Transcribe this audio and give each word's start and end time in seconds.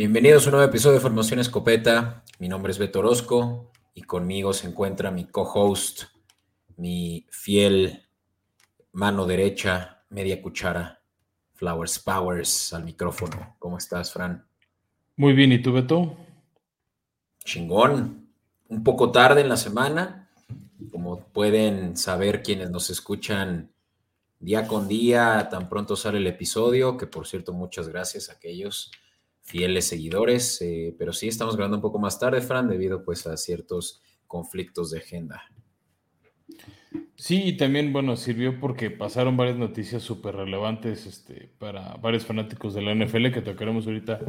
Bienvenidos 0.00 0.46
a 0.46 0.48
un 0.48 0.52
nuevo 0.52 0.66
episodio 0.66 0.94
de 0.94 1.02
Formación 1.02 1.40
Escopeta. 1.40 2.24
Mi 2.38 2.48
nombre 2.48 2.72
es 2.72 2.78
Beto 2.78 3.00
Orozco 3.00 3.70
y 3.92 4.00
conmigo 4.00 4.54
se 4.54 4.66
encuentra 4.66 5.10
mi 5.10 5.26
co-host, 5.26 6.04
mi 6.78 7.26
fiel 7.28 8.08
mano 8.92 9.26
derecha, 9.26 10.02
media 10.08 10.40
cuchara, 10.40 11.02
Flowers 11.52 11.98
Powers 11.98 12.72
al 12.72 12.84
micrófono. 12.84 13.56
¿Cómo 13.58 13.76
estás, 13.76 14.10
Fran? 14.10 14.46
Muy 15.16 15.34
bien, 15.34 15.52
¿y 15.52 15.60
tú, 15.60 15.74
Beto? 15.74 16.16
Chingón. 17.44 18.26
Un 18.70 18.82
poco 18.82 19.12
tarde 19.12 19.42
en 19.42 19.50
la 19.50 19.58
semana. 19.58 20.30
Como 20.90 21.24
pueden 21.24 21.98
saber 21.98 22.42
quienes 22.42 22.70
nos 22.70 22.88
escuchan 22.88 23.70
día 24.38 24.66
con 24.66 24.88
día, 24.88 25.46
tan 25.50 25.68
pronto 25.68 25.94
sale 25.94 26.16
el 26.16 26.26
episodio, 26.26 26.96
que 26.96 27.06
por 27.06 27.26
cierto, 27.26 27.52
muchas 27.52 27.86
gracias 27.86 28.30
a 28.30 28.32
aquellos 28.32 28.90
fieles 29.50 29.88
seguidores, 29.88 30.62
eh, 30.62 30.94
pero 30.96 31.12
sí 31.12 31.26
estamos 31.26 31.56
grabando 31.56 31.78
un 31.78 31.82
poco 31.82 31.98
más 31.98 32.20
tarde, 32.20 32.40
Fran, 32.40 32.68
debido 32.68 33.04
pues 33.04 33.26
a 33.26 33.36
ciertos 33.36 34.00
conflictos 34.28 34.92
de 34.92 34.98
agenda. 34.98 35.42
Sí, 37.16 37.42
y 37.44 37.56
también, 37.56 37.92
bueno, 37.92 38.16
sirvió 38.16 38.60
porque 38.60 38.90
pasaron 38.90 39.36
varias 39.36 39.58
noticias 39.58 40.02
súper 40.02 40.36
relevantes 40.36 41.04
este, 41.06 41.50
para 41.58 41.96
varios 41.96 42.24
fanáticos 42.24 42.74
de 42.74 42.82
la 42.82 42.94
NFL 42.94 43.32
que 43.32 43.42
tocaremos 43.42 43.86
ahorita 43.86 44.20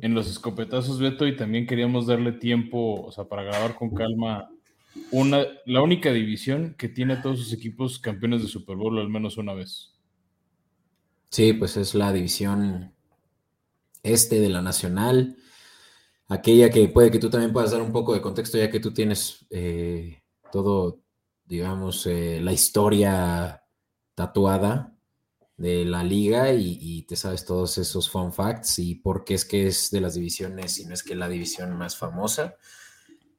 en 0.00 0.14
los 0.14 0.28
escopetazos, 0.30 1.00
Beto, 1.00 1.26
y 1.26 1.34
también 1.34 1.66
queríamos 1.66 2.06
darle 2.06 2.32
tiempo, 2.32 3.02
o 3.02 3.10
sea, 3.10 3.24
para 3.24 3.44
grabar 3.44 3.74
con 3.74 3.94
calma 3.94 4.50
una, 5.10 5.44
la 5.64 5.82
única 5.82 6.12
división 6.12 6.74
que 6.78 6.88
tiene 6.88 7.14
a 7.14 7.22
todos 7.22 7.38
sus 7.38 7.52
equipos 7.52 7.98
campeones 7.98 8.42
de 8.42 8.48
Super 8.48 8.76
Bowl 8.76 8.98
al 8.98 9.08
menos 9.08 9.38
una 9.38 9.54
vez. 9.54 9.94
Sí, 11.30 11.54
pues 11.54 11.76
es 11.76 11.94
la 11.94 12.12
división 12.12 12.95
este 14.06 14.40
de 14.40 14.48
la 14.48 14.62
Nacional, 14.62 15.36
aquella 16.28 16.70
que 16.70 16.88
puede 16.88 17.10
que 17.10 17.18
tú 17.18 17.30
también 17.30 17.52
puedas 17.52 17.70
dar 17.70 17.82
un 17.82 17.92
poco 17.92 18.14
de 18.14 18.20
contexto, 18.20 18.58
ya 18.58 18.70
que 18.70 18.80
tú 18.80 18.92
tienes 18.92 19.46
eh, 19.50 20.22
todo, 20.50 21.00
digamos, 21.44 22.06
eh, 22.06 22.40
la 22.42 22.52
historia 22.52 23.62
tatuada 24.14 24.92
de 25.56 25.84
la 25.84 26.02
liga 26.02 26.52
y, 26.52 27.02
te 27.02 27.16
sabes 27.16 27.46
todos 27.46 27.78
esos 27.78 28.10
fun 28.10 28.32
facts 28.32 28.78
y 28.78 28.96
por 28.96 29.24
qué 29.24 29.34
es 29.34 29.44
que 29.44 29.68
es 29.68 29.90
de 29.90 30.00
las 30.00 30.14
divisiones 30.14 30.78
y 30.78 30.86
no 30.86 30.94
es 30.94 31.02
que 31.02 31.14
la 31.14 31.28
división 31.28 31.76
más 31.76 31.96
famosa. 31.96 32.56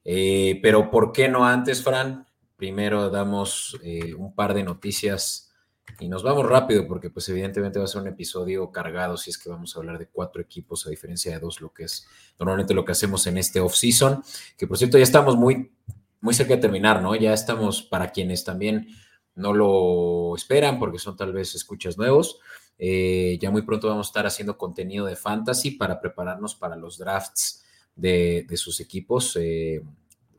Eh, 0.03 0.59
pero 0.63 0.89
¿por 0.89 1.11
qué 1.11 1.27
no 1.27 1.45
antes, 1.45 1.83
Fran? 1.83 2.25
Primero 2.55 3.09
damos 3.09 3.77
un 4.17 4.33
par 4.33 4.55
de 4.55 4.63
noticias 4.63 5.46
y 5.99 6.07
nos 6.07 6.23
vamos 6.23 6.45
rápido 6.45 6.87
porque 6.87 7.09
pues 7.09 7.27
evidentemente 7.29 7.79
va 7.79 7.85
a 7.85 7.87
ser 7.87 8.01
un 8.01 8.07
episodio 8.07 8.71
cargado 8.71 9.17
si 9.17 9.31
es 9.31 9.37
que 9.37 9.49
vamos 9.49 9.75
a 9.75 9.79
hablar 9.79 9.97
de 9.97 10.07
cuatro 10.07 10.41
equipos 10.41 10.85
a 10.85 10.89
diferencia 10.89 11.31
de 11.31 11.39
dos, 11.39 11.59
lo 11.61 11.73
que 11.73 11.85
es 11.85 12.07
normalmente 12.39 12.73
lo 12.73 12.85
que 12.85 12.91
hacemos 12.91 13.25
en 13.27 13.37
este 13.37 13.59
off-season, 13.59 14.23
que 14.57 14.67
por 14.67 14.77
cierto 14.77 14.97
ya 14.97 15.03
estamos 15.03 15.35
muy, 15.35 15.71
muy 16.21 16.33
cerca 16.33 16.55
de 16.55 16.61
terminar, 16.61 17.01
¿no? 17.01 17.15
Ya 17.15 17.33
estamos 17.33 17.81
para 17.81 18.11
quienes 18.11 18.43
también 18.43 18.87
no 19.35 19.53
lo 19.53 20.35
esperan 20.35 20.79
porque 20.79 20.99
son 20.99 21.15
tal 21.15 21.31
vez 21.33 21.55
escuchas 21.55 21.97
nuevos. 21.97 22.39
Eh, 22.79 23.37
ya 23.41 23.49
muy 23.49 23.63
pronto 23.63 23.87
vamos 23.87 24.07
a 24.07 24.09
estar 24.09 24.27
haciendo 24.27 24.57
contenido 24.57 25.05
de 25.05 25.15
fantasy 25.15 25.71
para 25.71 25.99
prepararnos 25.99 26.55
para 26.55 26.75
los 26.75 26.97
drafts 26.97 27.63
de, 27.95 28.45
sus 28.55 28.79
equipos, 28.79 29.35
eh, 29.39 29.81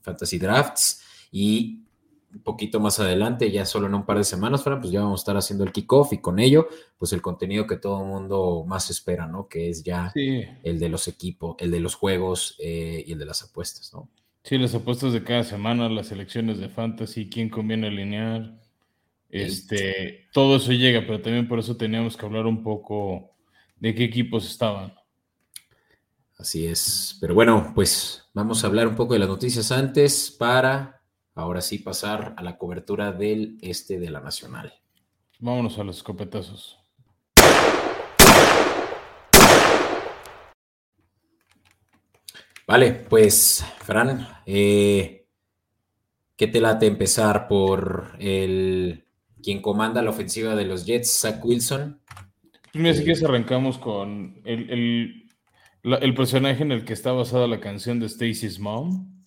fantasy 0.03 0.39
drafts. 0.39 1.03
Y 1.31 1.88
un 2.33 2.43
poquito 2.43 2.79
más 2.81 3.01
adelante, 3.01 3.51
ya 3.51 3.65
solo 3.65 3.87
en 3.87 3.95
un 3.95 4.05
par 4.05 4.19
de 4.19 4.25
semanas, 4.25 4.63
pues 4.63 4.91
ya 4.91 5.01
vamos 5.01 5.21
a 5.21 5.23
estar 5.23 5.37
haciendo 5.37 5.65
el 5.65 5.73
kickoff 5.73 6.13
y 6.13 6.19
con 6.19 6.39
ello, 6.39 6.69
pues 6.99 7.13
el 7.13 7.23
contenido 7.23 7.67
que 7.67 7.77
todo 7.77 8.03
el 8.03 8.09
mundo 8.09 8.65
más 8.67 8.91
espera, 8.91 9.27
¿no? 9.27 9.49
Que 9.49 9.71
es 9.71 9.83
ya 9.83 10.13
el 10.15 10.79
de 10.79 10.89
los 10.89 11.09
equipos, 11.09 11.57
el 11.59 11.71
de 11.71 11.81
los 11.81 11.95
juegos 11.95 12.57
eh, 12.59 13.03
y 13.07 13.13
el 13.13 13.19
de 13.19 13.25
las 13.25 13.43
apuestas, 13.43 13.93
¿no? 13.95 14.11
Sí, 14.43 14.59
las 14.59 14.75
apuestas 14.75 15.13
de 15.13 15.25
cada 15.25 15.45
semana, 15.45 15.89
las 15.89 16.13
elecciones 16.13 16.59
de 16.59 16.69
fantasy, 16.69 17.29
quién 17.29 17.49
conviene 17.49 17.89
alinear, 17.89 18.59
este, 19.31 20.29
todo 20.33 20.57
eso 20.57 20.73
llega, 20.73 21.03
pero 21.03 21.21
también 21.21 21.49
por 21.49 21.59
eso 21.59 21.77
teníamos 21.77 22.17
que 22.17 22.25
hablar 22.25 22.47
un 22.47 22.63
poco 22.63 23.35
de 23.77 23.95
qué 23.95 24.05
equipos 24.05 24.49
estaban. 24.51 24.95
Así 26.39 26.67
es, 26.67 27.19
pero 27.21 27.35
bueno, 27.35 27.73
pues 27.75 28.25
vamos 28.33 28.63
a 28.63 28.69
hablar 28.69 28.87
un 28.87 28.95
poco 28.95 29.15
de 29.15 29.19
las 29.19 29.29
noticias 29.29 29.73
antes 29.73 30.31
para 30.31 30.98
ahora 31.39 31.61
sí 31.61 31.79
pasar 31.79 32.35
a 32.37 32.43
la 32.43 32.59
cobertura 32.59 33.13
del 33.13 33.59
este 33.63 34.01
de 34.01 34.11
la 34.11 34.21
Nacional. 34.21 34.75
Vámonos 35.39 35.79
a 35.79 35.85
los 35.85 35.99
escopetazos. 35.99 36.81
Vale, 42.67 42.93
pues, 43.09 43.65
Fran, 43.79 44.29
eh, 44.47 45.27
¿qué 46.37 46.49
te 46.49 46.61
late 46.61 46.87
empezar 46.87 47.47
por 47.47 48.17
el 48.19 49.07
quien 49.41 49.63
comanda 49.63 50.03
la 50.03 50.11
ofensiva 50.11 50.57
de 50.57 50.65
los 50.65 50.85
Jets, 50.85 51.21
Zach 51.21 51.43
Wilson? 51.43 52.03
Pues 52.73 52.75
mira, 52.83 52.95
si 52.95 53.05
quieres 53.05 53.23
arrancamos 53.23 53.79
con 53.79 54.43
el, 54.45 55.29
el, 55.83 56.15
personaje 56.15 56.65
en 56.65 56.73
el 56.73 56.85
que 56.85 56.93
está 56.93 57.13
basada 57.13 57.47
la 57.47 57.61
canción 57.61 58.01
de 58.01 58.07
Stacy's 58.07 58.59
Mom. 58.59 59.18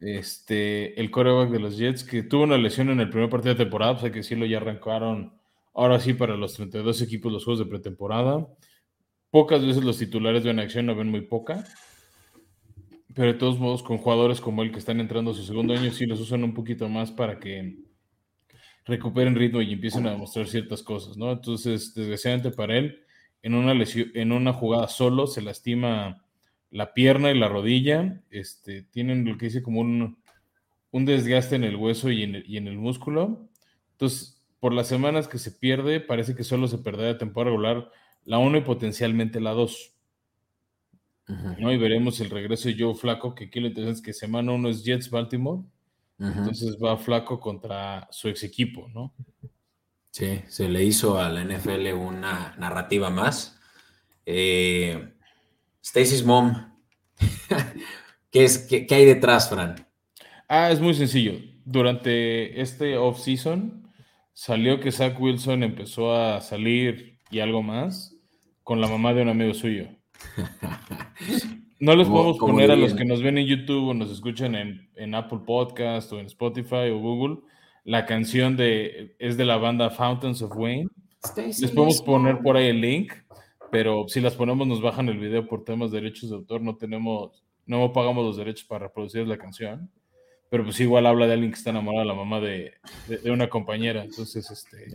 Este, 0.00 1.00
el 1.00 1.10
coreback 1.10 1.50
de 1.50 1.58
los 1.58 1.76
Jets, 1.76 2.04
que 2.04 2.22
tuvo 2.22 2.44
una 2.44 2.56
lesión 2.56 2.88
en 2.90 3.00
el 3.00 3.10
primer 3.10 3.28
partido 3.28 3.54
de 3.54 3.64
temporada, 3.64 3.92
o 3.92 3.98
sea 3.98 4.12
que 4.12 4.22
sí 4.22 4.34
lo 4.36 4.46
ya 4.46 4.58
arrancaron 4.58 5.32
ahora 5.74 6.00
sí 6.00 6.12
para 6.12 6.36
los 6.36 6.54
32 6.54 7.02
equipos 7.02 7.32
los 7.32 7.44
juegos 7.44 7.60
de 7.60 7.66
pretemporada. 7.66 8.46
Pocas 9.30 9.64
veces 9.64 9.84
los 9.84 9.98
titulares 9.98 10.42
ven 10.42 10.58
acción, 10.58 10.86
no 10.86 10.96
ven 10.96 11.08
muy 11.08 11.22
poca. 11.22 11.64
Pero 13.14 13.32
de 13.32 13.38
todos 13.38 13.58
modos, 13.58 13.82
con 13.82 13.98
jugadores 13.98 14.40
como 14.40 14.62
él 14.62 14.72
que 14.72 14.78
están 14.78 15.00
entrando 15.00 15.32
a 15.32 15.34
su 15.34 15.44
segundo 15.44 15.74
año, 15.74 15.90
sí 15.90 16.06
los 16.06 16.20
usan 16.20 16.44
un 16.44 16.54
poquito 16.54 16.88
más 16.88 17.10
para 17.10 17.38
que 17.38 17.78
recuperen 18.84 19.34
ritmo 19.34 19.60
y 19.60 19.72
empiecen 19.72 20.06
a 20.06 20.12
demostrar 20.12 20.46
ciertas 20.48 20.82
cosas, 20.82 21.16
¿no? 21.16 21.30
Entonces, 21.30 21.94
desgraciadamente 21.94 22.50
para 22.50 22.76
él, 22.76 23.00
en 23.42 23.54
una 23.54 23.74
lesión, 23.74 24.10
en 24.14 24.32
una 24.32 24.52
jugada 24.52 24.88
solo, 24.88 25.26
se 25.26 25.42
lastima 25.42 26.24
la 26.70 26.92
pierna 26.94 27.30
y 27.30 27.38
la 27.38 27.48
rodilla 27.48 28.22
este, 28.30 28.82
tienen 28.82 29.24
lo 29.24 29.38
que 29.38 29.46
dice 29.46 29.62
como 29.62 29.80
un, 29.80 30.18
desgaste 30.92 31.56
en 31.56 31.64
el 31.64 31.76
hueso 31.76 32.10
y 32.10 32.22
en 32.22 32.66
el, 32.68 32.78
músculo. 32.78 33.48
Entonces, 33.92 34.44
por 34.60 34.72
las 34.72 34.88
semanas 34.88 35.28
que 35.28 35.38
se 35.38 35.52
pierde, 35.52 36.00
parece 36.00 36.34
que 36.34 36.44
solo 36.44 36.68
se 36.68 36.78
perderá 36.78 37.08
de 37.08 37.14
temporada 37.14 37.52
regular 37.52 37.90
la 38.24 38.38
1 38.38 38.58
y 38.58 38.60
potencialmente 38.62 39.40
la 39.40 39.52
2. 39.52 39.94
¿no? 41.58 41.72
Y 41.72 41.76
veremos 41.76 42.20
el 42.20 42.30
regreso 42.30 42.68
de 42.68 42.76
Joe 42.78 42.94
Flaco, 42.94 43.34
que 43.34 43.44
aquí 43.44 43.60
lo 43.60 43.68
interesante 43.68 43.98
es 43.98 44.04
que 44.04 44.12
semana 44.12 44.52
1 44.52 44.68
es 44.68 44.84
Jets 44.84 45.10
Baltimore. 45.10 45.62
Entonces 46.18 46.76
va 46.82 46.96
Flaco 46.96 47.38
contra 47.38 48.08
su 48.10 48.28
ex 48.28 48.42
equipo, 48.42 48.88
¿no? 48.92 49.14
Sí, 50.10 50.40
se 50.48 50.68
le 50.68 50.82
hizo 50.82 51.16
a 51.16 51.28
la 51.28 51.44
NFL 51.44 51.92
una 51.92 52.56
narrativa 52.58 53.08
más. 53.08 53.60
Eh, 54.26 55.14
Stacy's 55.88 56.22
Mom. 56.22 56.54
¿Qué, 58.30 58.44
es, 58.44 58.58
qué, 58.58 58.86
hay 58.90 59.06
detrás, 59.06 59.48
Fran? 59.48 59.86
Ah, 60.46 60.70
es 60.70 60.80
muy 60.80 60.92
sencillo. 60.92 61.32
Durante 61.64 62.60
este 62.60 62.98
off-season 62.98 63.90
salió 64.34 64.80
que 64.80 64.92
Zach 64.92 65.18
Wilson 65.18 65.62
empezó 65.62 66.14
a 66.14 66.42
salir 66.42 67.18
y 67.30 67.40
algo 67.40 67.62
más 67.62 68.14
con 68.64 68.82
la 68.82 68.88
mamá 68.88 69.14
de 69.14 69.22
un 69.22 69.30
amigo 69.30 69.54
suyo. 69.54 69.88
No 71.80 71.96
les 71.96 72.06
podemos 72.06 72.36
poner 72.38 72.70
a 72.70 72.76
los 72.76 72.92
que 72.92 73.06
nos 73.06 73.22
ven 73.22 73.38
en 73.38 73.46
YouTube 73.46 73.88
o 73.88 73.94
nos 73.94 74.10
escuchan 74.10 74.56
en, 74.56 74.90
en, 74.94 75.14
Apple 75.14 75.40
Podcast 75.46 76.12
o 76.12 76.18
en 76.18 76.26
Spotify 76.26 76.90
o 76.90 76.98
Google 76.98 77.38
la 77.84 78.04
canción 78.04 78.56
de 78.56 79.14
es 79.18 79.38
de 79.38 79.46
la 79.46 79.56
banda 79.56 79.88
Fountains 79.88 80.42
of 80.42 80.54
Wayne. 80.54 80.88
les 81.36 81.70
podemos 81.70 82.02
poner 82.02 82.40
por 82.40 82.56
ahí 82.56 82.66
el 82.66 82.80
link 82.80 83.12
pero 83.70 84.06
si 84.08 84.20
las 84.20 84.34
ponemos 84.34 84.66
nos 84.66 84.80
bajan 84.80 85.08
el 85.08 85.18
video 85.18 85.46
por 85.46 85.64
temas 85.64 85.90
de 85.90 86.00
derechos 86.00 86.30
de 86.30 86.36
autor, 86.36 86.60
no 86.60 86.76
tenemos, 86.76 87.42
no 87.66 87.92
pagamos 87.92 88.24
los 88.24 88.36
derechos 88.36 88.64
para 88.64 88.86
reproducir 88.86 89.26
la 89.26 89.38
canción, 89.38 89.90
pero 90.50 90.64
pues 90.64 90.80
igual 90.80 91.06
habla 91.06 91.26
de 91.26 91.34
alguien 91.34 91.50
que 91.50 91.58
está 91.58 91.70
enamorado 91.70 92.02
de 92.02 92.08
la 92.08 92.14
mamá 92.14 92.40
de, 92.40 92.74
de, 93.08 93.30
una 93.30 93.48
compañera, 93.48 94.02
entonces 94.02 94.50
este, 94.50 94.86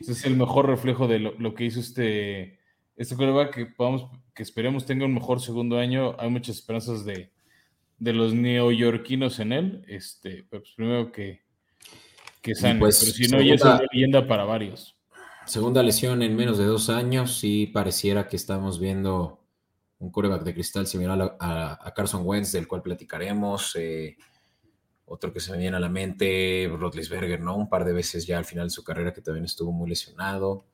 ese 0.00 0.12
es 0.12 0.24
el 0.24 0.36
mejor 0.36 0.66
reflejo 0.66 1.06
de 1.06 1.20
lo, 1.20 1.54
que 1.54 1.64
hizo 1.64 1.80
este, 1.80 2.58
este 2.96 3.16
coreback 3.16 3.54
que 3.54 3.66
podamos, 3.66 4.06
que 4.34 4.42
esperemos 4.42 4.86
tenga 4.86 5.04
un 5.04 5.14
mejor 5.14 5.40
segundo 5.40 5.78
año, 5.78 6.16
hay 6.18 6.30
muchas 6.30 6.56
esperanzas 6.56 7.04
de, 7.04 7.30
de 7.98 8.12
los 8.12 8.34
neoyorquinos 8.34 9.38
en 9.38 9.52
él, 9.52 9.84
este, 9.86 10.44
pues 10.50 10.72
primero 10.74 11.12
que, 11.12 11.42
que 12.40 12.54
sane, 12.56 12.80
pues, 12.80 12.98
pero 12.98 13.12
si 13.12 13.28
no, 13.28 13.40
ya 13.40 13.54
es 13.54 13.62
una 13.62 13.80
leyenda 13.92 14.26
para 14.26 14.44
varios. 14.44 14.96
Segunda 15.46 15.82
lesión 15.82 16.22
en 16.22 16.36
menos 16.36 16.58
de 16.58 16.64
dos 16.64 16.88
años 16.88 17.40
y 17.42 17.66
pareciera 17.66 18.28
que 18.28 18.36
estamos 18.36 18.78
viendo 18.78 19.40
un 19.98 20.10
coreback 20.10 20.42
de 20.42 20.54
cristal 20.54 20.86
similar 20.86 21.36
a, 21.38 21.92
Carson 21.94 22.22
Wentz, 22.24 22.52
del 22.52 22.66
cual 22.66 22.82
platicaremos. 22.82 23.76
Eh, 23.76 24.16
otro 25.04 25.32
que 25.32 25.40
se 25.40 25.52
me 25.52 25.58
viene 25.58 25.76
a 25.76 25.80
la 25.80 25.88
mente, 25.88 26.70
Rotlisberger, 26.72 27.40
¿no? 27.40 27.56
Un 27.56 27.68
par 27.68 27.84
de 27.84 27.92
veces 27.92 28.26
ya 28.26 28.38
al 28.38 28.44
final 28.44 28.66
de 28.66 28.70
su 28.70 28.82
carrera 28.82 29.12
que 29.12 29.20
también 29.20 29.44
estuvo 29.44 29.72
muy 29.72 29.88
lesionado. 29.88 30.66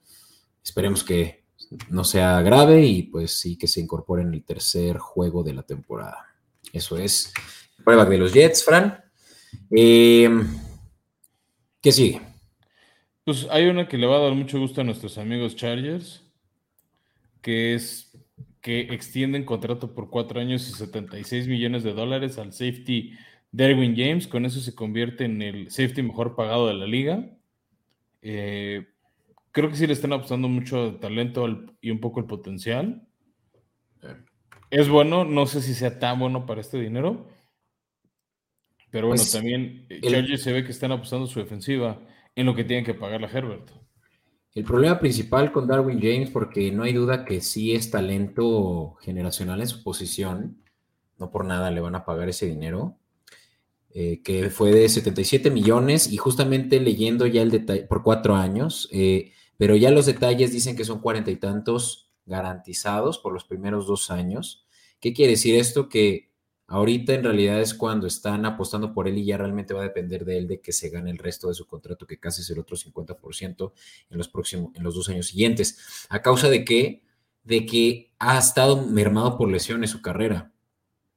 Esperemos 0.63 1.03
que 1.03 1.45
no 1.89 2.05
sea 2.05 2.41
grave 2.43 2.85
y 2.85 3.03
pues 3.05 3.33
sí 3.33 3.57
que 3.57 3.67
se 3.67 3.81
incorpore 3.81 4.23
en 4.23 4.33
el 4.33 4.45
tercer 4.45 4.99
juego 4.99 5.43
de 5.43 5.55
la 5.55 5.63
temporada. 5.63 6.27
Eso 6.73 6.97
es 6.97 7.33
prueba 7.85 8.05
de 8.05 8.19
los 8.19 8.33
Jets, 8.33 8.65
Fran. 8.65 9.03
Em, 9.71 10.47
¿Qué 11.81 11.93
sigue? 11.93 12.28
Pues 13.29 13.47
hay 13.51 13.67
una 13.67 13.89
que 13.89 13.99
le 13.99 14.07
va 14.07 14.17
a 14.17 14.21
dar 14.21 14.33
mucho 14.33 14.59
gusto 14.59 14.81
a 14.81 14.85
nuestros 14.85 15.19
amigos 15.19 15.55
Chargers, 15.55 16.25
que 17.43 17.75
es 17.75 18.19
que 18.63 18.81
extienden 18.81 19.45
contrato 19.45 19.95
por 19.95 20.09
cuatro 20.09 20.41
años 20.41 20.67
y 20.67 20.73
76 20.73 21.47
millones 21.47 21.83
de 21.83 21.93
dólares 21.93 22.39
al 22.39 22.55
safety 22.55 23.13
Derwin 23.53 23.95
James. 23.95 24.29
Con 24.29 24.47
eso 24.47 24.61
se 24.61 24.75
convierte 24.75 25.27
en 25.27 25.43
el 25.43 25.71
safety 25.71 26.01
mejor 26.01 26.37
pagado 26.37 26.69
de 26.69 26.73
la 26.73 26.87
liga. 26.87 27.37
Eh, 28.23 28.87
creo 29.53 29.69
que 29.69 29.77
sí 29.77 29.87
le 29.87 29.93
están 29.93 30.15
apostando 30.15 30.49
mucho 30.49 30.95
talento 30.95 31.47
y 31.83 31.91
un 31.91 32.01
poco 32.01 32.21
el 32.21 32.27
potencial. 32.27 33.07
Es 34.71 34.89
bueno, 34.89 35.27
no 35.27 35.45
sé 35.45 35.61
si 35.61 35.75
sea 35.75 35.99
tan 35.99 36.19
bueno 36.19 36.47
para 36.47 36.63
este 36.63 36.81
dinero. 36.81 37.29
Pero 38.91 39.09
bueno, 39.09 39.21
pues, 39.21 39.33
también 39.33 39.85
eh, 39.91 40.01
Chargers 40.01 40.43
se 40.43 40.53
ve 40.55 40.65
que 40.65 40.73
están 40.73 40.93
apostando 40.93 41.27
su 41.27 41.41
defensiva 41.41 42.01
en 42.35 42.47
lo 42.47 42.55
que 42.55 42.65
tienen 42.65 42.85
que 42.85 42.95
pagar 42.95 43.25
a 43.25 43.29
Herbert. 43.29 43.71
El 44.55 44.65
problema 44.65 44.99
principal 44.99 45.53
con 45.53 45.67
Darwin 45.67 46.01
James, 46.01 46.31
porque 46.31 46.73
no 46.73 46.83
hay 46.83 46.93
duda 46.93 47.25
que 47.25 47.41
sí 47.41 47.75
es 47.75 47.91
talento 47.91 48.97
generacional 49.01 49.61
en 49.61 49.69
su 49.69 49.83
posición, 49.83 50.63
no 51.19 51.31
por 51.31 51.45
nada 51.45 51.71
le 51.71 51.81
van 51.81 51.95
a 51.95 52.05
pagar 52.05 52.29
ese 52.29 52.47
dinero, 52.47 52.97
eh, 53.91 54.23
que 54.23 54.51
fue 54.51 54.73
de 54.73 54.89
77 54.89 55.51
millones 55.51 56.11
y 56.13 56.17
justamente 56.17 56.81
leyendo 56.81 57.27
ya 57.27 57.43
el 57.43 57.51
detalle 57.51 57.85
por 57.85 58.03
cuatro 58.03 58.37
años, 58.37 58.89
eh, 58.93 59.33
pero 59.57 59.77
ya 59.77 59.91
los 59.91 60.07
detalles 60.07 60.53
dicen 60.53 60.77
que 60.77 60.85
son 60.85 61.01
cuarenta 61.01 61.31
y 61.31 61.37
tantos 61.37 62.11
garantizados 62.27 63.19
por 63.19 63.33
los 63.33 63.45
primeros 63.45 63.87
dos 63.87 64.11
años. 64.11 64.67
¿Qué 65.01 65.13
quiere 65.13 65.33
decir 65.33 65.55
esto? 65.55 65.89
Que 65.89 66.28
ahorita 66.69 67.15
en 67.15 67.25
realidad 67.25 67.61
es 67.61 67.75
cuando 67.75 68.07
están 68.07 68.47
apostando 68.47 68.93
por 68.93 69.09
él 69.09 69.19
y 69.19 69.25
ya 69.25 69.39
realmente 69.39 69.75
va 69.75 69.81
a 69.81 69.85
depender 69.85 70.25
de 70.25 70.39
él 70.39 70.47
de 70.47 70.61
que 70.61 70.73
se 70.73 70.91
gane 70.91 71.11
el 71.11 71.19
resto 71.19 71.49
de 71.49 71.55
su 71.55 71.67
contrato, 71.67 72.07
que 72.07 72.21
casi 72.21 72.43
es 72.43 72.51
el 72.51 72.61
otro 72.61 72.77
50% 72.77 73.73
en 74.11 74.19
los 74.19 74.29
próximos, 74.29 74.71
en 74.75 74.83
los 74.85 74.95
dos 74.95 75.09
años 75.09 75.27
siguientes. 75.27 76.07
¿A 76.09 76.23
causa 76.23 76.49
de 76.49 76.65
qué? 76.65 77.03
De 77.43 77.67
que 77.67 78.13
ha 78.19 78.39
estado 78.39 78.87
mermado 78.87 79.37
por 79.37 79.51
lesiones 79.51 79.91
su 79.91 80.03
carrera, 80.03 80.53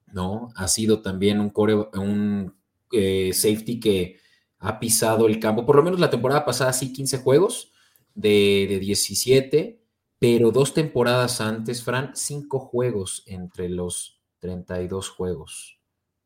¿no? 0.08 0.50
Ha 0.56 0.68
sido 0.68 1.02
también 1.02 1.40
un, 1.40 1.50
core, 1.50 1.76
un 1.94 2.56
eh, 2.92 3.32
safety 3.34 3.80
que 3.80 4.18
ha 4.60 4.80
pisado 4.80 5.28
el 5.28 5.40
campo, 5.40 5.66
por 5.66 5.76
lo 5.76 5.84
menos 5.84 6.00
la 6.00 6.10
temporada 6.10 6.46
pasada 6.46 6.72
sí 6.74 6.94
15 6.94 7.18
juegos, 7.18 7.72
de, 8.14 8.78
17, 8.80 9.82
pero 10.20 10.52
dos 10.52 10.74
temporadas 10.74 11.42
antes, 11.42 11.84
Fran, 11.84 12.12
cinco 12.16 12.60
juegos 12.60 13.24
entre 13.26 13.70
los 13.70 14.21
32 14.42 15.10
juegos 15.10 15.80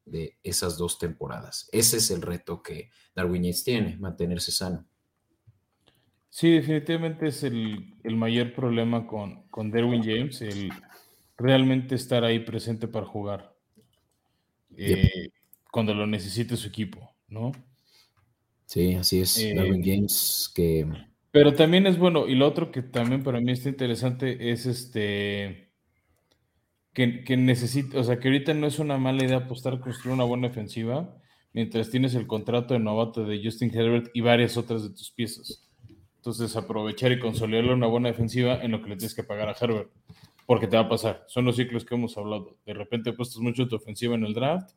de 0.05 0.37
esas 0.43 0.77
dos 0.77 0.97
temporadas. 0.97 1.69
Ese 1.71 1.97
es 1.97 2.09
el 2.09 2.23
reto 2.23 2.63
que 2.63 2.89
Darwin 3.13 3.43
Yates 3.43 3.63
tiene, 3.63 3.97
mantenerse 3.97 4.51
sano. 4.51 4.85
Sí, 6.29 6.51
definitivamente 6.51 7.27
es 7.27 7.43
el, 7.43 7.93
mayor 8.03 8.53
problema 8.53 9.05
con, 9.05 9.43
con 9.49 9.69
Darwin 9.69 10.03
James, 10.03 10.41
el 10.41 10.71
realmente 11.37 11.95
estar 11.95 12.23
ahí 12.23 12.39
presente 12.39 12.87
para 12.87 13.05
jugar 13.05 13.55
eh, 14.75 15.29
cuando 15.71 15.93
lo 15.93 16.07
necesite 16.07 16.57
su 16.57 16.67
equipo, 16.67 17.15
¿no? 17.27 17.51
Sí, 18.65 18.95
así 18.95 19.21
es. 19.21 19.37
Eh, 19.37 19.53
Darwin 19.55 19.83
James 19.83 20.51
que 20.53 20.87
pero 21.35 21.53
también 21.53 21.85
es 21.85 21.99
bueno, 21.99 22.29
y 22.29 22.35
lo 22.35 22.47
otro 22.47 22.71
que 22.71 22.81
también 22.81 23.21
para 23.21 23.41
mí 23.41 23.51
está 23.51 23.67
interesante 23.67 24.51
es 24.51 24.65
este 24.65 25.64
que, 26.95 27.23
que 27.23 27.37
necesita, 27.37 27.99
o 27.99 28.03
sea, 28.03 28.19
que 28.19 28.29
ahorita 28.29 28.55
no 28.55 28.65
es 28.65 28.79
una 28.79 28.97
mala 28.97 29.23
idea 29.23 29.37
apostar 29.37 29.79
construir 29.79 30.15
una 30.15 30.23
buena 30.23 30.47
ofensiva 30.47 31.15
mientras 31.53 31.91
tienes 31.91 32.15
el 32.15 32.25
contrato 32.25 32.73
de 32.73 32.79
novato 32.79 33.23
de 33.23 33.39
Justin 33.43 33.71
Herbert 33.71 34.09
y 34.15 34.21
varias 34.21 34.57
otras 34.57 34.81
de 34.81 34.89
tus 34.89 35.11
piezas. 35.11 35.69
Entonces, 36.15 36.55
aprovechar 36.55 37.11
y 37.11 37.19
consolidar 37.19 37.65
una 37.65 37.85
buena 37.85 38.09
defensiva 38.09 38.59
en 38.63 38.71
lo 38.71 38.81
que 38.81 38.89
le 38.89 38.97
tienes 38.97 39.13
que 39.13 39.23
pagar 39.23 39.47
a 39.49 39.55
Herbert, 39.59 39.91
porque 40.47 40.65
te 40.65 40.75
va 40.75 40.83
a 40.83 40.89
pasar. 40.89 41.23
Son 41.27 41.45
los 41.45 41.55
ciclos 41.55 41.85
que 41.85 41.93
hemos 41.93 42.17
hablado. 42.17 42.57
De 42.65 42.73
repente 42.73 43.11
apuestas 43.11 43.37
mucho 43.37 43.67
tu 43.67 43.75
ofensiva 43.75 44.15
en 44.15 44.25
el 44.25 44.33
draft, 44.33 44.71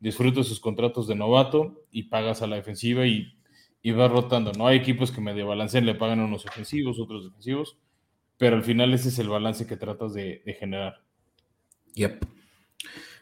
disfrutas 0.00 0.48
sus 0.48 0.58
contratos 0.58 1.06
de 1.06 1.14
novato 1.14 1.84
y 1.92 2.04
pagas 2.04 2.42
a 2.42 2.48
la 2.48 2.56
defensiva 2.56 3.06
y 3.06 3.38
y 3.82 3.92
va 3.92 4.08
rotando, 4.08 4.52
¿no? 4.52 4.66
Hay 4.66 4.78
equipos 4.78 5.12
que 5.12 5.20
medio 5.20 5.46
balancen, 5.46 5.86
le 5.86 5.94
pagan 5.94 6.20
unos 6.20 6.44
ofensivos, 6.46 6.98
otros 6.98 7.24
defensivos, 7.24 7.78
pero 8.36 8.56
al 8.56 8.64
final 8.64 8.92
ese 8.92 9.08
es 9.08 9.18
el 9.18 9.28
balance 9.28 9.66
que 9.66 9.76
tratas 9.76 10.14
de, 10.14 10.42
generar. 10.58 11.02
Yep. 11.94 12.24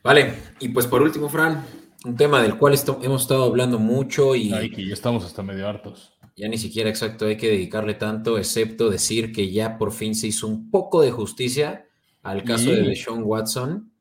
Vale, 0.02 0.34
y 0.60 0.68
pues 0.68 0.86
por 0.86 1.02
último, 1.02 1.28
Fran, 1.28 1.64
un 2.04 2.16
tema 2.16 2.40
del 2.40 2.56
cual 2.56 2.78
hemos 3.02 3.22
estado 3.22 3.44
hablando 3.44 3.78
mucho 3.78 4.36
y... 4.36 4.52
Ay, 4.52 4.70
que 4.70 4.86
ya 4.86 4.94
estamos 4.94 5.24
hasta 5.24 5.42
medio 5.42 5.68
hartos. 5.68 6.12
Ya 6.36 6.48
ni 6.48 6.58
siquiera 6.58 6.90
exacto 6.90 7.26
hay 7.26 7.36
que 7.36 7.48
dedicarle 7.48 7.94
tanto, 7.94 8.38
excepto 8.38 8.90
decir 8.90 9.32
que 9.32 9.50
ya 9.50 9.78
por 9.78 9.92
fin 9.92 10.14
se 10.14 10.28
hizo 10.28 10.46
un 10.46 10.70
poco 10.70 11.00
de 11.00 11.10
justicia 11.10 11.88
al 12.22 12.44
caso 12.44 12.70
de 12.70 12.82
Deshaun 12.82 13.22
Watson, 13.24 13.92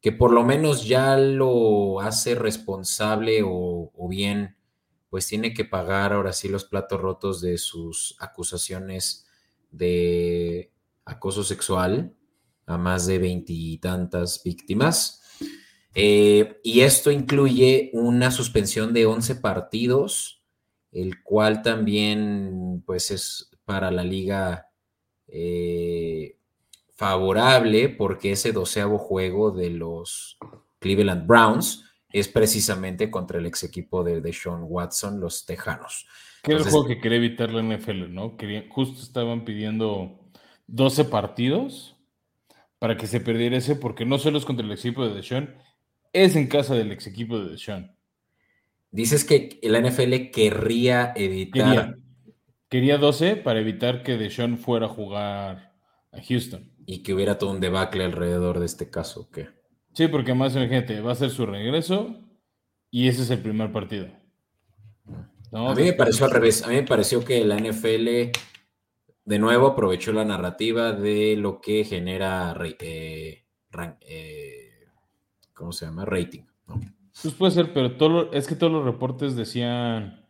que 0.00 0.10
por 0.10 0.32
lo 0.32 0.44
menos 0.44 0.86
ya 0.86 1.16
lo 1.16 2.00
hace 2.00 2.34
responsable 2.34 3.42
o, 3.44 3.92
o 3.94 4.08
bien 4.08 4.56
pues 5.10 5.26
tiene 5.26 5.54
que 5.54 5.64
pagar 5.64 6.12
ahora 6.12 6.32
sí 6.32 6.48
los 6.48 6.64
platos 6.64 7.00
rotos 7.00 7.40
de 7.40 7.56
sus 7.56 8.16
acusaciones 8.18 9.26
de 9.70 10.72
acoso 11.04 11.44
sexual 11.44 12.14
a 12.66 12.76
más 12.76 13.06
de 13.06 13.18
veintitantas 13.18 14.42
víctimas. 14.44 15.22
Eh, 15.94 16.60
y 16.62 16.80
esto 16.80 17.10
incluye 17.10 17.90
una 17.94 18.30
suspensión 18.30 18.92
de 18.92 19.06
11 19.06 19.36
partidos, 19.36 20.42
el 20.92 21.22
cual 21.22 21.62
también 21.62 22.82
pues 22.84 23.10
es 23.10 23.50
para 23.64 23.90
la 23.90 24.04
liga 24.04 24.70
eh, 25.28 26.36
favorable 26.94 27.88
porque 27.88 28.32
ese 28.32 28.52
doceavo 28.52 28.98
juego 28.98 29.50
de 29.52 29.70
los 29.70 30.38
Cleveland 30.78 31.26
Browns 31.26 31.84
es 32.12 32.28
precisamente 32.28 33.10
contra 33.10 33.38
el 33.38 33.46
ex 33.46 33.62
equipo 33.64 34.04
de, 34.04 34.20
de 34.20 34.32
Sean 34.32 34.64
Watson, 34.64 35.20
los 35.20 35.46
Tejanos. 35.46 36.06
Que 36.42 36.54
es 36.54 36.64
el 36.64 36.70
juego 36.70 36.86
que 36.86 37.00
quería 37.00 37.18
evitar 37.18 37.50
la 37.50 37.62
NFL, 37.62 38.12
¿no? 38.12 38.36
justo 38.68 39.02
estaban 39.02 39.44
pidiendo 39.44 40.20
12 40.66 41.04
partidos 41.06 41.95
para 42.78 42.96
que 42.96 43.06
se 43.06 43.20
perdiera 43.20 43.56
ese, 43.56 43.76
porque 43.76 44.04
no 44.04 44.18
solo 44.18 44.38
es 44.38 44.44
contra 44.44 44.64
el 44.64 44.72
ex 44.72 44.84
equipo 44.84 45.06
de 45.06 45.14
Deshaun, 45.14 45.54
es 46.12 46.36
en 46.36 46.46
casa 46.46 46.74
del 46.74 46.92
ex 46.92 47.06
equipo 47.06 47.38
de 47.38 47.50
Deshaun. 47.50 47.92
Dices 48.90 49.24
que 49.24 49.58
la 49.62 49.80
NFL 49.80 50.30
querría 50.32 51.12
evitar. 51.16 51.98
Quería, 52.68 52.98
12 52.98 53.36
para 53.36 53.60
evitar 53.60 54.02
que 54.02 54.16
Deshaun 54.16 54.58
fuera 54.58 54.86
a 54.86 54.88
jugar 54.88 55.74
a 56.12 56.22
Houston. 56.22 56.72
Y 56.86 57.02
que 57.02 57.14
hubiera 57.14 57.36
todo 57.36 57.50
un 57.50 57.60
debacle 57.60 58.04
alrededor 58.04 58.60
de 58.60 58.66
este 58.66 58.90
caso, 58.90 59.28
¿qué? 59.32 59.48
Sí, 59.92 60.06
porque 60.06 60.34
más 60.34 60.52
gente 60.52 61.00
va 61.00 61.12
a 61.12 61.16
ser 61.16 61.30
su 61.30 61.46
regreso 61.46 62.20
y 62.90 63.08
ese 63.08 63.22
es 63.22 63.30
el 63.30 63.40
primer 63.40 63.72
partido. 63.72 64.08
A 65.52 65.74
mí 65.74 65.82
me 65.82 65.92
pareció 65.94 66.26
al 66.26 66.32
revés. 66.32 66.62
A 66.62 66.68
mí 66.68 66.76
me 66.76 66.82
pareció 66.82 67.24
que 67.24 67.44
la 67.44 67.56
NFL 67.58 68.30
de 69.26 69.38
nuevo 69.38 69.66
aprovechó 69.66 70.12
la 70.12 70.24
narrativa 70.24 70.92
de 70.92 71.36
lo 71.36 71.60
que 71.60 71.84
genera 71.84 72.56
eh, 72.80 73.44
eh, 74.00 74.70
¿cómo 75.52 75.72
se 75.72 75.84
llama? 75.84 76.04
Rating. 76.04 76.44
Pues 77.22 77.34
puede 77.34 77.52
ser, 77.52 77.72
pero 77.72 77.96
todo 77.96 78.32
es 78.32 78.46
que 78.46 78.54
todos 78.54 78.72
los 78.72 78.84
reportes 78.84 79.36
decían 79.36 80.24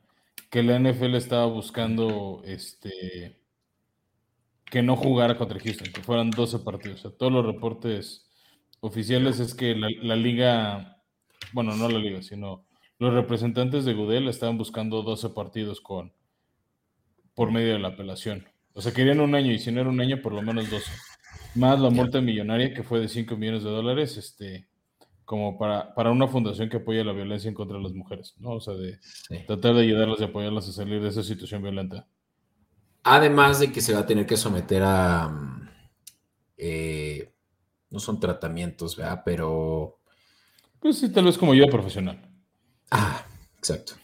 que 0.50 0.62
la 0.62 0.78
NFL 0.78 1.14
estaba 1.14 1.46
buscando 1.46 2.42
este 2.44 3.38
que 4.64 4.82
no 4.82 4.96
jugara 4.96 5.36
contra 5.36 5.60
Houston, 5.60 5.92
que 5.92 6.02
fueran 6.02 6.30
12 6.30 6.60
partidos. 6.60 7.00
O 7.04 7.08
sea, 7.08 7.18
todos 7.18 7.32
los 7.32 7.46
reportes 7.46 8.28
oficiales 8.80 9.38
es 9.40 9.54
que 9.54 9.76
la, 9.76 10.16
liga, 10.16 11.02
bueno, 11.52 11.76
no 11.76 11.88
la 11.88 11.98
liga, 11.98 12.22
sino 12.22 12.64
los 12.98 13.12
representantes 13.12 13.84
de 13.84 13.94
Gudel 13.94 14.26
estaban 14.26 14.58
buscando 14.58 15.02
12 15.02 15.30
partidos 15.30 15.80
con 15.80 16.12
por 17.34 17.52
medio 17.52 17.74
de 17.74 17.78
la 17.78 17.88
apelación. 17.88 18.46
O 18.76 18.82
sea, 18.82 18.92
querían 18.92 19.20
un 19.20 19.34
año 19.34 19.52
y 19.52 19.58
si 19.58 19.72
no 19.72 19.80
era 19.80 19.88
un 19.88 19.98
año, 19.98 20.20
por 20.20 20.34
lo 20.34 20.42
menos 20.42 20.68
12. 20.70 20.84
Más 21.54 21.80
la 21.80 21.88
multa 21.88 22.20
millonaria 22.20 22.74
que 22.74 22.82
fue 22.82 23.00
de 23.00 23.08
5 23.08 23.34
millones 23.34 23.64
de 23.64 23.70
dólares, 23.70 24.18
este, 24.18 24.68
como 25.24 25.56
para, 25.58 25.94
para 25.94 26.10
una 26.10 26.28
fundación 26.28 26.68
que 26.68 26.76
apoya 26.76 27.02
la 27.02 27.14
violencia 27.14 27.48
en 27.48 27.54
contra 27.54 27.78
de 27.78 27.82
las 27.82 27.94
mujeres, 27.94 28.34
¿no? 28.38 28.50
O 28.50 28.60
sea, 28.60 28.74
de 28.74 28.98
tratar 29.46 29.74
de 29.74 29.80
ayudarlas 29.80 30.20
y 30.20 30.24
apoyarlas 30.24 30.68
a 30.68 30.72
salir 30.72 31.00
de 31.00 31.08
esa 31.08 31.22
situación 31.22 31.62
violenta. 31.62 32.06
Además 33.02 33.60
de 33.60 33.72
que 33.72 33.80
se 33.80 33.94
va 33.94 34.00
a 34.00 34.06
tener 34.06 34.26
que 34.26 34.36
someter 34.36 34.82
a 34.84 35.58
eh, 36.58 37.32
no 37.88 37.98
son 37.98 38.20
tratamientos, 38.20 38.94
¿verdad? 38.94 39.22
Pero... 39.24 40.00
Pues 40.80 40.98
sí, 40.98 41.10
tal 41.10 41.24
vez 41.24 41.38
como 41.38 41.54
yo 41.54 41.66
profesional. 41.68 42.20
Ah, 42.90 43.24
exacto. 43.56 43.94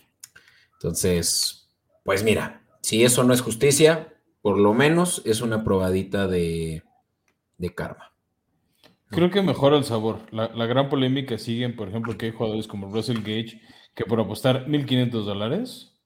Entonces, 0.75 1.69
pues 2.05 2.25
mira, 2.25 2.63
si 2.81 3.05
eso 3.05 3.23
no 3.23 3.35
es 3.35 3.43
justicia, 3.43 4.12
por 4.43 4.59
lo 4.59 4.75
menos 4.75 5.23
es 5.25 5.41
una 5.41 5.65
probadita 5.65 6.27
de, 6.27 6.83
de 7.59 7.75
karma. 7.75 8.13
Creo 9.13 9.31
que 9.31 9.43
mejora 9.43 9.77
el 9.77 9.85
sabor. 9.85 10.21
La, 10.31 10.49
gran 10.67 10.89
polémica 10.89 11.37
sigue, 11.37 11.69
por 11.69 11.89
ejemplo, 11.89 12.17
que 12.17 12.27
hay 12.27 12.33
jugadores 12.33 12.67
como 12.67 12.91
Russell 12.91 13.19
Gage 13.19 13.61
que 13.95 14.05
por 14.05 14.19
apostar 14.19 14.67
1.500 14.67 15.11
dólares 15.11 16.01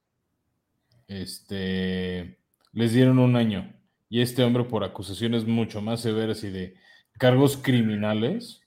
este, 1.06 2.40
les 2.72 2.92
dieron 2.92 3.20
un 3.20 3.36
año. 3.36 3.72
Y 4.08 4.22
este 4.22 4.42
hombre 4.42 4.64
por 4.64 4.82
acusaciones 4.82 5.46
mucho 5.46 5.80
más 5.80 6.00
severas 6.00 6.42
y 6.42 6.50
de 6.50 6.74
cargos 7.12 7.56
criminales, 7.56 8.60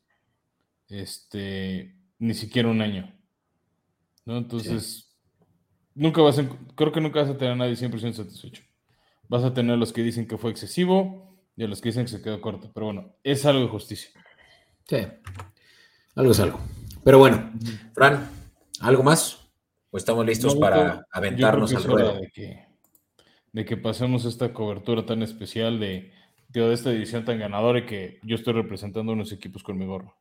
este, 0.88 1.95
ni 2.17 2.33
siquiera 2.33 2.69
un 2.69 2.81
año. 2.81 3.13
¿no? 4.25 4.38
Entonces, 4.38 5.17
nunca 5.93 6.21
vas 6.21 6.39
a, 6.39 6.47
creo 6.75 6.93
que 6.93 7.01
nunca 7.01 7.21
vas 7.21 7.29
a 7.29 7.38
tener 7.38 7.53
a 7.53 7.57
nadie 7.57 7.73
100% 7.73 8.13
satisfecho. 8.13 8.63
Vas 9.29 9.43
a 9.43 9.53
tener 9.53 9.75
a 9.75 9.77
los 9.77 9.93
que 9.93 10.01
dicen 10.03 10.27
que 10.27 10.38
fue 10.38 10.51
excesivo 10.51 11.38
y 11.55 11.63
a 11.63 11.67
los 11.67 11.79
que 11.81 11.89
dicen 11.89 12.03
que 12.05 12.12
se 12.12 12.21
quedó 12.21 12.41
corto. 12.41 12.71
Pero 12.74 12.88
bueno, 12.88 13.13
es 13.24 13.45
algo 13.45 13.62
de 13.62 13.67
justicia. 13.67 14.12
Sí, 14.88 14.98
algo 16.15 16.31
es 16.31 16.39
algo. 16.39 16.59
Pero 17.03 17.19
bueno, 17.19 17.51
Fran, 17.93 18.27
¿algo 18.81 19.03
más? 19.03 19.48
¿O 19.91 19.98
estamos 19.98 20.25
listos 20.25 20.55
para 20.55 21.07
aventarnos 21.12 21.74
al 21.74 21.83
ruedo? 21.83 22.19
De 22.19 22.29
que, 22.31 22.65
de 23.51 23.65
que 23.65 23.77
pasemos 23.77 24.25
esta 24.25 24.51
cobertura 24.53 25.05
tan 25.05 25.21
especial 25.21 25.79
de, 25.79 26.12
de 26.50 26.74
esta 26.74 26.91
edición 26.91 27.24
tan 27.24 27.39
ganadora 27.39 27.79
y 27.79 27.86
que 27.86 28.19
yo 28.24 28.36
estoy 28.36 28.53
representando 28.53 29.13
unos 29.13 29.31
equipos 29.31 29.63
con 29.63 29.77
mi 29.77 29.86
gorro. 29.86 30.15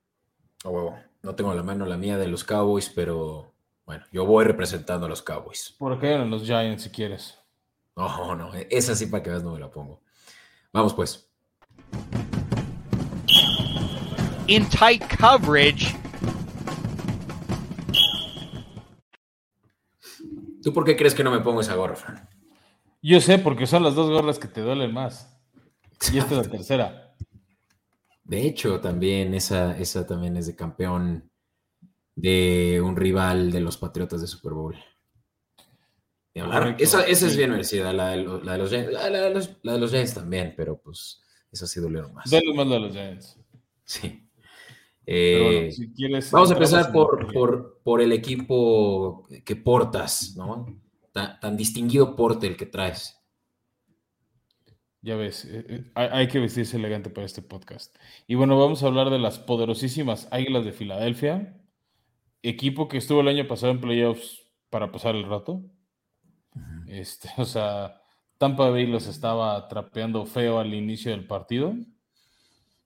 Oh, 0.65 0.95
No 1.23 1.35
tengo 1.35 1.55
la 1.55 1.63
mano 1.63 1.87
la 1.87 1.97
mía 1.97 2.19
de 2.19 2.29
los 2.29 2.45
Cowboys, 2.45 2.91
pero 2.95 3.55
bueno, 3.87 4.05
yo 4.13 4.27
voy 4.27 4.45
representando 4.45 5.07
a 5.07 5.09
los 5.09 5.23
Cowboys. 5.23 5.75
Por 5.79 5.93
acá 5.93 6.09
eran 6.09 6.31
los 6.31 6.45
Giants, 6.45 6.83
si 6.83 6.91
quieres. 6.91 7.39
No, 7.99 8.37
no, 8.37 8.53
esa 8.71 8.95
sí 8.95 9.07
para 9.07 9.25
que 9.25 9.31
veas 9.31 9.43
no 9.43 9.55
me 9.55 9.59
la 9.59 9.73
pongo. 9.73 10.05
Vamos 10.73 10.95
pues. 10.95 11.29
In 14.47 14.65
tight 14.69 15.03
coverage. 15.19 15.97
¿Tú 20.63 20.73
por 20.73 20.85
qué 20.85 20.97
crees 20.97 21.13
que 21.13 21.25
no 21.25 21.33
me 21.33 21.41
pongo 21.41 21.61
esa 21.61 21.75
gorra, 21.75 21.97
Fran? 21.97 22.29
Yo 23.03 23.21
sé, 23.21 23.41
porque 23.41 23.67
son 23.67 23.83
las 23.83 23.97
dos 23.97 24.09
gorras 24.09 24.39
que 24.39 24.47
te 24.47 24.61
duelen 24.61 24.95
más. 24.95 25.37
Y 26.13 26.19
esta 26.19 26.41
es 26.41 26.47
la 26.47 26.53
tercera. 26.57 27.17
De 28.23 28.47
hecho, 28.47 28.79
también 28.81 29.35
esa, 29.35 29.77
esa 29.77 30.07
también 30.07 30.37
es 30.37 30.47
de 30.47 30.55
campeón 30.55 31.33
de 32.15 32.81
un 32.81 32.95
rival 32.95 33.51
de 33.51 33.61
los 33.61 33.77
Patriotas 33.77 34.21
de 34.21 34.29
Super 34.29 34.53
Bowl. 34.53 34.77
Esa, 36.79 37.07
es 37.07 37.37
bien 37.37 37.51
merecida, 37.51 37.93
la 37.93 38.11
de, 38.11 38.23
los, 38.23 38.45
la, 38.45 38.53
de 38.53 38.59
los, 38.59 38.73
la, 39.63 39.73
de 39.73 39.79
los, 39.79 39.91
Giants 39.91 40.15
también, 40.15 40.55
pero 40.57 40.81
pues 40.81 41.23
esa 41.51 41.67
sí 41.67 41.81
dolieron 41.81 42.15
más. 42.15 42.31
Dale 42.31 42.53
más 42.55 42.69
de 42.69 42.81
los 42.81 42.93
Giants. 42.93 43.39
Sí. 43.85 44.29
Eh, 45.11 45.71
vamos 46.31 46.51
a 46.51 46.53
empezar 46.53 46.93
por, 46.93 47.33
por, 47.33 47.81
por, 47.83 48.03
el 48.03 48.13
equipo 48.13 49.27
que 49.43 49.57
portas, 49.57 50.35
¿no? 50.37 50.67
Tan, 51.13 51.57
distinguido 51.57 52.15
porte 52.15 52.47
el 52.47 52.59
que 52.59 52.67
traes. 52.67 53.19
Ya 55.01 55.17
ves, 55.17 55.47
eh, 55.47 55.65
eh, 55.67 55.91
hay 55.95 56.29
que 56.29 56.41
vestirse 56.41 56.77
elegante 56.77 57.09
para 57.09 57.25
este 57.25 57.41
podcast. 57.41 57.97
Y 58.27 58.35
bueno, 58.35 58.59
vamos 58.59 58.83
a 58.83 58.87
hablar 58.89 59.09
de 59.09 59.19
las 59.19 59.39
poderosísimas 59.39 60.29
Águilas 60.31 60.67
de 60.67 60.73
Filadelfia, 60.73 61.59
equipo 62.43 62.89
que 62.89 62.99
estuvo 62.99 63.23
el 63.23 63.29
año 63.29 63.49
pasado 63.49 63.73
en 63.73 63.81
playoffs 63.81 64.43
para 64.69 64.93
pasar 64.93 65.17
el 65.17 65.25
rato. 65.25 65.63
Este, 66.87 67.29
o 67.39 67.45
sea, 67.45 68.01
Tampa 68.39 68.71
Bay 68.71 68.87
los 68.87 69.07
estaba 69.07 69.67
trapeando 69.69 70.25
feo 70.27 70.59
al 70.59 70.75
inicio 70.75 71.11
del 71.11 71.27
partido. 71.27 71.75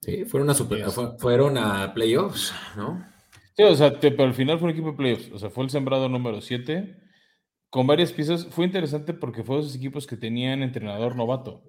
Sí, 0.00 0.24
fueron 0.24 0.50
a, 0.50 0.54
super, 0.54 0.84
fueron 1.18 1.56
a 1.58 1.94
playoffs, 1.94 2.52
¿no? 2.76 3.04
Sí, 3.56 3.62
o 3.62 3.74
sea, 3.74 4.00
pero 4.00 4.24
al 4.24 4.34
final 4.34 4.58
fue 4.58 4.66
un 4.66 4.72
equipo 4.72 4.90
de 4.90 4.96
playoffs. 4.96 5.30
O 5.32 5.38
sea, 5.38 5.50
fue 5.50 5.64
el 5.64 5.70
sembrado 5.70 6.08
número 6.08 6.40
7 6.40 6.96
con 7.70 7.86
varias 7.86 8.12
piezas. 8.12 8.46
Fue 8.46 8.64
interesante 8.64 9.14
porque 9.14 9.44
fue 9.44 9.56
de 9.56 9.62
esos 9.62 9.76
equipos 9.76 10.06
que 10.06 10.16
tenían 10.16 10.62
entrenador 10.62 11.14
novato. 11.14 11.62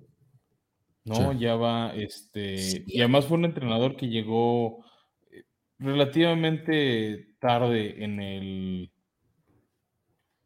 ¿No? 1.06 1.34
Ya 1.34 1.56
va, 1.56 1.94
este. 1.94 2.84
Y 2.88 3.00
además 3.02 3.26
fue 3.26 3.38
un 3.38 3.46
entrenador 3.46 3.98
que 3.98 4.08
llegó 4.08 4.86
eh, 5.30 5.44
relativamente 5.78 7.36
tarde 7.40 8.04
en 8.04 8.22
el 8.22 8.93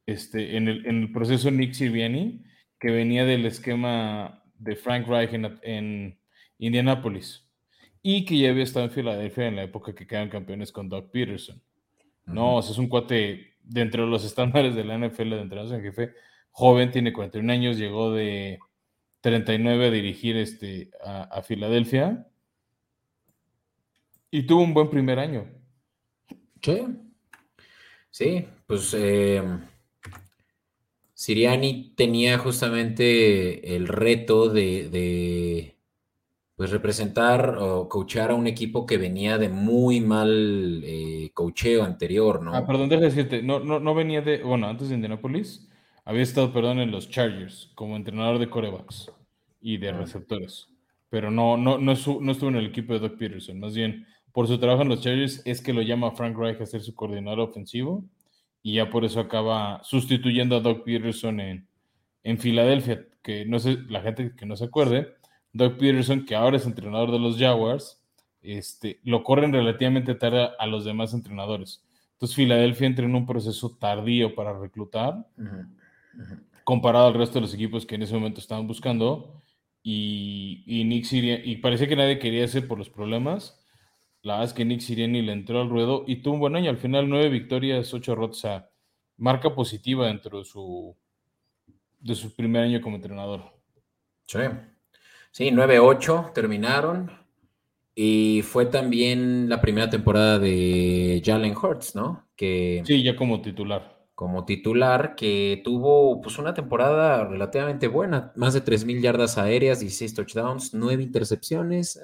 este, 0.08 0.58
en, 0.58 0.68
el, 0.68 0.88
en 0.88 1.04
el 1.04 1.12
proceso 1.12 1.52
Nick 1.52 1.74
Sirianni, 1.74 2.44
que 2.80 2.90
venía 2.90 3.26
del 3.26 3.46
esquema 3.46 4.44
de 4.56 4.76
Frank 4.76 5.08
Reich 5.08 5.34
en, 5.34 5.60
en 5.62 6.20
Indianapolis 6.58 7.48
y 8.02 8.26
que 8.26 8.38
ya 8.38 8.50
había 8.50 8.64
estado 8.64 8.86
en 8.86 8.92
Filadelfia 8.92 9.48
en 9.48 9.58
la 9.58 9.64
época 9.64 9.94
que 9.94 10.08
quedan 10.08 10.30
campeones 10.30 10.72
con 10.72 10.90
Doug 10.90 11.12
Peterson. 11.12 11.62
No, 12.26 12.56
o 12.58 12.62
sea, 12.62 12.72
es 12.72 12.78
un 12.78 12.88
cuate 12.88 13.58
dentro 13.62 14.04
de 14.04 14.10
los 14.10 14.26
estándares 14.26 14.76
de 14.76 14.84
la 14.84 14.98
NFL 14.98 15.30
de 15.30 15.42
entrenadores 15.42 15.72
en 15.72 15.82
jefe, 15.82 16.14
joven, 16.52 16.92
tiene 16.92 17.14
41 17.14 17.52
años, 17.52 17.78
llegó 17.78 18.14
de 18.14 18.60
39 19.22 19.88
a 19.88 19.92
dirigir 19.92 20.38
este, 20.38 20.90
a, 21.04 21.42
Filadelfia 21.42 22.28
y 24.32 24.44
tuvo 24.44 24.64
un 24.64 24.74
buen 24.74 24.90
primer 24.90 25.20
año. 25.20 25.48
Sí, 26.62 26.86
sí, 28.10 28.48
pues 28.66 28.94
eh, 28.94 29.44
Siriani 31.18 31.96
tenía 31.96 32.38
justamente 32.38 33.76
el 33.76 33.88
reto 33.88 34.50
de, 34.50 35.76
pues 36.56 36.70
representar 36.70 37.58
o 37.58 37.90
coachar 37.90 38.30
a 38.30 38.36
un 38.36 38.46
equipo 38.46 38.86
que 38.86 39.00
venía 39.00 39.40
de 39.40 39.50
muy 39.50 40.00
mal 40.00 40.84
eh, 40.86 41.32
coacheo 41.34 41.84
anterior, 41.84 42.44
¿no? 42.44 42.54
Ah, 42.54 42.68
perdón, 42.68 42.90
déjame 42.90 43.08
decirte, 43.08 43.42
no, 43.42 43.60
no, 43.60 43.80
no 43.80 43.96
venía 43.96 44.22
de, 44.22 44.44
bueno, 44.44 44.68
antes 44.68 44.90
de 44.90 44.96
Indianapolis, 44.96 45.68
había 46.06 46.22
estado, 46.22 46.54
perdón, 46.54 46.82
en 46.82 46.92
los 46.92 47.10
Chargers 47.10 47.72
como 47.74 47.96
entrenador 47.96 48.38
de 48.38 48.52
corebacks 48.52 49.12
y 49.60 49.78
de 49.78 49.90
ah. 49.90 49.94
receptores, 49.94 50.70
pero 51.10 51.32
no, 51.32 51.58
no, 51.58 51.80
no, 51.80 51.94
no 51.96 52.32
estuvo 52.32 52.50
en 52.50 52.58
el 52.58 52.68
equipo 52.68 52.94
de 52.94 53.00
Doug 53.00 53.18
Peterson, 53.18 53.60
más 53.60 53.74
bien 53.74 54.06
por 54.32 54.48
su 54.48 54.60
trabajo 54.60 54.84
en 54.84 54.90
los 54.90 55.02
Chargers 55.02 55.42
es 55.46 55.62
que 55.62 55.74
lo 55.74 55.82
llama 55.82 56.12
Frank 56.12 56.38
Reich 56.38 56.62
a 56.62 56.68
ser 56.68 56.82
su 56.82 56.94
coordinador 56.94 57.40
ofensivo 57.40 58.06
y 58.68 58.74
ya 58.74 58.90
por 58.90 59.06
eso 59.06 59.22
acaba 59.22 59.82
sustituyendo 59.82 60.58
a 60.58 60.60
Doug 60.60 60.84
Peterson 60.84 61.40
en, 61.40 61.70
en 62.22 62.38
Filadelfia, 62.38 63.08
que 63.24 63.46
no 63.46 63.60
sé, 63.60 63.78
la 63.88 64.02
gente 64.02 64.34
que 64.36 64.46
no 64.46 64.58
se 64.58 64.66
acuerde, 64.66 65.16
Doug 65.54 65.78
Peterson, 65.78 66.26
que 66.26 66.36
ahora 66.36 66.58
es 66.58 66.66
entrenador 66.66 67.14
de 67.14 67.18
los 67.18 67.38
Jaguars, 67.38 68.04
este, 68.42 69.00
lo 69.06 69.24
corren 69.24 69.54
relativamente 69.54 70.16
tarde 70.16 70.50
a 70.60 70.68
los 70.68 70.84
demás 70.84 71.14
entrenadores. 71.14 71.82
Entonces 72.12 72.36
Filadelfia 72.36 72.88
entra 72.88 73.06
en 73.06 73.16
un 73.16 73.26
proceso 73.26 73.78
tardío 73.80 74.36
para 74.36 74.60
reclutar, 74.60 75.26
comparado 76.66 77.08
al 77.08 77.14
resto 77.14 77.36
de 77.36 77.44
los 77.44 77.54
equipos 77.54 77.86
que 77.86 77.96
en 77.96 78.02
ese 78.02 78.16
momento 78.16 78.42
estaban 78.42 78.68
buscando, 78.68 79.42
y, 79.82 80.66
y 80.68 80.84
Nick 80.84 81.06
Sirianni, 81.06 81.50
y 81.50 81.56
parecía 81.56 81.88
que 81.88 81.96
nadie 81.96 82.20
quería 82.20 82.44
hacer 82.44 82.68
por 82.68 82.78
los 82.78 82.90
problemas, 82.90 83.66
la 84.22 84.34
verdad 84.34 84.50
es 84.50 84.54
que 84.54 84.66
Nick 84.66 84.82
Sirianni 84.82 85.22
le 85.22 85.34
entró 85.34 85.62
al 85.62 85.70
ruedo 85.70 86.04
y 86.08 86.18
tuvo 86.18 86.36
un 86.36 86.40
buen 86.40 86.56
año. 86.56 86.70
Al 86.70 86.78
final, 86.78 87.10
nueve 87.10 87.30
victorias, 87.30 87.94
ocho. 87.94 88.14
O 88.14 88.32
marca 89.18 89.54
positiva 89.54 90.08
dentro 90.08 90.40
de 90.40 90.46
su, 90.46 90.96
de 92.00 92.16
su 92.16 92.36
primer 92.36 92.64
año 92.64 92.82
como 92.82 92.96
entrenador. 92.96 93.42
Sí, 94.26 94.40
sí 95.32 95.50
9-8 95.52 96.34
terminaron. 96.34 97.12
Y 97.96 98.44
fue 98.44 98.68
también 98.68 99.50
la 99.50 99.60
primera 99.60 99.90
temporada 99.90 100.38
de 100.38 101.22
Jalen 101.26 101.56
Hurts, 101.58 101.96
¿no? 101.96 102.28
Que, 102.36 102.84
sí, 102.86 103.02
ya 103.02 103.16
como 103.16 103.42
titular. 103.42 104.06
Como 104.14 104.46
titular, 104.46 105.16
que 105.16 105.62
tuvo 105.64 106.22
pues 106.22 106.38
una 106.38 106.54
temporada 106.54 107.24
relativamente 107.26 107.88
buena, 107.88 108.34
más 108.36 108.54
de 108.54 108.64
3.000 108.64 109.02
yardas 109.02 109.38
aéreas, 109.38 109.80
16 109.80 110.14
touchdowns, 110.14 110.74
9 110.76 111.02
intercepciones. 111.02 112.00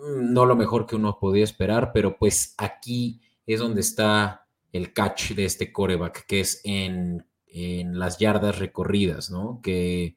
No 0.00 0.46
lo 0.46 0.56
mejor 0.56 0.86
que 0.86 0.96
uno 0.96 1.18
podía 1.18 1.44
esperar, 1.44 1.90
pero 1.92 2.16
pues 2.18 2.54
aquí 2.58 3.20
es 3.46 3.60
donde 3.60 3.80
está 3.80 4.46
el 4.72 4.92
catch 4.92 5.32
de 5.32 5.44
este 5.44 5.72
coreback, 5.72 6.26
que 6.26 6.40
es 6.40 6.60
en, 6.64 7.24
las 7.50 8.18
yardas 8.18 8.58
recorridas, 8.58 9.30
¿no? 9.30 9.60
Que 9.62 10.16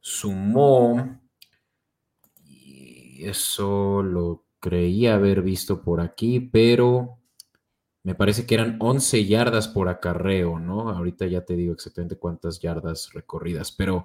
sumó, 0.00 1.18
y 2.46 3.24
eso 3.24 4.02
lo 4.02 4.44
creía 4.60 5.14
haber 5.14 5.40
visto 5.40 5.82
por 5.82 6.00
aquí, 6.00 6.40
pero 6.40 7.20
me 8.02 8.14
parece 8.14 8.44
que 8.44 8.54
eran 8.54 8.76
11 8.80 9.24
yardas 9.24 9.68
por 9.68 9.88
acarreo, 9.88 10.58
¿no? 10.58 10.90
Ahorita 10.90 11.26
ya 11.26 11.42
te 11.44 11.56
digo 11.56 11.72
exactamente 11.72 12.16
cuántas 12.16 12.60
yardas 12.60 13.12
recorridas, 13.14 13.72
pero 13.72 14.04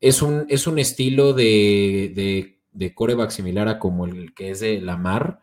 es 0.00 0.22
un, 0.22 0.46
es 0.48 0.66
un 0.66 0.78
estilo 0.78 1.34
de 1.34 2.55
coreback 2.94 3.30
similar 3.30 3.68
a 3.68 3.78
como 3.78 4.06
el 4.06 4.34
que 4.34 4.50
es 4.50 4.60
de 4.60 4.80
Lamar. 4.80 5.40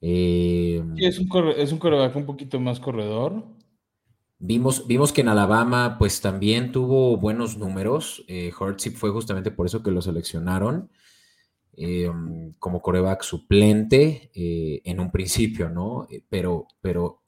Eh, 0.00 0.82
sí, 0.96 1.04
es 1.04 1.18
un, 1.18 1.28
es 1.56 1.72
un 1.72 1.78
coreback 1.78 2.14
un 2.16 2.26
poquito 2.26 2.60
más 2.60 2.80
corredor. 2.80 3.44
Vimos, 4.38 4.86
vimos 4.86 5.12
que 5.12 5.22
en 5.22 5.28
Alabama 5.28 5.96
pues 5.98 6.20
también 6.20 6.72
tuvo 6.72 7.16
buenos 7.16 7.56
números. 7.56 8.24
Eh, 8.28 8.52
fue 8.52 9.10
justamente 9.10 9.50
por 9.50 9.66
eso 9.66 9.82
que 9.82 9.90
lo 9.90 10.02
seleccionaron 10.02 10.90
eh, 11.76 12.10
como 12.58 12.80
coreback 12.80 13.22
suplente 13.22 14.30
eh, 14.34 14.80
en 14.84 15.00
un 15.00 15.10
principio, 15.10 15.68
¿no? 15.68 16.06
Eh, 16.10 16.22
pero, 16.28 16.68
pero 16.80 17.20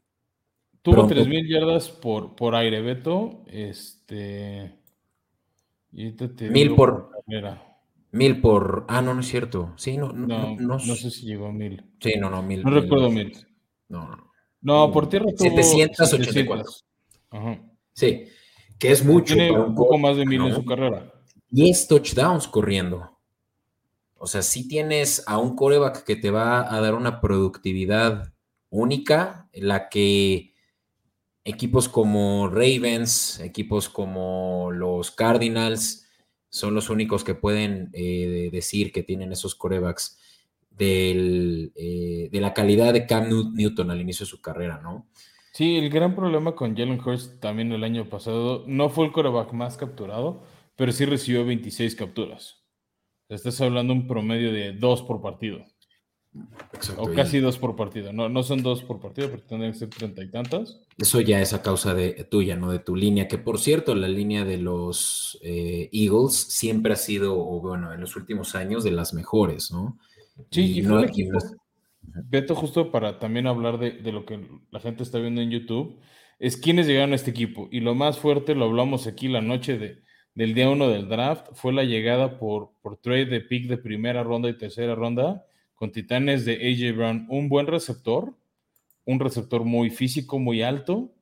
Tuvo 0.82 1.08
3.000 1.08 1.48
yardas 1.48 1.88
por, 1.90 2.36
por 2.36 2.54
aire, 2.54 2.80
Beto. 2.80 3.42
Este. 3.48 4.78
mil 5.90 6.76
por. 6.76 7.10
Mil 8.16 8.40
por. 8.40 8.86
Ah, 8.88 9.02
no, 9.02 9.12
no 9.12 9.20
es 9.20 9.28
cierto. 9.28 9.74
Sí, 9.76 9.98
no, 9.98 10.10
no, 10.10 10.56
no, 10.56 10.78
sé 10.78 11.10
si 11.10 11.26
llegó 11.26 11.48
a 11.48 11.52
mil. 11.52 11.84
Sí, 12.00 12.14
no, 12.18 12.30
no, 12.30 12.42
mil. 12.42 12.62
No 12.62 12.70
recuerdo 12.70 13.10
mil. 13.10 13.36
No, 13.88 14.08
no. 14.08 14.32
No, 14.62 14.90
por 14.90 15.06
tierra 15.08 15.26
tuvo 15.36 15.62
784. 15.62 16.64
Ajá. 17.30 17.60
Sí, 17.92 18.24
que 18.78 18.90
es 18.90 19.04
mucho. 19.04 19.34
Tiene 19.34 19.52
un 19.52 19.74
poco 19.74 19.98
más 19.98 20.16
de 20.16 20.24
mil 20.24 20.40
en 20.46 20.54
su 20.54 20.64
carrera. 20.64 21.12
10 21.50 21.88
touchdowns 21.88 22.48
corriendo. 22.48 23.18
O 24.14 24.26
sea, 24.26 24.40
si 24.40 24.66
tienes 24.66 25.22
a 25.26 25.36
un 25.36 25.54
coreback 25.54 26.02
que 26.04 26.16
te 26.16 26.30
va 26.30 26.74
a 26.74 26.80
dar 26.80 26.94
una 26.94 27.20
productividad 27.20 28.32
única, 28.70 29.50
la 29.52 29.90
que 29.90 30.54
equipos 31.44 31.88
como 31.90 32.48
Ravens, 32.48 33.40
equipos 33.40 33.90
como 33.90 34.70
los 34.72 35.10
Cardinals, 35.10 36.05
son 36.48 36.74
los 36.74 36.90
únicos 36.90 37.24
que 37.24 37.34
pueden 37.34 37.90
eh, 37.92 38.48
decir 38.52 38.92
que 38.92 39.02
tienen 39.02 39.32
esos 39.32 39.54
corebacks 39.54 40.18
eh, 40.78 42.28
de 42.30 42.40
la 42.40 42.52
calidad 42.52 42.92
de 42.92 43.06
Cam 43.06 43.28
Newton 43.54 43.90
al 43.90 44.00
inicio 44.00 44.24
de 44.24 44.30
su 44.30 44.40
carrera, 44.40 44.80
¿no? 44.82 45.06
Sí, 45.52 45.76
el 45.76 45.88
gran 45.88 46.14
problema 46.14 46.54
con 46.54 46.76
Jalen 46.76 47.00
Hurst 47.00 47.40
también 47.40 47.72
el 47.72 47.82
año 47.82 48.10
pasado 48.10 48.64
no 48.66 48.90
fue 48.90 49.06
el 49.06 49.12
coreback 49.12 49.52
más 49.54 49.78
capturado, 49.78 50.42
pero 50.76 50.92
sí 50.92 51.06
recibió 51.06 51.46
26 51.46 51.94
capturas. 51.94 52.62
Estás 53.30 53.60
hablando 53.62 53.94
un 53.94 54.06
promedio 54.06 54.52
de 54.52 54.72
dos 54.72 55.02
por 55.02 55.22
partido. 55.22 55.64
O 56.98 57.12
casi 57.12 57.40
dos 57.40 57.58
por 57.58 57.76
partido. 57.76 58.12
No, 58.12 58.28
no 58.28 58.42
son 58.42 58.62
dos 58.62 58.82
por 58.82 59.00
partido, 59.00 59.30
pero 59.30 59.42
tendrían 59.42 59.72
que 59.72 59.78
ser 59.78 59.88
treinta 59.88 60.22
y 60.22 60.30
tantas. 60.30 60.80
Eso 60.98 61.20
ya 61.20 61.40
es 61.40 61.52
a 61.52 61.62
causa 61.62 61.94
de 61.94 62.12
tuya, 62.24 62.56
no 62.56 62.70
de 62.70 62.78
tu 62.78 62.96
línea. 62.96 63.28
Que 63.28 63.38
por 63.38 63.58
cierto, 63.58 63.94
la 63.94 64.08
línea 64.08 64.44
de 64.44 64.58
los 64.58 65.38
eh, 65.42 65.88
Eagles 65.92 66.34
siempre 66.34 66.92
ha 66.92 66.96
sido, 66.96 67.38
o 67.38 67.60
bueno, 67.60 67.92
en 67.92 68.00
los 68.00 68.16
últimos 68.16 68.54
años, 68.54 68.84
de 68.84 68.90
las 68.90 69.14
mejores, 69.14 69.70
¿no? 69.70 69.98
Sí, 70.50 70.78
y, 70.78 70.82
no, 70.82 71.02
Beto, 72.28 72.54
justo 72.54 72.90
para 72.90 73.18
también 73.18 73.46
hablar 73.46 73.78
de, 73.78 73.92
de, 73.92 74.12
lo 74.12 74.24
que 74.24 74.46
la 74.70 74.80
gente 74.80 75.02
está 75.02 75.18
viendo 75.18 75.40
en 75.40 75.50
YouTube, 75.50 75.98
es 76.38 76.56
quiénes 76.56 76.86
llegaron 76.86 77.12
a 77.12 77.16
este 77.16 77.30
equipo. 77.30 77.68
Y 77.70 77.80
lo 77.80 77.94
más 77.94 78.18
fuerte, 78.18 78.54
lo 78.54 78.66
hablamos 78.66 79.06
aquí 79.06 79.28
la 79.28 79.40
noche 79.40 79.78
de, 79.78 80.02
del 80.34 80.54
día 80.54 80.68
uno 80.68 80.88
del 80.88 81.08
draft, 81.08 81.48
fue 81.54 81.72
la 81.72 81.84
llegada 81.84 82.38
por, 82.38 82.72
por 82.82 82.98
trade 82.98 83.26
de 83.26 83.40
pick 83.40 83.68
de 83.68 83.78
primera 83.78 84.22
ronda 84.22 84.48
y 84.48 84.56
tercera 84.56 84.94
ronda 84.94 85.46
con 85.76 85.92
Titanes 85.92 86.44
de 86.44 86.54
AJ 86.54 86.96
Brown, 86.96 87.26
un 87.28 87.48
buen 87.48 87.66
receptor, 87.66 88.34
un 89.04 89.20
receptor 89.20 89.64
muy 89.64 89.90
físico, 89.90 90.38
muy 90.38 90.62
alto, 90.62 91.14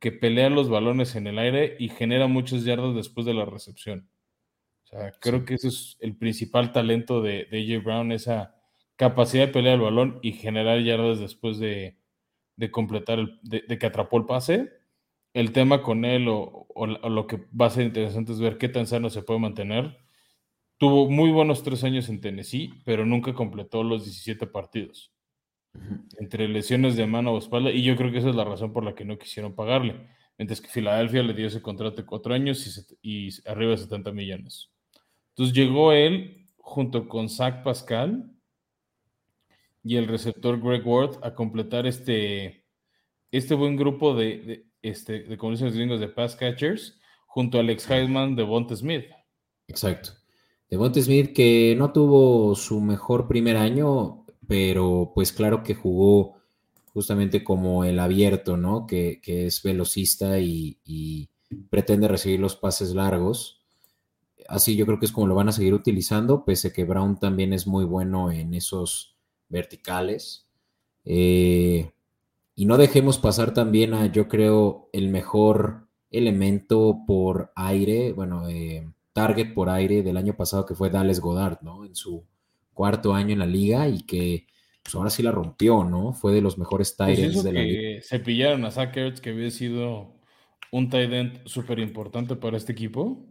que 0.00 0.12
pelea 0.12 0.50
los 0.50 0.68
balones 0.68 1.16
en 1.16 1.26
el 1.26 1.38
aire 1.38 1.76
y 1.78 1.88
genera 1.88 2.26
muchos 2.26 2.64
yardas 2.64 2.94
después 2.94 3.24
de 3.24 3.34
la 3.34 3.46
recepción. 3.46 4.10
O 4.82 4.86
sea, 4.88 5.12
creo 5.12 5.44
que 5.44 5.54
ese 5.54 5.68
es 5.68 5.96
el 6.00 6.16
principal 6.16 6.72
talento 6.72 7.22
de, 7.22 7.46
AJ 7.50 7.82
Brown, 7.82 8.12
esa 8.12 8.54
capacidad 8.96 9.46
de 9.46 9.52
pelear 9.52 9.76
el 9.76 9.80
balón 9.80 10.18
y 10.22 10.32
generar 10.32 10.80
yardas 10.80 11.20
después 11.20 11.58
de, 11.58 11.96
completar, 12.70 13.20
el, 13.20 13.38
de, 13.42 13.78
que 13.78 13.86
atrapó 13.86 14.18
el 14.18 14.26
pase. 14.26 14.70
El 15.32 15.52
tema 15.52 15.82
con 15.82 16.04
él 16.04 16.28
o, 16.28 16.66
o, 16.74 16.86
lo 16.86 17.26
que 17.26 17.36
va 17.58 17.66
a 17.66 17.70
ser 17.70 17.86
interesante 17.86 18.32
es 18.32 18.40
ver 18.40 18.58
qué 18.58 18.68
tan 18.68 18.86
sano 18.86 19.08
se 19.08 19.22
puede 19.22 19.40
mantener 19.40 20.03
Tuvo 20.76 21.08
muy 21.08 21.30
buenos 21.30 21.62
tres 21.62 21.84
años 21.84 22.08
en 22.08 22.20
Tennessee, 22.20 22.74
pero 22.84 23.06
nunca 23.06 23.32
completó 23.32 23.82
los 23.82 24.04
17 24.04 24.46
partidos. 24.46 25.12
Entre 26.18 26.48
lesiones 26.48 26.96
de 26.96 27.06
mano 27.06 27.32
o 27.32 27.38
espalda, 27.38 27.70
y 27.70 27.82
yo 27.82 27.96
creo 27.96 28.10
que 28.10 28.18
esa 28.18 28.30
es 28.30 28.36
la 28.36 28.44
razón 28.44 28.72
por 28.72 28.84
la 28.84 28.94
que 28.94 29.04
no 29.04 29.18
quisieron 29.18 29.54
pagarle. 29.54 30.08
Mientras 30.36 30.60
que 30.60 30.68
Filadelfia 30.68 31.22
le 31.22 31.34
dio 31.34 31.46
ese 31.46 31.62
contrato 31.62 31.96
de 31.96 32.06
cuatro 32.06 32.34
años 32.34 32.98
y, 33.02 33.28
arriba 33.46 33.72
de 33.72 33.78
70 33.78 34.12
millones. 34.12 34.70
Entonces 35.30 35.54
llegó 35.54 35.92
él 35.92 36.46
junto 36.56 37.08
con 37.08 37.28
Zach 37.28 37.62
Pascal 37.62 38.32
y 39.84 39.96
el 39.96 40.08
receptor 40.08 40.60
Greg 40.60 40.86
Ward 40.86 41.18
a 41.22 41.34
completar 41.34 41.86
este, 41.86 42.64
este 43.30 43.54
buen 43.54 43.76
grupo 43.76 44.14
de, 44.14 44.38
de, 44.38 44.66
este, 44.82 45.22
de, 45.22 45.36
como 45.36 45.52
dicen 45.52 45.68
los 45.68 45.76
gringos, 45.76 46.00
de 46.00 46.08
pass 46.08 46.34
catchers, 46.34 47.00
junto 47.26 47.58
a 47.58 47.60
Alex 47.60 47.88
Heisman 47.90 48.34
de 48.34 48.42
Bonte 48.42 48.74
Smith. 48.76 49.06
Exacto. 49.68 50.23
Devonta 50.74 51.00
Smith 51.00 51.32
que 51.32 51.76
no 51.78 51.92
tuvo 51.92 52.56
su 52.56 52.80
mejor 52.80 53.28
primer 53.28 53.56
año, 53.56 54.24
pero 54.48 55.12
pues 55.14 55.32
claro 55.32 55.62
que 55.62 55.76
jugó 55.76 56.34
justamente 56.92 57.44
como 57.44 57.84
el 57.84 58.00
abierto, 58.00 58.56
¿no? 58.56 58.84
Que, 58.84 59.20
es 59.24 59.62
velocista 59.62 60.40
y, 60.40 61.28
pretende 61.70 62.08
recibir 62.08 62.40
los 62.40 62.56
pases 62.56 62.92
largos. 62.92 63.62
Así 64.48 64.74
yo 64.74 64.84
creo 64.84 64.98
que 64.98 65.06
es 65.06 65.12
como 65.12 65.28
lo 65.28 65.36
van 65.36 65.48
a 65.48 65.52
seguir 65.52 65.74
utilizando, 65.74 66.44
pese 66.44 66.68
a 66.68 66.72
que 66.72 66.82
Brown 66.82 67.20
también 67.20 67.52
es 67.52 67.68
muy 67.68 67.84
bueno 67.84 68.32
en 68.32 68.52
esos 68.52 69.14
verticales. 69.48 70.48
Eh, 71.04 71.92
y 72.56 72.66
no 72.66 72.78
dejemos 72.78 73.18
pasar 73.18 73.54
también 73.54 73.94
a, 73.94 74.06
yo 74.06 74.26
creo, 74.26 74.88
el 74.92 75.08
mejor 75.08 75.86
elemento 76.10 76.98
por 77.06 77.52
aire, 77.54 78.12
bueno, 78.12 78.48
eh, 78.48 78.92
target 79.14 79.54
por 79.54 79.70
aire 79.70 80.02
del 80.02 80.18
año 80.18 80.36
pasado 80.36 80.66
que 80.66 80.74
fue 80.74 80.90
Dallas 80.90 81.20
Goddard, 81.20 81.62
¿no? 81.62 81.86
En 81.86 81.94
su 81.94 82.26
cuarto 82.74 83.14
año 83.14 83.32
en 83.32 83.38
la 83.38 83.46
liga 83.46 83.88
y 83.88 84.02
que 84.02 84.46
pues 84.82 84.94
ahora 84.96 85.08
sí 85.08 85.22
la 85.22 85.30
rompió, 85.30 85.84
¿no? 85.84 86.12
Fue 86.12 86.34
de 86.34 86.42
los 86.42 86.58
mejores 86.58 86.94
pues 86.98 87.16
tight 87.16 87.32
de 87.32 87.52
la 87.52 87.62
liga. 87.62 88.02
Se 88.02 88.20
pillaron 88.20 88.66
a 88.66 88.70
Zach 88.70 88.92
que 88.92 89.30
había 89.30 89.50
sido 89.50 90.20
un 90.70 90.90
tight 90.90 91.12
end 91.12 91.46
súper 91.46 91.78
importante 91.78 92.36
para 92.36 92.58
este 92.58 92.72
equipo. 92.72 93.24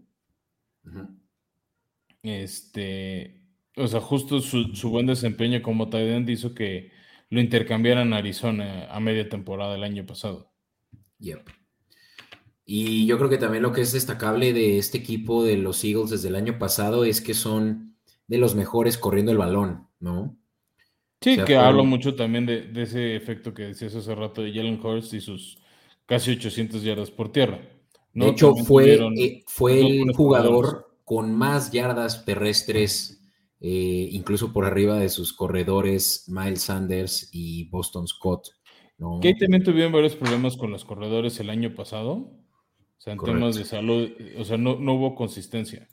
Este, 2.23 3.43
o 3.75 3.85
sea, 3.85 3.99
justo 3.99 4.39
su, 4.39 4.89
buen 4.89 5.05
desempeño 5.05 5.61
como 5.61 5.89
tight 5.89 6.07
end 6.07 6.29
hizo 6.29 6.55
que 6.55 6.91
lo 7.29 7.41
intercambiaran 7.41 8.13
a 8.13 8.17
Arizona 8.17 8.87
a 8.89 8.99
media 8.99 9.27
temporada 9.27 9.75
el 9.75 9.83
año 9.83 10.05
pasado. 10.05 10.53
Yep. 11.19 11.62
Y 12.65 13.05
yo 13.05 13.17
creo 13.17 13.29
que 13.29 13.37
también 13.37 13.63
lo 13.63 13.73
que 13.73 13.81
es 13.81 13.91
destacable 13.91 14.53
de 14.53 14.77
este 14.77 14.97
equipo 14.97 15.43
de 15.43 15.57
los 15.57 15.83
Eagles 15.83 16.11
desde 16.11 16.29
el 16.29 16.35
año 16.35 16.57
pasado 16.57 17.03
es 17.03 17.19
que 17.19 17.33
son 17.33 17.97
de 18.27 18.37
los 18.37 18.55
mejores 18.55 18.97
corriendo 18.97 19.31
el 19.31 19.37
balón, 19.37 19.87
¿no? 19.99 20.37
Sí, 21.19 21.37
que 21.45 21.55
hablo 21.55 21.85
mucho 21.85 22.15
también 22.15 22.45
de, 22.45 22.69
ese 22.75 23.15
efecto 23.15 23.53
que 23.53 23.63
decías 23.63 23.95
hace 23.95 24.13
rato 24.13 24.41
de 24.41 24.53
Jalen 24.53 24.79
Hurst 24.83 25.13
y 25.13 25.21
sus 25.21 25.57
casi 26.05 26.31
800 26.31 26.83
yardas 26.83 27.11
por 27.11 27.31
tierra. 27.31 27.61
De 28.13 28.27
hecho, 28.27 28.55
fue, 28.55 28.95
eh, 28.95 29.43
fue 29.47 29.79
el 29.79 30.13
jugador 30.13 30.97
con 31.05 31.33
más 31.33 31.71
yardas 31.71 32.25
terrestres, 32.25 33.25
eh, 33.59 34.09
incluso 34.11 34.53
por 34.53 34.65
arriba 34.65 34.97
de 34.97 35.09
sus 35.09 35.33
corredores 35.33 36.25
Miles 36.27 36.63
Sanders 36.63 37.29
y 37.31 37.69
Boston 37.69 38.07
Scott. 38.07 38.49
¿no? 38.97 39.19
Que 39.21 39.33
también 39.33 39.63
tuvieron 39.63 39.93
varios 39.93 40.15
problemas 40.15 40.57
con 40.57 40.71
los 40.71 40.85
corredores 40.85 41.39
el 41.39 41.49
año 41.49 41.73
pasado 41.73 42.42
sea, 43.03 43.13
en 43.13 43.19
temas 43.19 43.55
de 43.55 43.65
salud, 43.65 44.09
o 44.37 44.45
sea, 44.45 44.57
no, 44.57 44.77
no, 44.79 44.93
hubo 44.93 45.13
consistencia. 45.13 45.89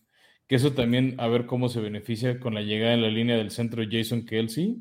Que 0.47 0.55
eso 0.55 0.73
también, 0.75 1.17
a 1.19 1.27
ver 1.27 1.47
cómo 1.47 1.69
se 1.69 1.81
beneficia 1.81 2.39
con 2.39 2.55
la 2.55 2.63
llegada 2.63 2.95
en 2.95 3.03
la 3.03 3.09
línea 3.09 3.37
del 3.37 3.51
centro 3.51 3.83
Jason 3.89 4.25
Kelsey, 4.25 4.81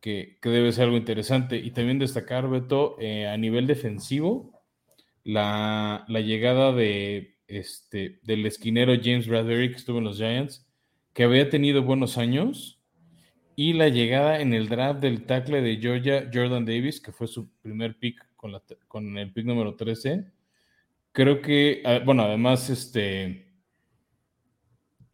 que, 0.00 0.38
que 0.40 0.48
debe 0.48 0.72
ser 0.72 0.84
algo 0.84 0.96
interesante. 0.96 1.58
Y 1.58 1.70
también 1.72 1.98
destacar, 1.98 2.48
Beto, 2.48 2.96
eh, 2.98 3.26
a 3.26 3.36
nivel 3.36 3.66
defensivo, 3.66 4.58
la, 5.22 6.06
la, 6.08 6.20
llegada 6.20 6.72
de, 6.72 7.36
este, 7.46 8.20
del 8.22 8.46
esquinero 8.46 8.94
James 8.94 9.28
Bradbury, 9.28 9.70
que 9.70 9.76
estuvo 9.76 9.98
en 9.98 10.04
los 10.04 10.16
Giants, 10.16 10.66
que 11.12 11.24
había 11.24 11.50
tenido 11.50 11.82
buenos 11.82 12.16
años, 12.16 12.80
y 13.54 13.74
la 13.74 13.88
llegada 13.88 14.40
en 14.40 14.54
el 14.54 14.68
draft 14.68 15.00
del 15.00 15.26
tackle 15.26 15.60
de 15.60 15.76
Georgia, 15.76 16.30
Jordan 16.32 16.64
Davis, 16.64 17.02
que 17.02 17.12
fue 17.12 17.26
su 17.26 17.50
primer 17.60 17.98
pick 17.98 18.24
con, 18.34 18.52
la, 18.52 18.62
con 18.86 19.18
el 19.18 19.30
pick 19.30 19.44
número 19.44 19.74
13 19.74 20.37
creo 21.12 21.40
que, 21.40 21.82
bueno, 22.04 22.22
además, 22.22 22.70
este, 22.70 23.48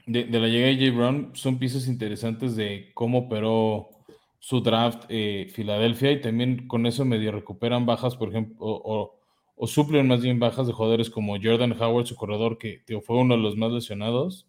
de, 0.06 0.26
la 0.26 0.48
llegada 0.48 0.72
de 0.72 0.78
Jay 0.78 0.90
Brown, 0.90 1.30
son 1.34 1.58
piezas 1.58 1.88
interesantes 1.88 2.56
de 2.56 2.90
cómo 2.94 3.18
operó 3.20 3.90
su 4.38 4.60
draft 4.60 5.04
eh, 5.08 5.48
Filadelfia 5.52 6.12
y 6.12 6.20
también 6.20 6.68
con 6.68 6.86
eso 6.86 7.04
medio 7.04 7.32
recuperan 7.32 7.86
bajas, 7.86 8.16
por 8.16 8.28
ejemplo, 8.28 8.56
o, 8.60 9.20
suplen 9.66 10.06
más 10.06 10.20
bien 10.20 10.38
bajas 10.38 10.66
de 10.66 10.74
jugadores 10.74 11.08
como 11.08 11.36
Jordan 11.42 11.80
Howard, 11.80 12.06
su 12.06 12.16
corredor, 12.16 12.58
que 12.58 12.82
fue 13.00 13.16
uno 13.16 13.36
de 13.36 13.42
los 13.42 13.56
más 13.56 13.72
lesionados 13.72 14.46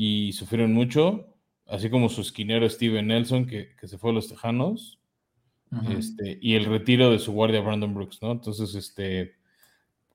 y 0.00 0.32
sufrieron 0.32 0.72
mucho, 0.72 1.34
así 1.66 1.90
como 1.90 2.08
su 2.08 2.20
esquinero 2.20 2.70
Steven 2.70 3.08
Nelson, 3.08 3.46
que, 3.46 3.74
se 3.82 3.98
fue 3.98 4.10
a 4.10 4.14
los 4.14 4.28
Tejanos, 4.28 5.00
este, 5.90 6.38
y 6.40 6.54
el 6.54 6.66
retiro 6.66 7.10
de 7.10 7.18
su 7.18 7.32
guardia 7.32 7.60
Brandon 7.60 7.92
Brooks, 7.92 8.22
¿no? 8.22 8.30
Entonces, 8.30 8.76
este 8.76 9.37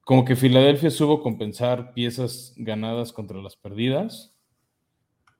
como 0.03 0.25
que 0.25 0.35
Filadelfia 0.35 0.89
supo 0.89 1.21
compensar 1.21 1.93
piezas 1.93 2.53
ganadas 2.57 3.13
contra 3.13 3.41
las 3.41 3.55
perdidas. 3.55 4.33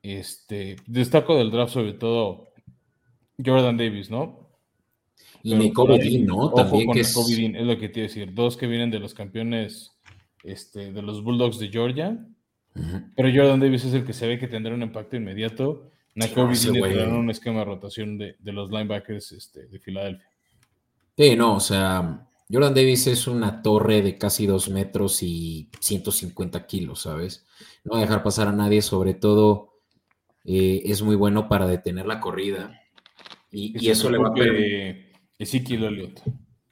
Este, 0.01 0.75
destaco 0.85 1.37
del 1.37 1.51
draft 1.51 1.73
sobre 1.73 1.93
todo 1.93 2.49
Jordan 3.43 3.77
Davis, 3.77 4.09
¿no? 4.09 4.49
Y 5.43 5.55
Nico 5.55 5.85
Dean, 5.85 6.25
¿no? 6.25 6.51
También 6.51 6.91
que 6.91 7.01
es... 7.01 7.15
es 7.17 7.65
lo 7.65 7.77
que 7.77 7.89
te 7.89 7.99
iba 7.99 8.05
a 8.05 8.07
decir. 8.07 8.33
Dos 8.33 8.55
que 8.55 8.67
vienen 8.67 8.91
de 8.91 8.99
los 8.99 9.13
campeones 9.13 9.91
este, 10.43 10.93
de 10.93 11.01
los 11.01 11.21
Bulldogs 11.23 11.59
de 11.59 11.69
Georgia. 11.69 12.25
Pero 13.15 13.29
Jordan 13.29 13.59
Davis 13.59 13.85
es 13.85 13.93
el 13.93 14.05
que 14.05 14.13
se 14.13 14.25
ve 14.27 14.39
que 14.39 14.47
tendrá 14.47 14.73
un 14.73 14.81
impacto 14.81 15.15
inmediato. 15.15 15.91
Nakobe 16.15 16.55
Dean 16.55 17.13
un 17.13 17.29
esquema 17.29 17.59
de 17.59 17.65
rotación 17.65 18.17
de, 18.17 18.35
de 18.39 18.51
los 18.53 18.71
linebackers 18.71 19.31
este, 19.33 19.67
de 19.67 19.79
Filadelfia. 19.79 20.27
Sí, 21.17 21.35
no, 21.35 21.55
o 21.55 21.59
sea, 21.59 22.27
Jordan 22.53 22.75
Davis 22.75 23.07
es 23.07 23.25
una 23.25 23.63
torre 23.63 24.03
de 24.03 24.19
casi 24.19 24.45
dos 24.45 24.69
metros 24.69 25.23
y 25.23 25.69
150 25.79 26.67
kilos, 26.67 27.01
¿sabes? 27.01 27.47
No 27.83 27.93
va 27.93 27.97
a 27.97 28.01
dejar 28.01 28.21
pasar 28.21 28.47
a 28.47 28.51
nadie, 28.51 28.83
sobre 28.83 29.15
todo 29.15 29.73
eh, 30.45 30.83
es 30.85 31.01
muy 31.01 31.15
bueno 31.15 31.49
para 31.49 31.65
detener 31.65 32.05
la 32.05 32.19
corrida. 32.19 32.79
Y, 33.49 33.89
eso 33.89 34.07
le 34.11 34.19
va 34.19 34.29
a 34.29 34.33
permitir. 34.35 35.13
Ezekiel 35.39 35.83
Elliott. 35.85 36.21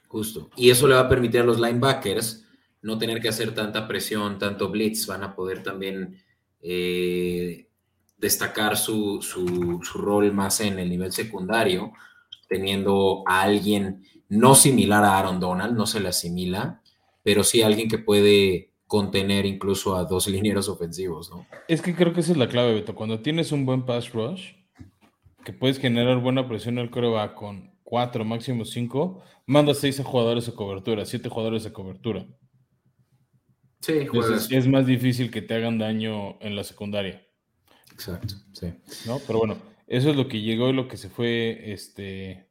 Justo. 0.07 0.51
Y 0.55 0.69
eso 0.69 0.87
le 0.87 0.93
va 0.93 1.01
a 1.01 1.09
permitir 1.09 1.41
a 1.41 1.45
los 1.45 1.59
linebackers 1.59 2.45
no 2.83 2.99
tener 2.99 3.19
que 3.19 3.29
hacer 3.29 3.55
tanta 3.55 3.87
presión, 3.87 4.37
tanto 4.37 4.69
blitz. 4.69 5.07
Van 5.07 5.23
a 5.23 5.35
poder 5.35 5.63
también 5.63 6.21
eh, 6.61 7.67
destacar 8.17 8.77
su, 8.77 9.19
su, 9.23 9.79
su 9.81 9.97
rol 9.97 10.31
más 10.31 10.61
en 10.61 10.77
el 10.77 10.89
nivel 10.89 11.11
secundario, 11.11 11.91
teniendo 12.47 13.23
a 13.25 13.41
alguien 13.41 14.03
no 14.31 14.55
similar 14.55 15.03
a 15.03 15.17
Aaron 15.17 15.41
Donald, 15.41 15.75
no 15.75 15.85
se 15.85 15.99
le 15.99 16.07
asimila, 16.07 16.81
pero 17.21 17.43
sí 17.43 17.61
alguien 17.61 17.89
que 17.89 17.97
puede 17.97 18.71
contener 18.87 19.45
incluso 19.45 19.97
a 19.97 20.05
dos 20.05 20.27
linieros 20.29 20.69
ofensivos, 20.69 21.29
¿no? 21.29 21.45
Es 21.67 21.81
que 21.81 21.93
creo 21.93 22.13
que 22.13 22.21
esa 22.21 22.31
es 22.31 22.37
la 22.37 22.47
clave, 22.47 22.73
Beto. 22.73 22.95
Cuando 22.95 23.19
tienes 23.19 23.51
un 23.51 23.65
buen 23.65 23.85
pass 23.85 24.13
rush, 24.13 24.53
que 25.43 25.51
puedes 25.51 25.79
generar 25.79 26.19
buena 26.19 26.47
presión 26.47 26.79
al 26.79 26.89
va 26.89 27.35
con 27.35 27.75
cuatro, 27.83 28.23
máximo 28.23 28.63
cinco, 28.63 29.21
manda 29.45 29.73
seis 29.73 30.01
jugadores 30.01 30.45
de 30.45 30.53
cobertura, 30.53 31.05
siete 31.05 31.27
jugadores 31.27 31.65
de 31.65 31.73
cobertura. 31.73 32.25
Sí, 33.81 34.07
es 34.51 34.67
más 34.67 34.85
difícil 34.85 35.29
que 35.29 35.41
te 35.41 35.55
hagan 35.55 35.77
daño 35.77 36.37
en 36.39 36.55
la 36.55 36.63
secundaria. 36.63 37.27
Exacto, 37.91 38.35
sí. 38.53 38.73
¿No? 39.05 39.19
Pero 39.27 39.39
bueno, 39.39 39.57
eso 39.87 40.09
es 40.09 40.15
lo 40.15 40.29
que 40.29 40.39
llegó 40.39 40.69
y 40.69 40.73
lo 40.73 40.87
que 40.87 40.95
se 40.95 41.09
fue 41.09 41.73
este, 41.73 42.50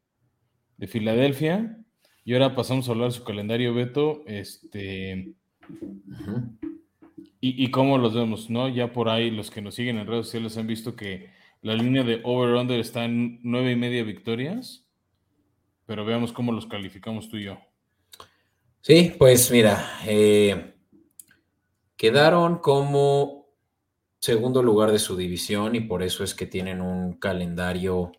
de 0.80 0.86
Filadelfia. 0.86 1.78
Y 2.24 2.32
ahora 2.32 2.54
pasamos 2.54 2.88
a 2.88 2.92
hablar 2.92 3.08
de 3.08 3.14
su 3.14 3.22
calendario, 3.22 3.74
Beto. 3.74 4.24
Este. 4.26 5.34
y, 7.40 7.70
cómo 7.70 7.98
los 7.98 8.14
vemos, 8.14 8.48
¿no? 8.48 8.68
Ya 8.68 8.92
por 8.92 9.10
ahí 9.10 9.30
los 9.30 9.50
que 9.50 9.60
nos 9.60 9.74
siguen 9.74 9.98
en 9.98 10.06
redes 10.06 10.26
sociales 10.26 10.56
han 10.56 10.66
visto 10.66 10.96
que 10.96 11.30
la 11.60 11.74
línea 11.74 12.02
de 12.02 12.20
over-under 12.24 12.80
está 12.80 13.04
en 13.04 13.40
nueve 13.42 13.72
y 13.72 13.76
media 13.76 14.02
victorias. 14.02 14.86
Pero 15.84 16.04
veamos 16.06 16.32
cómo 16.32 16.50
los 16.50 16.66
calificamos 16.66 17.28
tú 17.28 17.36
y 17.36 17.44
yo. 17.44 17.58
Sí, 18.80 19.14
pues 19.18 19.50
mira, 19.50 19.98
eh, 20.06 20.76
quedaron 21.96 22.58
como 22.58 23.48
segundo 24.18 24.62
lugar 24.62 24.92
de 24.92 24.98
su 24.98 25.14
división 25.14 25.74
y 25.74 25.80
por 25.80 26.02
eso 26.02 26.24
es 26.24 26.34
que 26.34 26.46
tienen 26.46 26.80
un 26.80 27.14
calendario 27.14 28.12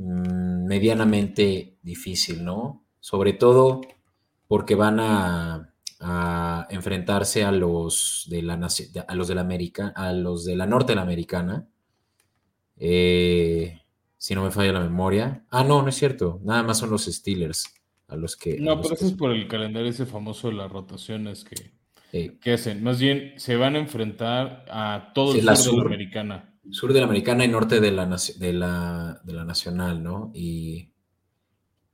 medianamente 0.00 1.76
difícil, 1.82 2.44
¿no? 2.44 2.86
Sobre 3.00 3.34
todo 3.34 3.82
porque 4.48 4.74
van 4.74 4.98
a, 5.00 5.66
enfrentarse 6.70 7.44
a 7.44 7.52
los 7.52 8.26
de 8.30 8.40
la 8.40 8.54
a 8.54 9.14
los 9.14 9.28
de 9.28 9.34
la 9.34 9.40
América, 9.42 9.92
a 9.94 10.14
los 10.14 10.46
de 10.46 10.56
la 10.56 10.64
norte 10.64 10.94
americana. 10.94 11.68
Eh, 12.78 13.78
si 14.16 14.34
no 14.34 14.42
me 14.42 14.50
falla 14.50 14.72
la 14.72 14.80
memoria. 14.80 15.44
Ah, 15.50 15.62
no, 15.62 15.82
no 15.82 15.88
es 15.88 15.96
cierto. 15.96 16.40
Nada 16.42 16.62
más 16.62 16.78
son 16.78 16.88
los 16.88 17.04
Steelers 17.04 17.74
a 18.08 18.16
los 18.16 18.34
que. 18.36 18.58
No, 18.58 18.80
pero 18.80 18.94
eso 18.94 19.06
es 19.06 19.12
por 19.12 19.32
el 19.32 19.46
calendario 19.46 19.90
ese 19.90 20.06
famoso 20.06 20.48
de 20.48 20.54
las 20.54 20.72
rotaciones 20.72 21.44
que, 21.44 22.38
que 22.38 22.52
hacen. 22.54 22.82
Más 22.82 22.98
bien 22.98 23.34
se 23.36 23.56
van 23.56 23.76
a 23.76 23.78
enfrentar 23.78 24.64
a 24.70 25.12
todo 25.14 25.34
el 25.34 25.56
sur 25.58 25.74
de 25.74 25.80
la 25.80 25.86
americana 25.86 26.49
sur 26.70 26.92
de 26.92 27.00
la 27.00 27.06
americana 27.06 27.44
y 27.44 27.48
norte 27.48 27.80
de 27.80 27.90
la, 27.90 28.06
de 28.06 28.52
la, 28.52 29.20
de 29.24 29.32
la 29.32 29.44
nacional, 29.44 30.02
¿no? 30.02 30.30
Y, 30.34 30.92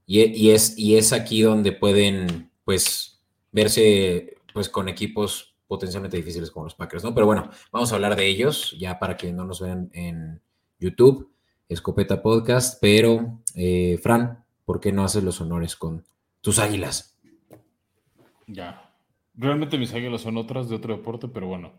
y, 0.07 0.51
es, 0.51 0.79
y 0.79 0.97
es 0.97 1.13
aquí 1.13 1.43
donde 1.43 1.73
pueden, 1.73 2.51
pues, 2.65 3.23
verse, 3.53 4.37
pues, 4.53 4.69
con 4.69 4.89
equipos 4.89 5.57
potencialmente 5.67 6.17
difíciles 6.17 6.51
como 6.51 6.65
los 6.65 6.75
Packers, 6.75 7.05
¿no? 7.05 7.15
Pero 7.15 7.27
bueno, 7.27 7.51
vamos 7.73 7.91
a 7.91 7.97
hablar 7.97 8.17
de 8.17 8.27
ellos, 8.27 8.77
ya 8.79 8.99
para 8.99 9.17
que 9.17 9.33
no 9.33 9.45
nos 9.45 9.61
vean 9.61 9.91
en 9.93 10.41
YouTube, 10.79 11.33
Escopeta 11.69 12.23
Podcast, 12.23 12.79
pero, 12.81 13.41
eh, 13.55 13.99
Fran, 14.03 14.45
¿por 14.65 14.81
qué 14.81 14.93
no 14.93 15.05
haces 15.05 15.25
los 15.25 15.41
honores 15.41 15.75
con 15.75 16.05
tus 16.41 16.59
águilas? 16.59 17.19
Ya, 18.47 18.95
realmente 19.35 19.79
mis 19.79 19.93
águilas 19.93 20.21
son 20.21 20.37
otras 20.37 20.69
de 20.69 20.77
otro 20.77 20.97
deporte, 20.97 21.27
pero 21.27 21.49
bueno, 21.49 21.73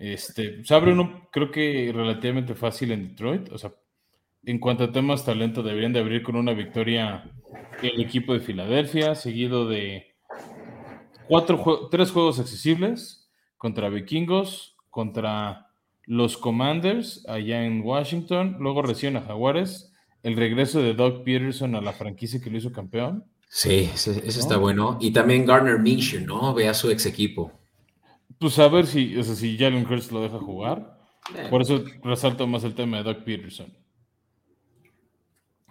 este, 0.00 0.64
se 0.64 0.74
abre 0.74 0.92
uno, 0.92 1.28
creo 1.30 1.50
que 1.50 1.92
relativamente 1.94 2.54
fácil 2.54 2.90
en 2.90 3.08
Detroit. 3.08 3.52
O 3.52 3.58
sea, 3.58 3.72
en 4.44 4.58
cuanto 4.58 4.84
a 4.84 4.92
temas 4.92 5.24
talento, 5.24 5.62
deberían 5.62 5.92
de 5.92 6.00
abrir 6.00 6.22
con 6.22 6.36
una 6.36 6.54
victoria 6.54 7.30
el 7.82 8.00
equipo 8.00 8.32
de 8.32 8.40
Filadelfia, 8.40 9.14
seguido 9.14 9.68
de 9.68 10.14
cuatro, 11.28 11.88
tres 11.90 12.10
juegos 12.10 12.40
accesibles 12.40 13.30
contra 13.58 13.90
Vikingos, 13.90 14.76
contra 14.88 15.66
los 16.06 16.38
Commanders 16.38 17.24
allá 17.28 17.64
en 17.64 17.82
Washington, 17.82 18.56
luego 18.58 18.80
reciben 18.82 19.18
a 19.18 19.20
Jaguares, 19.20 19.92
el 20.22 20.36
regreso 20.36 20.80
de 20.80 20.94
Doug 20.94 21.24
Peterson 21.24 21.74
a 21.74 21.80
la 21.82 21.92
franquicia 21.92 22.40
que 22.40 22.50
lo 22.50 22.56
hizo 22.56 22.72
campeón. 22.72 23.24
Sí, 23.48 23.90
ese, 23.92 24.26
está 24.26 24.56
bueno. 24.56 24.96
Y 25.00 25.12
también 25.12 25.44
Garner 25.44 25.78
Minshew, 25.78 26.24
¿no? 26.24 26.54
Ve 26.54 26.68
a 26.68 26.74
su 26.74 26.90
ex 26.90 27.04
equipo. 27.04 27.59
Pues 28.40 28.58
a 28.58 28.68
ver 28.68 28.86
si, 28.86 29.18
o 29.18 29.22
sea, 29.22 29.34
si 29.34 29.58
Jalen 29.58 29.86
Hurts 29.86 30.10
lo 30.10 30.22
deja 30.22 30.38
jugar. 30.38 30.98
Eh. 31.36 31.48
Por 31.50 31.60
eso 31.60 31.84
resalto 32.02 32.46
más 32.46 32.64
el 32.64 32.74
tema 32.74 32.96
de 32.96 33.02
Doug 33.02 33.22
Peterson. 33.22 33.70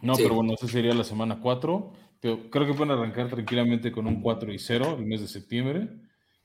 No, 0.03 0.13
pero 0.15 0.35
bueno, 0.35 0.53
esa 0.53 0.67
sería 0.67 0.93
la 0.93 1.03
semana 1.03 1.39
4. 1.41 1.93
Pero 2.21 2.49
creo 2.51 2.67
que 2.67 2.75
pueden 2.75 2.91
arrancar 2.91 3.27
tranquilamente 3.27 3.91
con 3.91 4.05
un 4.05 4.21
4 4.21 4.53
y 4.53 4.59
0 4.59 4.97
el 4.99 5.05
mes 5.07 5.21
de 5.21 5.27
septiembre. 5.27 5.89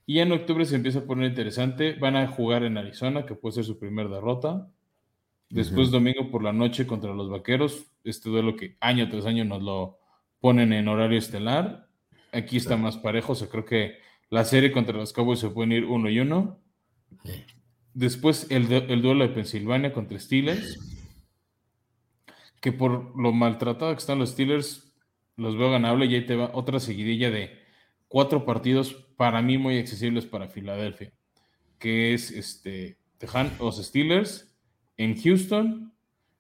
Y 0.07 0.21
en 0.21 0.33
octubre 0.33 0.65
se 0.65 0.77
empieza 0.77 1.01
a 1.01 1.05
poner 1.05 1.29
interesante. 1.29 1.93
Van 1.93 2.17
a 2.17 2.27
jugar 2.29 2.65
en 2.65 2.79
Arizona, 2.79 3.27
que 3.27 3.35
puede 3.35 3.57
ser 3.57 3.65
su 3.65 3.79
primer 3.79 4.09
derrota. 4.09 4.71
Después, 5.51 5.91
domingo 5.91 6.31
por 6.31 6.43
la 6.43 6.55
noche 6.55 6.87
contra 6.87 7.13
los 7.13 7.29
vaqueros. 7.29 7.85
Este 8.03 8.31
duelo 8.31 8.57
que 8.57 8.79
año 8.81 9.11
tras 9.11 9.27
año 9.27 9.45
nos 9.45 9.63
lo 9.63 9.99
ponen 10.41 10.73
en 10.73 10.89
horario 10.89 11.19
estelar. 11.19 11.87
Aquí 12.33 12.57
está 12.57 12.79
más 12.79 12.97
parejo. 12.97 13.33
O 13.33 13.37
sea, 13.37 13.49
creo 13.49 13.67
que 13.67 13.99
la 14.35 14.45
serie 14.45 14.73
contra 14.73 14.99
los 14.99 15.13
Cowboys 15.13 15.39
se 15.39 15.49
pueden 15.49 15.71
ir 15.71 15.85
uno 15.85 16.11
y 16.11 16.19
uno. 16.19 16.59
Después 17.93 18.49
el, 18.51 18.67
duelo 18.67 19.23
de 19.23 19.33
Pensilvania 19.33 19.93
contra 19.93 20.19
Steelers. 20.19 20.77
Que 22.61 22.73
por 22.73 23.17
lo 23.17 23.31
maltratado 23.31 23.93
que 23.93 24.01
están 24.01 24.19
los 24.19 24.31
Steelers, 24.31 24.93
los 25.37 25.57
veo 25.57 25.71
ganable. 25.71 26.07
Y 26.07 26.17
ahí 26.17 26.27
te 26.27 26.35
va 26.35 26.51
otra 26.53 26.81
seguidilla 26.81 27.31
de 27.31 27.61
cuatro 28.09 28.45
partidos 28.45 28.95
para 29.17 29.41
mí 29.41 29.57
muy 29.57 29.79
accesibles 29.79 30.27
para 30.27 30.49
Filadelfia. 30.49 31.13
Que 31.79 32.13
es 32.13 32.33
este 32.33 32.99
Tejan, 33.19 33.53
los 33.61 33.77
Steelers 33.77 34.53
en 34.97 35.17
Houston 35.23 35.95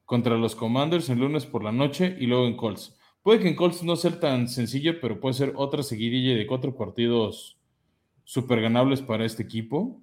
contra 0.04 0.36
los 0.36 0.56
Commanders 0.56 1.10
el 1.10 1.20
lunes 1.20 1.46
por 1.46 1.62
la 1.62 1.70
noche 1.70 2.16
y 2.18 2.26
luego 2.26 2.48
en 2.48 2.56
Colts. 2.56 2.98
Puede 3.22 3.38
que 3.38 3.48
en 3.50 3.54
Colts 3.54 3.84
no 3.84 3.94
sea 3.94 4.18
tan 4.18 4.48
sencillo, 4.48 5.00
pero 5.00 5.20
puede 5.20 5.34
ser 5.34 5.52
otra 5.54 5.84
seguidilla 5.84 6.34
de 6.34 6.48
cuatro 6.48 6.74
partidos 6.76 7.60
súper 8.24 8.60
ganables 8.60 9.02
para 9.02 9.24
este 9.24 9.42
equipo. 9.42 10.02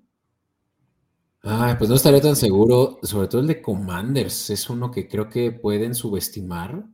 Ay, 1.43 1.75
pues 1.77 1.89
no 1.89 1.95
estaría 1.95 2.21
tan 2.21 2.35
seguro, 2.35 2.99
sobre 3.01 3.27
todo 3.27 3.41
el 3.41 3.47
de 3.47 3.61
Commanders, 3.61 4.51
es 4.51 4.69
uno 4.69 4.91
que 4.91 5.07
creo 5.07 5.27
que 5.27 5.51
pueden 5.51 5.95
subestimar. 5.95 6.85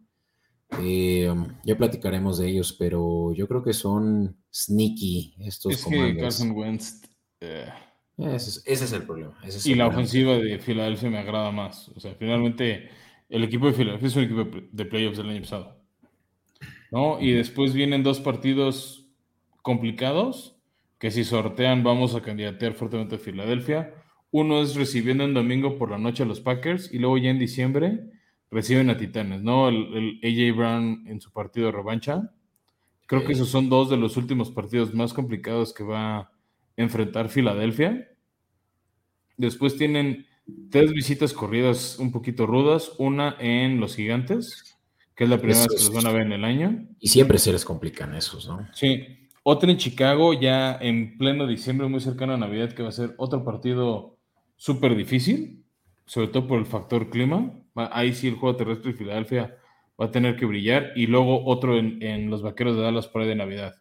Eh, 0.80 1.34
ya 1.64 1.78
platicaremos 1.78 2.38
de 2.38 2.50
ellos, 2.50 2.74
pero 2.74 3.34
yo 3.34 3.48
creo 3.48 3.64
que 3.64 3.74
son 3.74 4.38
sneaky 4.54 5.36
estos 5.40 5.74
es 5.74 5.86
Que 5.86 6.18
Carson 6.18 6.52
Wentz, 6.52 7.02
eh, 7.40 7.70
ese, 8.18 8.62
es, 8.66 8.92
el 8.92 9.04
problema. 9.04 9.38
y 9.64 9.76
la 9.76 9.88
ofensiva 9.88 10.38
de 10.38 10.60
Filadelfia 10.60 11.10
me 11.10 11.20
agrada 11.20 11.52
más. 11.52 11.90
O 11.90 12.00
sea, 12.00 12.16
finalmente 12.16 12.90
el 13.30 13.44
equipo 13.44 13.68
de 13.68 13.74
Filadelfia 13.74 14.08
es 14.08 14.16
un 14.16 14.24
equipo 14.24 14.46
de 14.72 14.86
playoffs 14.86 15.18
del 15.18 15.30
año 15.30 15.42
pasado. 15.42 15.78
¿no? 16.92 17.20
Y 17.20 17.32
después 17.32 17.74
vienen 17.74 18.04
dos 18.04 18.20
partidos 18.20 19.06
complicados 19.62 20.57
que 21.00 21.12
si 21.12 21.24
sortean 21.24 21.84
vamos 21.84 22.16
a 22.16 22.22
candidatear 22.22 22.74
fuertemente 22.74 23.16
a 23.16 23.20
Filadelfia. 23.20 23.94
Uno 24.32 24.62
es 24.62 24.76
recibiendo 24.76 25.24
en 25.24 25.34
domingo 25.34 25.78
por 25.78 25.92
la 25.92 25.98
noche 25.98 26.24
a 26.24 26.26
los 26.26 26.42
Packers 26.42 26.94
y 26.94 27.00
luego 27.00 27.18
ya 27.18 27.30
en 27.30 27.40
diciembre 27.40 28.12
reciben 28.50 28.90
a 28.90 28.98
Titanes, 28.98 29.42
¿no? 29.42 29.70
El, 29.70 30.20
AJ 30.24 30.58
Brown 30.58 31.04
en 31.08 31.22
su 31.22 31.32
partido 31.32 31.68
de 31.68 31.74
revancha. 31.74 32.32
Creo 33.06 33.24
que 33.24 33.34
esos 33.34 33.50
son 33.50 33.70
dos 33.70 33.90
de 33.90 33.98
los 33.98 34.18
últimos 34.18 34.52
partidos 34.52 34.94
más 34.94 35.14
complicados 35.14 35.74
que 35.74 35.84
va 35.84 36.18
a 36.18 36.32
enfrentar 36.76 37.30
Filadelfia. 37.30 38.10
Después 39.38 39.78
tienen 39.78 40.26
tres 40.70 40.92
visitas 40.92 41.32
corridas 41.32 42.00
un 42.00 42.12
poquito 42.12 42.46
rudas. 42.46 42.92
Una 42.98 43.38
en 43.40 43.80
los 43.80 43.96
Gigantes, 43.96 44.78
que 45.16 45.24
es 45.24 45.30
la 45.30 45.38
primera 45.38 45.60
vez 45.60 45.68
que 45.70 45.76
los 45.76 45.94
van 45.94 46.08
a 46.08 46.12
ver 46.12 46.24
en 46.24 46.34
el 46.34 46.44
año. 46.44 46.86
Y 47.00 47.08
siempre 47.08 47.38
se 47.38 47.54
les 47.54 47.64
complican 47.64 48.14
esos, 48.14 48.48
¿no? 48.48 48.68
Sí. 48.74 49.27
Otra 49.50 49.72
en 49.72 49.78
Chicago, 49.78 50.34
ya 50.34 50.78
en 50.82 51.18
pleno 51.18 51.48
diciembre, 51.48 51.88
muy 51.88 52.02
cercano 52.02 52.34
a 52.34 52.38
Navidad, 52.38 52.74
que 52.74 52.84
va 52.84 52.90
a 52.90 52.92
ser 52.92 53.14
otro 53.16 53.46
partido 53.46 54.18
súper 54.58 54.94
difícil, 54.94 55.64
sobre 56.06 56.28
todo 56.28 56.48
por 56.48 56.60
el 56.60 56.66
factor 56.66 57.10
clima. 57.10 57.54
Ahí 57.74 58.14
sí 58.14 58.28
el 58.28 58.36
juego 58.36 58.58
terrestre 58.58 58.92
de 58.92 58.98
Filadelfia 58.98 59.56
va 59.98 60.08
a 60.08 60.12
tener 60.12 60.36
que 60.36 60.46
brillar. 60.46 60.92
Y 60.98 61.08
luego 61.08 61.46
otro 61.46 61.78
en, 61.78 62.30
los 62.30 62.42
Vaqueros 62.42 62.76
de 62.76 62.82
Dallas 62.82 63.08
por 63.08 63.22
ahí 63.22 63.30
de 63.30 63.36
Navidad. 63.36 63.76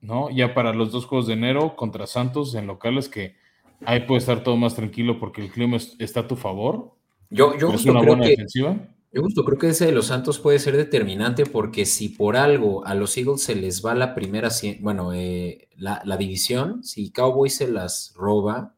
¿No? 0.00 0.30
Ya 0.30 0.54
para 0.54 0.72
los 0.72 0.92
dos 0.92 1.04
juegos 1.04 1.26
de 1.26 1.34
enero 1.34 1.76
contra 1.76 2.06
Santos 2.06 2.54
en 2.54 2.66
locales 2.66 3.10
que 3.10 3.36
ahí 3.84 4.00
puede 4.06 4.20
estar 4.20 4.42
todo 4.42 4.56
más 4.56 4.74
tranquilo 4.76 5.20
porque 5.20 5.42
el 5.42 5.50
clima 5.50 5.76
está 5.98 6.20
a 6.20 6.26
tu 6.26 6.36
favor. 6.36 6.94
Yo, 7.28 7.54
yo 7.58 7.70
es 7.74 7.84
una 7.84 8.00
buena 8.00 8.24
defensiva. 8.24 8.78
Yo 9.12 9.22
justo 9.22 9.44
creo 9.44 9.58
que 9.58 9.68
ese 9.68 9.86
de 9.86 9.92
los 9.92 10.06
Santos 10.06 10.38
puede 10.38 10.60
ser 10.60 10.76
determinante 10.76 11.44
porque 11.44 11.84
si 11.84 12.10
por 12.10 12.36
algo 12.36 12.86
a 12.86 12.94
los 12.94 13.16
Eagles 13.16 13.42
se 13.42 13.56
les 13.56 13.84
va 13.84 13.94
la 13.94 14.14
primera, 14.14 14.50
bueno, 14.80 15.12
eh, 15.12 15.68
la, 15.76 16.16
división, 16.16 16.84
si 16.84 17.10
Cowboys 17.10 17.56
se 17.56 17.68
las 17.68 18.12
roba, 18.14 18.76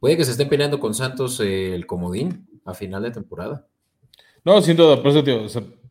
puede 0.00 0.16
que 0.16 0.24
se 0.24 0.32
estén 0.32 0.48
peleando 0.48 0.80
con 0.80 0.94
Santos 0.94 1.38
eh, 1.38 1.74
el 1.74 1.86
comodín 1.86 2.48
a 2.64 2.74
final 2.74 3.04
de 3.04 3.12
temporada. 3.12 3.68
No, 4.44 4.60
sin 4.60 4.76
duda, 4.76 5.00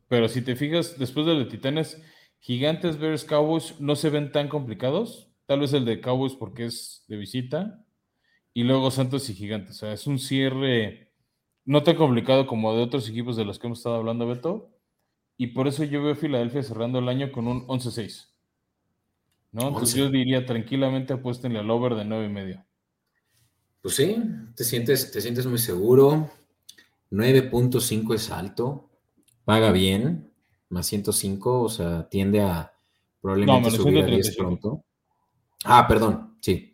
pero 0.08 0.28
si 0.28 0.42
te 0.42 0.56
fijas, 0.56 0.98
después 0.98 1.24
de 1.24 1.34
los 1.34 1.48
Titanes, 1.48 2.02
Gigantes 2.40 2.98
versus 2.98 3.28
Cowboys 3.28 3.80
no 3.80 3.96
se 3.96 4.10
ven 4.10 4.32
tan 4.32 4.48
complicados. 4.48 5.28
Tal 5.46 5.60
vez 5.60 5.72
el 5.72 5.84
de 5.84 6.00
Cowboys 6.00 6.34
porque 6.34 6.66
es 6.66 7.04
de 7.06 7.16
visita. 7.16 7.84
Y 8.52 8.64
luego 8.64 8.90
Santos 8.90 9.28
y 9.30 9.34
Gigantes. 9.34 9.76
O 9.76 9.78
sea, 9.80 9.92
es 9.92 10.06
un 10.06 10.18
cierre 10.18 11.09
no 11.70 11.84
tan 11.84 11.94
complicado 11.94 12.48
como 12.48 12.74
de 12.74 12.82
otros 12.82 13.08
equipos 13.08 13.36
de 13.36 13.44
los 13.44 13.60
que 13.60 13.68
hemos 13.68 13.78
estado 13.78 13.94
hablando, 13.94 14.26
Beto. 14.26 14.70
Y 15.36 15.48
por 15.48 15.68
eso 15.68 15.84
yo 15.84 16.02
veo 16.02 16.14
a 16.14 16.16
Filadelfia 16.16 16.64
cerrando 16.64 16.98
el 16.98 17.08
año 17.08 17.30
con 17.30 17.46
un 17.46 17.64
11-6. 17.68 18.26
¿no? 19.52 19.68
Entonces 19.68 19.94
yo 19.94 20.10
diría 20.10 20.44
tranquilamente 20.44 21.12
apuéstenle 21.12 21.60
al 21.60 21.70
over 21.70 21.94
de 21.94 22.04
9 22.04 22.26
y 22.26 22.28
medio. 22.28 22.64
Pues 23.82 23.94
sí, 23.94 24.20
te 24.56 24.64
sientes, 24.64 25.12
te 25.12 25.20
sientes 25.20 25.46
muy 25.46 25.58
seguro. 25.58 26.28
9.5 27.12 28.14
es 28.16 28.32
alto, 28.32 28.90
paga 29.44 29.70
bien, 29.70 30.32
más 30.70 30.86
105, 30.86 31.62
o 31.62 31.68
sea, 31.68 32.08
tiende 32.08 32.40
a 32.40 32.72
probablemente 33.20 33.70
subir 33.70 34.02
a 34.02 34.06
10 34.06 34.36
pronto. 34.36 34.84
Ah, 35.64 35.86
perdón, 35.86 36.36
sí. 36.40 36.69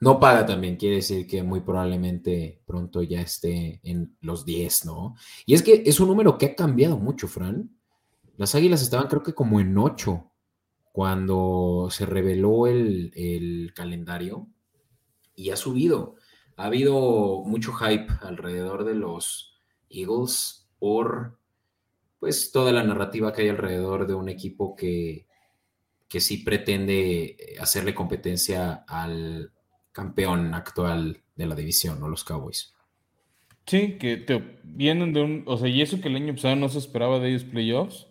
No 0.00 0.18
paga 0.18 0.46
también, 0.46 0.76
quiere 0.76 0.96
decir 0.96 1.26
que 1.26 1.42
muy 1.42 1.60
probablemente 1.60 2.62
pronto 2.64 3.02
ya 3.02 3.20
esté 3.20 3.80
en 3.82 4.16
los 4.22 4.46
10, 4.46 4.86
¿no? 4.86 5.14
Y 5.44 5.52
es 5.52 5.62
que 5.62 5.82
es 5.84 6.00
un 6.00 6.08
número 6.08 6.38
que 6.38 6.46
ha 6.46 6.54
cambiado 6.54 6.96
mucho, 6.96 7.28
Fran. 7.28 7.70
Las 8.38 8.54
Águilas 8.54 8.80
estaban 8.80 9.08
creo 9.08 9.22
que 9.22 9.34
como 9.34 9.60
en 9.60 9.76
8 9.76 10.26
cuando 10.92 11.88
se 11.90 12.06
reveló 12.06 12.66
el, 12.66 13.12
el 13.14 13.72
calendario 13.74 14.48
y 15.34 15.50
ha 15.50 15.56
subido. 15.56 16.16
Ha 16.56 16.64
habido 16.64 17.42
mucho 17.44 17.72
hype 17.74 18.08
alrededor 18.22 18.84
de 18.84 18.94
los 18.94 19.60
Eagles 19.90 20.66
por 20.78 21.38
pues 22.18 22.52
toda 22.52 22.72
la 22.72 22.82
narrativa 22.82 23.32
que 23.32 23.42
hay 23.42 23.48
alrededor 23.48 24.06
de 24.06 24.14
un 24.14 24.28
equipo 24.28 24.74
que, 24.74 25.26
que 26.08 26.20
sí 26.20 26.38
pretende 26.38 27.56
hacerle 27.60 27.94
competencia 27.94 28.84
al 28.86 29.52
campeón 29.92 30.54
actual 30.54 31.22
de 31.36 31.46
la 31.46 31.54
división, 31.54 32.00
¿no? 32.00 32.08
Los 32.08 32.24
Cowboys. 32.24 32.74
Sí, 33.66 33.98
que 33.98 34.16
te, 34.16 34.58
vienen 34.64 35.12
de 35.12 35.22
un, 35.22 35.42
o 35.46 35.56
sea, 35.56 35.68
y 35.68 35.80
eso 35.80 36.00
que 36.00 36.08
el 36.08 36.16
año 36.16 36.34
pasado 36.34 36.56
no 36.56 36.68
se 36.68 36.78
esperaba 36.78 37.18
de 37.18 37.28
ellos 37.30 37.44
playoffs 37.44 38.06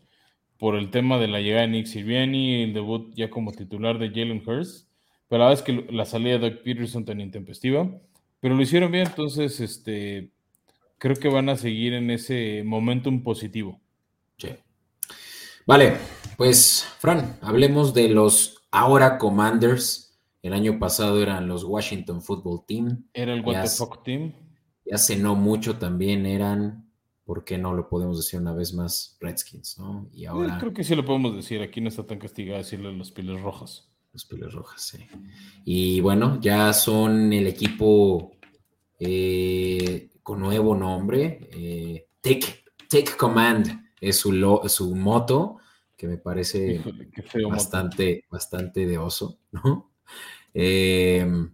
por 0.57 0.75
el 0.75 0.91
tema 0.91 1.17
de 1.17 1.27
la 1.27 1.41
llegada 1.41 1.63
de 1.63 1.69
Nick 1.69 1.87
Sirianni, 1.87 2.63
el 2.63 2.73
debut 2.73 3.13
ya 3.15 3.29
como 3.29 3.51
titular 3.51 3.97
de 3.97 4.09
Jalen 4.09 4.43
Hurst, 4.45 4.87
pero 5.27 5.45
la 5.45 5.53
es 5.53 5.61
que 5.61 5.85
la 5.89 6.05
salida 6.05 6.37
de 6.37 6.49
Doug 6.49 6.63
Peterson 6.63 7.05
tan 7.05 7.21
intempestiva, 7.21 7.89
pero 8.39 8.55
lo 8.55 8.61
hicieron 8.61 8.91
bien, 8.91 9.07
entonces, 9.07 9.59
este, 9.59 10.31
creo 10.97 11.15
que 11.15 11.29
van 11.29 11.49
a 11.49 11.57
seguir 11.57 11.93
en 11.93 12.09
ese 12.11 12.63
momentum 12.65 13.23
positivo. 13.23 13.79
Sí. 14.37 14.49
Vale, 15.65 15.97
pues 16.37 16.87
Fran, 16.99 17.37
hablemos 17.41 17.93
de 17.93 18.09
los 18.09 18.63
ahora 18.71 19.17
Commanders. 19.17 20.08
El 20.41 20.53
año 20.53 20.79
pasado 20.79 21.21
eran 21.21 21.47
los 21.47 21.63
Washington 21.63 22.21
Football 22.21 22.65
Team. 22.65 23.05
Era 23.13 23.33
el 23.33 23.41
What 23.43 23.65
Team. 24.03 24.33
Ya 24.85 24.97
cenó 24.97 25.35
mucho 25.35 25.77
también 25.77 26.25
eran, 26.25 26.89
¿por 27.25 27.43
qué 27.43 27.57
no 27.57 27.73
lo 27.73 27.89
podemos 27.89 28.17
decir 28.17 28.39
una 28.39 28.53
vez 28.53 28.73
más? 28.73 29.17
Redskins, 29.19 29.77
¿no? 29.77 30.09
Y 30.11 30.25
ahora... 30.25 30.57
creo 30.57 30.73
que 30.73 30.83
sí 30.83 30.95
lo 30.95 31.05
podemos 31.05 31.35
decir, 31.35 31.61
aquí 31.61 31.81
no 31.81 31.89
está 31.89 32.07
tan 32.07 32.17
castigado 32.17 32.57
decirle 32.57 32.91
los 32.93 33.11
Piles 33.11 33.41
Rojas. 33.41 33.89
Los 34.13 34.25
Piles 34.25 34.53
Rojas, 34.53 34.81
sí. 34.81 35.05
Y 35.65 36.01
bueno, 36.01 36.39
ya 36.41 36.73
son 36.73 37.31
el 37.31 37.45
equipo 37.45 38.31
eh, 38.99 40.09
nuevo 40.37 40.75
nombre. 40.75 41.49
Eh, 41.51 42.07
take, 42.21 42.63
take 42.89 43.17
Command 43.17 43.91
es 43.99 44.17
su, 44.17 44.31
su 44.67 44.95
moto, 44.95 45.57
que 45.95 46.07
me 46.07 46.17
parece 46.17 46.81
bastante, 47.49 48.25
bastante 48.29 48.85
de 48.85 48.97
oso, 48.97 49.39
¿no? 49.51 49.91
Em, 50.53 51.51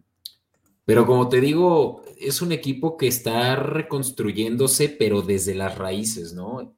pero 0.86 1.06
como 1.06 1.30
te 1.30 1.42
digo, 1.42 2.04
es 2.20 2.42
un 2.42 2.52
equipo 2.52 2.98
que 2.98 3.08
está 3.08 3.56
reconstruyéndose, 3.56 4.90
pero 4.90 5.22
desde 5.22 5.56
las 5.56 5.78
raíces, 5.78 6.34
¿no? 6.34 6.76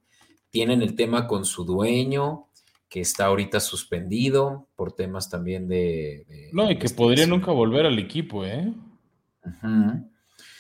Tienen 0.50 0.82
el 0.82 0.96
tema 0.96 1.28
con 1.28 1.46
su 1.46 1.66
dueño, 1.66 2.48
que 2.90 3.02
está 3.02 3.26
ahorita 3.26 3.60
suspendido 3.60 4.68
por 4.76 4.94
temas 4.94 5.30
también 5.30 5.68
de... 5.68 6.50
no, 6.54 6.72
y 6.72 6.78
que 6.78 6.90
podría 6.90 7.28
nunca 7.28 7.52
volver 7.52 7.86
al 7.86 8.00
equipo, 8.00 8.46
¿eh? 8.46 8.74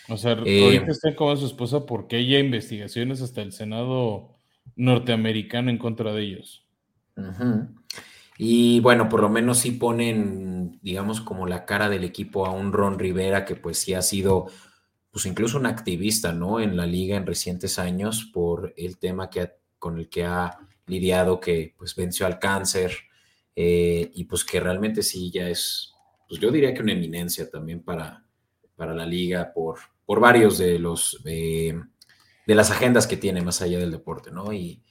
O 0.10 0.18
sea, 0.18 0.34
eh, 0.46 0.64
ahorita 0.64 0.92
está 0.92 1.16
como 1.16 1.36
su 1.36 1.46
esposa 1.46 1.86
porque 1.86 2.18
hay 2.18 2.36
investigaciones 2.36 3.22
hasta 3.22 3.42
el 3.42 3.52
Senado 3.52 4.38
norteamericano 4.76 5.70
en 5.70 5.78
contra 5.78 6.14
de 6.14 6.24
ellos. 6.24 6.66
Y 8.38 8.80
bueno, 8.82 9.10
por 9.10 9.22
lo 9.22 9.30
menos 9.30 9.60
sí 9.60 9.72
ponen, 9.72 10.80
digamos, 10.82 11.22
como 11.22 11.48
la 11.48 11.66
cara 11.66 11.90
del 11.90 12.04
equipo 12.04 12.46
a 12.46 12.52
un 12.52 12.72
Ron 12.72 13.00
Rivera 13.00 13.46
que 13.46 13.56
pues 13.56 13.80
sí 13.80 13.94
ha 13.94 14.02
sido, 14.02 14.48
pues 15.12 15.26
incluso 15.26 15.58
un 15.58 15.66
activista, 15.66 16.34
¿no? 16.34 16.60
En 16.60 16.78
la 16.78 16.86
liga 16.86 17.18
en 17.18 17.26
recientes 17.26 17.80
años 17.80 18.30
por 18.32 18.74
el 18.78 19.00
tema 19.00 19.30
que 19.30 19.52
con 19.80 19.98
el 19.98 20.10
que 20.10 20.26
ha 20.26 20.60
lidiado, 20.86 21.40
que 21.40 21.74
pues 21.78 21.96
venció 21.96 22.26
al 22.26 22.40
cáncer 22.40 22.94
eh, 23.56 24.12
y 24.14 24.26
pues 24.26 24.44
que 24.44 24.60
realmente 24.60 25.02
sí 25.02 25.32
ya 25.32 25.50
es, 25.50 25.94
pues 26.28 26.40
yo 26.40 26.52
diría 26.52 26.74
que 26.74 26.82
una 26.82 26.94
eminencia 26.94 27.50
también 27.50 27.82
para, 27.82 28.24
para 28.76 28.94
la 28.94 29.06
liga 29.06 29.52
por, 29.54 29.80
por 30.06 30.20
varios 30.20 30.58
de 30.58 30.80
los 30.80 31.22
de 31.24 32.56
las 32.56 32.72
agendas 32.72 33.08
que 33.08 33.18
tiene 33.18 33.42
más 33.42 33.62
allá 33.62 33.78
del 33.78 33.92
deporte, 33.92 34.32
¿no? 34.32 34.54
Y, 34.54 34.82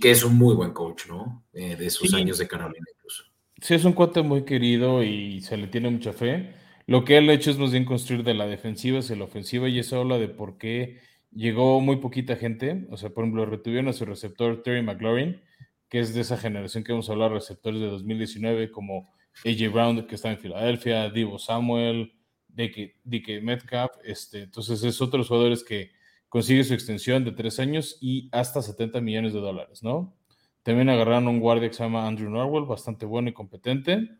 que 0.00 0.10
es 0.10 0.24
un 0.24 0.36
muy 0.36 0.54
buen 0.54 0.72
coach, 0.72 1.06
¿no? 1.08 1.44
Eh, 1.52 1.76
de 1.76 1.90
sus 1.90 2.12
años 2.12 2.38
de 2.38 2.48
Carolina 2.48 2.84
incluso. 2.94 3.24
Sí, 3.60 3.74
es 3.74 3.84
un 3.84 3.92
cuate 3.92 4.22
muy 4.22 4.44
querido 4.44 5.02
y 5.02 5.40
se 5.40 5.56
le 5.56 5.68
tiene 5.68 5.90
mucha 5.90 6.12
fe. 6.12 6.54
Lo 6.86 7.04
que 7.04 7.16
él 7.18 7.28
ha 7.30 7.32
hecho 7.32 7.50
es 7.50 7.58
más 7.58 7.72
bien 7.72 7.84
construir 7.84 8.22
de 8.22 8.34
la 8.34 8.46
defensiva 8.46 8.98
hacia 8.98 9.16
la 9.16 9.24
ofensiva 9.24 9.68
y 9.68 9.78
eso 9.78 9.98
habla 10.00 10.18
de 10.18 10.28
por 10.28 10.58
qué 10.58 11.00
llegó 11.32 11.80
muy 11.80 11.96
poquita 11.96 12.36
gente. 12.36 12.86
O 12.90 12.96
sea, 12.96 13.10
por 13.10 13.24
ejemplo, 13.24 13.46
retuvieron 13.46 13.88
a 13.88 13.92
su 13.92 14.04
receptor 14.04 14.62
Terry 14.62 14.82
McLaurin, 14.82 15.40
que 15.88 16.00
es 16.00 16.14
de 16.14 16.20
esa 16.20 16.36
generación 16.36 16.84
que 16.84 16.92
vamos 16.92 17.08
a 17.08 17.12
hablar, 17.12 17.32
receptores 17.32 17.80
de 17.80 17.86
2019 17.86 18.70
como 18.70 19.12
AJ 19.44 19.72
Brown, 19.72 20.06
que 20.06 20.14
está 20.14 20.30
en 20.30 20.38
Filadelfia, 20.38 21.10
Divo 21.10 21.38
Samuel, 21.38 22.12
que, 22.56 23.40
Metcalf, 23.42 23.92
este, 24.04 24.42
entonces 24.42 24.82
es 24.82 25.00
otros 25.02 25.28
jugadores 25.28 25.62
que 25.62 25.90
consigue 26.36 26.64
su 26.64 26.74
extensión 26.74 27.24
de 27.24 27.32
tres 27.32 27.58
años 27.58 27.96
y 27.98 28.28
hasta 28.30 28.60
70 28.60 29.00
millones 29.00 29.32
de 29.32 29.40
dólares, 29.40 29.82
¿no? 29.82 30.14
También 30.62 30.90
agarraron 30.90 31.28
un 31.28 31.40
guardia 31.40 31.66
que 31.66 31.74
se 31.74 31.82
llama 31.82 32.06
Andrew 32.06 32.28
Norwell, 32.28 32.66
bastante 32.66 33.06
bueno 33.06 33.30
y 33.30 33.32
competente. 33.32 34.10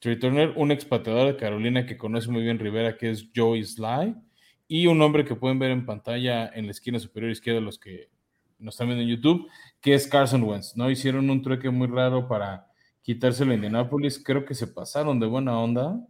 Trey 0.00 0.18
Turner, 0.18 0.54
un 0.56 0.72
expatriador 0.72 1.28
de 1.28 1.36
Carolina 1.36 1.86
que 1.86 1.96
conoce 1.96 2.28
muy 2.32 2.42
bien 2.42 2.58
Rivera, 2.58 2.96
que 2.96 3.12
es 3.12 3.28
Joey 3.32 3.62
Sly. 3.62 4.16
Y 4.66 4.88
un 4.88 5.00
hombre 5.02 5.24
que 5.24 5.36
pueden 5.36 5.60
ver 5.60 5.70
en 5.70 5.86
pantalla 5.86 6.48
en 6.52 6.64
la 6.64 6.72
esquina 6.72 6.98
superior 6.98 7.30
izquierda, 7.30 7.60
los 7.60 7.78
que 7.78 8.08
nos 8.58 8.74
están 8.74 8.88
viendo 8.88 9.04
en 9.04 9.10
YouTube, 9.10 9.48
que 9.80 9.94
es 9.94 10.08
Carson 10.08 10.42
Wentz, 10.42 10.76
¿no? 10.76 10.90
Hicieron 10.90 11.30
un 11.30 11.42
trueque 11.42 11.70
muy 11.70 11.86
raro 11.86 12.26
para 12.26 12.66
quitárselo 13.02 13.52
a 13.52 13.54
Indianapolis. 13.54 14.18
Creo 14.18 14.44
que 14.44 14.56
se 14.56 14.66
pasaron 14.66 15.20
de 15.20 15.26
buena 15.28 15.56
onda 15.60 16.04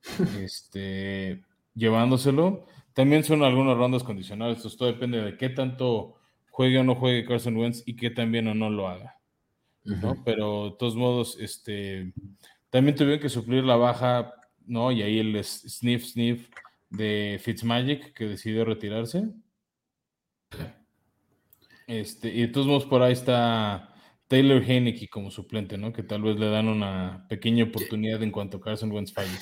este, 0.40 1.44
llevándoselo. 1.74 2.64
También 2.98 3.22
son 3.22 3.44
algunas 3.44 3.76
rondas 3.76 4.02
condicionales, 4.02 4.64
esto 4.64 4.84
depende 4.84 5.22
de 5.22 5.36
qué 5.36 5.50
tanto 5.50 6.16
juegue 6.50 6.80
o 6.80 6.82
no 6.82 6.96
juegue 6.96 7.24
Carson 7.24 7.56
Wentz 7.56 7.84
y 7.86 7.94
qué 7.94 8.10
tan 8.10 8.32
bien 8.32 8.48
o 8.48 8.54
no 8.56 8.70
lo 8.70 8.88
haga. 8.88 9.20
¿no? 9.84 10.20
Pero 10.24 10.70
de 10.70 10.76
todos 10.80 10.96
modos, 10.96 11.38
este, 11.38 12.12
también 12.70 12.96
tuvieron 12.96 13.20
que 13.20 13.28
suplir 13.28 13.62
la 13.62 13.76
baja, 13.76 14.34
¿no? 14.66 14.90
Y 14.90 15.02
ahí 15.02 15.20
el 15.20 15.44
sniff, 15.44 16.06
sniff 16.06 16.50
de 16.90 17.40
Fitzmagic 17.40 18.12
que 18.14 18.24
decidió 18.24 18.64
retirarse. 18.64 19.28
Este, 21.86 22.34
y 22.34 22.40
de 22.40 22.48
todos 22.48 22.66
modos, 22.66 22.86
por 22.86 23.00
ahí 23.02 23.12
está 23.12 23.94
Taylor 24.26 24.60
Heineke 24.60 25.08
como 25.08 25.30
suplente, 25.30 25.78
¿no? 25.78 25.92
Que 25.92 26.02
tal 26.02 26.22
vez 26.22 26.36
le 26.36 26.50
dan 26.50 26.66
una 26.66 27.26
pequeña 27.28 27.62
oportunidad 27.62 28.24
en 28.24 28.32
cuanto 28.32 28.56
a 28.56 28.60
Carson 28.60 28.90
Wentz 28.90 29.12
falle. 29.12 29.38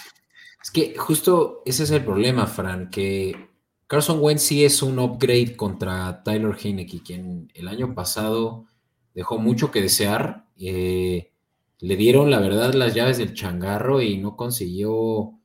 Es 0.66 0.72
que 0.72 0.96
justo 0.96 1.62
ese 1.64 1.84
es 1.84 1.92
el 1.92 2.04
problema, 2.04 2.48
Fran, 2.48 2.90
que 2.90 3.50
Carson 3.86 4.18
Wentz 4.20 4.42
sí 4.42 4.64
es 4.64 4.82
un 4.82 4.98
upgrade 4.98 5.54
contra 5.54 6.24
Taylor 6.24 6.58
Heineke, 6.60 7.04
quien 7.04 7.52
el 7.54 7.68
año 7.68 7.94
pasado 7.94 8.66
dejó 9.14 9.38
mucho 9.38 9.70
que 9.70 9.80
desear. 9.80 10.48
Eh, 10.58 11.30
le 11.78 11.96
dieron, 11.96 12.32
la 12.32 12.40
verdad, 12.40 12.74
las 12.74 12.94
llaves 12.94 13.18
del 13.18 13.32
changarro 13.32 14.02
y 14.02 14.18
no 14.18 14.36
consiguió, 14.36 15.38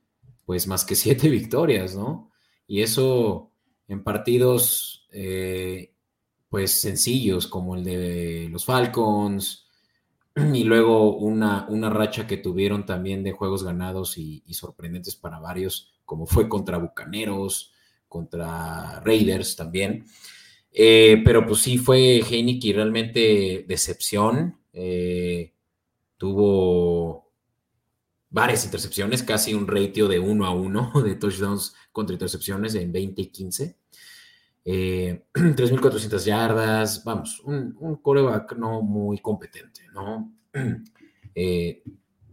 pues, 0.44 0.66
más 0.66 0.84
que 0.84 0.96
siete 0.96 1.28
victorias, 1.28 1.94
¿no? 1.94 2.32
Y 2.66 2.82
eso 2.82 3.52
en 3.86 4.02
partidos, 4.02 5.06
eh, 5.12 5.94
pues, 6.48 6.80
sencillos, 6.80 7.46
como 7.46 7.76
el 7.76 7.84
de 7.84 8.48
los 8.50 8.64
Falcons, 8.64 9.61
y 10.54 10.64
luego 10.64 11.16
una, 11.16 11.66
una 11.68 11.90
racha 11.90 12.26
que 12.26 12.36
tuvieron 12.36 12.86
también 12.86 13.22
de 13.22 13.32
juegos 13.32 13.64
ganados 13.64 14.18
y, 14.18 14.42
sorprendentes 14.52 15.16
para 15.16 15.38
varios, 15.38 15.94
como 16.04 16.26
fue 16.26 16.48
contra 16.48 16.78
Bucaneros, 16.78 17.72
contra 18.08 19.00
Raiders 19.00 19.56
también. 19.56 20.06
Eh, 20.70 21.20
pero 21.24 21.46
pues 21.46 21.60
sí 21.60 21.78
fue 21.78 22.20
Heineken 22.20 22.76
realmente 22.76 23.64
decepción. 23.68 24.58
Eh, 24.72 25.52
tuvo 26.16 27.32
varias 28.30 28.64
intercepciones, 28.64 29.22
casi 29.22 29.54
un 29.54 29.66
ratio 29.66 30.08
de 30.08 30.18
1 30.18 30.46
a 30.46 30.50
1 30.50 30.92
de 31.04 31.14
touchdowns 31.16 31.74
contra 31.92 32.14
intercepciones 32.14 32.74
en 32.74 32.92
20 32.92 33.22
y 33.22 33.26
15. 33.26 33.81
3.400 34.64 36.14
eh, 36.14 36.24
yardas, 36.24 37.04
vamos, 37.04 37.40
un, 37.40 37.76
un, 37.80 37.96
coreback 37.96 38.56
no 38.56 38.82
muy 38.82 39.18
competente, 39.18 39.82
¿no? 39.92 40.32
y, 41.34 41.82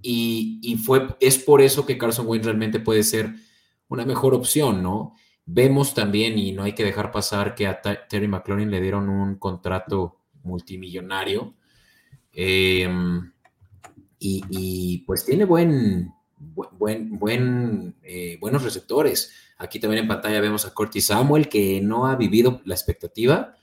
y, 0.02 0.78
fue, 0.78 1.16
es 1.20 1.38
por 1.40 1.62
eso 1.62 1.86
que 1.86 1.98
Carson 1.98 2.28
Wentz 2.28 2.46
realmente 2.46 2.80
puede 2.80 3.04
ser 3.04 3.34
una 3.88 4.06
mejor 4.06 4.34
opción, 4.34 4.82
¿no? 4.82 5.16
Vemos 5.46 5.96
también, 5.96 6.38
y 6.38 6.52
no 6.52 6.64
hay 6.64 6.74
que 6.74 6.84
dejar 6.84 7.12
pasar, 7.12 7.56
que 7.56 7.66
a 7.66 7.82
Terry 7.82 8.28
McLaurin 8.28 8.70
le 8.70 8.82
dieron 8.82 9.10
un 9.10 9.36
contrato 9.38 10.20
multimillonario. 10.44 11.56
Em, 12.32 13.32
y, 14.20 15.00
pues 15.08 15.26
tiene 15.26 15.46
buen, 15.46 16.12
buen, 16.38 17.18
buen 17.18 17.96
eh, 18.04 18.38
buenos 18.40 18.64
receptores. 18.64 19.34
Aquí 19.60 19.78
también 19.80 20.04
en 20.04 20.08
pantalla 20.08 20.40
vemos 20.40 20.66
a 20.66 20.74
Curtis 20.74 21.08
Samuel, 21.08 21.50
que 21.50 21.82
no 21.82 22.08
ha 22.08 22.16
vivido 22.16 22.62
la 22.64 22.74
expectativa, 22.74 23.56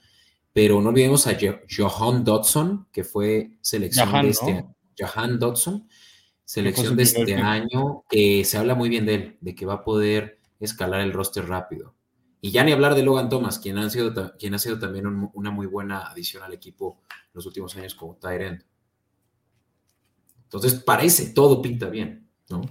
pero 0.53 0.79
no 0.79 0.89
olvidemos 0.89 1.25
a 1.25 1.35
Johan 1.69 2.23
Dodson, 2.23 2.87
que 2.91 3.03
fue 3.03 3.57
selección 3.61 4.11
de 4.21 4.29
este 4.29 4.65
Johan 4.97 5.39
Dodson, 5.39 5.89
selección 6.45 6.95
de 6.95 7.03
este 7.03 7.35
año, 7.35 8.03
que 8.09 8.45
se 8.45 8.59
habla 8.59 8.75
muy 8.75 8.89
bien 8.89 9.07
de 9.07 9.15
él, 9.15 9.37
de 9.41 9.55
que 9.55 9.65
va 9.65 9.73
a 9.73 9.83
poder 9.83 10.39
escalar 10.59 11.01
el 11.01 11.13
roster 11.13 11.47
rápido. 11.47 11.95
Y 12.41 12.51
ya 12.51 12.63
ni 12.63 12.71
hablar 12.71 12.93
de 12.93 13.01
Logan 13.01 13.29
Thomas, 13.29 13.57
quien 13.57 13.79
ha 13.79 13.89
sido, 13.89 14.37
quien 14.37 14.53
ha 14.53 14.59
sido 14.59 14.77
también 14.77 15.07
una 15.33 15.49
muy 15.49 15.65
buena 15.65 16.07
adición 16.07 16.43
al 16.43 16.53
equipo 16.53 17.01
los 17.33 17.47
últimos 17.47 17.75
años 17.75 17.95
como 17.95 18.17
Tyrant. 18.17 18.61
Entonces 20.43 20.75
parece, 20.75 21.33
todo 21.33 21.59
pinta 21.59 21.89
bien, 21.89 22.29
¿no? 22.49 22.61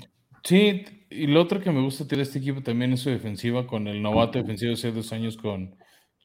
Sí, 0.45 0.85
y 1.11 1.27
lo 1.27 1.43
otro 1.43 1.61
que 1.61 1.71
me 1.71 1.83
gusta 1.83 2.05
de 2.05 2.23
este 2.23 2.39
equipo 2.39 2.63
también 2.63 2.93
es 2.93 3.01
su 3.01 3.11
defensiva 3.11 3.67
con 3.67 3.87
el 3.87 4.03
novato 4.03 4.39
defensivo 4.39 4.71
de 4.71 4.75
hace 4.75 4.93
dos 4.93 5.13
años 5.13 5.37
con 5.37 5.77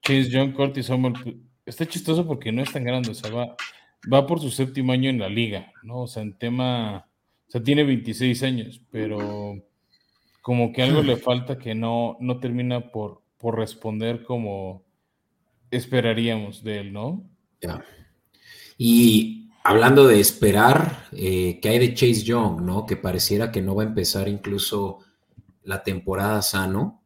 Chase 0.02 0.30
John 0.32 0.52
Curtis 0.54 0.88
Samuel. 0.88 1.14
Está 1.66 1.86
chistoso 1.86 2.26
porque 2.28 2.52
no 2.52 2.62
es 2.62 2.72
tan 2.72 2.84
grande, 2.84 3.12
o 3.12 3.14
sea, 3.14 3.32
va, 3.32 3.56
va 4.12 4.26
por 4.26 4.40
su 4.40 4.50
séptimo 4.50 4.92
año 4.92 5.10
en 5.10 5.20
la 5.20 5.30
liga, 5.30 5.72
¿no? 5.84 6.02
O 6.02 6.08
sea, 6.08 6.24
en 6.24 6.38
tema, 6.38 7.08
o 7.48 7.52
sea, 7.52 7.64
tiene 7.64 7.84
26 7.84 8.44
años, 8.44 8.82
pero 8.92 9.62
como 10.42 10.74
que 10.74 10.82
algo 10.82 11.04
le 11.04 11.18
falta 11.18 11.60
que 11.60 11.76
no, 11.76 12.18
no 12.20 12.40
termina 12.40 12.92
por, 12.92 13.22
por 13.38 13.58
responder 13.58 14.24
como 14.24 14.84
esperaríamos 15.70 16.64
de 16.64 16.80
él, 16.80 16.94
¿no? 16.94 17.30
Ya. 17.62 17.84
Y 18.78 19.41
hablando 19.64 20.08
de 20.08 20.20
esperar, 20.20 21.08
eh, 21.12 21.60
¿qué 21.62 21.70
hay 21.70 21.80
de 21.80 21.94
Chase 21.94 22.24
Young, 22.24 22.62
no? 22.62 22.86
Que 22.86 22.98
pareciera 22.98 23.52
que 23.52 23.62
no 23.62 23.76
va 23.76 23.84
a 23.84 23.88
empezar 23.88 24.28
incluso 24.28 25.00
la 25.64 25.84
temporada 25.84 26.42
sano. 26.42 27.02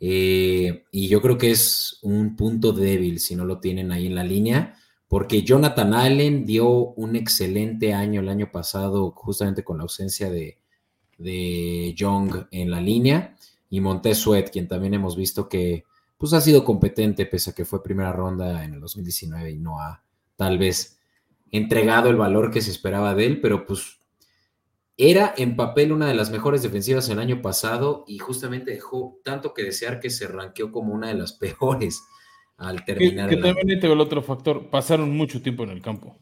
Eh, 0.00 0.84
y 0.92 1.08
yo 1.08 1.20
creo 1.20 1.38
que 1.38 1.50
es 1.50 1.98
un 2.02 2.36
punto 2.36 2.72
débil 2.72 3.18
si 3.18 3.34
no 3.34 3.44
lo 3.44 3.58
tienen 3.58 3.90
ahí 3.92 4.06
en 4.06 4.14
la 4.14 4.24
línea, 4.24 4.76
porque 5.08 5.42
Jonathan 5.42 5.94
Allen 5.94 6.44
dio 6.44 6.68
un 6.68 7.16
excelente 7.16 7.94
año 7.94 8.20
el 8.20 8.28
año 8.28 8.50
pasado, 8.52 9.10
justamente 9.12 9.64
con 9.64 9.78
la 9.78 9.82
ausencia 9.82 10.30
de, 10.30 10.58
de 11.18 11.94
Young 11.96 12.46
en 12.50 12.70
la 12.70 12.80
línea 12.80 13.34
y 13.70 13.80
Montez 13.80 14.18
Sweat, 14.18 14.50
quien 14.50 14.68
también 14.68 14.94
hemos 14.94 15.16
visto 15.16 15.48
que 15.48 15.84
pues 16.16 16.32
ha 16.32 16.40
sido 16.40 16.64
competente 16.64 17.26
pese 17.26 17.50
a 17.50 17.54
que 17.54 17.64
fue 17.64 17.82
primera 17.82 18.12
ronda 18.12 18.64
en 18.64 18.74
el 18.74 18.80
2019 18.80 19.50
y 19.52 19.58
no 19.58 19.80
ha 19.80 20.02
tal 20.36 20.58
vez 20.58 20.97
entregado 21.52 22.10
el 22.10 22.16
valor 22.16 22.50
que 22.50 22.60
se 22.60 22.70
esperaba 22.70 23.14
de 23.14 23.26
él, 23.26 23.40
pero 23.40 23.66
pues 23.66 23.98
era 24.96 25.32
en 25.36 25.54
papel 25.54 25.92
una 25.92 26.08
de 26.08 26.14
las 26.14 26.30
mejores 26.30 26.62
defensivas 26.62 27.08
el 27.08 27.20
año 27.20 27.40
pasado 27.40 28.04
y 28.08 28.18
justamente 28.18 28.72
dejó 28.72 29.20
tanto 29.24 29.54
que 29.54 29.62
desear 29.62 30.00
que 30.00 30.10
se 30.10 30.26
ranqueó 30.26 30.72
como 30.72 30.92
una 30.92 31.08
de 31.08 31.14
las 31.14 31.32
peores 31.38 32.02
al 32.56 32.84
terminar. 32.84 33.30
Que, 33.30 33.36
que 33.36 33.42
también 33.42 33.80
te 33.80 33.86
el 33.86 34.00
otro 34.00 34.22
factor, 34.22 34.68
pasaron 34.70 35.16
mucho 35.16 35.40
tiempo 35.40 35.62
en 35.62 35.70
el 35.70 35.80
campo. 35.80 36.18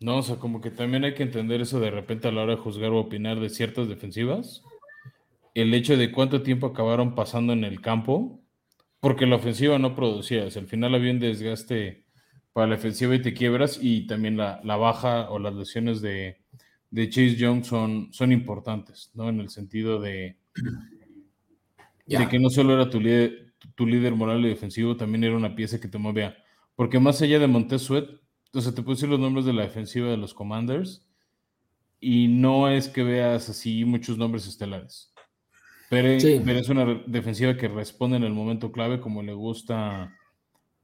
No, 0.00 0.18
o 0.18 0.22
sea, 0.22 0.36
como 0.36 0.60
que 0.60 0.70
también 0.70 1.04
hay 1.04 1.14
que 1.14 1.22
entender 1.22 1.60
eso 1.60 1.80
de 1.80 1.90
repente 1.90 2.28
a 2.28 2.32
la 2.32 2.42
hora 2.42 2.56
de 2.56 2.60
juzgar 2.60 2.90
o 2.90 2.98
opinar 2.98 3.40
de 3.40 3.50
ciertas 3.50 3.88
defensivas. 3.88 4.62
El 5.54 5.74
hecho 5.74 5.96
de 5.96 6.12
cuánto 6.12 6.42
tiempo 6.42 6.68
acabaron 6.68 7.14
pasando 7.14 7.52
en 7.52 7.64
el 7.64 7.80
campo, 7.82 8.40
porque 9.00 9.26
la 9.26 9.36
ofensiva 9.36 9.78
no 9.78 9.94
producía. 9.94 10.44
O 10.44 10.50
sea, 10.50 10.62
al 10.62 10.68
final 10.68 10.94
había 10.94 11.12
un 11.12 11.18
desgaste 11.18 12.04
para 12.52 12.66
la 12.66 12.76
ofensiva 12.76 13.14
y 13.14 13.22
te 13.22 13.34
quiebras, 13.34 13.78
y 13.80 14.06
también 14.06 14.36
la, 14.36 14.60
baja 14.62 15.30
o 15.30 15.38
las 15.38 15.54
lesiones 15.54 16.00
de, 16.00 16.38
Chase 16.94 17.36
Young 17.36 17.64
son, 17.64 18.12
son, 18.12 18.32
importantes, 18.32 19.10
¿no? 19.14 19.28
En 19.28 19.40
el 19.40 19.48
sentido 19.50 20.00
de, 20.00 20.36
de 22.06 22.28
que 22.28 22.38
no 22.38 22.50
solo 22.50 22.74
era 22.74 22.90
tu 22.90 23.00
líder, 23.00 23.54
tu 23.74 23.86
líder 23.86 24.14
moral 24.14 24.44
y 24.44 24.48
defensivo, 24.48 24.96
también 24.96 25.24
era 25.24 25.36
una 25.36 25.54
pieza 25.54 25.80
que 25.80 25.88
te 25.88 25.98
movía. 25.98 26.36
Porque 26.74 26.98
más 26.98 27.20
allá 27.22 27.38
de 27.38 27.46
Montez 27.46 27.82
Sweat, 27.82 28.08
sea, 28.58 28.74
te 28.74 28.82
puse 28.82 29.06
los 29.06 29.20
nombres 29.20 29.44
de 29.44 29.52
la 29.52 29.62
defensiva 29.62 30.08
de 30.08 30.16
los 30.16 30.34
Commanders 30.34 31.06
y 32.00 32.28
no 32.28 32.68
es 32.68 32.88
que 32.88 33.02
veas 33.02 33.48
así 33.48 33.84
muchos 33.84 34.16
nombres 34.18 34.46
estelares. 34.46 35.12
Pero, 35.90 36.08
es 36.08 36.68
una 36.68 37.02
defensiva 37.06 37.56
que 37.56 37.68
responde 37.68 38.16
en 38.16 38.24
el 38.24 38.32
momento 38.32 38.72
clave 38.72 39.00
como 39.00 39.22
le 39.22 39.34
gusta 39.34 40.16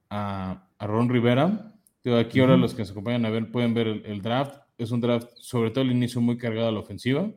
a, 0.09 0.66
Ron 0.85 1.09
Rivera. 1.09 1.73
aquí 2.19 2.39
ahora 2.39 2.57
los 2.57 2.73
que 2.73 2.85
se 2.85 2.91
acompañan 2.91 3.25
a 3.25 3.29
ver 3.29 3.51
pueden 3.51 3.73
ver 3.73 3.87
el, 3.87 4.21
draft. 4.21 4.55
Es 4.77 4.91
un 4.91 5.01
draft, 5.01 5.29
sobre 5.37 5.71
todo 5.71 5.83
el 5.83 5.91
inicio, 5.91 6.21
muy 6.21 6.37
cargado 6.37 6.67
a 6.67 6.71
la 6.71 6.79
ofensiva. 6.79 7.31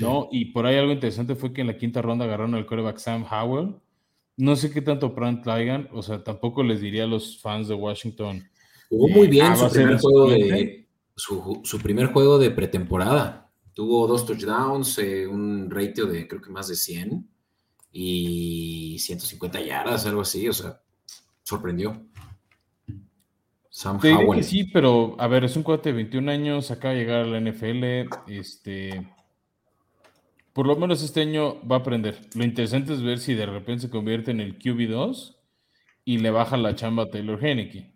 ¿no? 0.00 0.28
Y 0.32 0.46
por 0.46 0.64
ahí 0.64 0.76
algo 0.76 0.92
interesante 0.92 1.34
fue 1.34 1.52
que 1.52 1.60
en 1.60 1.66
la 1.66 1.76
quinta 1.76 2.00
ronda 2.00 2.24
agarraron 2.24 2.54
al 2.54 2.64
coreback 2.64 2.96
Sam 2.96 3.26
Howell, 3.30 3.76
no 4.36 4.56
sé 4.56 4.70
qué 4.70 4.80
tanto 4.80 5.14
prank 5.14 5.42
traigan, 5.42 5.88
o 5.92 6.02
sea, 6.02 6.24
tampoco 6.24 6.62
les 6.62 6.80
diría 6.80 7.04
a 7.04 7.06
los 7.06 7.40
fans 7.40 7.68
de 7.68 7.74
Washington. 7.74 8.48
Jugó 8.88 9.08
muy 9.08 9.28
bien 9.28 9.46
ah, 9.46 9.56
su, 9.56 9.70
primer 9.70 9.98
juego 9.98 10.30
de, 10.30 10.86
su, 11.14 11.78
primer 11.82 12.06
juego 12.06 12.38
de 12.38 12.50
pretemporada. 12.50 13.50
Tuvo 13.74 14.06
dos 14.06 14.26
touchdowns, 14.26 14.98
eh, 14.98 15.26
un 15.26 15.70
ratio 15.70 16.06
de 16.06 16.26
creo 16.26 16.40
que 16.40 16.50
más 16.50 16.68
de 16.68 16.76
100 16.76 17.28
y 17.92 18.96
150 18.98 19.60
yardas, 19.60 20.06
algo 20.06 20.22
así, 20.22 20.48
o 20.48 20.52
sea, 20.52 20.80
sorprendió. 21.42 22.06
Sam 23.70 23.98
Howell. 24.02 24.44
sí, 24.44 24.64
pero 24.64 25.16
a 25.18 25.26
ver, 25.26 25.44
es 25.44 25.56
un 25.56 25.62
cuate 25.62 25.90
de 25.90 25.96
21 25.96 26.30
años, 26.30 26.70
acaba 26.70 26.94
de 26.94 27.00
llegar 27.00 27.22
a 27.22 27.26
la 27.26 27.40
NFL, 27.40 28.08
este 28.28 29.06
por 30.52 30.66
lo 30.66 30.76
menos 30.76 31.02
este 31.02 31.22
año 31.22 31.66
va 31.66 31.76
a 31.76 31.78
aprender. 31.80 32.20
Lo 32.34 32.44
interesante 32.44 32.92
es 32.92 33.02
ver 33.02 33.18
si 33.18 33.34
de 33.34 33.46
repente 33.46 33.82
se 33.82 33.90
convierte 33.90 34.30
en 34.30 34.40
el 34.40 34.58
QB2 34.58 35.36
y 36.04 36.18
le 36.18 36.30
baja 36.30 36.56
la 36.56 36.74
chamba 36.74 37.04
a 37.04 37.10
Taylor 37.10 37.42
Henneke. 37.42 37.90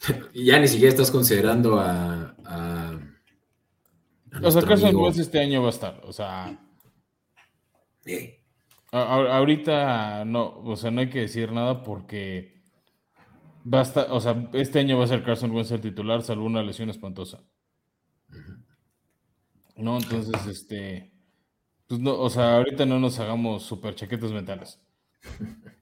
ya 0.34 0.58
ni 0.58 0.68
siquiera 0.68 0.90
estás 0.90 1.10
considerando 1.10 1.78
a. 1.78 2.34
a, 2.44 2.98
o 4.42 4.50
sea, 4.50 4.62
Carson 4.62 4.96
Wentz 4.96 5.18
este 5.18 5.40
año 5.40 5.60
va 5.60 5.68
a 5.68 5.70
estar. 5.70 6.00
O 6.04 6.12
sea. 6.12 6.58
Ahorita 8.92 10.24
no, 10.24 10.60
o 10.60 10.76
sea, 10.76 10.90
no 10.90 11.00
hay 11.00 11.10
que 11.10 11.20
decir 11.20 11.50
nada 11.52 11.82
porque 11.82 12.52
Basta, 13.64 14.12
o 14.12 14.20
sea, 14.20 14.48
este 14.54 14.80
año 14.80 14.98
va 14.98 15.04
a 15.04 15.08
ser 15.08 15.22
Carson 15.22 15.52
Wentz 15.52 15.70
el 15.70 15.80
titular, 15.80 16.22
salvo 16.22 16.46
una 16.46 16.62
lesión 16.62 16.90
espantosa. 16.90 17.44
No, 19.76 19.96
entonces, 19.98 20.46
este, 20.46 21.12
pues 21.86 22.00
no, 22.00 22.18
o 22.18 22.28
sea, 22.28 22.56
ahorita 22.56 22.86
no 22.86 22.98
nos 22.98 23.18
hagamos 23.20 23.62
super 23.62 23.94
chaquetas 23.94 24.32
mentales. 24.32 24.80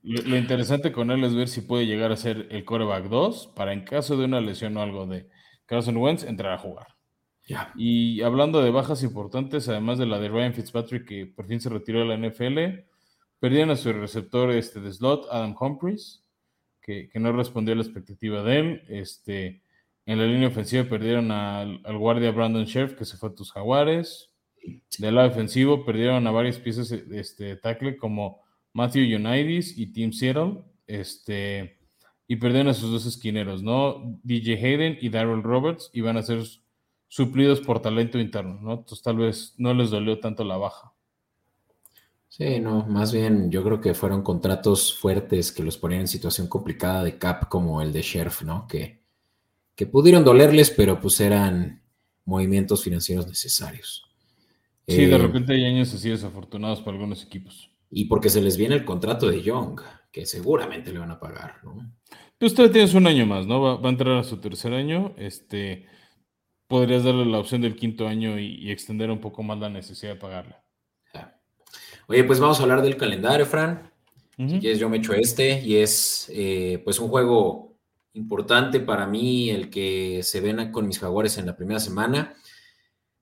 Lo, 0.02 0.36
interesante 0.36 0.92
con 0.92 1.10
él 1.10 1.24
es 1.24 1.34
ver 1.34 1.48
si 1.48 1.62
puede 1.62 1.86
llegar 1.86 2.12
a 2.12 2.16
ser 2.16 2.48
el 2.50 2.64
coreback 2.64 3.08
2 3.08 3.52
para 3.56 3.72
en 3.72 3.84
caso 3.84 4.16
de 4.16 4.26
una 4.26 4.40
lesión 4.40 4.76
o 4.76 4.82
algo 4.82 5.06
de 5.06 5.28
Carson 5.64 5.96
Wentz 5.96 6.24
entrar 6.24 6.52
a 6.52 6.58
jugar. 6.58 6.88
Y 7.74 8.22
hablando 8.22 8.62
de 8.62 8.70
bajas 8.70 9.02
importantes, 9.02 9.68
además 9.68 9.98
de 9.98 10.06
la 10.06 10.20
de 10.20 10.28
Ryan 10.28 10.54
Fitzpatrick 10.54 11.04
que 11.04 11.26
por 11.26 11.46
fin 11.46 11.60
se 11.60 11.68
retiró 11.68 11.98
de 12.00 12.06
la 12.06 12.28
NFL, 12.28 12.84
perdieron 13.40 13.70
a 13.70 13.76
su 13.76 13.92
receptor 13.92 14.50
este, 14.52 14.80
de 14.80 14.92
slot, 14.92 15.26
Adam 15.30 15.56
Humphries, 15.58 16.22
que, 16.80 17.10
no 17.14 17.32
respondió 17.32 17.72
a 17.72 17.76
la 17.76 17.82
expectativa 17.82 18.42
de 18.42 18.58
él. 18.58 18.82
Este, 18.88 19.62
en 20.06 20.18
la 20.18 20.26
línea 20.26 20.48
ofensiva 20.48 20.84
perdieron 20.84 21.30
al, 21.30 21.80
guardia 21.98 22.30
Brandon 22.30 22.64
Sheriff, 22.64 22.96
que 22.96 23.04
se 23.04 23.16
fue 23.16 23.30
a 23.30 23.34
tus 23.34 23.52
jaguares. 23.52 24.30
Del 24.98 25.14
lado 25.14 25.28
defensivo 25.28 25.84
perdieron 25.84 26.26
a 26.26 26.30
varias 26.30 26.58
piezas 26.58 26.90
de 26.90 27.18
este, 27.18 27.56
tackle 27.56 27.96
como 27.96 28.42
Matthew 28.74 29.16
Unitas 29.16 29.76
y 29.76 29.86
Tim 29.86 30.12
Seattle. 30.12 30.62
Este, 30.86 31.78
y 32.28 32.36
perdieron 32.36 32.68
a 32.68 32.74
sus 32.74 32.90
dos 32.92 33.06
esquineros, 33.06 33.62
¿no? 33.62 34.20
DJ 34.22 34.54
Hayden 34.54 34.98
y 35.00 35.08
Darrell 35.08 35.42
Roberts, 35.42 35.90
y 35.92 36.00
van 36.00 36.16
a 36.16 36.22
ser 36.22 36.42
suplidos 37.08 37.60
por 37.60 37.80
talento 37.80 38.18
interno, 38.18 38.60
¿no? 38.60 38.72
Entonces 38.74 39.02
tal 39.02 39.16
vez 39.16 39.54
no 39.58 39.74
les 39.74 39.90
dolió 39.90 40.20
tanto 40.20 40.44
la 40.44 40.56
baja. 40.56 40.92
Sí, 42.30 42.60
no, 42.60 42.86
más 42.86 43.12
bien 43.12 43.50
yo 43.50 43.62
creo 43.64 43.80
que 43.80 43.92
fueron 43.92 44.22
contratos 44.22 44.96
fuertes 44.96 45.50
que 45.50 45.64
los 45.64 45.76
ponían 45.76 46.02
en 46.02 46.08
situación 46.08 46.46
complicada 46.46 47.02
de 47.02 47.18
cap 47.18 47.48
como 47.48 47.82
el 47.82 47.92
de 47.92 48.02
Sheriff, 48.02 48.42
¿no? 48.42 48.68
Que, 48.68 49.02
que 49.74 49.86
pudieron 49.86 50.24
dolerles, 50.24 50.70
pero 50.70 51.00
pues 51.00 51.20
eran 51.20 51.82
movimientos 52.24 52.84
financieros 52.84 53.26
necesarios. 53.26 54.04
Sí, 54.86 55.04
de 55.06 55.14
eh, 55.14 55.18
repente 55.18 55.52
hay 55.52 55.64
años 55.64 55.92
así 55.92 56.08
desafortunados 56.08 56.80
para 56.80 56.92
algunos 56.92 57.24
equipos. 57.24 57.70
Y 57.90 58.04
porque 58.04 58.30
se 58.30 58.40
les 58.40 58.56
viene 58.56 58.76
el 58.76 58.84
contrato 58.84 59.28
de 59.28 59.42
Young, 59.42 59.80
que 60.12 60.24
seguramente 60.24 60.92
le 60.92 61.00
van 61.00 61.10
a 61.10 61.18
pagar, 61.18 61.56
¿no? 61.64 61.92
Tú 62.38 62.48
tienes 62.70 62.94
un 62.94 63.06
año 63.06 63.26
más, 63.26 63.46
¿no? 63.46 63.60
Va, 63.60 63.86
a 63.86 63.90
entrar 63.90 64.16
a 64.16 64.24
su 64.24 64.38
tercer 64.38 64.72
año. 64.72 65.14
Este, 65.18 65.86
podrías 66.68 67.04
darle 67.04 67.26
la 67.26 67.38
opción 67.38 67.60
del 67.60 67.76
quinto 67.76 68.08
año 68.08 68.38
y, 68.38 68.70
extender 68.70 69.10
un 69.10 69.20
poco 69.20 69.42
más 69.42 69.58
la 69.58 69.68
necesidad 69.68 70.14
de 70.14 70.20
pagarle. 70.20 70.54
Oye, 72.10 72.24
pues 72.24 72.40
vamos 72.40 72.58
a 72.58 72.64
hablar 72.64 72.82
del 72.82 72.96
calendario, 72.96 73.46
Fran. 73.46 73.88
Si 74.36 74.58
quieres, 74.58 74.80
yo 74.80 74.88
me 74.88 74.96
echo 74.96 75.12
este 75.12 75.60
y 75.60 75.76
es 75.76 76.28
eh, 76.34 76.82
pues 76.82 76.98
un 76.98 77.08
juego 77.08 77.76
importante 78.14 78.80
para 78.80 79.06
mí 79.06 79.48
el 79.50 79.70
que 79.70 80.20
se 80.24 80.40
ven 80.40 80.72
con 80.72 80.88
mis 80.88 80.98
jaguares 80.98 81.38
en 81.38 81.46
la 81.46 81.54
primera 81.56 81.78
semana. 81.78 82.34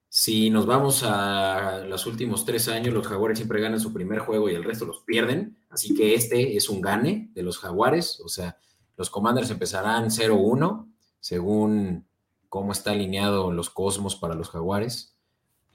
Si 0.08 0.48
nos 0.48 0.64
vamos 0.64 1.02
a 1.04 1.84
los 1.86 2.06
últimos 2.06 2.46
tres 2.46 2.66
años, 2.68 2.94
los 2.94 3.06
jaguares 3.06 3.36
siempre 3.36 3.60
ganan 3.60 3.78
su 3.78 3.92
primer 3.92 4.20
juego 4.20 4.48
y 4.48 4.54
el 4.54 4.64
resto 4.64 4.86
los 4.86 5.00
pierden. 5.00 5.58
Así 5.68 5.94
que 5.94 6.14
este 6.14 6.56
es 6.56 6.70
un 6.70 6.80
gane 6.80 7.30
de 7.34 7.42
los 7.42 7.58
jaguares. 7.58 8.22
O 8.24 8.28
sea, 8.28 8.56
los 8.96 9.10
commanders 9.10 9.50
empezarán 9.50 10.06
0-1 10.06 10.90
según 11.20 12.06
cómo 12.48 12.72
está 12.72 12.92
alineado 12.92 13.52
los 13.52 13.68
cosmos 13.68 14.16
para 14.16 14.34
los 14.34 14.48
jaguares. 14.48 15.17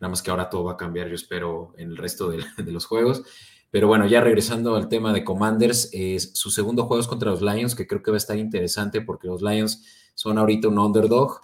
Nada 0.03 0.09
más 0.09 0.21
que 0.21 0.31
ahora 0.31 0.49
todo 0.49 0.65
va 0.65 0.73
a 0.73 0.77
cambiar, 0.77 1.07
yo 1.07 1.15
espero, 1.15 1.73
en 1.77 1.91
el 1.91 1.95
resto 1.95 2.29
de, 2.57 2.71
los 2.73 2.85
juegos. 2.85 3.23
Pero 3.71 3.87
bueno, 3.87 4.05
ya 4.05 4.19
regresando 4.19 4.75
al 4.75 4.89
tema 4.89 5.13
de 5.13 5.23
Commanders, 5.23 5.91
su 6.33 6.51
segundo 6.51 6.83
juego 6.87 6.99
es 6.99 7.07
contra 7.07 7.31
los 7.31 7.41
Lions, 7.41 7.73
que 7.73 7.87
creo 7.87 8.03
que 8.03 8.11
va 8.11 8.17
a 8.17 8.19
estar 8.19 8.37
interesante 8.37 8.99
porque 8.99 9.29
los 9.29 9.41
Lions 9.41 10.11
son 10.13 10.37
ahorita 10.37 10.67
un 10.67 10.77
underdog. 10.77 11.39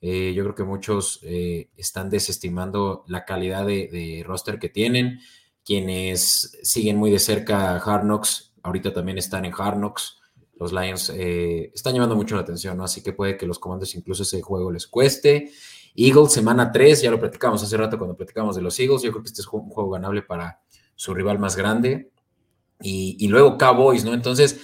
Eh, 0.00 0.32
yo 0.34 0.42
creo 0.42 0.54
que 0.54 0.64
muchos 0.64 1.20
eh, 1.22 1.68
están 1.76 2.08
desestimando 2.08 3.04
la 3.08 3.26
calidad 3.26 3.66
de, 3.66 4.24
roster 4.26 4.58
que 4.58 4.70
tienen. 4.70 5.20
Quienes 5.62 6.58
siguen 6.62 6.96
muy 6.96 7.10
de 7.10 7.18
cerca 7.18 7.72
a 7.72 7.76
Hard 7.76 8.04
Knocks, 8.04 8.54
ahorita 8.62 8.94
también 8.94 9.18
están 9.18 9.44
en 9.44 9.52
Hard 9.52 9.76
Knocks. 9.76 10.18
Los 10.58 10.72
Lions 10.72 11.12
eh, 11.14 11.70
están 11.74 11.92
llamando 11.92 12.16
mucho 12.16 12.36
la 12.36 12.40
atención, 12.40 12.78
¿no? 12.78 12.84
Así 12.84 13.02
que 13.02 13.12
puede 13.12 13.36
que 13.36 13.46
los 13.46 13.58
Commanders 13.58 13.94
incluso 13.96 14.22
ese 14.22 14.40
juego 14.40 14.72
les 14.72 14.86
cueste. 14.86 15.50
Eagles, 15.94 16.32
semana 16.32 16.72
3, 16.72 17.02
ya 17.02 17.10
lo 17.10 17.20
platicamos 17.20 17.62
hace 17.62 17.76
rato 17.76 17.98
cuando 17.98 18.16
platicamos 18.16 18.56
de 18.56 18.62
los 18.62 18.78
Eagles. 18.78 19.02
Yo 19.02 19.10
creo 19.10 19.22
que 19.22 19.28
este 19.28 19.42
es 19.42 19.48
un 19.48 19.68
juego 19.68 19.90
ganable 19.90 20.22
para 20.22 20.60
su 20.94 21.14
rival 21.14 21.38
más 21.38 21.56
grande. 21.56 22.10
Y, 22.84 23.28
luego 23.28 23.58
Cowboys, 23.58 24.04
¿no? 24.04 24.12
Entonces, 24.12 24.60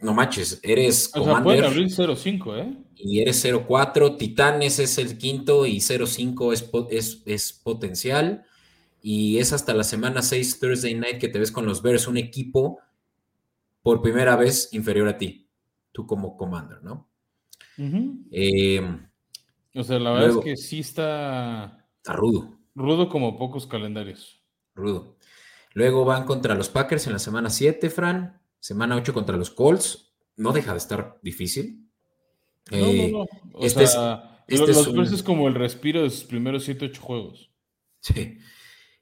no 0.00 0.12
manches, 0.12 0.58
eres 0.62 1.10
o 1.14 1.22
Sea, 1.22 1.42
pueden 1.42 1.64
abrir 1.64 1.86
0-5, 1.86 2.58
¿eh? 2.58 2.76
Y 2.96 3.20
eres 3.20 3.44
0-4. 3.44 4.16
Titanes 4.18 4.78
es 4.80 4.98
el 4.98 5.16
quinto 5.16 5.66
y 5.66 5.76
0-5 5.76 6.88
es, 6.90 7.22
es, 7.26 7.52
potencial. 7.52 8.44
Y 9.00 9.38
es 9.38 9.52
hasta 9.52 9.74
la 9.74 9.84
semana 9.84 10.22
6, 10.22 10.58
Thursday 10.58 10.94
night, 10.94 11.18
que 11.18 11.28
te 11.28 11.38
ves 11.38 11.52
con 11.52 11.66
los 11.66 11.82
Bears, 11.82 12.08
un 12.08 12.16
equipo 12.16 12.80
por 13.82 14.00
primera 14.00 14.34
vez 14.34 14.70
inferior 14.72 15.06
a 15.08 15.18
ti, 15.18 15.46
tú 15.92 16.06
como 16.06 16.36
commander, 16.36 16.82
¿no? 16.82 17.08
eh, 18.30 18.80
o 19.74 19.82
sea, 19.82 19.98
la 19.98 20.12
verdad 20.12 20.38
es 20.38 20.44
que 20.44 20.56
sí 20.56 20.80
está. 20.80 21.86
Está 21.96 22.12
rudo. 22.12 22.58
Rudo 22.74 23.08
como 23.08 23.36
pocos 23.36 23.66
calendarios. 23.66 24.42
Rudo. 24.74 25.16
Luego 25.72 26.04
van 26.04 26.24
contra 26.24 26.54
los 26.54 26.68
Packers 26.68 27.06
en 27.06 27.14
la 27.14 27.18
semana 27.18 27.50
7, 27.50 27.90
Fran. 27.90 28.40
Semana 28.60 28.96
8 28.96 29.12
contra 29.12 29.36
los 29.36 29.50
Colts. 29.50 30.14
No 30.36 30.52
deja 30.52 30.72
de 30.72 30.78
estar 30.78 31.18
difícil. 31.22 31.88
No, 32.70 32.78
no, 32.78 32.86
eh, 32.86 33.12
no. 33.12 33.26
O 33.54 33.64
este 33.64 33.86
sea, 33.86 34.44
este 34.48 34.66
los, 34.66 34.86
es 34.88 35.12
es 35.12 35.22
como 35.22 35.48
el 35.48 35.54
respiro 35.54 36.02
de 36.02 36.10
sus 36.10 36.24
primeros 36.24 36.64
7, 36.64 36.86
8 36.86 37.02
juegos. 37.02 37.50
Sí. 38.00 38.38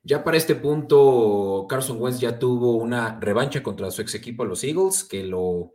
Ya 0.03 0.25
para 0.25 0.37
este 0.37 0.57
punto, 0.57 1.67
Carson 1.69 2.01
Wentz 2.01 2.21
ya 2.21 2.39
tuvo 2.39 2.77
una 2.77 3.21
revancha 3.21 3.63
contra 3.63 3.91
su 3.91 4.03
ex 4.03 4.15
equipo, 4.15 4.45
los 4.45 4.65
Eagles, 4.65 5.05
que 5.05 5.23
lo 5.23 5.75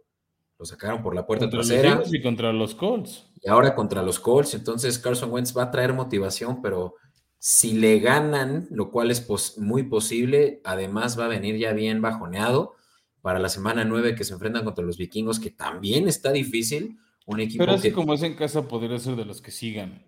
lo 0.59 0.65
sacaron 0.65 1.03
por 1.03 1.13
la 1.13 1.25
puerta 1.25 1.45
contra 1.45 1.59
trasera. 1.59 2.01
y 2.11 2.21
contra 2.21 2.51
los 2.51 2.73
Colts. 2.73 3.29
Y 3.41 3.49
ahora 3.49 3.75
contra 3.75 4.01
los 4.01 4.19
Colts. 4.19 4.55
Entonces 4.55 4.97
Carson 4.97 5.31
Wentz 5.31 5.55
va 5.55 5.63
a 5.63 5.71
traer 5.71 5.93
motivación, 5.93 6.61
pero 6.61 6.95
si 7.37 7.73
le 7.73 7.99
ganan, 7.99 8.67
lo 8.71 8.89
cual 8.89 9.11
es 9.11 9.57
muy 9.57 9.83
posible, 9.83 10.61
además 10.63 11.19
va 11.19 11.25
a 11.25 11.29
venir 11.29 11.57
ya 11.57 11.73
bien 11.73 12.01
bajoneado 12.01 12.75
para 13.21 13.39
la 13.39 13.49
semana 13.49 13.83
9 13.85 14.15
que 14.15 14.23
se 14.23 14.33
enfrentan 14.33 14.63
contra 14.63 14.85
los 14.85 14.97
vikingos, 14.97 15.39
que 15.39 15.51
también 15.51 16.07
está 16.07 16.31
difícil. 16.31 16.97
Un 17.25 17.41
equipo 17.41 17.63
pero 17.65 17.73
así 17.73 17.91
como 17.91 18.13
es 18.13 18.23
en 18.23 18.35
casa, 18.35 18.67
podría 18.67 18.97
ser 18.99 19.15
de 19.15 19.25
los 19.25 19.41
que 19.41 19.51
sigan. 19.51 20.05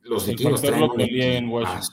Los 0.00 0.26
vikingos 0.26 0.60
traen 0.60 0.82
un 0.82 1.00
equipazo, 1.00 1.92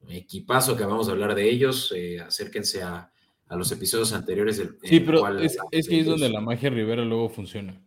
un 0.00 0.10
equipazo 0.10 0.76
que 0.76 0.84
vamos 0.84 1.08
a 1.08 1.12
hablar 1.12 1.34
de 1.34 1.48
ellos. 1.48 1.92
Eh, 1.96 2.20
acérquense 2.20 2.82
a 2.82 3.13
a 3.48 3.56
los 3.56 3.70
episodios 3.72 4.12
anteriores 4.12 4.58
del. 4.58 4.76
Sí, 4.82 5.00
pero 5.00 5.38
es, 5.38 5.56
es 5.70 5.88
que 5.88 6.00
es 6.00 6.06
donde 6.06 6.28
la 6.28 6.40
magia 6.40 6.70
Rivera 6.70 7.04
luego 7.04 7.28
funciona. 7.28 7.80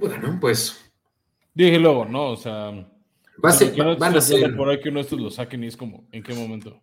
Bueno, 0.00 0.38
pues. 0.40 0.92
Dije 1.54 1.78
luego, 1.78 2.04
¿no? 2.04 2.30
O 2.30 2.36
sea. 2.36 2.70
Va 3.44 3.50
a 3.50 3.52
ser, 3.52 3.76
van 3.98 4.16
a 4.16 4.20
ser. 4.20 4.56
Por 4.56 4.68
ahí 4.68 4.80
que 4.80 4.88
uno 4.88 4.98
de 4.98 5.04
estos 5.04 5.20
lo 5.20 5.30
saquen 5.30 5.64
y 5.64 5.66
es 5.66 5.76
como, 5.76 6.08
¿en 6.10 6.22
qué 6.22 6.34
momento? 6.34 6.80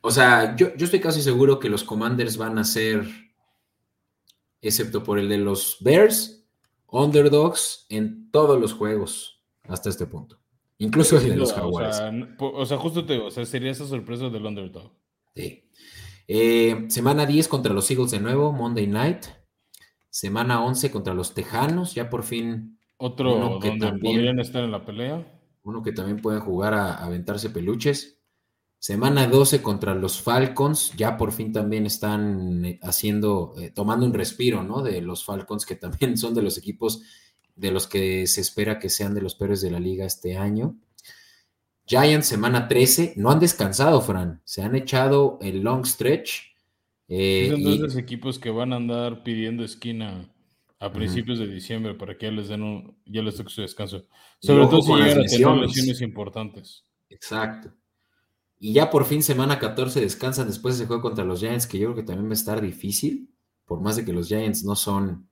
O 0.00 0.10
sea, 0.10 0.56
yo, 0.56 0.74
yo 0.74 0.86
estoy 0.86 1.00
casi 1.00 1.22
seguro 1.22 1.58
que 1.58 1.68
los 1.68 1.84
Commanders 1.84 2.36
van 2.36 2.58
a 2.58 2.64
ser, 2.64 3.06
excepto 4.60 5.04
por 5.04 5.18
el 5.18 5.28
de 5.28 5.38
los 5.38 5.76
Bears, 5.80 6.44
underdogs 6.88 7.86
en 7.88 8.30
todos 8.30 8.60
los 8.60 8.72
juegos 8.72 9.42
hasta 9.64 9.90
este 9.90 10.06
punto. 10.06 10.38
Incluso 10.78 11.18
el 11.18 11.28
de 11.28 11.36
los 11.36 11.52
Jaguares. 11.52 11.96
O 11.96 12.00
sea, 12.00 12.26
o 12.38 12.66
sea, 12.66 12.78
justo 12.78 13.04
te 13.04 13.12
digo, 13.12 13.26
o 13.26 13.30
sea, 13.30 13.44
sería 13.44 13.70
esa 13.70 13.86
sorpresa 13.86 14.28
del 14.28 14.44
underdog. 14.44 14.92
Sí. 15.36 15.68
Eh, 16.28 16.86
semana 16.88 17.26
10 17.26 17.48
contra 17.48 17.72
los 17.72 17.90
Eagles 17.90 18.10
de 18.10 18.20
nuevo, 18.20 18.52
Monday 18.52 18.86
Night. 18.86 19.26
Semana 20.10 20.64
11 20.64 20.90
contra 20.90 21.14
los 21.14 21.34
Tejanos, 21.34 21.94
ya 21.94 22.10
por 22.10 22.22
fin. 22.22 22.78
Otro 22.98 23.58
que 23.60 23.68
donde 23.68 23.86
también, 23.86 24.16
podrían 24.16 24.40
estar 24.40 24.62
en 24.62 24.70
la 24.70 24.84
pelea. 24.84 25.40
Uno 25.62 25.82
que 25.82 25.92
también 25.92 26.18
puede 26.18 26.40
jugar 26.40 26.74
a, 26.74 26.94
aventarse 27.02 27.50
peluches. 27.50 28.18
Semana 28.78 29.26
12 29.26 29.62
contra 29.62 29.94
los 29.94 30.20
Falcons, 30.20 30.92
ya 30.96 31.16
por 31.16 31.32
fin 31.32 31.52
también 31.52 31.86
están 31.86 32.64
eh, 32.64 32.78
haciendo, 32.82 33.54
eh, 33.58 33.70
tomando 33.70 34.04
un 34.04 34.12
respiro, 34.12 34.64
¿no? 34.64 34.82
De 34.82 35.00
los 35.00 35.24
Falcons, 35.24 35.64
que 35.64 35.76
también 35.76 36.16
son 36.18 36.34
de 36.34 36.42
los 36.42 36.58
equipos 36.58 37.02
de 37.54 37.70
los 37.70 37.86
que 37.86 38.26
se 38.26 38.40
espera 38.40 38.78
que 38.78 38.88
sean 38.88 39.14
de 39.14 39.20
los 39.20 39.34
peores 39.34 39.60
de 39.60 39.70
la 39.70 39.80
liga 39.80 40.04
este 40.04 40.36
año. 40.36 40.76
Giants 41.86 42.26
semana 42.26 42.68
13, 42.68 43.14
no 43.16 43.30
han 43.30 43.40
descansado, 43.40 44.00
Fran, 44.00 44.40
se 44.44 44.62
han 44.62 44.74
echado 44.74 45.38
el 45.42 45.62
long 45.62 45.84
stretch. 45.84 46.52
Eh, 47.08 47.48
son 47.50 47.62
de 47.62 47.74
esos 47.74 47.96
equipos 47.96 48.38
que 48.38 48.50
van 48.50 48.72
a 48.72 48.76
andar 48.76 49.22
pidiendo 49.22 49.64
esquina 49.64 50.32
a 50.78 50.92
principios 50.92 51.38
de 51.38 51.46
diciembre 51.46 51.94
para 51.94 52.18
que 52.18 52.26
ya 52.26 52.32
les 52.32 52.48
den 52.48 52.62
un, 52.62 52.96
ya 53.06 53.22
les 53.22 53.36
toque 53.36 53.50
su 53.50 53.60
descanso. 53.60 54.04
Sobre 54.40 54.66
todo 54.66 54.82
si 54.82 54.92
llegan 54.92 55.20
a 55.20 55.24
tener 55.24 55.56
lesiones 55.56 56.00
importantes. 56.00 56.84
Exacto. 57.08 57.72
Y 58.58 58.72
ya 58.72 58.90
por 58.90 59.04
fin 59.04 59.22
semana 59.22 59.58
14 59.58 60.00
descansan 60.00 60.46
después 60.46 60.76
de 60.76 60.84
ese 60.84 60.88
juego 60.88 61.02
contra 61.02 61.24
los 61.24 61.40
Giants, 61.40 61.66
que 61.66 61.78
yo 61.78 61.92
creo 61.92 61.96
que 61.96 62.02
también 62.04 62.28
va 62.28 62.32
a 62.32 62.34
estar 62.34 62.60
difícil, 62.60 63.28
por 63.64 63.80
más 63.80 63.96
de 63.96 64.04
que 64.04 64.12
los 64.12 64.28
Giants 64.28 64.64
no 64.64 64.74
son 64.74 65.28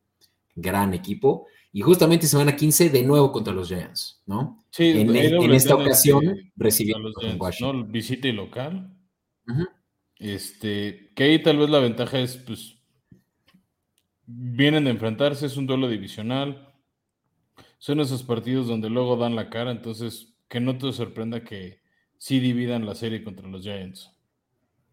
gran 0.55 0.95
equipo. 0.95 1.47
Y 1.73 1.83
justamente 1.83 2.27
semana 2.27 2.57
15 2.57 2.91
de 2.91 3.03
nuevo 3.05 3.31
contra 3.31 3.53
los 3.53 3.69
Giants, 3.69 4.23
¿no? 4.27 4.65
Sí, 4.71 4.91
en, 4.91 5.15
en 5.15 5.53
esta 5.53 5.77
ocasión. 5.77 6.25
¿no? 7.61 7.85
Visita 7.85 8.29
y 8.29 8.33
local. 8.33 8.97
Este, 10.19 11.13
que 11.15 11.25
ahí 11.25 11.43
tal 11.43 11.59
vez 11.59 11.71
la 11.71 11.79
ventaja 11.79 12.19
es, 12.19 12.37
pues, 12.37 12.77
vienen 14.27 14.85
de 14.85 14.91
enfrentarse, 14.91 15.47
es 15.47 15.57
un 15.57 15.67
duelo 15.67 15.89
divisional. 15.89 16.75
Son 17.79 18.01
esos 18.01 18.23
partidos 18.23 18.67
donde 18.67 18.91
luego 18.91 19.17
dan 19.17 19.37
la 19.37 19.49
cara, 19.49 19.71
entonces 19.71 20.35
que 20.49 20.61
no 20.61 20.77
te 20.77 20.93
sorprenda 20.93 21.45
que 21.45 21.81
sí 22.19 22.41
dividan 22.41 22.85
la 22.85 22.95
serie 22.95 23.25
contra 23.25 23.49
los 23.49 23.63
Giants. 23.63 24.11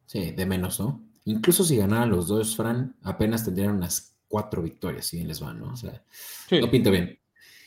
Sí, 0.05 0.32
de 0.32 0.45
menos, 0.45 0.80
¿no? 0.80 1.03
Incluso 1.25 1.63
si 1.65 1.75
ganaran 1.75 2.09
los 2.09 2.28
dos, 2.28 2.55
Fran, 2.55 2.95
apenas 3.01 3.43
tendrían 3.43 3.75
unas 3.75 4.16
cuatro 4.28 4.61
victorias, 4.61 5.05
si 5.05 5.17
bien 5.17 5.28
les 5.28 5.39
van, 5.39 5.59
¿no? 5.59 5.73
O 5.73 5.78
sea, 5.78 6.03
Sí, 6.49 6.59
no 6.59 6.69
pinta 6.69 6.89
bien. 6.89 7.19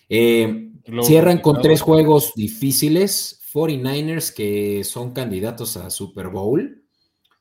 Eh, 0.09 0.73
cierran 1.03 1.39
con 1.39 1.61
tres 1.61 1.81
juegos 1.81 2.33
difíciles. 2.35 3.41
49ers, 3.53 4.33
que 4.33 4.85
son 4.85 5.13
candidatos 5.13 5.77
a 5.77 5.91
Super 5.91 6.29
Bowl. 6.29 6.85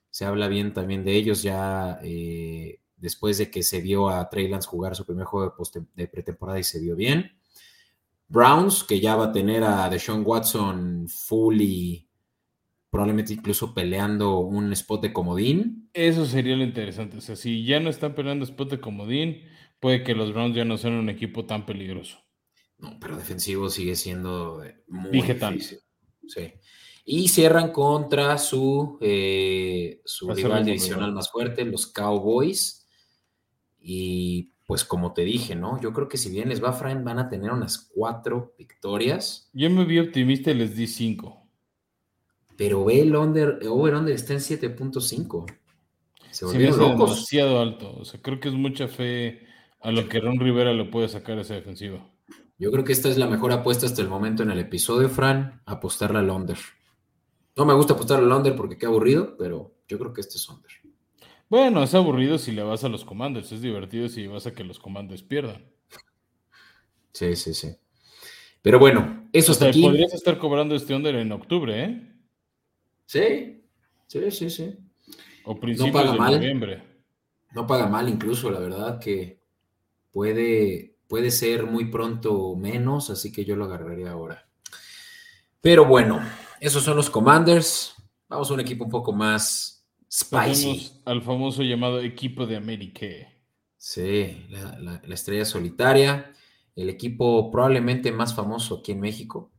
Se 0.09 0.25
habla 0.25 0.47
bien 0.47 0.73
también 0.73 1.03
de 1.03 1.15
ellos 1.15 1.43
ya 1.43 1.99
eh, 2.03 2.79
después 2.97 3.37
de 3.37 3.51
que 3.51 3.61
se 3.61 3.79
vio 3.79 4.09
a 4.09 4.27
Trey 4.29 4.47
Lance 4.47 4.67
jugar 4.67 4.95
su 4.95 5.05
primer 5.05 5.25
juego 5.25 5.55
de, 5.73 5.83
de 5.95 6.07
pretemporada 6.07 6.59
y 6.59 6.63
se 6.63 6.79
vio 6.79 6.95
bien. 6.95 7.31
Browns, 8.27 8.83
que 8.83 8.99
ya 8.99 9.15
va 9.15 9.25
a 9.25 9.31
tener 9.31 9.63
a 9.63 9.89
Deshaun 9.89 10.23
Watson 10.25 11.07
full 11.07 11.61
y 11.61 12.08
probablemente 12.89 13.33
incluso 13.33 13.73
peleando 13.73 14.39
un 14.39 14.71
spot 14.73 15.01
de 15.03 15.13
comodín. 15.13 15.89
Eso 15.93 16.25
sería 16.25 16.55
lo 16.55 16.63
interesante. 16.63 17.17
O 17.17 17.21
sea, 17.21 17.35
si 17.35 17.65
ya 17.65 17.79
no 17.79 17.89
están 17.89 18.15
peleando 18.15 18.45
spot 18.45 18.71
de 18.71 18.79
comodín, 18.79 19.43
puede 19.79 20.03
que 20.03 20.15
los 20.15 20.33
Browns 20.33 20.55
ya 20.55 20.65
no 20.65 20.77
sean 20.77 20.93
un 20.93 21.09
equipo 21.09 21.45
tan 21.45 21.65
peligroso. 21.65 22.19
No, 22.77 22.97
pero 22.99 23.17
defensivo 23.17 23.69
sigue 23.69 23.95
siendo 23.95 24.63
eh, 24.63 24.83
muy 24.87 25.21
difícil. 25.21 25.79
Sí. 26.27 26.53
Y 27.05 27.27
cierran 27.27 27.71
contra 27.71 28.37
su, 28.37 28.97
eh, 29.01 30.01
su 30.05 30.31
rival 30.31 30.65
divisional 30.65 31.11
más 31.11 31.29
fuerte, 31.29 31.65
los 31.65 31.87
Cowboys. 31.87 32.87
Y 33.79 34.53
pues 34.65 34.85
como 34.85 35.13
te 35.13 35.23
dije, 35.23 35.55
¿no? 35.55 35.81
Yo 35.81 35.91
creo 35.93 36.07
que 36.07 36.17
si 36.17 36.29
bien 36.29 36.49
les 36.49 36.63
va 36.63 36.73
Fran, 36.73 37.03
van 37.03 37.17
a 37.17 37.27
tener 37.27 37.51
unas 37.51 37.89
cuatro 37.91 38.53
victorias, 38.57 39.49
Yo 39.51 39.69
me 39.69 39.83
vi 39.85 39.99
optimista 39.99 40.51
y 40.51 40.53
les 40.53 40.75
di 40.75 40.85
5. 40.85 41.38
Pero 42.59 42.83
ve 42.83 42.99
el 42.99 43.15
under, 43.15 43.57
over-under 43.69 44.13
está 44.13 44.33
en 44.33 44.39
7.5. 44.39 45.45
Se 46.29 46.43
volvieron 46.43 46.77
locos. 46.77 47.09
demasiado 47.11 47.61
alto. 47.61 47.95
O 47.97 48.03
sea, 48.03 48.21
creo 48.21 48.41
que 48.41 48.49
es 48.49 48.53
mucha 48.53 48.89
fe 48.89 49.47
a 49.79 49.91
lo 49.91 50.09
que 50.09 50.19
Ron 50.19 50.41
Rivera 50.41 50.73
le 50.73 50.83
puede 50.83 51.07
sacar 51.07 51.37
a 51.37 51.41
esa 51.41 51.53
defensiva. 51.53 52.05
Yo 52.57 52.69
creo 52.69 52.83
que 52.83 52.91
esta 52.91 53.07
es 53.07 53.17
la 53.17 53.27
mejor 53.27 53.53
apuesta 53.53 53.85
hasta 53.85 54.01
el 54.01 54.09
momento 54.09 54.43
en 54.43 54.51
el 54.51 54.59
episodio, 54.59 55.07
Fran, 55.07 55.61
apostarle 55.65 56.19
al 56.19 56.29
under. 56.29 56.57
No 57.55 57.63
me 57.65 57.73
gusta 57.73 57.93
apostar 57.93 58.19
al 58.19 58.29
under 58.29 58.53
porque 58.57 58.77
qué 58.77 58.87
aburrido, 58.87 59.37
pero 59.37 59.73
yo 59.87 59.97
creo 59.97 60.11
que 60.11 60.19
este 60.19 60.35
es 60.35 60.49
under. 60.49 60.71
Bueno, 61.47 61.81
es 61.81 61.95
aburrido 61.95 62.37
si 62.37 62.51
le 62.51 62.63
vas 62.63 62.83
a 62.83 62.89
los 62.89 63.05
comandos. 63.05 63.53
Es 63.53 63.61
divertido 63.61 64.09
si 64.09 64.27
vas 64.27 64.47
a 64.47 64.53
que 64.53 64.65
los 64.65 64.79
comandos 64.79 65.23
pierdan. 65.23 65.63
Sí, 67.13 67.37
sí, 67.37 67.53
sí. 67.53 67.69
Pero 68.61 68.79
bueno, 68.79 69.29
eso 69.31 69.53
O 69.53 69.53
hasta 69.53 69.63
sea, 69.63 69.69
aquí. 69.69 69.81
podrías 69.81 70.13
estar 70.13 70.37
cobrando 70.37 70.75
este 70.75 70.93
under 70.93 71.15
en 71.15 71.31
octubre, 71.31 71.85
¿eh? 71.85 72.18
Sí, 73.09 73.63
sí, 74.05 74.29
sí, 74.29 74.49
sí. 74.51 74.77
O 75.43 75.59
principios 75.59 75.91
paga 75.95 76.11
de 76.13 76.17
mal. 76.19 76.33
noviembre. 76.35 76.83
No 77.55 77.65
paga 77.65 77.87
mal 77.87 78.07
incluso, 78.07 78.51
la 78.51 78.59
verdad 78.59 78.99
que 78.99 79.41
puede, 80.11 80.95
puede 81.07 81.31
ser 81.31 81.65
muy 81.65 81.85
pronto 81.85 82.55
menos, 82.55 83.09
así 83.09 83.31
que 83.31 83.45
yo 83.45 83.55
lo 83.55 83.65
agarraría 83.65 84.11
ahora. 84.11 84.47
Pero 85.59 85.85
bueno, 85.85 86.21
esos 86.59 86.83
son 86.83 86.97
los 86.97 87.09
Commanders. 87.09 87.95
Vamos 88.27 88.51
a 88.51 88.53
un 88.53 88.59
equipo 88.59 88.83
un 88.85 88.91
poco 88.91 89.11
más 89.11 89.83
spicy. 90.11 91.01
Al 91.05 91.23
famoso 91.23 91.63
llamado 91.63 92.01
equipo 92.01 92.45
de 92.45 92.57
América. 92.57 93.07
Sí, 93.75 94.45
la, 94.49 94.77
la- 94.77 95.01
la 95.03 95.15
estrella 95.15 95.45
solitaria, 95.45 96.31
el 96.75 96.89
equipo 96.91 97.49
probablemente 97.49 98.11
más 98.11 98.35
famoso 98.35 98.75
aquí 98.81 98.91
en 98.91 98.99
México. 98.99 99.51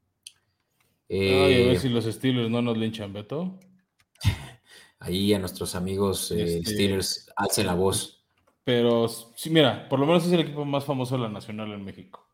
Ay, 1.10 1.18
a 1.18 1.48
Eh, 1.58 1.66
ver 1.66 1.78
si 1.80 1.88
los 1.88 2.04
Steelers 2.04 2.48
no 2.50 2.62
nos 2.62 2.78
linchan, 2.78 3.12
Beto. 3.12 3.58
ahí 5.00 5.32
a 5.34 5.38
nuestros 5.38 5.74
amigos 5.74 6.30
eh, 6.30 6.58
Este- 6.58 6.72
Steelers 6.72 7.30
alcen 7.36 7.66
la 7.66 7.74
voz. 7.74 8.24
Pero 8.64 9.08
sí, 9.08 9.50
mira, 9.50 9.88
por 9.88 9.98
lo 9.98 10.06
menos 10.06 10.26
es 10.26 10.32
el 10.32 10.40
equipo 10.40 10.64
más 10.64 10.84
famoso 10.84 11.16
de 11.16 11.22
la 11.22 11.28
nacional 11.28 11.72
en 11.72 11.84
México, 11.84 12.26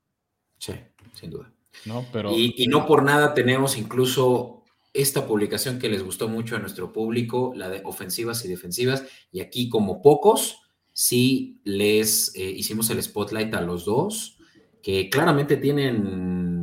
Sí, 0.58 0.72
sin 1.14 1.30
duda. 1.30 1.50
¿no? 1.84 2.04
Pero 2.12 2.32
Y, 2.32 2.54
y 2.56 2.66
no 2.66 2.86
por 2.86 3.02
nada 3.02 3.32
tenemos 3.34 3.78
incluso 3.78 4.64
esta 4.92 5.26
publicación 5.26 5.78
que 5.78 5.88
les 5.88 6.02
gustó 6.02 6.26
mucho 6.28 6.56
a 6.56 6.58
nuestro 6.58 6.92
público, 6.92 7.52
la 7.54 7.68
de 7.68 7.82
ofensivas 7.84 8.44
y 8.44 8.48
defensivas, 8.48 9.04
y 9.30 9.40
aquí 9.40 9.68
como 9.68 10.02
pocos, 10.02 10.58
sí 10.92 11.60
les 11.64 12.34
eh, 12.34 12.50
hicimos 12.50 12.88
el 12.90 13.02
spotlight 13.02 13.54
a 13.54 13.60
los 13.60 13.84
dos, 13.84 14.38
que 14.82 15.08
claramente 15.10 15.56
tienen 15.58 16.55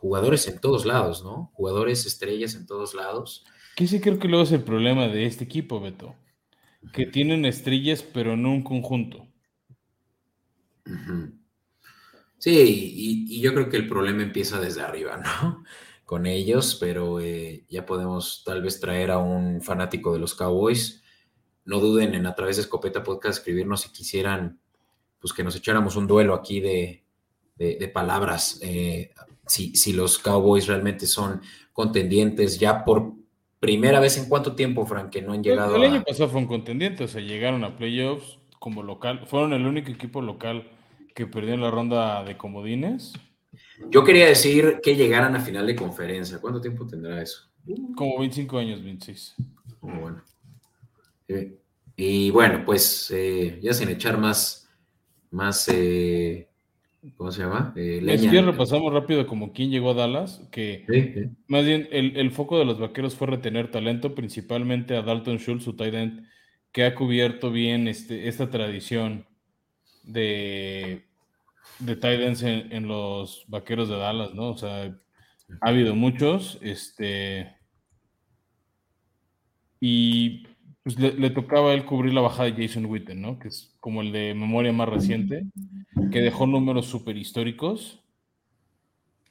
jugadores 0.00 0.48
en 0.48 0.58
todos 0.58 0.86
lados, 0.86 1.22
¿no? 1.22 1.50
Jugadores 1.52 2.06
estrellas 2.06 2.54
en 2.54 2.66
todos 2.66 2.94
lados. 2.94 3.44
que 3.76 3.86
sí 3.86 4.00
creo 4.00 4.18
que 4.18 4.28
luego 4.28 4.44
es 4.44 4.52
el 4.52 4.64
problema 4.64 5.08
de 5.08 5.26
este 5.26 5.44
equipo, 5.44 5.78
Beto. 5.78 6.14
Que 6.94 7.04
tienen 7.04 7.44
estrellas, 7.44 8.02
pero 8.02 8.34
no 8.36 8.50
un 8.50 8.62
conjunto. 8.62 9.28
Sí, 12.38 12.50
y, 12.50 13.36
y 13.36 13.40
yo 13.42 13.52
creo 13.52 13.68
que 13.68 13.76
el 13.76 13.86
problema 13.86 14.22
empieza 14.22 14.58
desde 14.58 14.80
arriba, 14.80 15.18
¿no? 15.18 15.64
Con 16.06 16.26
ellos, 16.26 16.76
pero 16.80 17.20
eh, 17.20 17.66
ya 17.68 17.84
podemos 17.84 18.42
tal 18.44 18.62
vez 18.62 18.80
traer 18.80 19.10
a 19.10 19.18
un 19.18 19.60
fanático 19.60 20.14
de 20.14 20.18
los 20.18 20.34
Cowboys. 20.34 21.02
No 21.66 21.78
duden 21.78 22.14
en 22.14 22.26
a 22.26 22.34
través 22.34 22.56
de 22.56 22.62
Escopeta 22.62 23.02
Podcast 23.02 23.38
escribirnos 23.38 23.82
si 23.82 23.90
quisieran, 23.92 24.58
pues 25.20 25.34
que 25.34 25.44
nos 25.44 25.54
echáramos 25.54 25.94
un 25.96 26.06
duelo 26.06 26.34
aquí 26.34 26.60
de, 26.60 27.04
de- 27.60 27.76
de 27.76 27.88
palabras. 27.88 28.58
eh, 28.62 29.10
si, 29.46 29.74
si 29.76 29.92
los 29.92 30.18
Cowboys 30.18 30.66
realmente 30.66 31.06
son 31.06 31.40
contendientes 31.72 32.58
ya 32.58 32.84
por 32.84 33.12
primera 33.58 34.00
vez 34.00 34.16
en 34.16 34.28
cuánto 34.28 34.54
tiempo, 34.54 34.86
Frank, 34.86 35.10
que 35.10 35.20
no 35.22 35.32
han 35.32 35.42
llegado 35.42 35.76
el 35.76 35.82
año 35.82 36.00
a... 36.00 36.04
pasado 36.04 36.28
fue 36.30 36.40
un 36.40 36.46
contendiente, 36.46 37.04
o 37.04 37.08
sea, 37.08 37.20
llegaron 37.20 37.62
a 37.64 37.76
playoffs 37.76 38.38
como 38.58 38.82
local. 38.82 39.26
Fueron 39.26 39.52
el 39.52 39.66
único 39.66 39.90
equipo 39.90 40.22
local 40.22 40.68
que 41.14 41.26
perdió 41.26 41.54
en 41.54 41.60
la 41.60 41.70
ronda 41.70 42.22
de 42.24 42.36
comodines. 42.38 43.12
Yo 43.90 44.04
quería 44.04 44.26
decir 44.26 44.80
que 44.82 44.94
llegaran 44.96 45.34
a 45.36 45.40
final 45.40 45.66
de 45.66 45.74
conferencia. 45.76 46.38
¿Cuánto 46.40 46.60
tiempo 46.60 46.86
tendrá 46.86 47.20
eso? 47.20 47.50
Como 47.96 48.18
25 48.20 48.56
años, 48.58 48.82
26. 48.82 49.34
Muy 49.80 49.98
bueno. 49.98 50.22
Eh, 51.28 51.58
y 51.96 52.30
bueno, 52.30 52.62
pues 52.64 53.10
eh, 53.10 53.58
ya 53.60 53.72
sin 53.74 53.88
echar 53.88 54.16
más, 54.16 54.68
más, 55.30 55.68
eh, 55.68 56.48
¿cómo 57.16 57.30
se 57.32 57.42
llama? 57.42 57.72
Eh, 57.76 58.02
Es 58.08 58.22
que 58.26 58.42
repasamos 58.42 58.92
rápido 58.92 59.26
como 59.26 59.52
quién 59.52 59.70
llegó 59.70 59.90
a 59.90 59.94
Dallas, 59.94 60.46
que 60.50 60.84
Sí, 60.88 61.12
sí. 61.14 61.30
más 61.48 61.64
bien 61.64 61.88
el, 61.92 62.16
el 62.16 62.30
foco 62.30 62.58
de 62.58 62.64
los 62.64 62.78
vaqueros 62.78 63.14
fue 63.14 63.26
retener 63.28 63.70
talento, 63.70 64.14
principalmente 64.14 64.96
a 64.96 65.02
Dalton 65.02 65.38
Schultz, 65.38 65.64
su 65.64 65.76
tight 65.76 65.94
end, 65.94 66.26
que 66.72 66.84
ha 66.84 66.94
cubierto 66.94 67.50
bien 67.50 67.88
este, 67.88 68.28
esta 68.28 68.50
tradición 68.50 69.26
de, 70.04 71.04
de 71.78 71.96
tight 71.96 72.20
ends 72.20 72.42
en, 72.42 72.72
en 72.72 72.86
los 72.88 73.44
vaqueros 73.48 73.88
de 73.88 73.96
Dallas, 73.96 74.34
¿no? 74.34 74.50
O 74.50 74.56
sea, 74.56 74.84
ha 75.60 75.68
habido 75.68 75.94
muchos, 75.94 76.58
este, 76.62 77.56
y 79.80 80.46
pues 80.82 80.98
le, 80.98 81.12
le 81.12 81.30
tocaba 81.30 81.70
a 81.70 81.74
él 81.74 81.84
cubrir 81.84 82.14
la 82.14 82.20
bajada 82.22 82.50
de 82.50 82.66
Jason 82.66 82.86
Witten, 82.86 83.20
¿no? 83.20 83.38
Que 83.38 83.48
es 83.48 83.76
como 83.80 84.00
el 84.00 84.12
de 84.12 84.34
memoria 84.34 84.72
más 84.72 84.88
reciente, 84.88 85.44
que 86.10 86.20
dejó 86.20 86.46
números 86.46 86.86
súper 86.86 87.16
históricos. 87.16 88.02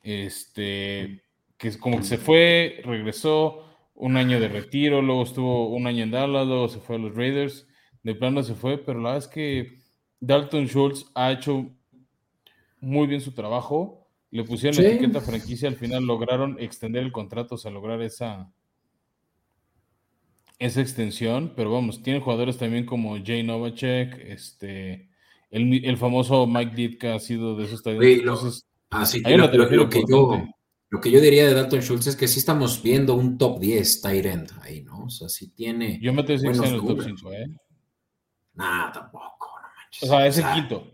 Este, 0.04 1.24
que 1.58 1.68
es 1.68 1.78
como 1.78 1.97
que 1.97 2.04
se 2.04 2.18
fue, 2.18 2.82
regresó, 2.84 3.66
un 3.95 4.16
año 4.16 4.39
de 4.39 4.47
retiro, 4.47 5.02
luego 5.02 5.24
estuvo 5.24 5.70
un 5.70 5.86
año 5.86 6.04
en 6.04 6.12
Dallas, 6.12 6.47
luego 6.47 6.70
se 6.70 6.80
fue 6.80 6.95
a 6.95 7.00
los 7.00 7.16
Raiders, 7.16 7.68
de 8.02 8.16
plano 8.16 8.43
se 8.43 8.56
fue, 8.56 8.78
pero 8.78 9.00
la 9.00 9.12
verdad 9.12 9.26
es 9.26 9.28
que 9.28 9.80
Dalton 10.22 10.68
Schultz 10.68 11.12
ha 11.16 11.32
hecho 11.34 11.70
muy 12.80 13.08
bien 13.08 13.20
su 13.20 13.34
trabajo, 13.34 14.08
le 14.32 14.45
pusieron 14.45 14.76
Sí. 14.76 14.84
la 14.84 14.89
etiqueta 14.89 15.20
franquicia, 15.20 15.68
al 15.68 15.76
final 15.76 16.06
lograron 16.06 16.56
extender 16.60 17.04
el 17.04 17.12
contrato, 17.12 17.56
o 17.56 17.58
sea, 17.58 17.72
lograr 17.72 18.02
esa, 18.02 18.50
esa 20.60 20.82
extensión, 20.82 21.53
pero 21.55 21.72
vamos, 21.72 22.03
tiene 22.03 22.20
jugadores 22.20 22.57
también 22.57 22.86
como 22.86 23.18
Jay 23.24 23.43
Novacek, 23.43 24.16
este, 24.28 25.10
el, 25.49 25.84
el 25.86 25.97
famoso 25.97 26.45
Mike 26.47 26.76
Ditka 26.76 27.16
ha 27.16 27.20
sido 27.20 27.55
de 27.55 27.66
esos 27.66 27.82
lo- 28.18 28.32
entonces 28.34 28.66
Ah, 28.91 29.05
sí, 29.05 29.22
lo, 29.22 29.47
lo- 29.84 29.89
que 29.89 30.01
yo, 30.10 30.43
lo 30.89 30.99
que 30.99 31.12
yo 31.12 31.22
diría 31.22 31.45
de 31.47 31.53
Dalton 31.53 31.82
Schultz 31.82 32.07
es 32.07 32.16
que 32.16 32.28
sí 32.28 32.39
estamos 32.39 32.82
viendo 32.82 33.14
un 33.16 33.38
top 33.38 33.60
10 33.60 34.01
tight 34.01 34.26
end 34.26 34.51
ahí, 34.64 34.82
¿no? 34.82 35.05
O 35.05 35.10
sea, 35.10 35.30
sí 35.30 35.49
tiene. 35.53 35.99
yo 36.01 36.12
me 36.12 36.24
decir 36.34 36.49
que 36.51 36.57
en 36.70 36.74
el 36.74 36.80
top 36.82 36.89
números. 36.97 37.05
5, 37.22 37.34
¿eh? 37.34 37.45
Nah, 38.55 38.91
tampoco, 38.91 39.47
no 39.62 39.68
manches. 39.78 40.03
O 40.03 40.07
sea, 40.07 40.26
es 40.28 40.38
el 40.38 40.43
sea, 40.43 40.53
quinto. 40.55 40.91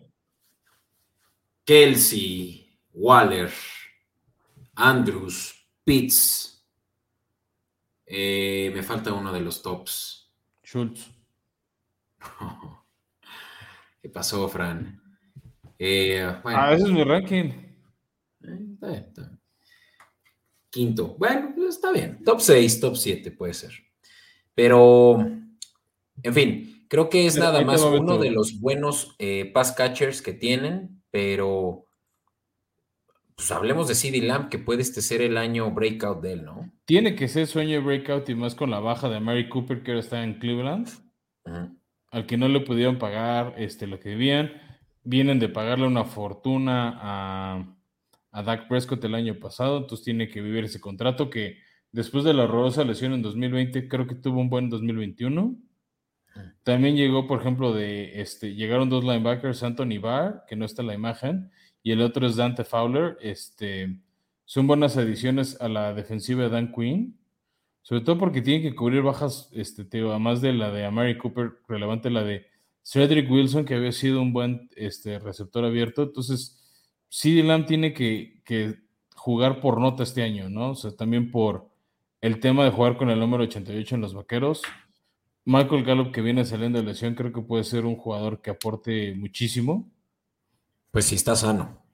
Kelsey, 1.65 2.77
Waller, 2.93 3.51
Andrews, 4.75 5.55
Pitts. 5.83 6.54
Eh, 8.05 8.71
me 8.73 8.83
falta 8.83 9.13
uno 9.13 9.31
de 9.33 9.39
los 9.41 9.61
tops. 9.61 10.31
Schultz. 10.63 11.09
¿Qué 14.01 14.09
pasó, 14.09 14.47
Fran? 14.47 15.01
Eh, 15.79 16.21
ah, 16.43 16.73
ese 16.73 16.85
es 16.85 16.91
mi 16.91 17.03
ranking. 17.03 17.51
Eh, 18.43 19.05
Quinto. 20.69 21.15
Bueno, 21.17 21.53
pues, 21.55 21.75
está 21.75 21.91
bien. 21.91 22.23
Top 22.23 22.39
6, 22.39 22.79
top 22.79 22.95
7 22.95 23.31
puede 23.31 23.53
ser. 23.53 23.71
Pero, 24.53 25.19
en 26.21 26.33
fin, 26.33 26.85
creo 26.87 27.09
que 27.09 27.25
es 27.25 27.37
nada 27.37 27.61
más 27.61 27.81
uno 27.81 28.17
de 28.17 28.31
los 28.31 28.59
buenos 28.59 29.17
pass 29.53 29.71
catchers 29.71 30.21
que 30.21 30.33
tienen, 30.33 31.01
pero 31.09 31.85
pues 33.35 33.51
hablemos 33.51 33.87
de 33.87 33.95
CD 33.95 34.21
Lamb, 34.21 34.49
que 34.49 34.59
puede 34.59 34.81
este 34.81 35.01
ser 35.01 35.21
el 35.21 35.37
año 35.37 35.69
breakout 35.71 36.21
de 36.21 36.33
él, 36.33 36.45
¿no? 36.45 36.71
Tiene 36.85 37.15
que 37.15 37.27
ser 37.27 37.47
sueño 37.47 37.83
breakout 37.83 38.29
y 38.29 38.35
más 38.35 38.55
con 38.55 38.71
la 38.71 38.79
baja 38.79 39.09
de 39.09 39.19
Mary 39.19 39.49
Cooper, 39.49 39.83
que 39.83 39.91
ahora 39.91 39.99
está 39.99 40.23
en 40.23 40.39
Cleveland, 40.39 40.87
al 42.11 42.25
que 42.25 42.37
no 42.37 42.47
le 42.47 42.61
pudieron 42.61 42.97
pagar 42.97 43.55
este, 43.57 43.87
lo 43.87 43.99
que 43.99 44.09
debían. 44.09 44.53
Vienen 45.03 45.39
de 45.39 45.49
pagarle 45.49 45.85
una 45.85 46.05
fortuna 46.05 46.97
a, 47.01 47.75
a 48.31 48.43
Dak 48.43 48.67
Prescott 48.67 49.03
el 49.03 49.15
año 49.15 49.37
pasado, 49.37 49.77
entonces 49.77 50.05
tiene 50.05 50.29
que 50.29 50.41
vivir 50.41 50.63
ese 50.63 50.79
contrato 50.79 51.29
que 51.29 51.57
después 51.91 52.23
de 52.23 52.33
la 52.33 52.43
horrorosa 52.43 52.83
lesión 52.83 53.13
en 53.13 53.21
2020, 53.21 53.87
creo 53.87 54.07
que 54.07 54.15
tuvo 54.15 54.39
un 54.39 54.49
buen 54.49 54.69
2021. 54.69 55.55
También 56.63 56.97
llegó, 56.97 57.27
por 57.27 57.39
ejemplo, 57.39 57.73
de 57.73 58.21
este, 58.21 58.55
llegaron 58.55 58.89
dos 58.89 59.03
linebackers, 59.03 59.63
Anthony 59.63 59.99
Barr, 60.01 60.43
que 60.47 60.57
no 60.57 60.65
está 60.65 60.81
en 60.81 60.87
la 60.87 60.93
imagen, 60.93 61.51
y 61.85 61.91
el 61.91 62.01
otro 62.01 62.25
es 62.25 62.35
Dante 62.35 62.63
Fowler. 62.63 63.15
Este, 63.21 63.99
son 64.43 64.65
buenas 64.65 64.97
adiciones 64.97 65.61
a 65.61 65.69
la 65.69 65.93
defensiva 65.93 66.41
de 66.41 66.49
Dan 66.49 66.73
Quinn, 66.73 67.19
sobre 67.83 68.01
todo 68.01 68.17
porque 68.17 68.41
tienen 68.41 68.63
que 68.63 68.75
cubrir 68.75 69.03
bajas, 69.03 69.49
este, 69.53 69.87
además 70.01 70.41
de 70.41 70.53
la 70.53 70.71
de 70.71 70.83
Amari 70.83 71.15
Cooper, 71.19 71.59
relevante 71.67 72.09
la 72.09 72.23
de 72.23 72.47
Cedric 72.81 73.29
Wilson, 73.29 73.65
que 73.65 73.75
había 73.75 73.91
sido 73.91 74.19
un 74.19 74.33
buen 74.33 74.67
este, 74.75 75.19
receptor 75.19 75.63
abierto. 75.63 76.01
Entonces, 76.01 76.59
CD 77.07 77.43
Lamb 77.43 77.67
tiene 77.67 77.93
que, 77.93 78.41
que, 78.43 78.79
jugar 79.15 79.61
por 79.61 79.79
nota 79.79 80.01
este 80.01 80.23
año, 80.23 80.49
¿no? 80.49 80.71
O 80.71 80.75
sea, 80.75 80.95
también 80.95 81.29
por 81.29 81.69
el 82.19 82.39
tema 82.39 82.65
de 82.65 82.71
jugar 82.71 82.97
con 82.97 83.11
el 83.11 83.19
número 83.19 83.43
88 83.43 83.93
en 83.93 84.01
los 84.01 84.15
vaqueros. 84.15 84.63
Michael 85.43 85.83
Gallup, 85.83 86.11
que 86.11 86.21
viene 86.21 86.45
saliendo 86.45 86.79
de 86.79 86.85
lesión, 86.85 87.13
creo 87.13 87.31
que 87.31 87.41
puede 87.41 87.63
ser 87.63 87.85
un 87.85 87.95
jugador 87.95 88.41
que 88.41 88.49
aporte 88.49 89.13
muchísimo. 89.13 89.91
Pues 90.95 91.03
si 91.03 91.15
está 91.15 91.35
sano. 91.35 91.85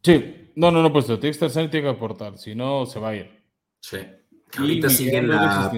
Sí, 0.00 0.52
no, 0.54 0.70
no, 0.70 0.80
no, 0.80 0.92
pues 0.92 1.06
tiene 1.06 1.20
que 1.20 1.28
estar 1.30 1.50
sano 1.50 1.66
y 1.66 1.70
tiene 1.70 1.88
que 1.88 1.96
aportar, 1.96 2.38
si 2.38 2.54
no, 2.54 2.86
se 2.86 3.00
va 3.00 3.08
a 3.08 3.16
ir. 3.16 3.42
Sí. 3.80 3.96
Ahorita 4.56 4.88
sigue 4.90 5.20
la 5.22 5.72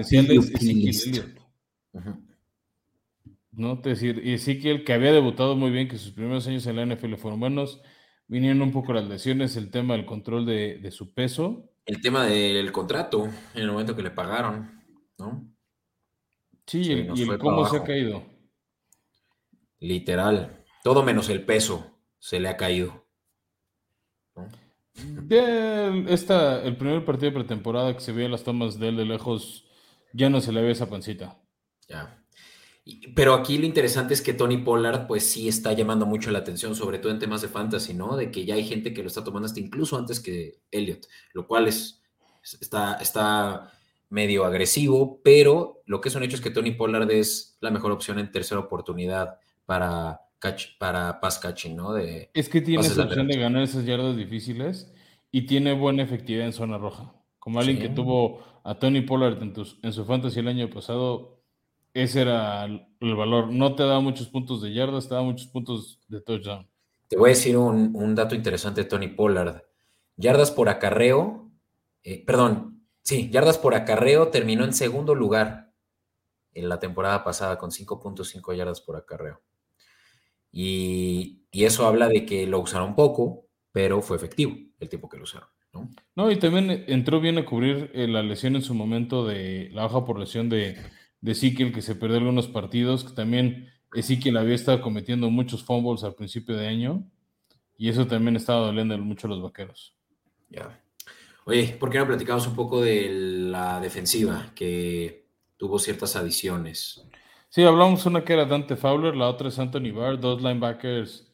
¿no? 3.51 3.81
Te 3.81 3.89
decir, 3.89 4.21
y 4.23 4.33
Ezequiel, 4.33 4.83
que 4.83 4.93
había 4.93 5.11
debutado 5.11 5.55
muy 5.55 5.71
bien, 5.71 5.87
que 5.87 5.97
sus 5.97 6.11
primeros 6.11 6.45
años 6.45 6.67
en 6.67 6.75
la 6.75 6.85
NFL 6.85 7.15
fueron 7.15 7.39
buenos, 7.39 7.81
vinieron 8.27 8.61
un 8.61 8.71
poco 8.71 8.93
las 8.93 9.05
lesiones, 9.05 9.55
el 9.55 9.71
tema 9.71 9.95
del 9.95 10.05
control 10.05 10.45
de, 10.45 10.77
de, 10.77 10.91
su 10.91 11.15
peso. 11.15 11.71
El 11.83 11.99
tema 11.99 12.27
del 12.27 12.71
contrato, 12.71 13.25
en 13.55 13.63
el 13.63 13.71
momento 13.71 13.95
que 13.95 14.03
le 14.03 14.11
pagaron, 14.11 14.83
¿no? 15.17 15.51
Sí, 16.67 16.81
y 16.83 16.91
el 16.91 17.39
cómo 17.39 17.67
se 17.67 17.77
ha 17.77 17.83
caído. 17.83 18.23
Literal, 19.79 20.63
todo 20.83 21.01
menos 21.01 21.27
el 21.29 21.43
peso 21.43 21.96
se 22.19 22.39
le 22.39 22.49
ha 22.49 22.57
caído. 22.57 23.05
Esta, 25.29 26.63
el 26.63 26.77
primer 26.77 27.05
partido 27.05 27.31
de 27.31 27.39
pretemporada 27.39 27.93
que 27.93 28.01
se 28.01 28.11
veía 28.11 28.29
las 28.29 28.43
tomas 28.43 28.79
de 28.79 28.89
él 28.89 28.97
de 28.97 29.05
lejos, 29.05 29.65
ya 30.13 30.29
no 30.29 30.41
se 30.41 30.51
le 30.51 30.61
ve 30.61 30.71
esa 30.71 30.89
pancita. 30.89 31.39
Ya. 31.87 32.23
Pero 33.15 33.33
aquí 33.33 33.57
lo 33.57 33.65
interesante 33.65 34.13
es 34.13 34.21
que 34.21 34.33
Tony 34.33 34.57
Pollard, 34.57 35.07
pues 35.07 35.25
sí 35.25 35.47
está 35.47 35.73
llamando 35.73 36.05
mucho 36.05 36.31
la 36.31 36.39
atención, 36.39 36.73
sobre 36.75 36.99
todo 36.99 37.11
en 37.11 37.19
temas 37.19 37.41
de 37.41 37.49
fantasy, 37.49 37.93
¿no? 37.93 38.15
De 38.15 38.31
que 38.31 38.45
ya 38.45 38.55
hay 38.55 38.63
gente 38.63 38.93
que 38.93 39.01
lo 39.01 39.07
está 39.07 39.23
tomando 39.23 39.45
hasta 39.45 39.59
incluso 39.59 39.97
antes 39.97 40.19
que 40.19 40.61
Elliot, 40.71 41.05
lo 41.33 41.45
cual 41.47 41.67
es, 41.67 42.01
está, 42.61 42.95
está 42.95 43.73
medio 44.09 44.45
agresivo, 44.45 45.21
pero 45.21 45.81
lo 45.85 45.99
que 45.99 46.09
es 46.09 46.15
un 46.15 46.23
hecho 46.23 46.37
es 46.37 46.41
que 46.41 46.49
Tony 46.49 46.71
Pollard 46.71 47.11
es 47.11 47.57
la 47.59 47.71
mejor 47.71 47.91
opción 47.91 48.19
en 48.19 48.31
tercera 48.31 48.61
oportunidad 48.61 49.37
para 49.65 50.21
para 50.79 51.19
pass 51.19 51.39
catching, 51.39 51.75
¿no? 51.75 51.93
De 51.93 52.29
es 52.33 52.49
que 52.49 52.61
tiene 52.61 52.85
esa 52.85 53.03
opción 53.03 53.27
de 53.27 53.37
ganar 53.37 53.63
esas 53.63 53.85
yardas 53.85 54.15
difíciles 54.15 54.91
y 55.31 55.45
tiene 55.45 55.73
buena 55.73 56.03
efectividad 56.03 56.45
en 56.45 56.53
zona 56.53 56.77
roja. 56.77 57.13
Como 57.39 57.59
alguien 57.59 57.79
que 57.79 57.89
tuvo 57.89 58.43
a 58.63 58.75
Tony 58.75 59.01
Pollard 59.01 59.41
en, 59.41 59.93
su 59.93 60.05
fantasy 60.05 60.39
el 60.39 60.47
año 60.47 60.69
pasado, 60.69 61.41
ese 61.93 62.21
era 62.21 62.65
el, 62.65 63.15
valor. 63.15 63.49
No 63.51 63.75
te 63.75 63.83
da 63.83 63.99
muchos 63.99 64.27
puntos 64.27 64.61
de 64.61 64.73
yardas, 64.73 65.07
te 65.07 65.15
da 65.15 65.21
muchos 65.21 65.47
puntos 65.47 66.01
de 66.07 66.21
touchdown. 66.21 66.67
Te 67.07 67.17
voy 67.17 67.29
a 67.29 67.33
decir 67.33 67.55
un, 67.57 68.15
dato 68.15 68.35
interesante 68.35 68.83
de 68.83 68.89
Tony 68.89 69.07
Pollard. 69.07 69.63
Yardas 70.17 70.51
por 70.51 70.67
acarreo, 70.67 71.49
eh, 72.03 72.23
perdón, 72.25 72.85
sí, 73.01 73.29
yardas 73.29 73.57
por 73.57 73.75
acarreo 73.75 74.27
terminó 74.29 74.65
en 74.65 74.73
segundo 74.73 75.15
lugar 75.15 75.71
en 76.53 76.67
la 76.67 76.79
temporada 76.79 77.23
pasada 77.23 77.57
con 77.57 77.71
5.5 77.71 78.55
yardas 78.55 78.81
por 78.81 78.97
acarreo. 78.97 79.41
Y, 80.51 81.33
eso 81.51 81.87
habla 81.87 82.07
de 82.07 82.23
que 82.23 82.45
lo 82.45 82.59
usaron 82.59 82.93
poco, 82.93 83.47
pero 83.71 84.03
fue 84.03 84.17
efectivo 84.17 84.55
el 84.79 84.89
tiempo 84.89 85.09
que 85.09 85.17
lo 85.17 85.23
usaron. 85.23 85.49
¿no? 85.73 85.89
no 86.15 86.31
y 86.31 86.37
también 86.37 86.85
entró 86.87 87.19
bien 87.19 87.39
a 87.39 87.45
cubrir 87.45 87.89
eh, 87.95 88.07
la 88.07 88.21
lesión 88.21 88.55
en 88.55 88.61
su 88.61 88.75
momento 88.75 89.25
de 89.25 89.69
la 89.71 89.83
baja 89.83 90.05
por 90.05 90.19
lesión 90.19 90.49
de, 90.49 90.77
de 91.21 91.31
Ezequiel, 91.31 91.73
que 91.73 91.81
se 91.81 91.95
perdió 91.95 92.17
algunos 92.17 92.47
partidos, 92.47 93.03
que 93.03 93.13
también 93.13 93.69
Ezequiel 93.93 94.37
había 94.37 94.53
estado 94.53 94.81
cometiendo 94.81 95.31
muchos 95.31 95.63
fumbles 95.63 96.03
al 96.03 96.13
principio 96.13 96.55
de 96.55 96.67
año, 96.67 97.09
y 97.77 97.89
eso 97.89 98.07
también 98.07 98.35
estaba 98.35 98.67
doliendo 98.67 98.97
mucho 98.97 99.27
a 99.27 99.31
los 99.31 99.41
vaqueros. 99.41 99.95
Ya. 100.49 100.81
Oye, 101.45 101.77
¿por 101.79 101.89
qué 101.89 101.97
no 101.99 102.07
platicamos 102.07 102.47
un 102.47 102.55
poco 102.55 102.81
de 102.81 103.09
la 103.09 103.79
defensiva 103.79 104.51
que 104.53 105.27
tuvo 105.55 105.79
ciertas 105.79 106.15
adiciones? 106.15 107.07
Sí, 107.57 107.63
hablamos 107.63 108.05
una 108.05 108.23
que 108.23 108.33
era 108.33 108.45
Dante 108.45 108.75
Fowler, 108.75 109.15
la 109.15 109.27
otra 109.27 109.47
es 109.47 109.57
Anthony 109.57 109.91
Barr, 109.91 110.19
dos 110.19 110.43
linebackers 110.43 111.27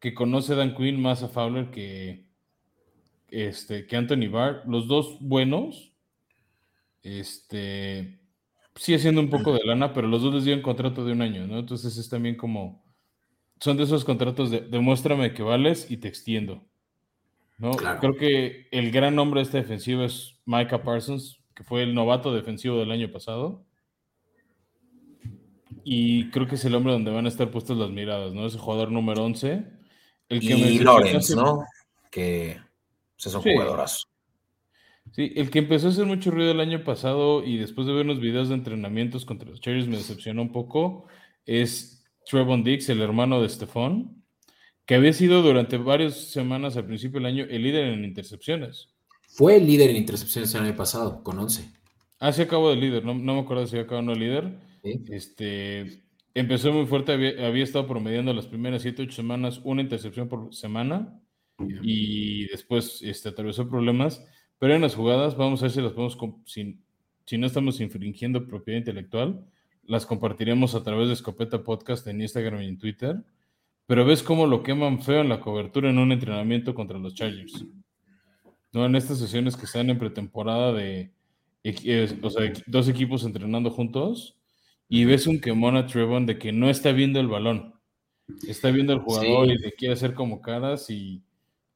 que 0.00 0.12
conoce 0.12 0.56
Dan 0.56 0.74
Quinn 0.74 1.00
más 1.00 1.22
a 1.22 1.28
Fowler 1.28 1.70
que, 1.70 2.26
este, 3.28 3.86
que 3.86 3.94
Anthony 3.94 4.28
Barr. 4.28 4.64
Los 4.66 4.88
dos 4.88 5.18
buenos. 5.20 5.92
Este, 7.04 8.18
sí 8.74 8.92
haciendo 8.92 9.20
un 9.20 9.30
poco 9.30 9.52
de 9.52 9.60
lana, 9.64 9.94
pero 9.94 10.08
los 10.08 10.20
dos 10.20 10.34
les 10.34 10.44
dieron 10.46 10.64
contrato 10.64 11.04
de 11.04 11.12
un 11.12 11.22
año, 11.22 11.46
¿no? 11.46 11.60
Entonces 11.60 11.96
es 11.96 12.08
también 12.08 12.36
como, 12.36 12.84
son 13.60 13.76
de 13.76 13.84
esos 13.84 14.04
contratos 14.04 14.50
de 14.50 14.62
demuéstrame 14.62 15.32
que 15.32 15.44
vales 15.44 15.88
y 15.88 15.98
te 15.98 16.08
extiendo. 16.08 16.66
¿no? 17.56 17.70
Creo 17.70 18.16
que 18.16 18.66
el 18.72 18.90
gran 18.90 19.14
nombre 19.14 19.38
de 19.38 19.44
esta 19.44 19.58
defensiva 19.58 20.04
es 20.04 20.40
Micah 20.44 20.82
Parsons, 20.82 21.38
que 21.54 21.62
fue 21.62 21.84
el 21.84 21.94
novato 21.94 22.34
defensivo 22.34 22.80
del 22.80 22.90
año 22.90 23.12
pasado 23.12 23.67
y 25.90 26.28
creo 26.28 26.46
que 26.46 26.56
es 26.56 26.64
el 26.66 26.74
hombre 26.74 26.92
donde 26.92 27.10
van 27.10 27.24
a 27.24 27.30
estar 27.30 27.50
puestas 27.50 27.78
las 27.78 27.88
miradas, 27.88 28.34
¿no? 28.34 28.44
Ese 28.44 28.58
jugador 28.58 28.92
número 28.92 29.24
11. 29.24 29.64
El 30.28 30.40
que 30.40 30.54
y 30.54 30.78
Lawrence, 30.80 31.34
¿no? 31.34 31.64
Que 32.10 32.60
pues, 33.16 33.26
es 33.26 33.34
un 33.34 33.40
jugadorazo. 33.40 34.06
Sí, 35.12 35.32
el 35.34 35.48
que 35.48 35.60
empezó 35.60 35.86
a 35.86 35.90
hacer 35.90 36.04
mucho 36.04 36.30
ruido 36.30 36.50
el 36.50 36.60
año 36.60 36.84
pasado 36.84 37.42
y 37.42 37.56
después 37.56 37.86
de 37.86 37.94
ver 37.94 38.04
unos 38.04 38.20
videos 38.20 38.50
de 38.50 38.56
entrenamientos 38.56 39.24
contra 39.24 39.48
los 39.48 39.62
Cherries 39.62 39.88
me 39.88 39.96
decepcionó 39.96 40.42
un 40.42 40.52
poco, 40.52 41.06
es 41.46 42.04
Trevon 42.26 42.64
Dix, 42.64 42.90
el 42.90 43.00
hermano 43.00 43.40
de 43.40 43.48
Stephon, 43.48 44.22
que 44.84 44.94
había 44.94 45.14
sido 45.14 45.40
durante 45.40 45.78
varias 45.78 46.16
semanas 46.16 46.76
al 46.76 46.84
principio 46.84 47.18
del 47.18 47.32
año 47.32 47.46
el 47.48 47.62
líder 47.62 47.86
en 47.86 48.04
intercepciones. 48.04 48.90
Fue 49.26 49.56
el 49.56 49.66
líder 49.66 49.88
en 49.88 49.96
intercepciones 49.96 50.54
el 50.54 50.64
año 50.64 50.76
pasado, 50.76 51.22
con 51.22 51.38
11. 51.38 51.66
Ah, 52.20 52.30
sí 52.30 52.42
acabó 52.42 52.68
de 52.68 52.76
líder, 52.76 53.06
no, 53.06 53.14
no 53.14 53.34
me 53.36 53.40
acuerdo 53.40 53.66
si 53.66 53.78
acabó 53.78 54.02
no 54.02 54.14
líder, 54.14 54.67
este, 55.10 56.02
empezó 56.34 56.72
muy 56.72 56.86
fuerte, 56.86 57.12
había, 57.12 57.64
estado 57.64 57.86
promediando 57.86 58.32
las 58.32 58.46
primeras 58.46 58.82
7, 58.82 59.02
8 59.02 59.12
semanas 59.12 59.60
una 59.64 59.82
intercepción 59.82 60.28
por 60.28 60.54
semana 60.54 61.20
y 61.82 62.46
después 62.48 63.02
este, 63.02 63.30
atravesó 63.30 63.68
problemas, 63.68 64.24
pero 64.58 64.74
en 64.74 64.82
las 64.82 64.94
jugadas, 64.94 65.36
vamos 65.36 65.60
a 65.60 65.66
ver 65.66 65.72
si 65.72 65.80
las 65.80 65.92
podemos, 65.92 66.16
si, 66.44 66.78
si 67.26 67.38
no 67.38 67.46
estamos 67.46 67.80
infringiendo 67.80 68.46
propiedad 68.46 68.78
intelectual, 68.78 69.44
las 69.84 70.06
compartiremos 70.06 70.74
a 70.74 70.82
través 70.82 71.08
de 71.08 71.14
Escopeta 71.14 71.64
Podcast 71.64 72.06
en 72.06 72.20
Instagram 72.20 72.62
y 72.62 72.66
en 72.66 72.78
Twitter, 72.78 73.16
pero 73.86 74.04
ves 74.04 74.22
cómo 74.22 74.46
lo 74.46 74.62
queman 74.62 75.02
feo 75.02 75.22
en 75.22 75.30
la 75.30 75.40
cobertura 75.40 75.88
en 75.88 75.98
un 75.98 76.12
entrenamiento 76.12 76.74
contra 76.74 76.98
los 76.98 77.14
Chargers. 77.14 77.64
¿no? 78.72 78.84
En 78.84 78.94
estas 78.94 79.18
sesiones 79.18 79.56
que 79.56 79.64
están 79.64 79.88
en 79.90 79.98
pretemporada 79.98 80.72
de, 80.72 81.10
o 82.22 82.30
sea, 82.30 82.52
dos 82.66 82.88
equipos 82.88 83.24
entrenando 83.24 83.70
juntos, 83.70 84.37
y 84.88 85.04
ves 85.04 85.26
un 85.26 85.40
quemón 85.40 85.86
Trevon 85.86 86.26
de 86.26 86.38
que 86.38 86.52
no 86.52 86.70
está 86.70 86.92
viendo 86.92 87.20
el 87.20 87.28
balón. 87.28 87.74
Está 88.46 88.70
viendo 88.70 88.92
al 88.92 89.00
jugador 89.00 89.48
y 89.48 89.58
le 89.58 89.72
quiere 89.72 89.94
hacer 89.94 90.14
como 90.14 90.40
caras 90.40 90.90
y 90.90 91.22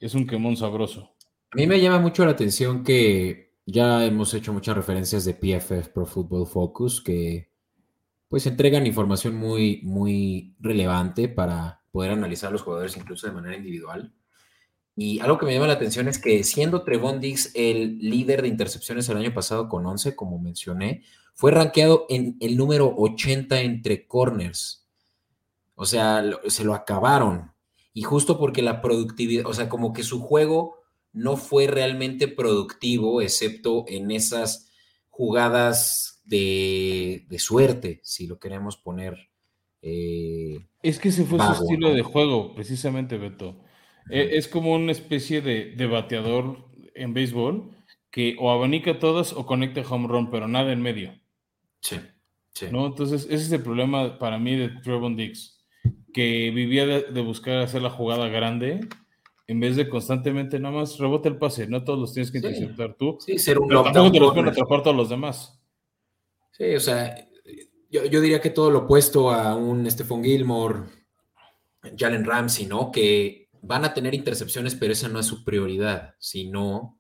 es 0.01 0.15
un 0.15 0.27
quemón 0.27 0.57
sabroso. 0.57 1.15
A 1.51 1.57
mí 1.57 1.67
me 1.67 1.81
llama 1.81 1.99
mucho 1.99 2.25
la 2.25 2.33
atención 2.33 2.83
que 2.83 3.53
ya 3.67 4.05
hemos 4.05 4.33
hecho 4.35 4.53
muchas 4.53 4.77
referencias 4.77 5.25
de 5.25 5.35
PFF 5.35 5.89
Pro 5.89 6.07
Football 6.07 6.47
Focus 6.47 7.03
que 7.03 7.51
pues 8.29 8.47
entregan 8.47 8.87
información 8.87 9.35
muy, 9.35 9.81
muy 9.83 10.57
relevante 10.59 11.29
para 11.29 11.83
poder 11.91 12.13
analizar 12.13 12.49
a 12.49 12.53
los 12.53 12.63
jugadores 12.63 12.97
incluso 12.97 13.27
de 13.27 13.35
manera 13.35 13.57
individual. 13.57 14.15
Y 14.97 15.21
algo 15.21 15.39
que 15.39 15.47
me 15.47 15.55
llama 15.55 15.67
la 15.67 15.75
atención 15.75 16.09
es 16.09 16.19
que 16.19 16.43
siendo 16.45 16.83
Trevon 16.83 17.21
Diggs 17.21 17.51
el 17.55 17.99
líder 17.99 18.43
de 18.43 18.49
intercepciones 18.49 19.09
el 19.09 19.19
año 19.19 19.33
pasado 19.33 19.69
con 19.69 19.87
11, 19.87 20.17
como 20.17 20.39
mencioné, 20.39 21.03
fue 21.35 21.51
rankeado 21.51 22.07
en 22.09 22.37
el 22.41 22.57
número 22.57 22.95
80 22.97 23.61
entre 23.61 24.07
corners. 24.07 24.87
O 25.75 25.87
sea, 25.87 26.23
se 26.47 26.65
lo 26.65 26.75
acabaron. 26.75 27.53
Y 27.95 28.03
justo 28.03 28.39
porque 28.39 28.63
la 28.63 28.81
productividad, 28.81 29.47
o 29.47 29.55
sea, 29.55 29.69
como 29.69 29.93
que 29.93 30.03
su 30.03 30.21
juego 30.21 30.83
no 31.13 31.37
fue 31.37 31.67
realmente 31.67 32.29
productivo, 32.29 33.21
excepto 33.21 33.85
en 33.87 34.11
esas 34.11 34.71
jugadas 35.11 36.23
de, 36.25 37.27
suerte, 37.39 38.01
si 38.03 38.27
lo 38.27 38.39
queremos 38.39 38.77
poner. 38.77 39.29
Eh, 39.83 40.67
es 40.83 40.99
que 40.99 41.09
ese 41.09 41.25
fue 41.25 41.39
su 41.39 41.53
estilo 41.53 41.93
de 41.93 42.03
juego, 42.03 42.55
precisamente, 42.55 43.19
Beto. 43.19 43.57
E, 44.11 44.37
es 44.37 44.49
como 44.49 44.75
una 44.75 44.93
especie 44.93 45.41
de, 45.43 45.87
bateador 45.87 46.65
en 46.95 47.15
béisbol 47.15 47.71
que 48.11 48.37
o 48.39 48.51
abanica 48.51 48.99
todas 48.99 49.33
o 49.33 49.47
conecta 49.47 49.83
home 49.89 50.09
run, 50.09 50.31
pero 50.31 50.49
nada 50.49 50.73
en 50.73 50.83
medio. 50.83 51.19
Sí, 51.83 52.01
sí. 52.55 52.67
¿no? 52.71 52.87
Entonces, 52.87 53.25
ese 53.25 53.35
es 53.35 53.53
el 53.53 53.63
problema 53.63 54.19
para 54.19 54.39
mí 54.39 54.57
de 54.57 54.71
Trevon 54.81 55.17
Dix, 55.17 55.63
que 56.15 56.51
vivía 56.51 56.87
de, 56.87 57.21
buscar 57.21 57.59
hacer 57.59 57.83
la 57.83 57.91
jugada 57.91 58.29
grande 58.29 58.81
en 59.49 59.61
vez 59.61 59.77
de 59.77 59.89
constantemente 59.89 60.59
nada 60.59 60.77
más 60.77 60.99
rebota 60.99 61.29
el 61.29 61.37
pase. 61.37 61.67
No 61.67 61.85
todos 61.85 61.99
los 61.99 62.15
tienes 62.15 62.31
que 62.31 62.39
interceptar 62.39 62.95
tú. 62.95 63.19
Sí, 63.21 63.39
ser 63.39 63.59
un 63.59 63.69
pero 63.69 63.83
tampoco 63.83 64.13
te 64.13 64.21
los 64.21 64.33
pueden 64.33 64.49
atrapar 64.49 64.83
todos 64.83 64.97
los 64.97 65.11
demás. 65.11 65.61
Sí, 66.53 66.75
o 66.75 66.81
sea, 66.81 67.29
yo, 67.91 68.05
yo, 68.07 68.21
diría 68.21 68.41
que 68.41 68.51
todo 68.51 68.71
lo 68.71 68.81
opuesto 68.81 69.31
a 69.31 69.55
un 69.55 69.91
Stephon 69.91 70.23
Gilmore, 70.23 70.85
Jalen 71.97 72.25
Ramsey, 72.25 72.67
¿no? 72.67 72.91
Que 72.91 73.49
van 73.63 73.85
a 73.85 73.95
tener 73.95 74.15
intercepciones, 74.15 74.75
pero 74.75 74.93
esa 74.93 75.09
no 75.09 75.19
es 75.19 75.27
su 75.27 75.45
prioridad, 75.45 76.15
sino 76.19 76.99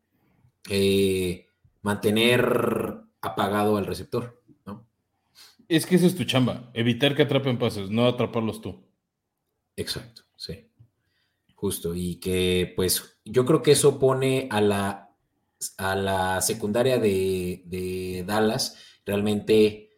eh, 0.68 1.46
mantener 1.82 3.02
apagado 3.20 3.76
al 3.76 3.86
receptor. 3.86 4.41
Es 5.72 5.86
que 5.86 5.96
esa 5.96 6.06
es 6.06 6.14
tu 6.14 6.24
chamba, 6.24 6.70
evitar 6.74 7.16
que 7.16 7.22
atrapen 7.22 7.58
pases, 7.58 7.88
no 7.88 8.06
atraparlos 8.06 8.60
tú. 8.60 8.84
Exacto, 9.74 10.22
sí. 10.36 10.68
Justo, 11.54 11.94
y 11.94 12.16
que 12.16 12.72
pues 12.76 13.18
yo 13.24 13.46
creo 13.46 13.62
que 13.62 13.72
eso 13.72 13.98
pone 13.98 14.48
a 14.50 14.60
la, 14.60 15.14
a 15.78 15.94
la 15.96 16.42
secundaria 16.42 16.98
de, 16.98 18.24
Dallas 18.26 18.76
realmente 19.06 19.90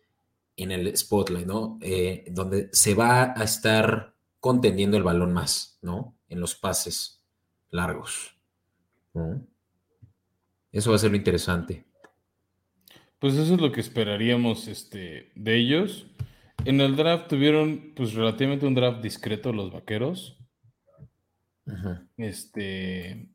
en 0.57 0.71
el 0.71 0.97
spotlight, 0.97 1.47
¿no? 1.47 1.79
Eh, 1.81 2.27
donde 2.31 2.69
se 2.73 2.95
va 2.95 3.35
a 3.37 3.43
estar 3.43 4.15
contendiendo 4.39 4.97
el 4.97 5.03
balón 5.03 5.33
más, 5.33 5.79
¿no? 5.83 6.15
en 6.29 6.41
los 6.41 6.55
pases 6.55 7.23
largos. 7.71 8.37
Eso 10.73 10.91
va 10.91 10.97
a 10.97 10.99
ser 10.99 11.11
lo 11.11 11.17
interesante. 11.17 11.87
Pues 13.25 13.37
eso 13.37 13.55
es 13.55 13.61
lo 13.63 13.73
que 13.73 13.81
esperaríamos 13.81 14.69
este, 14.69 15.31
de 15.35 15.57
ellos. 15.57 16.07
En 16.67 16.83
el 16.83 16.95
draft 16.95 17.29
tuvieron 17.29 17.95
pues 17.97 18.13
relativamente 18.13 18.67
un 18.67 18.75
draft 18.75 19.01
discreto 19.03 19.51
los 19.51 19.73
vaqueros. 19.73 20.37
Este, 22.19 23.31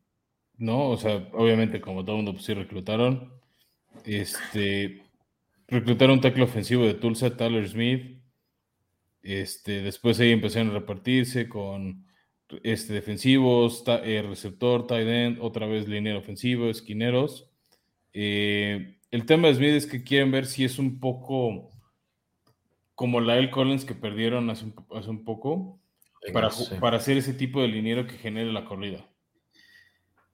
no, 0.58 0.92
o 0.92 0.98
sea, 0.98 1.28
obviamente 1.34 1.82
como 1.82 2.06
todo 2.06 2.18
el 2.18 2.18
mundo 2.18 2.34
pues 2.34 2.46
sí 2.46 2.54
reclutaron. 2.54 3.34
Este, 4.06 5.02
reclutaron 5.68 6.18
un 6.18 6.22
tackle 6.22 6.44
ofensivo 6.44 6.86
de 6.86 6.94
Tulsa, 6.94 7.36
Tyler 7.36 7.68
Smith. 7.68 8.22
Este, 9.24 9.82
después 9.82 10.20
ahí 10.20 10.34
empezaron 10.34 10.70
a 10.70 10.74
repartirse 10.74 11.50
con 11.50 12.06
este, 12.62 12.94
defensivos, 12.94 13.84
eh, 13.88 14.22
receptor, 14.22 14.86
tight 14.86 15.08
end, 15.08 15.40
otra 15.42 15.66
vez 15.66 15.88
línea 15.88 16.16
ofensivo, 16.16 16.70
esquineros. 16.70 17.50
Eh, 18.14 18.99
el 19.12 19.26
tema 19.26 19.48
de 19.48 19.56
Smith 19.56 19.74
es 19.74 19.86
que 19.86 20.04
quieren 20.04 20.32
ver 20.32 20.46
si 20.46 20.64
es 20.64 20.80
un 20.80 21.00
poco 21.00 21.70
como 22.96 23.22
la 23.22 23.38
El 23.38 23.50
Collins 23.50 23.86
que 23.86 23.96
perdieron 23.96 24.50
hace 24.50 24.66
un, 24.66 25.24
poco 25.24 25.80
para, 26.34 26.50
para, 26.80 26.98
hacer 26.98 27.18
ese 27.18 27.34
tipo 27.34 27.62
de 27.62 27.70
liniero 27.70 28.06
que 28.06 28.18
genere 28.18 28.52
la 28.52 28.66
corrida. 28.66 29.08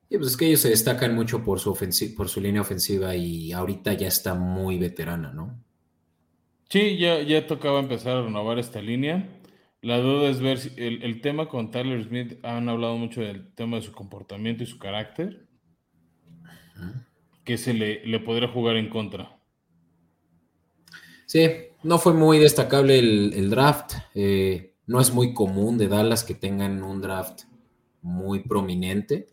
Y 0.09 0.17
pues 0.17 0.31
es 0.31 0.37
que 0.37 0.47
ellos 0.47 0.61
se 0.61 0.69
destacan 0.69 1.15
mucho 1.15 1.43
por 1.43 1.59
su, 1.59 1.77
por 2.15 2.29
su 2.29 2.41
línea 2.41 2.61
ofensiva 2.61 3.15
y 3.15 3.51
ahorita 3.51 3.93
ya 3.93 4.07
está 4.07 4.33
muy 4.33 4.77
veterana, 4.77 5.31
¿no? 5.31 5.63
Sí, 6.69 6.97
ya, 6.97 7.21
ya 7.21 7.47
tocaba 7.47 7.79
empezar 7.79 8.17
a 8.17 8.23
renovar 8.23 8.59
esta 8.59 8.81
línea. 8.81 9.29
La 9.81 9.99
duda 9.99 10.29
es 10.29 10.39
ver 10.41 10.57
si 10.57 10.71
el, 10.77 11.21
tema 11.21 11.47
con 11.47 11.69
Tyler 11.69 12.03
Smith 12.03 12.39
han 12.43 12.69
hablado 12.69 12.97
mucho 12.97 13.21
del 13.21 13.53
tema 13.53 13.77
de 13.77 13.83
su 13.83 13.91
comportamiento 13.91 14.63
y 14.63 14.65
su 14.67 14.79
carácter. 14.79 15.47
Que 17.45 17.57
se 17.57 17.73
le, 17.73 18.05
le 18.05 18.19
podría 18.19 18.49
jugar 18.49 18.75
en 18.75 18.89
contra. 18.89 19.39
Sí, 21.25 21.47
no 21.83 21.97
fue 21.97 22.13
muy 22.13 22.39
destacable 22.39 22.99
el, 22.99 23.49
draft. 23.49 23.93
Eh, 24.13 24.75
no 24.87 24.99
es 24.99 25.13
muy 25.13 25.33
común 25.33 25.77
de 25.77 25.87
Dallas 25.87 26.23
que 26.23 26.35
tengan 26.35 26.83
un 26.83 27.01
draft 27.01 27.43
muy 28.01 28.39
prominente. 28.41 29.27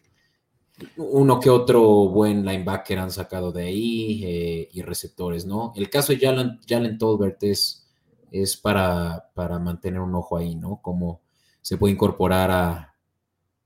Uno 0.96 1.40
que 1.40 1.50
otro 1.50 1.82
buen 2.08 2.44
linebacker 2.44 2.98
han 2.98 3.10
sacado 3.10 3.50
de 3.50 3.64
ahí 3.64 4.24
eh, 4.24 4.68
y 4.72 4.82
receptores, 4.82 5.46
¿no? 5.46 5.72
El 5.74 5.90
caso 5.90 6.12
de 6.12 6.18
Jalen, 6.18 6.60
Jalen 6.66 6.98
Tolbert 6.98 7.42
es 7.42 7.82
es 8.32 8.56
para, 8.56 9.30
mantener 9.60 10.00
un 10.00 10.14
ojo 10.14 10.38
ahí, 10.38 10.56
¿no? 10.56 10.80
Cómo 10.82 11.20
se 11.60 11.76
puede 11.76 11.92
incorporar 11.92 12.50
a, 12.50 12.88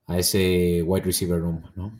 ese 0.09 0.83
wide 0.83 1.05
receiver 1.05 1.41
room, 1.41 1.63
¿no? 1.75 1.93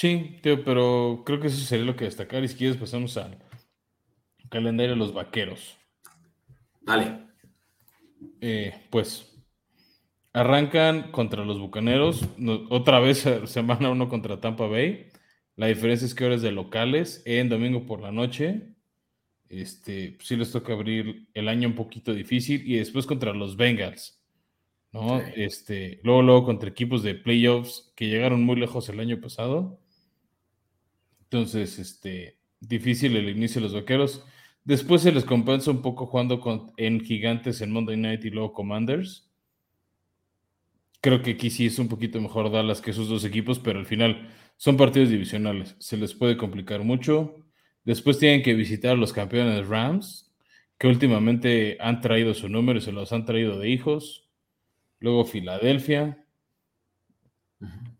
Sí, 0.00 0.38
pero 0.42 1.22
creo 1.26 1.40
que 1.40 1.48
eso 1.48 1.64
sería 1.64 1.84
lo 1.84 1.96
que 1.96 2.06
destacar. 2.06 2.42
Y 2.42 2.48
si 2.48 2.56
quieres, 2.56 2.76
pasamos 2.76 3.16
al 3.16 3.36
calendario 4.48 4.92
de 4.92 4.98
los 4.98 5.12
vaqueros. 5.12 5.76
Dale. 6.80 7.26
Eh, 8.40 8.86
pues 8.90 9.26
arrancan 10.32 11.10
contra 11.10 11.44
los 11.44 11.58
bucaneros. 11.58 12.24
otra 12.70 13.00
vez 13.00 13.28
semana 13.46 13.90
uno 13.90 14.08
contra 14.08 14.40
Tampa 14.40 14.66
Bay. 14.66 15.08
La 15.56 15.66
diferencia 15.66 16.06
es 16.06 16.14
que 16.14 16.24
ahora 16.24 16.36
es 16.36 16.42
de 16.42 16.52
locales 16.52 17.22
en 17.26 17.48
domingo 17.48 17.84
por 17.84 18.00
la 18.00 18.10
noche 18.10 18.70
este, 19.50 20.16
sí 20.22 20.36
les 20.36 20.52
toca 20.52 20.72
abrir 20.72 21.28
el 21.34 21.48
año 21.48 21.68
un 21.68 21.74
poquito 21.74 22.14
difícil 22.14 22.62
y 22.70 22.76
después 22.76 23.04
contra 23.04 23.34
los 23.34 23.56
Bengals, 23.56 24.22
¿no? 24.92 25.20
Este, 25.34 26.00
luego, 26.04 26.22
luego 26.22 26.44
contra 26.44 26.70
equipos 26.70 27.02
de 27.02 27.16
playoffs 27.16 27.92
que 27.96 28.06
llegaron 28.06 28.44
muy 28.44 28.56
lejos 28.56 28.88
el 28.88 29.00
año 29.00 29.20
pasado. 29.20 29.80
Entonces, 31.30 31.78
este, 31.78 32.40
difícil 32.58 33.16
el 33.16 33.28
inicio 33.28 33.60
de 33.60 33.68
los 33.68 33.74
vaqueros. 33.74 34.24
Después 34.64 35.02
se 35.02 35.12
les 35.12 35.24
compensa 35.24 35.70
un 35.70 35.80
poco 35.80 36.06
jugando 36.06 36.40
con, 36.40 36.72
en 36.76 37.00
Gigantes 37.00 37.60
en 37.60 37.70
Monday 37.70 37.96
Night 37.96 38.24
y 38.24 38.30
luego 38.30 38.52
Commanders. 38.52 39.30
Creo 41.00 41.22
que 41.22 41.32
aquí 41.32 41.48
sí 41.48 41.66
es 41.66 41.78
un 41.78 41.88
poquito 41.88 42.20
mejor 42.20 42.50
Dallas 42.50 42.80
que 42.80 42.90
esos 42.90 43.08
dos 43.08 43.24
equipos, 43.24 43.60
pero 43.60 43.78
al 43.78 43.86
final 43.86 44.28
son 44.56 44.76
partidos 44.76 45.08
divisionales. 45.08 45.76
Se 45.78 45.96
les 45.96 46.14
puede 46.14 46.36
complicar 46.36 46.82
mucho. 46.82 47.36
Después 47.84 48.18
tienen 48.18 48.42
que 48.42 48.54
visitar 48.54 48.92
a 48.92 48.96
los 48.96 49.12
campeones 49.12 49.68
Rams, 49.68 50.34
que 50.78 50.88
últimamente 50.88 51.78
han 51.80 52.00
traído 52.00 52.34
su 52.34 52.48
número 52.48 52.80
y 52.80 52.82
se 52.82 52.92
los 52.92 53.12
han 53.12 53.24
traído 53.24 53.56
de 53.58 53.70
hijos. 53.70 54.28
Luego 54.98 55.24
Filadelfia. 55.24 56.26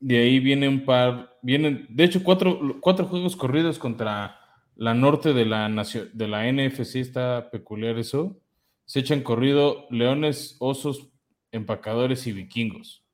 De 0.00 0.18
ahí 0.18 0.40
viene 0.40 0.68
un 0.68 0.84
par, 0.84 1.29
vienen, 1.42 1.86
de 1.88 2.04
hecho, 2.04 2.22
cuatro, 2.22 2.78
cuatro 2.80 3.06
juegos 3.06 3.36
corridos 3.36 3.78
contra 3.78 4.40
la 4.76 4.94
norte 4.94 5.32
de 5.32 5.44
la, 5.44 5.68
de 5.68 6.28
la 6.28 6.50
NFC, 6.50 6.96
está 6.96 7.50
peculiar 7.50 7.98
eso. 7.98 8.40
Se 8.86 9.00
echan 9.00 9.22
corrido 9.22 9.86
Leones, 9.90 10.56
Osos, 10.58 11.10
Empacadores 11.52 12.26
y 12.26 12.32
Vikingos. 12.32 13.04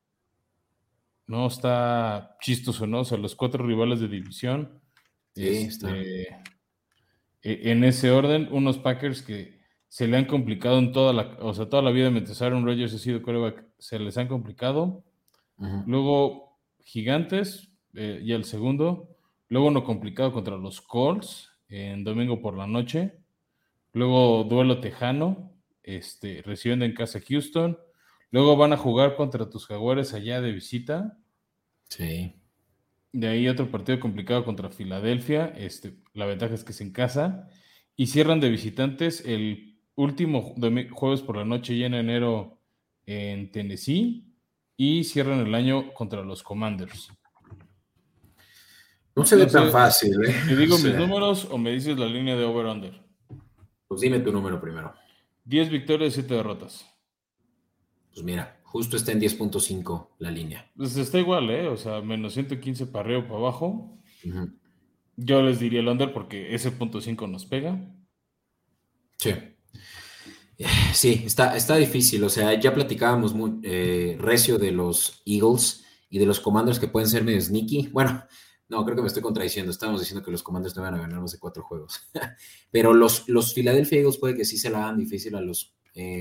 No 1.26 1.46
está 1.46 2.36
chistoso, 2.40 2.86
¿no? 2.86 3.00
O 3.00 3.04
sea, 3.04 3.18
los 3.18 3.34
cuatro 3.34 3.66
rivales 3.66 4.00
de 4.00 4.08
división. 4.08 4.80
Sí, 5.34 5.48
está. 5.48 5.96
Este, 5.96 6.28
e, 7.42 7.70
en 7.72 7.84
ese 7.84 8.10
orden, 8.10 8.48
unos 8.50 8.78
Packers 8.78 9.22
que 9.22 9.56
se 9.88 10.06
le 10.06 10.16
han 10.16 10.26
complicado 10.26 10.78
en 10.78 10.92
toda 10.92 11.12
la, 11.12 11.36
o 11.40 11.54
sea, 11.54 11.68
toda 11.68 11.82
la 11.82 11.90
vida 11.90 12.10
mientras 12.10 12.42
Aaron 12.42 12.64
Rodgers 12.64 12.94
ha 12.94 12.98
sido 12.98 13.22
coreback, 13.22 13.64
se 13.78 13.98
les 13.98 14.18
han 14.18 14.28
complicado. 14.28 15.04
Luego, 15.86 16.58
Gigantes, 16.84 17.72
eh, 17.96 18.20
y 18.22 18.32
el 18.32 18.44
segundo. 18.44 19.16
Luego 19.48 19.68
uno 19.68 19.84
complicado 19.84 20.32
contra 20.32 20.56
los 20.56 20.80
Colts 20.80 21.50
en 21.68 22.04
domingo 22.04 22.40
por 22.40 22.56
la 22.56 22.66
noche. 22.66 23.18
Luego 23.92 24.44
duelo 24.44 24.80
tejano, 24.80 25.52
este, 25.82 26.42
recibiendo 26.42 26.84
en 26.84 26.94
casa 26.94 27.20
Houston. 27.26 27.78
Luego 28.30 28.56
van 28.56 28.72
a 28.72 28.76
jugar 28.76 29.16
contra 29.16 29.48
tus 29.48 29.66
jaguares 29.66 30.12
allá 30.12 30.40
de 30.40 30.52
visita. 30.52 31.18
Sí. 31.88 32.34
De 33.12 33.28
ahí 33.28 33.48
otro 33.48 33.70
partido 33.70 33.98
complicado 33.98 34.44
contra 34.44 34.68
Filadelfia. 34.68 35.46
Este, 35.56 35.96
la 36.12 36.26
ventaja 36.26 36.54
es 36.54 36.64
que 36.64 36.72
es 36.72 36.80
en 36.80 36.92
casa. 36.92 37.48
Y 37.96 38.08
cierran 38.08 38.40
de 38.40 38.50
visitantes 38.50 39.24
el 39.24 39.78
último 39.94 40.54
jueves 40.92 41.22
por 41.22 41.38
la 41.38 41.44
noche 41.44 41.78
ya 41.78 41.86
en 41.86 41.94
enero 41.94 42.60
en 43.06 43.50
Tennessee. 43.50 44.26
Y 44.76 45.04
cierran 45.04 45.40
el 45.40 45.54
año 45.54 45.94
contra 45.94 46.22
los 46.22 46.42
Commanders. 46.42 47.10
No 49.16 49.24
se 49.24 49.36
ve 49.36 49.46
tan 49.46 49.70
fácil, 49.70 50.12
¿eh? 50.24 50.34
¿Te 50.46 50.54
digo 50.54 50.76
mis 50.76 50.94
números 50.94 51.48
o 51.50 51.56
me 51.56 51.72
dices 51.72 51.98
la 51.98 52.06
línea 52.06 52.36
de 52.36 52.44
over-under? 52.44 53.02
Pues 53.88 54.02
dime 54.02 54.20
tu 54.20 54.30
número 54.30 54.60
primero. 54.60 54.92
10 55.44 55.70
victorias, 55.70 56.12
7 56.12 56.34
derrotas. 56.34 56.84
Pues 58.12 58.22
mira, 58.22 58.60
justo 58.62 58.96
está 58.96 59.12
en 59.12 59.20
10.5 59.20 60.08
la 60.18 60.30
línea. 60.30 60.70
Pues 60.76 60.96
está 60.98 61.18
igual, 61.18 61.48
¿eh? 61.48 61.66
O 61.66 61.78
sea, 61.78 62.02
menos 62.02 62.34
115 62.34 62.86
para 62.86 63.06
arriba 63.06 63.20
o 63.20 63.24
para 63.24 63.38
abajo. 63.38 63.98
Yo 65.16 65.40
les 65.40 65.60
diría 65.60 65.80
el 65.80 65.88
under 65.88 66.12
porque 66.12 66.54
ese 66.54 66.70
punto 66.70 67.00
5 67.00 67.26
nos 67.26 67.46
pega. 67.46 67.80
Sí. 69.18 69.32
Sí, 70.92 71.22
está, 71.24 71.56
está 71.56 71.76
difícil. 71.76 72.22
O 72.22 72.28
sea, 72.28 72.52
ya 72.60 72.74
platicábamos 72.74 73.32
muy, 73.32 73.60
eh, 73.62 74.16
recio 74.20 74.58
de 74.58 74.72
los 74.72 75.22
Eagles 75.24 75.84
y 76.10 76.18
de 76.18 76.26
los 76.26 76.38
comandos 76.38 76.78
que 76.78 76.88
pueden 76.88 77.08
ser 77.08 77.24
medio 77.24 77.40
sneaky. 77.40 77.88
Bueno, 77.92 78.22
no, 78.68 78.84
creo 78.84 78.96
que 78.96 79.02
me 79.02 79.08
estoy 79.08 79.22
contradiciendo. 79.22 79.70
Estábamos 79.70 80.00
diciendo 80.00 80.24
que 80.24 80.32
los 80.32 80.42
comandos 80.42 80.74
no 80.74 80.82
van 80.82 80.94
a 80.94 80.98
ganar 80.98 81.20
más 81.20 81.32
de 81.32 81.38
cuatro 81.38 81.62
juegos. 81.62 82.00
Pero 82.70 82.94
los, 82.94 83.28
los 83.28 83.54
Philadelphia 83.54 83.98
Eagles 83.98 84.18
puede 84.18 84.34
que 84.34 84.44
sí 84.44 84.58
se 84.58 84.70
la 84.70 84.84
hagan 84.84 84.98
difícil 84.98 85.36
a 85.36 85.40
los, 85.40 85.74
eh, 85.94 86.20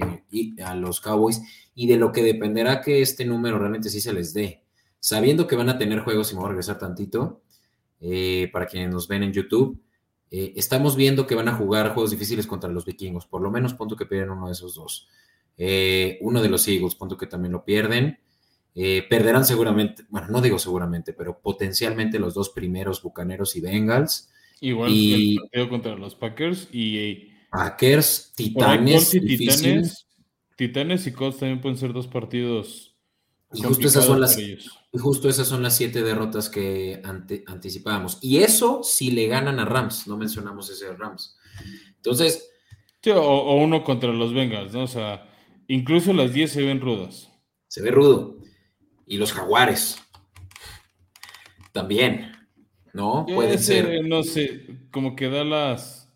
a 0.64 0.76
los 0.76 1.02
Cowboys. 1.02 1.41
Y 1.74 1.88
de 1.88 1.98
lo 1.98 2.12
que 2.12 2.22
dependerá 2.24 2.82
que 2.82 3.02
este 3.02 3.26
número 3.26 3.58
realmente 3.58 3.89
sí 3.89 4.00
se 4.00 4.14
les 4.14 4.34
dé. 4.34 4.64
Sabiendo 5.00 5.48
que 5.48 5.56
van 5.56 5.70
a 5.70 5.78
tener 5.78 6.00
juegos, 6.02 6.32
y 6.32 6.36
me 6.36 6.41
voy 6.41 6.48
a 6.48 6.50
regresar 6.50 6.78
tantito, 6.78 7.41
eh, 8.00 8.50
para 8.54 8.68
quienes 8.68 8.91
nos 8.91 9.08
ven 9.08 9.24
en 9.24 9.34
YouTube, 9.34 9.82
eh, 10.30 10.54
estamos 10.56 10.96
viendo 10.96 11.26
que 11.26 11.36
van 11.36 11.48
a 11.48 11.56
jugar 11.56 11.93
juegos 11.93 12.12
difíciles 12.12 12.46
contra 12.46 12.70
los 12.70 12.86
vikingos. 12.86 13.26
Por 13.26 13.41
lo 13.41 13.50
menos 13.50 13.74
punto 13.74 13.96
que 13.96 14.06
pierden 14.06 14.30
uno 14.30 14.48
de 14.48 14.54
esos 14.54 14.76
dos. 14.76 15.08
uno 16.22 16.41
de 16.41 16.50
los 16.50 16.68
Eagles, 16.68 16.93
punto 16.93 17.18
que 17.18 17.26
también 17.26 17.54
lo 17.54 17.66
pierden. 17.66 18.20
Eh, 18.78 19.05
perderán 19.09 19.45
seguramente, 19.45 20.03
bueno, 20.09 20.28
no 20.28 20.41
digo 20.41 20.59
seguramente, 20.59 21.13
pero 21.13 21.39
potencialmente 21.39 22.19
los 22.19 22.34
dos 22.34 22.49
primeros 22.49 23.01
Bucaneros 23.01 23.55
y 23.55 23.61
Bengals. 23.61 24.30
Igual 24.59 24.91
y, 24.91 25.36
el 25.36 25.39
partido 25.39 25.69
contra 25.69 25.95
los 25.95 26.15
Packers 26.15 26.67
y 26.73 27.30
Packers, 27.49 28.34
Titanes, 28.36 29.11
Titanes, 29.11 30.07
Titanes 30.57 31.07
y 31.07 31.13
Colts 31.13 31.39
también 31.39 31.61
pueden 31.61 31.78
ser 31.78 31.93
dos 31.93 32.07
partidos. 32.07 32.97
Y 33.53 33.63
justo 33.63 33.88
esas 33.88 34.05
son 34.05 34.19
las 34.19 34.38
justo 34.91 35.30
esas 35.30 35.47
son 35.47 35.63
las 35.63 35.78
siete 35.78 36.03
derrotas 36.03 36.49
que 36.49 37.01
anticipábamos. 37.47 38.17
Y 38.21 38.39
eso 38.39 38.84
si 38.84 39.11
le 39.11 39.28
ganan 39.28 39.59
a 39.59 39.65
Rams, 39.65 40.05
no 40.07 40.17
mencionamos 40.17 40.69
ese 40.69 40.93
Rams. 40.93 41.38
Entonces. 41.95 42.49
o, 43.07 43.55
uno 43.55 43.86
contra 43.86 44.11
los 44.11 44.34
Bengals, 44.34 44.73
¿no? 44.73 44.84
O 44.84 44.88
sea, 44.88 45.30
incluso 45.69 46.11
las 46.11 46.34
10 46.34 46.51
se 46.51 46.63
ven 46.63 46.82
rudas. 46.82 47.32
Se 47.67 47.82
ve 47.82 47.91
rudo 47.91 48.45
y 49.06 49.18
los 49.18 49.34
jaguares. 49.34 50.01
También, 51.72 52.32
¿no? 52.93 53.26
Puede 53.26 53.58
ser. 53.58 54.06
No 54.06 54.24
sé, 54.24 54.88
como 54.91 55.16
que 55.16 55.30
Dallas 55.30 56.10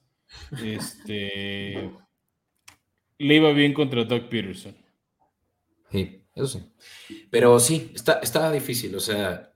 este, 0.64 1.92
le 3.18 3.36
iba 3.36 3.52
bien 3.52 3.74
contra 3.74 4.06
Doug 4.06 4.30
Peterson. 4.30 4.76
Sí, 5.92 6.26
eso 6.34 6.48
sí. 6.48 6.72
Pero 7.30 7.60
sí, 7.60 7.92
está, 7.94 8.20
está 8.20 8.52
difícil, 8.52 8.96
o 8.96 9.00
sea, 9.00 9.54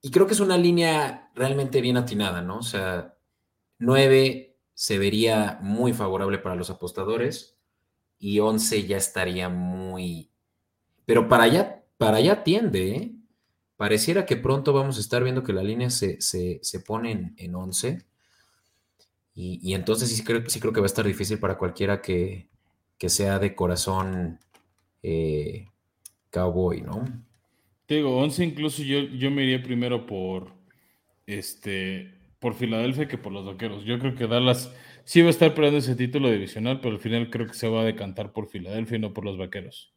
y 0.00 0.10
creo 0.10 0.26
que 0.26 0.34
es 0.34 0.40
una 0.40 0.58
línea 0.58 1.30
realmente 1.34 1.80
bien 1.80 1.96
atinada, 1.96 2.42
¿no? 2.42 2.58
O 2.58 2.62
sea, 2.62 3.16
9 3.78 4.58
se 4.74 4.98
vería 4.98 5.58
muy 5.62 5.92
favorable 5.92 6.38
para 6.38 6.56
los 6.56 6.70
apostadores 6.70 7.58
y 8.18 8.40
11 8.40 8.86
ya 8.86 8.96
estaría 8.96 9.48
muy... 9.48 10.30
Pero 11.04 11.28
para 11.28 11.44
allá 11.44 11.81
para 12.02 12.18
allá 12.18 12.42
tiende, 12.42 12.96
¿eh? 12.96 13.12
Pareciera 13.76 14.26
que 14.26 14.36
pronto 14.36 14.72
vamos 14.72 14.96
a 14.96 15.00
estar 15.00 15.24
viendo 15.24 15.42
que 15.42 15.52
la 15.52 15.62
línea 15.62 15.90
se, 15.90 16.18
pone 16.86 17.34
en, 17.36 17.54
11. 17.54 18.04
Y, 19.34 19.74
entonces 19.74 20.14
sí 20.14 20.22
creo, 20.22 20.48
sí 20.48 20.60
creo 20.60 20.72
que 20.72 20.80
va 20.80 20.86
a 20.86 20.94
estar 20.94 21.06
difícil 21.06 21.38
para 21.38 21.58
cualquiera 21.58 22.00
que, 22.00 22.48
sea 22.98 23.40
de 23.40 23.56
corazón 23.56 24.38
eh, 25.02 25.66
cowboy, 26.30 26.82
¿no? 26.82 27.04
Te 27.86 27.96
digo, 27.96 28.16
11 28.18 28.44
incluso 28.44 28.82
yo, 28.82 29.00
yo 29.00 29.30
me 29.32 29.42
iría 29.42 29.60
primero 29.60 30.06
por 30.06 30.52
este 31.26 32.14
por 32.38 32.54
Filadelfia 32.54 33.08
que 33.08 33.18
por 33.18 33.32
los 33.32 33.46
vaqueros. 33.46 33.84
Yo 33.84 33.98
creo 33.98 34.14
que 34.14 34.26
Dallas 34.26 34.72
sí 35.04 35.20
va 35.22 35.28
a 35.28 35.30
estar 35.30 35.54
peleando 35.54 35.78
ese 35.78 35.96
título 35.96 36.30
divisional, 36.30 36.80
pero 36.80 36.94
al 36.94 37.00
final 37.00 37.30
creo 37.30 37.46
que 37.46 37.54
se 37.54 37.68
va 37.68 37.82
a 37.82 37.84
decantar 37.84 38.32
por 38.32 38.48
Filadelfia 38.48 38.96
y 38.96 39.00
no 39.00 39.12
por 39.12 39.24
los 39.24 39.38
vaqueros. 39.38 39.92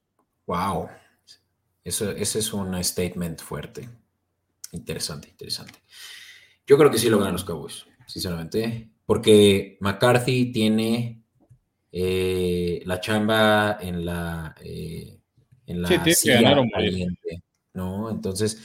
Wow. 0.47 0.89
Eso, 1.85 2.09
ese 2.09 2.39
es 2.39 2.51
un 2.51 2.83
statement 2.83 3.39
fuerte. 3.41 3.87
Interesante, 4.71 5.29
interesante. 5.29 5.75
Yo 6.65 6.79
creo 6.79 6.89
que 6.89 6.97
sí 6.97 7.09
lo 7.09 7.19
ganan 7.19 7.33
los 7.33 7.45
Cowboys, 7.45 7.85
sinceramente, 8.07 8.89
porque 9.05 9.77
McCarthy 9.81 10.51
tiene 10.51 11.21
eh, 11.91 12.81
la 12.85 12.99
chamba 12.99 13.77
en 13.79 14.03
la, 14.03 14.55
eh, 14.63 15.19
en 15.67 15.81
la 15.83 15.89
caliente, 16.73 17.43
¿no? 17.75 18.09
Entonces, 18.09 18.59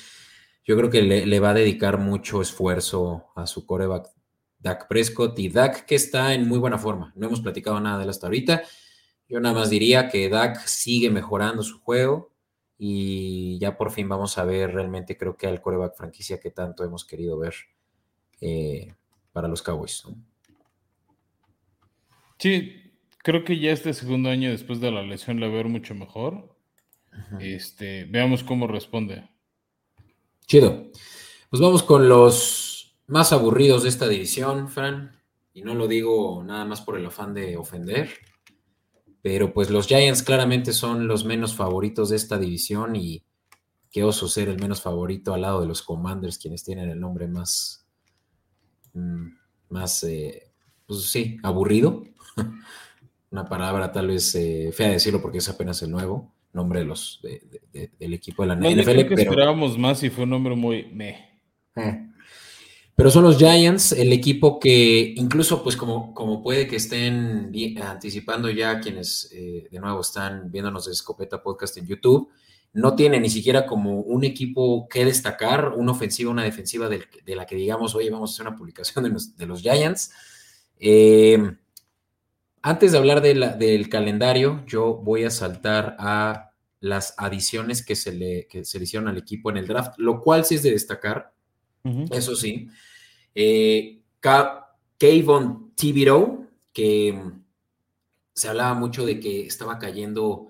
yo 0.65 0.75
creo 0.79 0.89
que 0.89 1.03
le, 1.03 1.27
le, 1.27 1.41
va 1.41 1.51
a 1.51 1.55
dedicar 1.55 1.99
mucho 1.99 2.41
esfuerzo 2.41 3.27
a 3.37 3.47
su 3.47 3.67
coreback 3.67 4.09
Dak 4.59 4.89
Prescott 4.89 5.39
y 5.39 5.51
Dak 5.51 5.85
que 5.85 5.95
está 5.95 6.33
en 6.33 6.49
muy 6.49 6.59
buena 6.59 6.79
forma. 6.79 7.13
No 7.17 7.27
hemos 7.27 7.43
platicado 7.43 7.79
nada 7.81 7.99
de 7.99 8.05
él 8.05 8.11
hasta 8.11 8.29
ahorita. 8.29 8.63
Yo 9.29 9.41
nada 9.41 9.55
más 9.55 9.69
diría 9.69 10.09
que 10.09 10.31
Dak 10.31 10.67
sigue 10.67 11.11
mejorando 11.11 11.63
su 11.63 11.81
juego 11.81 12.31
y 12.83 13.59
ya 13.59 13.77
por 13.77 13.91
fin 13.91 14.09
vamos 14.09 14.39
a 14.39 14.45
ver 14.45 14.73
realmente 14.73 15.19
creo 15.19 15.37
que 15.37 15.47
al 15.47 15.61
coreback 15.61 15.99
franquicia 15.99 16.41
que 16.41 16.51
tanto 16.51 16.83
hemos 16.83 17.05
querido 17.05 17.37
ver 17.39 17.55
eh, 18.41 18.95
para 19.33 19.49
los 19.49 19.61
Cowboys. 19.61 20.03
Sí, 22.39 22.95
creo 23.19 23.45
que 23.45 23.59
ya 23.59 23.73
este 23.73 23.93
segundo 23.93 24.31
año 24.31 24.51
después 24.51 24.81
de 24.81 24.91
la 24.91 25.03
lesión 25.03 25.41
le 25.41 25.51
ver 25.51 25.69
mucho 25.69 25.95
mejor. 25.95 26.57
Este, 27.39 28.07
veamos 28.07 28.43
cómo 28.45 28.67
responde. 28.67 29.29
Chido. 30.47 30.91
Pues 31.51 31.61
vamos 31.61 31.83
con 31.83 32.09
los 32.09 32.97
más 33.09 33.35
aburridos 33.35 33.83
de 33.83 33.91
esta 33.91 34.09
división, 34.09 34.71
Fran. 34.71 35.21
Y 35.53 35.61
no 35.61 35.75
lo 35.75 35.87
digo 35.87 36.43
nada 36.43 36.65
más 36.65 36.81
por 36.81 36.97
el 36.97 37.05
afán 37.05 37.35
de 37.35 37.59
ofender. 37.59 38.09
Pero 39.23 39.53
pues 39.53 39.71
los 39.71 39.87
Giants 39.87 40.23
claramente 40.23 40.73
son 40.73 41.07
los 41.07 41.25
menos 41.25 41.55
favoritos 41.55 42.09
de 42.11 42.17
esta 42.17 42.39
división 42.39 42.97
y 42.97 43.23
qué 43.91 44.05
oso 44.05 44.29
ser 44.29 44.49
el 44.49 44.61
menos 44.61 44.81
favorito 44.81 45.35
al 45.35 45.43
lado 45.43 45.61
de 45.61 45.67
los 45.67 45.83
Commanders, 45.83 46.39
quienes 46.39 46.65
tienen 46.65 46.89
el 46.89 47.01
nombre 47.01 47.27
más, 47.27 47.87
mm, 48.95 49.29
más, 49.69 50.03
eh, 50.05 50.53
pues 50.87 51.03
sí, 51.11 51.39
aburrido. 51.43 52.05
Una 53.31 53.49
palabra 53.49 53.93
tal 53.93 54.09
vez 54.09 54.35
eh, 54.35 54.71
fea 54.73 54.89
de 54.89 54.95
decirlo 54.95 55.21
porque 55.21 55.39
es 55.39 55.49
apenas 55.49 55.83
el 55.83 55.91
nuevo 55.91 56.33
nombre 56.53 56.81
de 56.81 56.87
los, 56.87 57.21
del 57.23 58.15
equipo 58.15 58.43
de 58.43 58.49
la 58.49 58.57
NFL. 58.57 58.91
Creo 58.91 59.09
que 59.09 59.15
esperábamos 59.15 59.79
más 59.79 60.03
y 60.03 60.11
fue 60.11 60.25
un 60.25 60.31
nombre 60.31 60.57
muy 60.57 60.85
meh. 60.93 61.41
Eh, 61.77 62.10
pero 63.01 63.11
son 63.11 63.25
los 63.25 63.39
Giants, 63.39 63.93
el 63.93 64.13
equipo 64.13 64.61
que 64.61 65.15
incluso, 65.17 65.63
pues 65.63 65.75
como, 65.75 66.13
como 66.13 66.43
puede 66.43 66.67
que 66.67 66.77
estén 66.77 67.51
anticipando 67.83 68.51
ya 68.51 68.79
quienes 68.79 69.31
eh, 69.33 69.67
de 69.71 69.81
nuevo 69.81 70.03
están 70.03 70.51
viéndonos 70.51 70.85
de 70.85 70.93
Escopeta 70.93 71.43
Podcast 71.43 71.79
en 71.79 71.87
YouTube, 71.87 72.29
no 72.75 72.95
tiene 72.95 73.19
ni 73.19 73.31
siquiera 73.31 73.65
como 73.65 74.01
un 74.01 74.23
equipo 74.23 74.87
que 74.87 75.07
destacar, 75.07 75.73
una 75.79 75.93
ofensiva, 75.93 76.31
una 76.31 76.45
defensiva 76.45 76.91
de, 76.91 77.07
la 77.35 77.47
que 77.47 77.57
digamos, 77.57 77.95
oye, 77.95 78.11
vamos 78.11 78.33
a 78.33 78.35
hacer 78.35 78.47
una 78.47 78.59
publicación 78.59 79.03
de 79.35 79.47
los, 79.47 79.63
Giants. 79.63 80.13
Eh, 80.79 81.57
antes 82.61 82.93
de 82.93 82.99
hablar 82.99 83.23
del 83.23 83.89
calendario, 83.89 84.63
yo 84.67 84.95
voy 84.95 85.25
a 85.25 85.31
saltar 85.31 85.97
a 85.99 86.51
las 86.81 87.15
adiciones 87.17 87.83
que 87.83 87.97
se, 87.97 88.13
le, 88.13 88.47
que 88.47 88.63
se 88.67 88.77
le 88.77 88.85
hicieron 88.85 89.09
al 89.09 89.17
equipo 89.17 89.49
en 89.49 89.57
el 89.57 89.67
draft, 89.67 89.95
lo 89.97 90.21
cual 90.21 90.45
sí 90.45 90.57
es 90.57 90.63
de 90.63 90.73
destacar, 90.73 91.33
eso 92.11 92.37
sí. 92.37 92.69
Eh, 93.35 94.03
Kayvon 94.21 95.73
Thibodeau, 95.75 96.49
que 96.73 97.13
mm, 97.13 97.43
se 98.33 98.49
hablaba 98.49 98.75
mucho 98.75 99.05
de 99.05 99.21
que 99.21 99.47
estaba 99.47 99.79
cayendo 99.79 100.49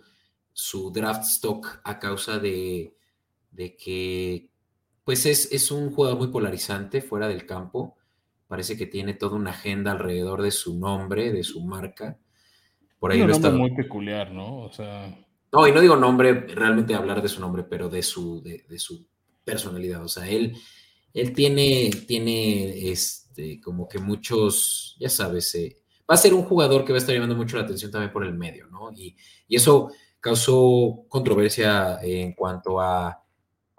su 0.53 0.91
draft 0.91 1.25
stock 1.25 1.81
a 1.85 1.99
causa 1.99 2.39
de, 2.39 2.95
que, 3.57 4.51
pues 5.05 5.27
es, 5.27 5.51
es, 5.53 5.71
un 5.71 5.91
jugador 5.91 6.19
muy 6.19 6.29
polarizante 6.29 7.01
fuera 7.01 7.29
del 7.29 7.47
campo. 7.47 7.97
Parece 8.47 8.77
que 8.77 8.87
tiene 8.87 9.15
toda 9.15 9.37
una 9.37 9.51
agenda 9.51 9.93
alrededor 9.93 10.43
de 10.43 10.51
su 10.51 10.79
nombre, 10.79 11.33
de 11.33 11.45
su 11.45 11.65
marca. 11.65 12.19
Por 12.99 13.13
ahí 13.13 13.23
un 13.23 13.31
nombre 13.31 13.51
muy 13.53 13.75
peculiar, 13.75 14.31
¿no? 14.33 14.59
O 14.59 14.73
sea... 14.73 15.17
No, 15.53 15.67
y 15.67 15.73
no 15.73 15.81
digo 15.81 15.97
nombre, 15.97 16.33
realmente 16.33 16.95
hablar 16.95 17.23
de 17.23 17.29
su 17.29 17.41
nombre, 17.41 17.65
pero 17.65 17.89
de 17.89 18.03
su, 18.03 18.43
de, 18.43 18.79
su 18.79 19.09
personalidad. 19.45 20.05
O 20.05 20.09
sea, 20.09 20.29
él, 20.29 20.57
él 21.15 21.33
tiene, 21.33 21.91
tiene 22.07 22.91
este, 22.91 23.61
como 23.61 23.89
que 23.89 23.99
muchos, 23.99 24.97
ya 24.99 25.09
sabes, 25.09 25.55
eh, 25.55 25.77
va 26.11 26.15
a 26.15 26.19
ser 26.19 26.35
un 26.35 26.43
jugador 26.43 26.85
que 26.85 26.93
va 26.93 26.99
a 26.99 27.01
estar 27.01 27.15
llamando 27.15 27.37
mucho 27.37 27.57
la 27.57 27.65
atención 27.65 27.91
también 27.91 28.13
por 28.13 28.25
el 28.25 28.35
medio, 28.35 28.67
¿no? 28.69 28.93
Y, 28.93 29.17
y 29.49 29.57
eso 29.57 29.91
causó 30.21 31.05
controversia 31.09 31.99
en 32.03 32.35
cuanto 32.35 32.81
a 32.81 33.25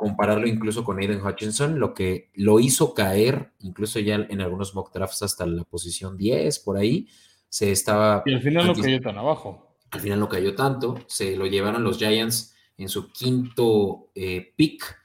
compararlo 0.01 0.47
incluso 0.47 0.83
con 0.83 0.97
Aiden 0.97 1.23
Hutchinson, 1.23 1.79
lo 1.79 1.93
que 1.93 2.31
lo 2.33 2.59
hizo 2.59 2.95
caer, 2.95 3.51
incluso 3.59 3.99
ya 3.99 4.15
en 4.15 4.41
algunos 4.41 4.73
mock 4.73 4.91
drafts 4.91 5.21
hasta 5.21 5.45
la 5.45 5.63
posición 5.63 6.17
10, 6.17 6.57
por 6.61 6.77
ahí, 6.77 7.07
se 7.47 7.71
estaba... 7.71 8.23
Y 8.25 8.33
al 8.33 8.41
final 8.41 8.65
no 8.65 8.73
cayó 8.73 8.99
tan 8.99 9.19
abajo. 9.19 9.77
Al 9.91 9.99
final 9.99 10.19
no 10.19 10.27
cayó 10.27 10.55
tanto, 10.55 10.95
se 11.05 11.35
lo 11.35 11.45
llevaron 11.45 11.83
los 11.83 11.99
Giants 11.99 12.55
en 12.77 12.89
su 12.89 13.11
quinto 13.11 14.09
eh, 14.15 14.53
pick. 14.55 15.00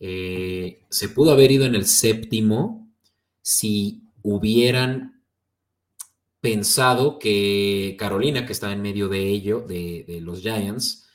Eh, 0.00 0.86
se 0.88 1.10
pudo 1.10 1.30
haber 1.30 1.52
ido 1.52 1.66
en 1.66 1.74
el 1.74 1.84
séptimo 1.84 2.90
si 3.42 4.02
hubieran 4.22 5.22
pensado 6.40 7.18
que 7.18 7.96
Carolina, 7.98 8.46
que 8.46 8.52
está 8.52 8.72
en 8.72 8.80
medio 8.80 9.08
de 9.08 9.28
ello, 9.28 9.60
de, 9.60 10.20
los 10.22 10.40
Giants, 10.40 11.06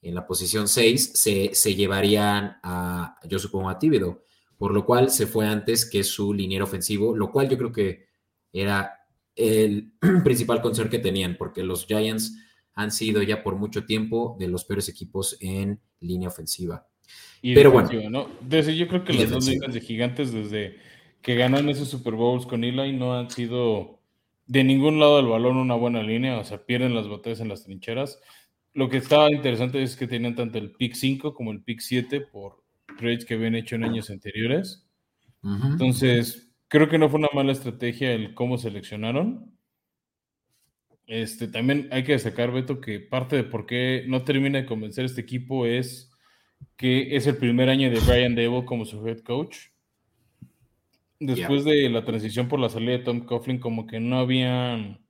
en 0.00 0.14
la 0.14 0.26
posición 0.26 0.68
6, 0.68 1.12
se, 1.14 1.74
llevarían 1.74 2.58
a, 2.62 3.18
yo 3.28 3.40
supongo, 3.40 3.68
a 3.68 3.78
Tíbedo, 3.78 4.22
por 4.56 4.72
lo 4.72 4.86
cual 4.86 5.10
se 5.10 5.26
fue 5.26 5.46
antes 5.46 5.88
que 5.88 6.04
su 6.04 6.32
liniero 6.32 6.64
ofensivo, 6.64 7.16
lo 7.16 7.32
cual 7.32 7.48
yo 7.48 7.58
creo 7.58 7.72
que 7.72 8.06
era 8.52 8.92
el 9.34 9.94
principal 10.24 10.62
concern 10.62 10.88
que 10.88 11.00
tenían, 11.00 11.36
porque 11.36 11.64
los 11.64 11.86
Giants 11.86 12.36
han 12.74 12.92
sido 12.92 13.22
ya 13.22 13.42
por 13.42 13.56
mucho 13.56 13.84
tiempo 13.84 14.36
de 14.38 14.46
los 14.46 14.64
peores 14.64 14.88
equipos 14.88 15.36
en 15.40 15.80
línea 15.98 16.28
ofensiva. 16.28 16.86
Pero 17.42 17.70
bueno. 17.70 17.90
¿no? 18.10 18.28
Desde, 18.40 18.76
yo 18.76 18.88
creo 18.88 19.04
que 19.04 19.12
las 19.12 19.30
dos 19.30 19.46
líneas 19.46 19.72
de 19.72 19.80
gigantes, 19.80 20.32
desde 20.32 20.76
que 21.22 21.34
ganaron 21.34 21.68
esos 21.68 21.88
Super 21.88 22.14
Bowls 22.14 22.46
con 22.46 22.64
Eli, 22.64 22.92
no 22.92 23.18
han 23.18 23.30
sido 23.30 24.00
de 24.46 24.64
ningún 24.64 24.98
lado 24.98 25.18
del 25.18 25.26
balón 25.26 25.56
una 25.56 25.74
buena 25.74 26.02
línea, 26.02 26.38
o 26.38 26.44
sea, 26.44 26.64
pierden 26.64 26.94
las 26.94 27.08
batallas 27.08 27.40
en 27.40 27.48
las 27.48 27.64
trincheras 27.64 28.20
lo 28.78 28.88
que 28.88 28.98
estaba 28.98 29.28
interesante 29.32 29.82
es 29.82 29.96
que 29.96 30.06
tenían 30.06 30.36
tanto 30.36 30.56
el 30.56 30.70
pick 30.70 30.94
5 30.94 31.34
como 31.34 31.50
el 31.50 31.62
pick 31.64 31.80
7 31.80 32.20
por 32.20 32.62
trades 32.96 33.24
que 33.24 33.34
habían 33.34 33.56
hecho 33.56 33.74
en 33.74 33.82
años 33.82 34.08
anteriores. 34.08 34.88
Entonces, 35.42 36.52
creo 36.68 36.88
que 36.88 36.96
no 36.96 37.08
fue 37.08 37.18
una 37.18 37.28
mala 37.34 37.50
estrategia 37.50 38.12
el 38.12 38.34
cómo 38.34 38.56
seleccionaron. 38.56 39.52
Este, 41.08 41.48
también 41.48 41.88
hay 41.90 42.04
que 42.04 42.12
destacar, 42.12 42.52
Beto, 42.52 42.80
que 42.80 43.00
parte 43.00 43.34
de 43.34 43.42
por 43.42 43.66
qué 43.66 44.04
no 44.06 44.22
termina 44.22 44.60
de 44.60 44.66
convencer 44.66 45.04
este 45.04 45.22
equipo 45.22 45.66
es 45.66 46.12
que 46.76 47.16
es 47.16 47.26
el 47.26 47.36
primer 47.36 47.68
año 47.68 47.90
de 47.90 48.00
Brian 48.00 48.34
Dable 48.34 48.64
como 48.64 48.84
su 48.84 49.06
head 49.06 49.20
coach. 49.20 49.56
Después 51.20 51.64
de 51.64 51.88
la 51.88 52.04
transición 52.04 52.48
por 52.48 52.60
la 52.60 52.68
salida 52.68 52.92
de 52.92 53.04
Tom 53.04 53.20
Coughlin, 53.20 53.58
como 53.58 53.86
que 53.86 53.98
no 53.98 54.18
habían 54.18 55.00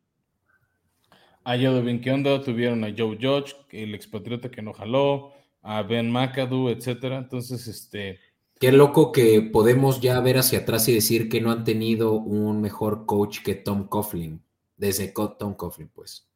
a 1.48 1.56
bien 1.56 2.02
¿qué 2.02 2.10
onda? 2.10 2.42
Tuvieron 2.42 2.84
a 2.84 2.94
Joe 2.94 3.16
Judge, 3.18 3.56
el 3.70 3.94
expatriota 3.94 4.50
que 4.50 4.60
no 4.60 4.74
jaló, 4.74 5.32
a 5.62 5.82
Ben 5.82 6.10
McAdoo, 6.10 6.68
etcétera. 6.68 7.16
Entonces, 7.16 7.66
este. 7.66 8.20
Qué 8.60 8.70
loco 8.70 9.12
que 9.12 9.40
podemos 9.40 10.02
ya 10.02 10.20
ver 10.20 10.36
hacia 10.36 10.58
atrás 10.58 10.86
y 10.88 10.94
decir 10.94 11.30
que 11.30 11.40
no 11.40 11.50
han 11.50 11.64
tenido 11.64 12.12
un 12.12 12.60
mejor 12.60 13.06
coach 13.06 13.38
que 13.42 13.54
Tom 13.54 13.88
Coughlin. 13.88 14.42
Desde 14.76 15.08
Tom 15.08 15.54
Coughlin, 15.54 15.88
pues. 15.88 16.27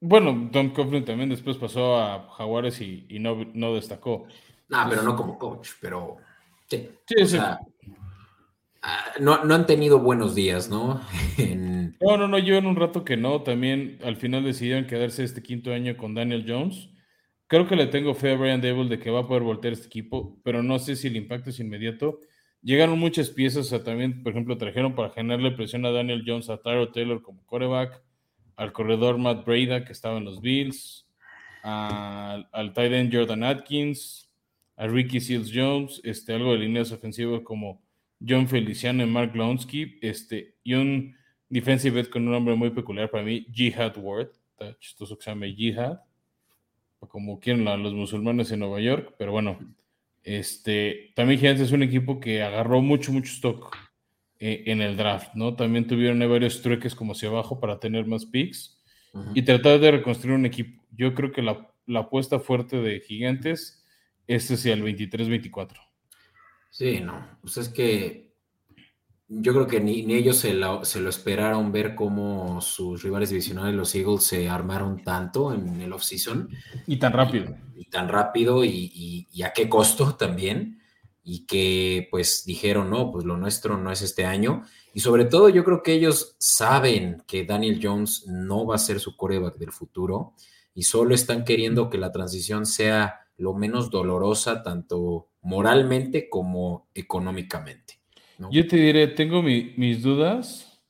Bueno, 0.00 0.48
Tom 0.52 0.70
Coughlin 0.70 1.04
también 1.04 1.28
después 1.28 1.56
pasó 1.56 1.96
a 1.96 2.30
Jaguares 2.36 2.80
y, 2.80 3.06
no, 3.18 3.44
no, 3.54 3.74
destacó. 3.74 4.26
No, 4.68 4.86
pero 4.88 5.02
no 5.02 5.16
como 5.16 5.38
coach, 5.38 5.70
pero. 5.80 6.18
Sí, 6.68 6.88
sí, 7.06 7.26
sí. 7.26 7.38
Ah, 7.38 9.12
no, 9.18 9.44
no, 9.44 9.54
han 9.54 9.66
tenido 9.66 9.98
buenos 9.98 10.34
días, 10.34 10.68
¿no? 10.68 11.00
No, 12.00 12.16
no, 12.16 12.28
no, 12.28 12.38
en 12.38 12.66
un 12.66 12.76
rato 12.76 13.04
que 13.04 13.16
no. 13.16 13.42
También 13.42 13.98
al 14.04 14.16
final 14.16 14.44
decidieron 14.44 14.86
quedarse 14.86 15.24
este 15.24 15.42
quinto 15.42 15.72
año 15.72 15.96
con 15.96 16.14
Daniel 16.14 16.44
Jones. 16.46 16.90
Creo 17.48 17.66
que 17.66 17.74
le 17.74 17.88
tengo 17.88 18.14
fe 18.14 18.32
a 18.32 18.36
Brian 18.36 18.60
Dable 18.60 18.88
de 18.88 19.00
que 19.00 19.10
va 19.10 19.20
a 19.20 19.26
poder 19.26 19.42
voltear 19.42 19.72
este 19.72 19.86
equipo, 19.86 20.38
pero 20.44 20.62
no 20.62 20.78
sé 20.78 20.94
si 20.94 21.08
el 21.08 21.16
impacto 21.16 21.50
es 21.50 21.58
inmediato. 21.58 22.20
Llegaron 22.62 23.00
muchas 23.00 23.30
piezas, 23.30 23.72
o 23.72 23.80
también, 23.82 24.22
por 24.22 24.30
ejemplo, 24.30 24.58
trajeron 24.58 24.94
para 24.94 25.10
generarle 25.10 25.50
presión 25.52 25.84
a 25.86 25.90
Daniel 25.90 26.22
Jones, 26.24 26.50
a 26.50 26.58
Tyro 26.58 26.92
Taylor 26.92 27.20
como 27.20 27.44
coreback, 27.46 28.00
al 28.58 28.72
corredor 28.72 29.18
Matt 29.18 29.46
Breda, 29.46 29.84
que 29.84 29.92
estaba 29.92 30.18
en 30.18 30.24
los 30.24 30.40
Bills, 30.40 31.06
al, 31.62 32.72
tight 32.74 32.92
end 32.92 33.14
Jordan 33.14 33.44
Atkins, 33.44 34.28
a 34.76 34.88
Ricky 34.88 35.20
Seals 35.20 35.50
Jones, 35.54 36.00
este, 36.02 36.34
algo 36.34 36.52
de 36.52 36.58
líneas 36.58 36.90
ofensivas 36.90 37.42
como 37.42 37.80
John 38.26 38.48
Feliciano 38.48 39.04
y 39.04 39.06
Mark 39.06 39.34
Lonsky, 39.36 39.98
este, 40.02 40.56
y 40.64 40.74
un 40.74 41.16
defensive 41.48 42.00
end 42.00 42.08
con 42.08 42.26
un 42.26 42.32
nombre 42.32 42.56
muy 42.56 42.70
peculiar 42.70 43.08
para 43.10 43.22
mí, 43.22 43.46
Jihad 43.52 43.96
Ward, 43.96 44.32
está 44.50 44.76
chistoso 44.80 45.16
que 45.16 45.22
se 45.22 45.30
llame 45.30 45.52
Jihad, 45.52 46.00
como 46.98 47.38
quieren 47.38 47.64
los 47.64 47.94
musulmanes 47.94 48.50
en 48.50 48.58
Nueva 48.58 48.80
York, 48.80 49.14
pero 49.16 49.30
bueno, 49.30 49.56
este, 50.24 51.12
también 51.14 51.38
Giants 51.38 51.62
es 51.62 51.70
un 51.70 51.84
equipo 51.84 52.18
que 52.18 52.42
agarró 52.42 52.82
mucho, 52.82 53.12
mucho 53.12 53.32
stock 53.32 53.87
eh, 54.40 54.64
en 54.66 54.80
el 54.80 54.96
draft, 54.96 55.34
¿no? 55.34 55.54
También 55.54 55.86
tuvieron 55.86 56.18
varios 56.30 56.62
trueques 56.62 56.94
como 56.94 57.12
hacia 57.12 57.28
abajo 57.28 57.58
para 57.58 57.80
tener 57.80 58.06
más 58.06 58.24
picks 58.24 58.78
y 59.34 59.42
tratar 59.42 59.80
de 59.80 59.90
reconstruir 59.90 60.36
un 60.36 60.46
equipo. 60.46 60.82
Yo 60.92 61.14
creo 61.14 61.32
que 61.32 61.42
la, 61.42 61.68
apuesta 61.96 62.38
fuerte 62.38 62.76
de 62.80 63.00
Gigantes 63.00 63.84
es 64.26 64.50
hacia 64.50 64.74
el 64.74 64.84
23-24. 64.84 65.76
Sí, 66.70 67.00
no, 67.00 67.26
pues 67.40 67.56
es 67.56 67.68
que 67.68 68.28
yo 69.28 69.52
creo 69.52 69.66
que 69.66 69.80
ni, 69.80 70.00
ellos 70.14 70.38
se 70.38 70.54
lo, 70.54 70.82
esperaron 70.82 71.70
ver 71.70 71.94
cómo 71.94 72.60
sus 72.60 73.02
rivales 73.02 73.30
divisionales, 73.30 73.74
los 73.74 73.94
Eagles, 73.94 74.22
se 74.22 74.48
armaron 74.48 75.02
tanto 75.02 75.52
en 75.52 75.80
el 75.80 75.92
offseason. 75.92 76.48
Y 76.86 76.96
tan 76.96 77.12
rápido. 77.12 77.54
Y, 77.76 77.84
tan 77.86 78.08
rápido 78.08 78.64
y, 78.64 79.26
a 79.44 79.52
qué 79.52 79.68
costo 79.68 80.14
también. 80.14 80.77
Y 81.30 81.44
que 81.44 82.08
pues 82.10 82.44
dijeron, 82.46 82.88
no, 82.88 83.12
pues 83.12 83.26
lo 83.26 83.36
nuestro 83.36 83.76
no 83.76 83.92
es 83.92 84.00
este 84.00 84.24
año. 84.24 84.62
Y 84.94 85.00
sobre 85.00 85.26
todo 85.26 85.50
yo 85.50 85.62
creo 85.62 85.82
que 85.82 85.92
ellos 85.92 86.36
saben 86.38 87.22
que 87.26 87.44
Daniel 87.44 87.80
Jones 87.82 88.24
no 88.26 88.64
va 88.64 88.76
a 88.76 88.78
ser 88.78 88.98
su 88.98 89.14
coreback 89.14 89.58
del 89.58 89.72
futuro 89.72 90.32
y 90.74 90.84
solo 90.84 91.14
están 91.14 91.44
queriendo 91.44 91.90
que 91.90 91.98
la 91.98 92.12
transición 92.12 92.64
sea 92.64 93.26
lo 93.36 93.52
menos 93.52 93.90
dolorosa, 93.90 94.62
tanto 94.62 95.28
moralmente 95.42 96.30
como 96.30 96.88
económicamente. 96.94 98.00
Yo 98.50 98.66
te 98.66 98.76
diré, 98.76 99.08
tengo 99.08 99.42
mis 99.42 100.02
dudas 100.02 100.80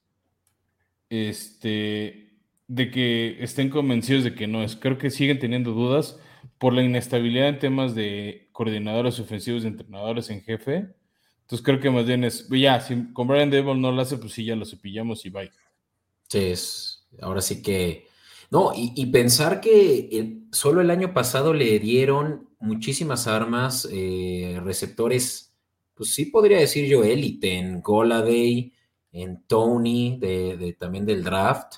este, 1.11 2.31
de 2.69 2.91
que 2.91 3.43
estén 3.43 3.71
convencidos 3.71 4.23
de 4.23 4.35
que 4.35 4.47
no 4.47 4.63
es. 4.63 4.77
Creo 4.77 4.99
que 4.99 5.11
siguen 5.11 5.41
teniendo 5.41 5.73
dudas 5.73 6.21
por 6.59 6.73
la 6.73 6.83
inestabilidad 6.83 7.49
en 7.49 7.59
temas 7.59 7.95
de 7.95 8.48
coordinadores 8.59 9.21
ofensivos 9.21 9.63
y 9.63 9.69
entrenadores 9.69 10.31
en 10.31 10.43
jefe. 10.43 10.93
Entonces 11.43 11.65
creo 11.65 11.79
que 11.79 11.91
más 11.91 12.05
bien 12.07 12.25
es, 12.25 12.49
ya, 12.49 12.81
si 12.81 13.13
con 13.13 13.29
Brian 13.29 13.51
Devil 13.51 13.81
no 13.81 13.93
lo 13.93 14.03
hace, 14.03 14.17
pues 14.17 14.33
sí, 14.33 14.45
ya 14.45 14.57
lo 14.57 14.67
cepillamos 14.67 15.25
y 15.25 15.31
bye. 15.31 15.53
Sí, 16.27 16.39
es, 16.39 17.07
ahora 17.23 17.41
sí 17.41 17.63
que... 17.63 18.09
No, 18.51 18.73
y, 18.75 19.07
pensar 19.07 19.61
que 19.61 20.41
solo 20.51 20.81
el 20.81 20.91
año 20.91 21.15
pasado 21.15 21.55
le 21.55 21.79
dieron 21.79 22.49
muchísimas 22.59 23.29
armas, 23.29 23.87
eh, 23.93 24.59
receptores 24.65 25.55
pues 25.95 26.13
sí 26.15 26.27
podría 26.27 26.59
decir 26.59 26.87
yo 26.89 27.05
élite 27.05 27.59
en 27.59 27.81
Goladay, 27.81 28.73
en 29.13 29.45
Tony, 29.47 30.19
de, 30.19 30.77
también 30.81 31.07
del 31.07 31.23
draft, 31.23 31.75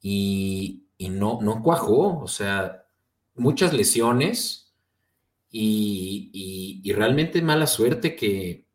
y, 0.00 0.86
no, 0.98 1.40
no 1.42 1.62
cuajó, 1.62 2.20
o 2.22 2.28
sea, 2.28 2.86
muchas 3.34 3.74
lesiones 3.74 4.69
y, 5.50 6.92
realmente 6.94 7.42
mala 7.42 7.66
suerte 7.66 8.16
que, 8.16 8.66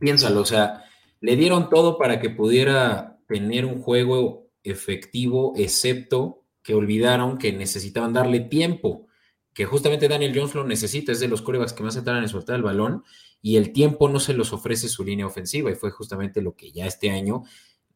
piénsalo, 0.00 0.40
o 0.40 0.46
sea, 0.46 0.84
le 1.20 1.36
dieron 1.36 1.68
todo 1.70 1.98
para 1.98 2.20
que 2.20 2.30
pudiera 2.30 3.18
tener 3.26 3.64
un 3.66 3.80
juego 3.80 4.48
efectivo, 4.62 5.54
excepto 5.56 6.44
que 6.62 6.74
olvidaron 6.74 7.38
que 7.38 7.52
necesitaban 7.52 8.12
darle 8.12 8.40
tiempo, 8.40 9.06
que 9.52 9.64
justamente 9.64 10.08
Daniel 10.08 10.32
Jones 10.34 10.54
lo 10.54 10.64
necesita, 10.64 11.12
es 11.12 11.20
de 11.20 11.28
los 11.28 11.42
corebacks 11.42 11.72
que 11.72 11.82
más 11.82 11.94
se 11.94 12.02
tardan 12.02 12.24
en 12.24 12.28
soltar 12.28 12.56
el 12.56 12.62
balón, 12.62 13.04
y 13.40 13.56
el 13.56 13.72
tiempo 13.72 14.08
no 14.08 14.20
se 14.20 14.32
los 14.32 14.52
ofrece 14.54 14.88
su 14.88 15.04
línea 15.04 15.26
ofensiva 15.26 15.70
y 15.70 15.74
fue 15.74 15.90
justamente 15.90 16.40
lo 16.40 16.56
que 16.56 16.72
ya 16.72 16.86
este 16.86 17.10
año 17.10 17.42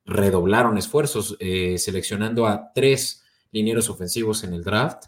redoblaron 0.05 0.77
esfuerzos 0.77 1.37
eh, 1.41 1.79
seleccionando 1.79 2.47
a 2.47 2.71
tres 2.75 3.25
linieros 3.51 3.89
ofensivos 3.89 4.45
en 4.45 4.53
el 4.53 4.63
draft, 4.63 5.05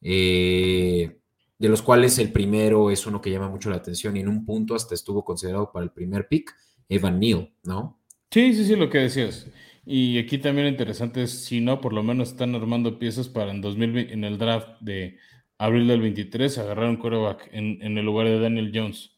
eh, 0.00 1.18
de 1.58 1.68
los 1.68 1.82
cuales 1.82 2.18
el 2.18 2.32
primero 2.32 2.90
es 2.90 3.06
uno 3.06 3.20
que 3.20 3.30
llama 3.30 3.48
mucho 3.48 3.70
la 3.70 3.76
atención 3.76 4.16
y 4.16 4.20
en 4.20 4.28
un 4.28 4.44
punto 4.44 4.74
hasta 4.74 4.94
estuvo 4.94 5.24
considerado 5.24 5.72
para 5.72 5.84
el 5.84 5.90
primer 5.90 6.28
pick, 6.28 6.54
Evan 6.88 7.18
Neal, 7.18 7.50
¿no? 7.64 8.00
Sí, 8.30 8.54
sí, 8.54 8.64
sí, 8.64 8.76
lo 8.76 8.90
que 8.90 8.98
decías. 8.98 9.50
Y 9.84 10.18
aquí 10.18 10.38
también 10.38 10.66
lo 10.66 10.70
interesante 10.70 11.22
es 11.22 11.44
si 11.44 11.60
no, 11.60 11.80
por 11.80 11.92
lo 11.92 12.02
menos 12.02 12.30
están 12.30 12.54
armando 12.54 12.98
piezas 12.98 13.28
para 13.28 13.52
en, 13.52 13.60
2020, 13.60 14.12
en 14.12 14.24
el 14.24 14.36
draft 14.36 14.68
de 14.80 15.16
abril 15.58 15.86
del 15.86 16.00
23 16.00 16.58
agarrar 16.58 16.90
un 16.90 16.96
quarterback 16.96 17.48
en, 17.52 17.80
el 17.96 18.04
lugar 18.04 18.26
de 18.26 18.40
Daniel 18.40 18.72
Jones. 18.74 19.12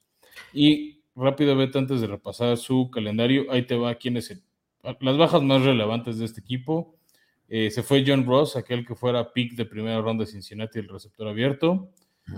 Y 0.52 1.02
rápidamente, 1.16 1.78
antes 1.78 2.00
de 2.00 2.06
repasar 2.06 2.56
su 2.58 2.90
calendario, 2.90 3.50
ahí 3.50 3.66
te 3.66 3.76
va 3.76 3.94
quién 3.94 4.16
es 4.18 4.40
las 5.00 5.16
bajas 5.16 5.42
más 5.42 5.62
relevantes 5.62 6.18
de 6.18 6.26
este 6.26 6.40
equipo. 6.40 6.96
Eh, 7.48 7.70
se 7.70 7.82
fue 7.82 8.04
John 8.06 8.26
Ross, 8.26 8.56
aquel 8.56 8.86
que 8.86 8.94
fuera 8.94 9.32
pick 9.32 9.54
de 9.54 9.64
primera 9.64 10.00
ronda 10.00 10.24
de 10.24 10.30
Cincinnati, 10.30 10.78
el 10.78 10.88
receptor 10.88 11.28
abierto. 11.28 11.90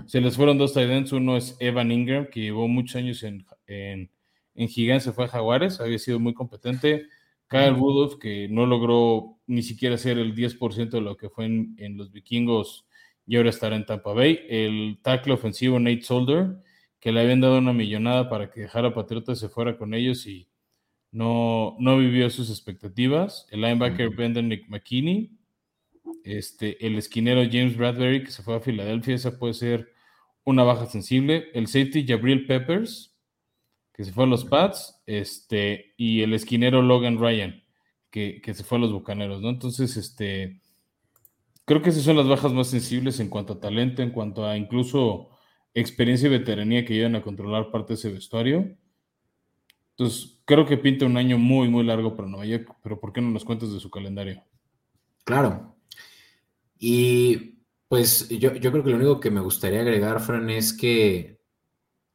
Se 0.05 0.21
les 0.21 0.35
fueron 0.35 0.57
dos 0.57 0.73
tight 0.73 1.11
Uno 1.11 1.37
es 1.37 1.57
Evan 1.59 1.91
Ingram, 1.91 2.27
que 2.27 2.41
llevó 2.41 2.67
muchos 2.67 2.95
años 2.95 3.23
en, 3.23 3.45
en, 3.67 4.11
en 4.55 4.67
Gigante, 4.67 5.05
se 5.05 5.13
fue 5.13 5.25
a 5.25 5.27
Jaguares, 5.27 5.79
había 5.79 5.99
sido 5.99 6.19
muy 6.19 6.33
competente. 6.33 7.07
Kyle 7.47 7.75
Rudolph, 7.75 8.17
que 8.17 8.47
no 8.49 8.65
logró 8.65 9.37
ni 9.45 9.61
siquiera 9.61 9.97
ser 9.97 10.17
el 10.17 10.33
10% 10.33 10.89
de 10.89 11.01
lo 11.01 11.17
que 11.17 11.29
fue 11.29 11.45
en, 11.45 11.75
en, 11.77 11.97
los 11.97 12.11
vikingos 12.11 12.85
y 13.25 13.35
ahora 13.35 13.49
estará 13.49 13.75
en 13.75 13.85
Tampa 13.85 14.13
Bay. 14.13 14.39
El 14.47 14.99
tackle 15.01 15.33
ofensivo 15.33 15.77
Nate 15.77 16.01
Solder, 16.03 16.55
que 16.99 17.11
le 17.11 17.19
habían 17.19 17.41
dado 17.41 17.57
una 17.57 17.73
millonada 17.73 18.29
para 18.29 18.49
que 18.49 18.61
dejara 18.61 18.93
Patriota 18.93 19.35
se 19.35 19.49
fuera 19.49 19.77
con 19.77 19.93
ellos 19.93 20.25
y 20.27 20.47
no, 21.11 21.75
no 21.79 21.97
vivió 21.97 22.29
sus 22.29 22.49
expectativas. 22.49 23.47
El 23.51 23.61
linebacker 23.61 24.09
Brendan 24.09 24.49
McKinney, 24.69 25.31
este, 26.25 26.85
el 26.85 26.97
esquinero 26.97 27.41
James 27.43 27.77
Bradbury, 27.77 28.23
que 28.23 28.31
se 28.31 28.43
fue 28.43 28.55
a 28.55 28.59
Filadelfia, 28.59 29.15
esa 29.15 29.37
puede 29.37 29.53
ser 29.53 29.91
una 30.43 30.63
baja 30.63 30.85
sensible. 30.85 31.49
El 31.53 31.67
safety 31.67 32.03
Gabriel 32.03 32.45
Peppers, 32.45 33.15
que 33.93 34.03
se 34.03 34.11
fue 34.11 34.23
a 34.23 34.27
los 34.27 34.45
Pats, 34.45 35.01
este, 35.05 35.93
y 35.97 36.21
el 36.21 36.33
esquinero 36.33 36.81
Logan 36.81 37.19
Ryan, 37.19 37.63
que, 38.09 38.41
se 38.53 38.63
fue 38.63 38.77
a 38.77 38.81
los 38.81 38.91
Bucaneros, 38.91 39.41
¿no? 39.41 39.49
Entonces, 39.49 39.97
este, 39.97 40.61
creo 41.65 41.81
que 41.81 41.89
esas 41.89 42.03
son 42.03 42.17
las 42.17 42.27
bajas 42.27 42.53
más 42.53 42.67
sensibles 42.67 43.19
en 43.19 43.29
cuanto 43.29 43.53
a 43.53 43.59
talento, 43.59 44.01
en 44.01 44.11
cuanto 44.11 44.45
a 44.45 44.57
incluso 44.57 45.29
experiencia 45.73 46.27
y 46.27 46.31
veteranía 46.31 46.85
que 46.85 46.93
llevan 46.93 47.15
a 47.15 47.21
controlar 47.21 47.71
parte 47.71 47.93
de 47.93 47.99
ese 47.99 48.11
vestuario. 48.11 48.75
Entonces, 49.91 50.41
creo 50.45 50.65
que 50.65 50.77
pinta 50.77 51.05
un 51.05 51.17
año 51.17 51.37
muy, 51.37 51.69
muy 51.69 51.83
largo 51.83 52.15
para 52.15 52.27
Nueva 52.27 52.45
York, 52.45 52.75
pero 52.81 52.99
¿por 52.99 53.13
qué 53.13 53.21
no 53.21 53.29
nos 53.29 53.45
cuentas 53.45 53.71
de 53.71 53.79
su 53.79 53.89
calendario? 53.89 54.43
Claro. 55.23 55.70
Y 56.83 57.59
pues 57.87 58.27
yo, 58.29 58.55
yo 58.55 58.71
creo 58.71 58.83
que 58.83 58.89
lo 58.89 58.95
único 58.95 59.19
que 59.19 59.29
me 59.29 59.39
gustaría 59.39 59.81
agregar, 59.81 60.19
Fran, 60.19 60.49
es 60.49 60.73
que 60.73 61.39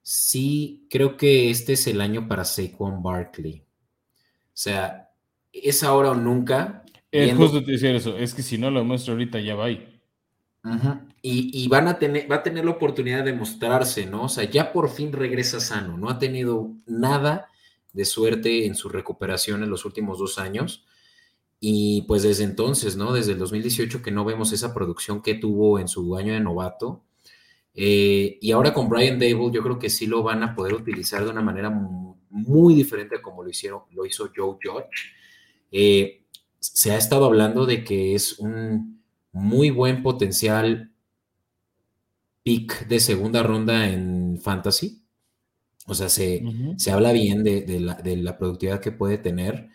sí 0.03 0.89
creo 0.91 1.17
que 1.17 1.51
este 1.51 1.75
es 1.75 1.87
el 1.87 2.01
año 2.01 2.27
para 2.27 2.45
Saquon 2.45 3.01
Barkley. 3.01 3.61
O 3.61 4.51
sea, 4.53 5.11
es 5.53 5.85
ahora 5.85 6.11
o 6.11 6.15
nunca. 6.17 6.83
Es 7.13 7.33
justo 7.37 7.63
te 7.63 7.71
decir 7.71 7.95
eso, 7.95 8.17
es 8.17 8.35
que 8.35 8.43
si 8.43 8.59
no 8.59 8.73
lo 8.73 8.85
muestro 8.85 9.13
ahorita 9.13 9.39
ya 9.39 9.55
va 9.55 9.67
ahí. 9.67 10.01
y, 11.23 11.69
van 11.69 11.87
a 11.87 11.97
tener, 12.01 12.31
va 12.31 12.37
a 12.37 12.43
tener 12.43 12.65
la 12.65 12.73
oportunidad 12.73 13.25
de 13.25 13.35
mostrarse, 13.35 14.05
¿no? 14.05 14.25
O 14.25 14.29
sea, 14.29 14.51
ya 14.51 14.73
por 14.73 14.91
fin 14.91 15.13
regresa 15.13 15.61
sano, 15.61 15.97
no 15.97 16.11
ha 16.11 16.19
tenido 16.19 16.73
nada 16.87 17.51
de 17.93 18.05
suerte 18.05 18.67
en 18.67 18.75
su 18.75 18.89
recuperación 18.89 19.63
en 19.63 19.71
los 19.71 19.85
últimos 19.85 20.19
dos 20.19 20.41
años. 20.41 20.85
Y 21.59 22.03
pues 22.03 22.23
desde 22.23 22.45
entonces, 22.45 22.97
¿no? 22.97 23.13
Desde 23.13 23.33
el 23.33 23.39
2018 23.39 24.03
que 24.03 24.11
no 24.11 24.25
vemos 24.25 24.53
esa 24.53 24.75
producción 24.75 25.23
que 25.23 25.35
tuvo 25.35 25.79
en 25.79 25.89
su 25.89 26.17
año 26.17 26.33
de 26.33 26.41
novato. 26.41 27.05
Eh, 27.75 28.39
y 28.41 28.53
ahora 28.53 28.73
con 28.73 28.89
Brian 28.89 29.19
Dable, 29.19 29.51
yo 29.53 29.63
creo 29.63 29.79
que 29.79 29.91
sí 29.91 30.07
lo 30.07 30.23
van 30.23 30.43
a 30.43 30.55
poder 30.55 30.75
utilizar 30.75 31.25
de 31.25 31.31
una 31.31 31.43
manera 31.43 31.71
muy, 32.31 32.75
diferente 32.75 33.17
a 33.17 33.23
como 33.23 33.43
lo 33.43 33.51
hicieron, 33.51 33.83
lo 33.93 34.05
hizo 34.07 34.31
Joe 34.35 34.57
Judge. 34.63 35.13
Eh, 35.71 36.25
se 36.59 36.93
ha 36.93 36.97
estado 36.97 37.27
hablando 37.27 37.67
de 37.67 37.85
que 37.85 38.15
es 38.15 38.39
un 38.39 39.03
muy 39.33 39.71
buen 39.71 40.03
potencial 40.03 40.93
pick 42.43 42.87
de 42.87 43.01
segunda 43.01 43.43
ronda 43.43 43.89
en 43.89 44.41
fantasy. 44.41 45.03
O 45.87 45.95
sea, 45.95 46.09
se, 46.09 46.43
habla 46.91 47.13
bien 47.13 47.45
de, 47.45 47.81
la, 47.81 47.95
de, 47.95 48.17
la, 48.17 48.37
productividad 48.39 48.81
que 48.81 48.93
puede 48.93 49.19
tener. 49.19 49.69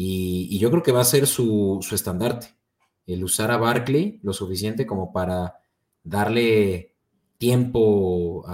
Y, 0.00 0.56
yo 0.60 0.70
creo 0.70 0.84
que 0.84 0.92
va 0.92 1.00
a 1.00 1.04
ser 1.04 1.26
su, 1.26 1.84
estandarte, 1.90 2.54
el 3.04 3.24
usar 3.24 3.50
a 3.50 3.56
Barkley 3.56 4.20
lo 4.22 4.32
suficiente 4.32 4.86
como 4.86 5.12
para 5.12 5.56
darle 6.04 6.94
tiempo 7.36 8.44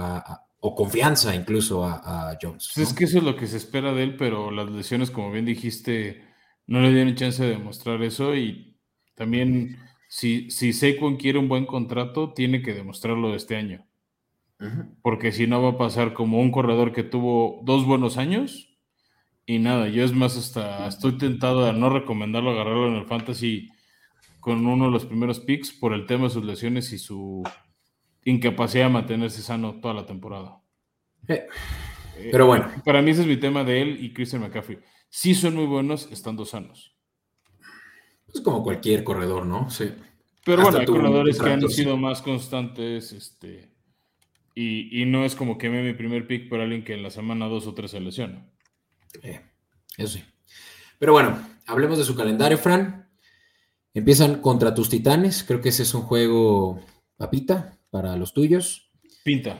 o 0.59 0.75
confianza 0.75 1.35
incluso 1.35 1.85
a, 1.85 2.35
Jones. 2.41 2.71
Pues 2.73 2.89
es 2.89 2.95
que 2.95 3.03
eso 3.03 3.19
es 3.19 3.23
lo 3.23 3.35
que 3.35 3.45
se 3.45 3.57
espera 3.57 3.93
de 3.93 4.01
él, 4.01 4.17
pero 4.17 4.49
las 4.49 4.71
lesiones, 4.71 5.11
como 5.11 5.31
bien 5.31 5.45
dijiste, 5.45 6.23
no 6.65 6.81
le 6.81 6.91
dieron 6.91 7.13
chance 7.13 7.43
de 7.43 7.51
demostrar 7.51 8.01
eso 8.01 8.35
y 8.35 8.79
también 9.13 9.77
si, 10.09 10.49
si 10.49 10.73
Saquon 10.73 11.17
quiere 11.17 11.37
un 11.37 11.47
buen 11.47 11.67
contrato, 11.67 12.33
tiene 12.33 12.63
que 12.63 12.73
demostrarlo 12.73 13.35
este 13.35 13.55
año. 13.55 13.85
Porque 15.03 15.31
si 15.31 15.45
no 15.45 15.61
va 15.61 15.71
a 15.71 15.77
pasar 15.77 16.15
como 16.15 16.39
un 16.39 16.49
corredor 16.49 16.91
que 16.91 17.03
tuvo 17.03 17.61
dos 17.63 17.85
buenos 17.85 18.17
años 18.17 18.74
y 19.45 19.59
nada, 19.59 19.87
yo 19.89 20.03
es 20.03 20.11
más, 20.11 20.35
hasta 20.37 20.87
estoy 20.87 21.17
tentado 21.17 21.67
a 21.67 21.73
no 21.73 21.89
recomendarlo 21.89 22.51
agarrarlo 22.51 22.87
en 22.87 22.95
el 22.95 23.05
fantasy 23.05 23.69
con 24.39 24.65
uno 24.65 24.85
de 24.85 24.91
los 24.91 25.05
primeros 25.05 25.39
picks 25.39 25.71
por 25.71 25.93
el 25.93 26.07
tema 26.07 26.25
de 26.25 26.29
sus 26.31 26.43
lesiones 26.43 26.91
y 26.93 26.97
su 26.97 27.43
incapacidad 28.23 28.85
de 28.85 28.91
mantenerse 28.91 29.41
sano 29.41 29.79
toda 29.79 29.93
la 29.93 30.05
temporada. 30.05 30.61
Eh, 31.27 31.47
pero 32.31 32.47
bueno. 32.47 32.71
para 32.83 33.01
mí 33.01 33.11
ese 33.11 33.21
es 33.21 33.27
mi 33.27 33.37
tema 33.37 33.63
de 33.63 33.81
él 33.81 34.03
y 34.03 34.13
Christian 34.13 34.41
McCaffrey. 34.41 34.79
Sí 35.09 35.35
son 35.35 35.55
muy 35.55 35.65
buenos 35.65 36.11
estando 36.11 36.45
sanos. 36.45 36.95
Es 38.33 38.41
como 38.41 38.63
cualquier 38.63 39.03
corredor, 39.03 39.45
¿no? 39.45 39.69
Sí. 39.69 39.91
Pero 40.43 40.63
bueno, 40.63 40.79
hay 40.79 40.85
corredores 40.85 41.39
que 41.39 41.49
han 41.49 41.69
sido 41.69 41.97
más 41.97 42.21
constantes, 42.21 43.13
este, 43.13 43.71
y, 44.53 45.01
y, 45.01 45.05
no 45.05 45.25
es 45.25 45.35
como 45.35 45.57
que 45.57 45.69
me 45.69 45.81
mi 45.81 45.93
primer 45.93 46.27
pick 46.27 46.49
por 46.49 46.59
alguien 46.59 46.83
que 46.83 46.93
en 46.93 47.01
la 47.01 47.09
semana 47.09 47.47
dos 47.47 47.65
o 47.65 47.73
tres 47.73 47.91
se 47.91 47.99
lesiona. 47.99 48.47
Eh, 49.23 49.41
eso 49.97 50.17
sí. 50.17 50.23
Pero 50.99 51.13
bueno, 51.13 51.39
hablemos 51.67 51.97
de 51.97 52.03
su 52.03 52.15
calendario, 52.15 52.57
Fran. 52.57 53.09
Empiezan 53.93 54.41
contra 54.41 54.73
tus 54.73 54.89
titanes. 54.89 55.43
Creo 55.43 55.61
que 55.61 55.69
ese 55.69 55.83
es 55.83 55.93
un 55.93 56.01
juego 56.01 56.81
papita 57.17 57.77
para 57.89 58.15
los 58.15 58.33
tuyos. 58.33 58.91
Pinta. 59.23 59.59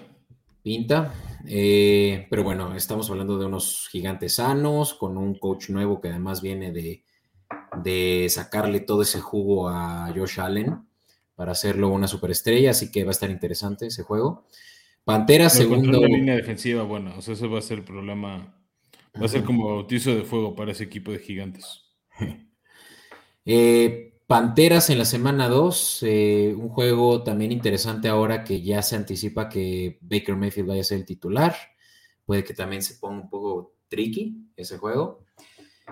Pinta. 0.62 1.14
Eh, 1.48 2.28
pero 2.30 2.44
bueno, 2.44 2.76
estamos 2.76 3.10
hablando 3.10 3.38
de 3.38 3.46
unos 3.46 3.88
gigantes 3.92 4.36
sanos, 4.36 4.94
con 4.94 5.18
un 5.18 5.36
coach 5.36 5.70
nuevo 5.70 6.02
que 6.02 6.10
además 6.10 6.42
viene 6.42 6.72
de, 6.72 7.04
de 7.84 8.28
sacarle 8.30 8.80
todo 8.80 9.04
ese 9.04 9.22
jugo 9.22 9.70
a 9.70 10.12
Josh 10.16 10.40
Allen 10.40 10.88
para 11.36 11.52
hacerlo 11.52 11.90
una 11.90 12.08
superestrella, 12.08 12.72
así 12.72 12.92
que 12.92 13.04
va 13.04 13.10
a 13.10 13.12
estar 13.12 13.30
interesante 13.30 13.88
ese 13.88 14.04
juego. 14.04 14.48
Pantera, 15.04 15.50
segundo. 15.50 16.00
Una 16.00 16.08
línea 16.08 16.36
defensiva, 16.36 16.84
bueno, 16.84 17.14
o 17.18 17.22
sea, 17.22 17.36
eso 17.36 17.50
va 17.50 17.60
a 17.60 17.62
ser 17.62 17.80
el 17.80 17.84
problema 17.84 18.55
Va 19.20 19.26
a 19.26 19.30
ser 19.30 19.44
como 19.44 19.68
bautizo 19.68 20.14
de 20.14 20.24
fuego 20.24 20.56
para 20.56 20.72
ese 20.72 20.84
equipo 20.84 21.12
de 21.12 21.20
gigantes. 21.20 21.84
Eh, 23.48 24.16
Panteras 24.28 24.90
en 24.90 24.98
la 24.98 25.06
semana 25.06 25.48
2, 25.48 26.00
eh, 26.02 26.56
un 26.58 26.70
juego 26.70 27.22
también 27.22 27.52
interesante 27.52 28.08
ahora 28.08 28.44
que 28.44 28.64
ya 28.64 28.82
se 28.82 28.96
anticipa 28.96 29.50
que 29.50 30.00
Baker 30.02 30.36
Mayfield 30.36 30.68
vaya 30.68 30.82
a 30.82 30.84
ser 30.84 30.98
el 30.98 31.06
titular. 31.06 31.56
Puede 32.26 32.44
que 32.44 32.56
también 32.56 32.82
se 32.82 32.96
ponga 32.96 33.22
un 33.22 33.30
poco 33.30 33.76
tricky 33.88 34.50
ese 34.56 34.80
juego. 34.80 35.26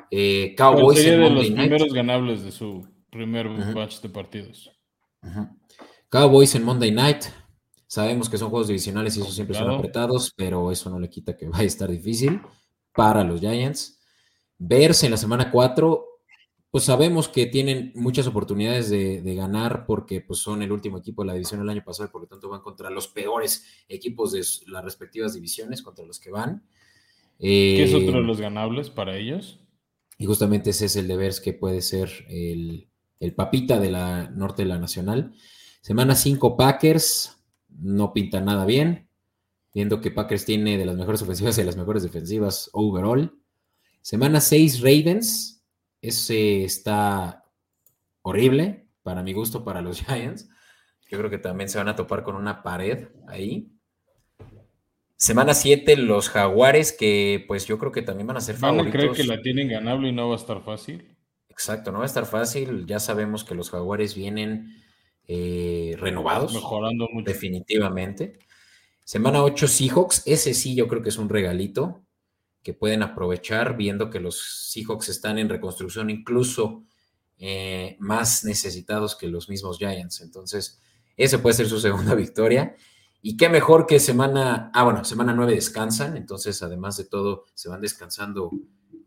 Eh, 0.09 0.55
Cowboys 0.57 1.05
en 1.05 1.21
de 1.21 1.29
los 1.29 1.45
primeros 1.51 1.93
ganables 1.93 2.43
de 2.43 2.51
su 2.51 2.87
primer 3.11 3.47
batch 3.71 4.01
de 4.01 4.09
partidos. 4.09 4.71
Cowboys 6.09 6.55
en 6.55 6.63
Monday 6.63 6.91
Night. 6.91 7.25
Sabemos 7.85 8.31
que 8.31 8.39
son 8.39 8.49
juegos 8.49 8.67
divisionales 8.69 9.15
y 9.15 9.21
eso 9.21 9.31
siempre 9.31 9.55
son 9.55 9.69
apretados, 9.69 10.33
pero 10.35 10.71
eso 10.71 10.89
no 10.89 10.99
le 10.99 11.07
quita 11.07 11.37
que 11.37 11.47
vaya 11.47 11.65
a 11.65 11.67
estar 11.67 11.91
difícil 11.91 12.41
para 12.95 13.23
los 13.23 13.39
Giants. 13.39 13.99
Verse 14.57 15.05
en 15.05 15.11
la 15.11 15.17
semana 15.17 15.51
4, 15.51 16.05
pues 16.71 16.85
sabemos 16.85 17.27
que 17.27 17.45
tienen 17.47 17.91
muchas 17.95 18.27
oportunidades 18.27 18.89
de, 18.89 19.35
ganar 19.35 19.85
porque 19.85 20.21
pues, 20.21 20.39
son 20.39 20.61
el 20.61 20.71
último 20.71 20.97
equipo 20.97 21.21
de 21.21 21.27
la 21.27 21.33
división 21.33 21.61
el 21.61 21.69
año 21.69 21.83
pasado 21.83 22.09
y 22.09 22.11
por 22.11 22.21
lo 22.21 22.27
tanto 22.27 22.49
van 22.49 22.61
contra 22.61 22.89
los 22.89 23.07
peores 23.07 23.65
equipos 23.87 24.31
de 24.31 24.43
las 24.67 24.83
respectivas 24.83 25.33
divisiones 25.33 25.81
contra 25.81 26.05
los 26.05 26.19
que 26.19 26.31
van. 26.31 26.63
¿Qué 27.39 27.83
es 27.83 27.93
otro 27.93 28.13
de 28.13 28.19
eh, 28.19 28.23
los 28.23 28.39
ganables 28.39 28.89
para 28.89 29.17
ellos? 29.17 29.59
Y 30.17 30.25
justamente 30.25 30.69
ese 30.69 30.85
es 30.85 30.95
el 30.95 31.07
de 31.07 31.17
Bears 31.17 31.41
que 31.41 31.53
puede 31.53 31.81
ser 31.81 32.09
el, 32.29 32.87
el 33.19 33.35
papita 33.35 33.79
de 33.79 33.91
la 33.91 34.29
norte 34.29 34.63
de 34.63 34.69
la 34.69 34.79
nacional. 34.79 35.33
Semana 35.81 36.15
5 36.15 36.55
Packers, 36.55 37.37
no 37.69 38.13
pinta 38.13 38.39
nada 38.39 38.65
bien 38.65 39.09
viendo 39.73 40.01
que 40.01 40.11
Packers 40.11 40.45
tiene 40.45 40.77
de 40.77 40.85
las 40.85 40.95
mejores 40.95 41.21
ofensivas 41.21 41.57
y 41.57 41.61
de 41.61 41.65
las 41.65 41.77
mejores 41.77 42.03
defensivas 42.03 42.69
overall. 42.73 43.33
Semana 44.01 44.39
6 44.39 44.81
Ravens, 44.81 45.65
ese 46.01 46.63
está 46.63 47.45
horrible 48.21 48.87
para 49.01 49.23
mi 49.23 49.33
gusto, 49.33 49.63
para 49.63 49.81
los 49.81 50.01
Giants. 50.05 50.49
Yo 51.09 51.17
creo 51.17 51.29
que 51.29 51.37
también 51.37 51.69
se 51.69 51.77
van 51.77 51.89
a 51.89 51.95
topar 51.95 52.23
con 52.23 52.35
una 52.35 52.63
pared 52.63 53.09
ahí. 53.27 53.69
Semana 55.15 55.53
7 55.53 55.95
los 55.97 56.29
Jaguares, 56.29 56.91
que 56.91 57.45
pues 57.47 57.65
yo 57.65 57.79
creo 57.79 57.91
que 57.91 58.01
también 58.01 58.27
van 58.27 58.37
a 58.37 58.41
ser 58.41 58.55
favoritos. 58.55 58.93
¿Van 58.93 59.11
a 59.11 59.13
que 59.13 59.23
la 59.23 59.41
tienen 59.41 59.69
ganable 59.69 60.09
y 60.09 60.11
no 60.11 60.27
va 60.27 60.35
a 60.35 60.37
estar 60.37 60.61
fácil? 60.63 61.15
Exacto, 61.49 61.91
no 61.91 61.99
va 61.99 62.05
a 62.05 62.07
estar 62.07 62.25
fácil. 62.25 62.85
Ya 62.87 62.99
sabemos 62.99 63.43
que 63.43 63.55
los 63.55 63.69
Jaguares 63.69 64.15
vienen 64.15 64.75
eh, 65.27 65.95
renovados. 65.97 66.53
Mejorando 66.53 67.07
mucho. 67.13 67.31
Definitivamente. 67.31 68.39
Semana 69.03 69.43
8 69.43 69.67
Seahawks, 69.67 70.23
ese 70.25 70.53
sí 70.53 70.75
yo 70.75 70.87
creo 70.87 71.01
que 71.01 71.09
es 71.09 71.17
un 71.17 71.29
regalito 71.29 72.03
que 72.63 72.73
pueden 72.73 73.03
aprovechar 73.03 73.75
viendo 73.75 74.09
que 74.09 74.19
los 74.19 74.69
Seahawks 74.71 75.09
están 75.09 75.37
en 75.37 75.49
reconstrucción 75.49 76.09
incluso 76.09 76.85
eh, 77.37 77.97
más 77.99 78.45
necesitados 78.45 79.15
que 79.15 79.27
los 79.27 79.49
mismos 79.49 79.77
Giants. 79.77 80.21
Entonces, 80.21 80.79
ese 81.17 81.39
puede 81.39 81.55
ser 81.55 81.67
su 81.67 81.79
segunda 81.79 82.15
victoria. 82.15 82.75
Y 83.21 83.37
qué 83.37 83.49
mejor 83.49 83.85
que 83.85 83.99
semana, 83.99 84.71
ah, 84.73 84.83
bueno, 84.83 85.03
semana 85.03 85.33
9 85.33 85.55
descansan, 85.55 86.17
entonces 86.17 86.61
además 86.61 86.97
de 86.97 87.05
todo 87.05 87.45
se 87.53 87.69
van 87.69 87.81
descansando 87.81 88.51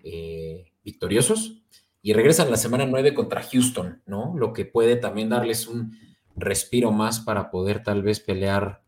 eh, 0.03 0.73
victoriosos 0.85 1.63
y 2.01 2.13
regresan 2.13 2.51
la 2.51 2.57
semana 2.57 2.87
9 2.87 3.13
contra 3.13 3.43
Houston, 3.43 4.03
¿no? 4.07 4.35
Lo 4.37 4.53
que 4.53 4.65
puede 4.65 4.97
también 4.97 5.29
darles 5.29 5.67
un 5.67 5.99
respiro 6.35 6.93
más 6.93 7.21
para 7.21 7.51
poder 7.51 7.83
tal 7.83 8.03
vez 8.03 8.21
pelear, 8.21 8.85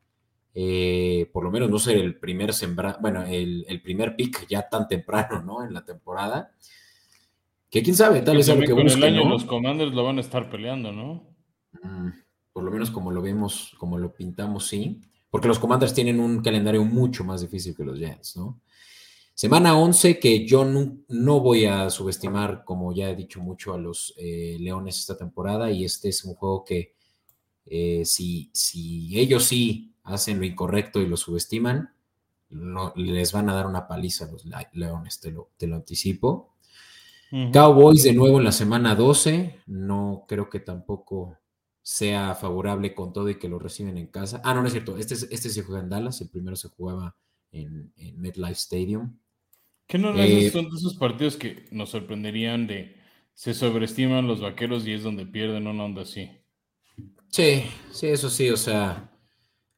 eh, 0.54 1.30
por 1.32 1.44
lo 1.44 1.50
menos 1.50 1.70
no 1.70 1.78
ser 1.78 1.96
el 1.96 2.18
primer 2.18 2.52
sembra, 2.52 2.98
bueno, 3.00 3.24
el, 3.24 3.80
primer 3.82 4.16
pick 4.16 4.46
ya 4.48 4.68
tan 4.68 4.88
temprano, 4.88 5.42
¿no? 5.42 5.64
En 5.64 5.72
la 5.72 5.84
temporada. 5.84 6.52
Que 7.70 7.82
quién 7.82 7.96
sabe, 7.96 8.22
tal 8.22 8.36
vez 8.36 8.46
que 8.46 8.52
el 8.52 9.04
año 9.04 9.28
los 9.28 9.44
Commanders 9.44 9.92
lo 9.92 10.04
van 10.04 10.18
a 10.18 10.22
estar 10.22 10.50
peleando, 10.50 10.90
¿no? 10.90 11.26
Mm, 11.82 12.08
por 12.52 12.64
lo 12.64 12.70
menos 12.70 12.90
como 12.90 13.10
lo 13.10 13.20
vemos, 13.20 13.74
como 13.78 13.98
lo 13.98 14.14
pintamos, 14.14 14.66
sí. 14.66 15.00
Porque 15.30 15.48
los 15.48 15.58
Commanders 15.58 15.92
tienen 15.92 16.18
un 16.18 16.42
calendario 16.42 16.82
mucho 16.84 17.24
más 17.24 17.42
difícil 17.42 17.76
que 17.76 17.84
los 17.84 17.98
Giants, 17.98 18.36
¿no? 18.36 18.60
Semana 19.38 19.78
11 19.78 20.18
que 20.18 20.44
yo 20.44 20.64
no, 20.64 21.40
voy 21.40 21.64
a 21.64 21.90
subestimar, 21.90 22.64
como 22.64 22.92
ya 22.92 23.08
he 23.08 23.14
dicho 23.14 23.40
mucho, 23.40 23.72
a 23.72 23.78
los 23.78 24.12
eh, 24.16 24.56
Leones 24.58 24.98
esta 24.98 25.16
temporada 25.16 25.70
y 25.70 25.84
este 25.84 26.08
es 26.08 26.24
un 26.24 26.34
juego 26.34 26.64
que 26.64 26.96
eh, 27.64 28.04
si, 28.04 28.50
si, 28.52 29.16
ellos 29.16 29.44
sí 29.44 29.94
hacen 30.08 30.38
lo 30.38 30.44
incorrecto 30.44 31.00
y 31.00 31.06
lo 31.06 31.16
subestiman, 31.16 31.90
les 32.96 33.32
van 33.32 33.48
a 33.50 33.54
dar 33.54 33.66
una 33.66 33.86
paliza 33.86 34.24
a 34.24 34.30
los 34.30 34.44
Leones, 34.72 35.20
te 35.20 35.30
lo, 35.30 35.50
te 35.56 35.66
lo 35.66 35.76
anticipo. 35.76 36.54
Cowboys 37.52 38.04
de 38.04 38.14
nuevo 38.14 38.38
en 38.38 38.44
la 38.44 38.52
semana 38.52 38.94
12, 38.94 39.60
no 39.66 40.24
creo 40.26 40.48
que 40.48 40.60
tampoco 40.60 41.36
sea 41.82 42.34
favorable 42.34 42.94
con 42.94 43.12
todo 43.12 43.28
y 43.28 43.38
que 43.38 43.48
lo 43.48 43.58
reciben 43.58 43.98
en 43.98 44.06
casa. 44.06 44.40
Ah, 44.44 44.54
no, 44.54 44.62
no 44.62 44.66
es 44.66 44.72
cierto, 44.72 44.96
este, 44.96 45.14
este 45.14 45.50
se 45.50 45.62
juega 45.62 45.82
en 45.82 45.90
Dallas, 45.90 46.20
el 46.20 46.30
primero 46.30 46.56
se 46.56 46.68
jugaba 46.68 47.16
en, 47.52 47.92
en 47.96 48.20
MetLife 48.20 48.52
Stadium. 48.52 49.18
¿Qué 49.86 49.98
no 49.98 50.14
eh, 50.18 50.50
son 50.50 50.70
de 50.70 50.76
esos 50.76 50.94
partidos 50.96 51.36
que 51.36 51.66
nos 51.70 51.90
sorprenderían 51.90 52.66
de 52.66 52.96
se 53.34 53.54
sobreestiman 53.54 54.26
los 54.26 54.40
vaqueros 54.40 54.86
y 54.86 54.92
es 54.92 55.02
donde 55.02 55.24
pierden 55.24 55.66
una 55.66 55.84
onda 55.84 56.02
así? 56.02 56.30
Sí, 57.28 57.62
sí, 57.90 58.08
eso 58.08 58.28
sí, 58.30 58.50
o 58.50 58.56
sea, 58.56 59.10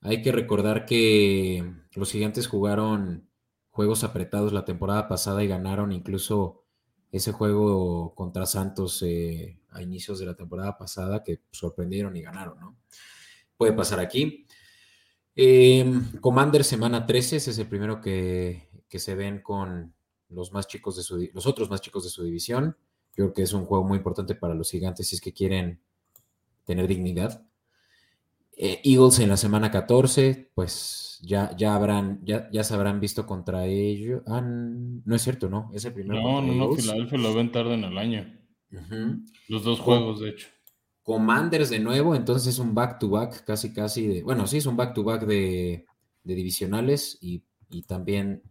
hay 0.00 0.22
que 0.22 0.32
recordar 0.32 0.86
que 0.86 1.64
los 1.94 2.10
gigantes 2.12 2.46
jugaron 2.46 3.28
juegos 3.70 4.04
apretados 4.04 4.52
la 4.52 4.64
temporada 4.64 5.08
pasada 5.08 5.44
y 5.44 5.48
ganaron 5.48 5.92
incluso 5.92 6.64
ese 7.12 7.32
juego 7.32 8.14
contra 8.14 8.46
Santos 8.46 9.02
eh, 9.02 9.58
a 9.70 9.82
inicios 9.82 10.18
de 10.18 10.26
la 10.26 10.34
temporada 10.34 10.78
pasada 10.78 11.22
que 11.22 11.40
sorprendieron 11.50 12.16
y 12.16 12.22
ganaron, 12.22 12.58
¿no? 12.60 12.76
Puede 13.56 13.72
pasar 13.72 14.00
aquí. 14.00 14.46
Eh, 15.36 15.84
Commander 16.20 16.64
semana 16.64 17.06
13, 17.06 17.36
ese 17.36 17.50
es 17.50 17.58
el 17.58 17.68
primero 17.68 18.00
que, 18.00 18.70
que 18.88 18.98
se 18.98 19.14
ven 19.14 19.42
con, 19.42 19.94
los 20.30 20.52
más 20.52 20.66
chicos 20.66 20.96
de 20.96 21.02
su, 21.02 21.28
los 21.32 21.46
otros 21.46 21.68
más 21.70 21.80
chicos 21.80 22.04
de 22.04 22.10
su 22.10 22.22
división. 22.22 22.76
Yo 23.16 23.24
creo 23.24 23.32
que 23.32 23.42
es 23.42 23.52
un 23.52 23.66
juego 23.66 23.84
muy 23.84 23.98
importante 23.98 24.34
para 24.34 24.54
los 24.54 24.70
gigantes 24.70 25.08
si 25.08 25.16
es 25.16 25.20
que 25.20 25.32
quieren 25.32 25.82
tener 26.64 26.86
dignidad. 26.86 27.44
Eh, 28.62 28.78
Eagles 28.84 29.18
en 29.20 29.30
la 29.30 29.38
semana 29.38 29.70
14, 29.70 30.50
pues 30.54 31.18
ya, 31.22 31.56
ya 31.56 31.74
habrán, 31.74 32.20
ya, 32.26 32.46
ya 32.52 32.62
se 32.62 32.74
habrán 32.74 33.00
visto 33.00 33.24
contra 33.24 33.64
ellos. 33.64 34.20
Ah, 34.26 34.42
no 34.42 35.16
es 35.16 35.22
cierto, 35.22 35.48
¿no? 35.48 35.70
Es 35.72 35.86
el 35.86 35.94
primero. 35.94 36.20
No, 36.20 36.42
no, 36.42 36.52
no, 36.52 36.74
Filadelfia 36.74 37.16
lo 37.16 37.32
ven 37.32 37.52
tarde 37.52 37.72
en 37.72 37.84
el 37.84 37.96
año. 37.96 38.30
Los 39.48 39.64
dos 39.64 39.80
juegos, 39.80 40.20
de 40.20 40.28
hecho. 40.28 40.48
Commanders 41.02 41.70
de 41.70 41.78
nuevo, 41.78 42.14
entonces 42.14 42.52
es 42.52 42.58
un 42.58 42.74
back-to-back, 42.74 43.46
casi, 43.46 43.72
casi 43.72 44.06
de. 44.06 44.22
Bueno, 44.22 44.46
sí, 44.46 44.58
es 44.58 44.66
un 44.66 44.76
back-to-back 44.76 45.24
de, 45.24 45.86
divisionales 46.22 47.16
y, 47.22 47.42
y 47.70 47.84
también 47.84 48.42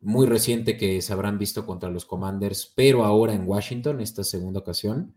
muy 0.00 0.26
reciente 0.26 0.78
que 0.78 1.02
se 1.02 1.12
habrán 1.12 1.38
visto 1.38 1.66
contra 1.66 1.90
los 1.90 2.06
Commanders, 2.06 2.72
pero 2.74 3.04
ahora 3.04 3.34
en 3.34 3.46
Washington, 3.46 4.00
esta 4.00 4.24
segunda 4.24 4.60
ocasión. 4.60 5.14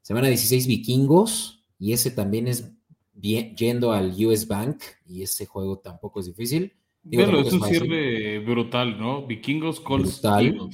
Semana 0.00 0.28
16 0.28 0.68
vikingos, 0.68 1.64
y 1.76 1.92
ese 1.92 2.12
también 2.12 2.46
es 2.46 2.77
yendo 3.20 3.92
al 3.92 4.14
US 4.26 4.46
Bank, 4.46 4.82
y 5.06 5.22
ese 5.22 5.46
juego 5.46 5.78
tampoco 5.78 6.20
es 6.20 6.26
difícil. 6.26 6.72
Pero 7.10 7.40
es 7.40 7.52
un 7.52 7.62
cierre 7.62 8.38
brutal, 8.40 8.98
¿no? 8.98 9.26
Vikingos, 9.26 9.80
Colts, 9.80 10.20
brutal. 10.20 10.68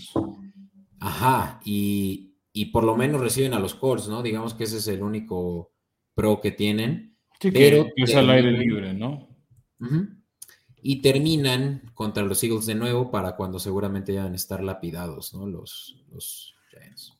Ajá, 0.99 1.61
y, 1.65 2.33
por 2.73 2.85
lo 2.85 2.97
menos 2.97 3.21
reciben 3.21 3.55
a 3.55 3.59
los 3.59 3.75
Colts, 3.75 4.09
¿no? 4.09 4.23
Digamos 4.23 4.55
que 4.55 4.65
ese 4.65 4.79
es 4.79 4.89
el 4.89 5.03
único 5.03 5.73
pro 6.15 6.41
que 6.41 6.51
tienen. 6.51 7.17
pero 7.41 7.87
que 7.95 8.03
es 8.05 8.15
al 8.15 8.31
aire 8.31 8.53
libre, 8.53 8.95
¿no? 8.95 9.29
y 10.87 11.01
terminan 11.01 11.91
contra 11.95 12.23
los 12.23 12.43
Eagles 12.45 12.67
de 12.67 12.75
nuevo 12.75 13.11
para 13.11 13.37
cuando 13.37 13.59
seguramente 13.59 14.13
ya 14.13 14.25
van 14.25 14.35
a 14.35 14.37
estar 14.37 14.63
lapidados, 14.63 15.33
¿no? 15.33 15.47
Los, 15.47 15.97
los 16.11 16.55
Giants. 16.71 17.15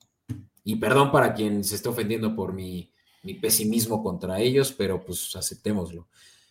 Y 0.65 0.77
perdón 0.77 1.11
para 1.11 1.33
quien 1.33 1.65
se 1.65 1.77
esté 1.77 1.89
ofendiendo 1.89 2.37
por 2.37 2.53
mi, 2.53 2.93
pesimismo 3.33 4.03
contra 4.03 4.39
ellos, 4.39 4.73
pero 4.77 5.03
pues 5.03 5.35
aceptémoslo. 5.35 6.07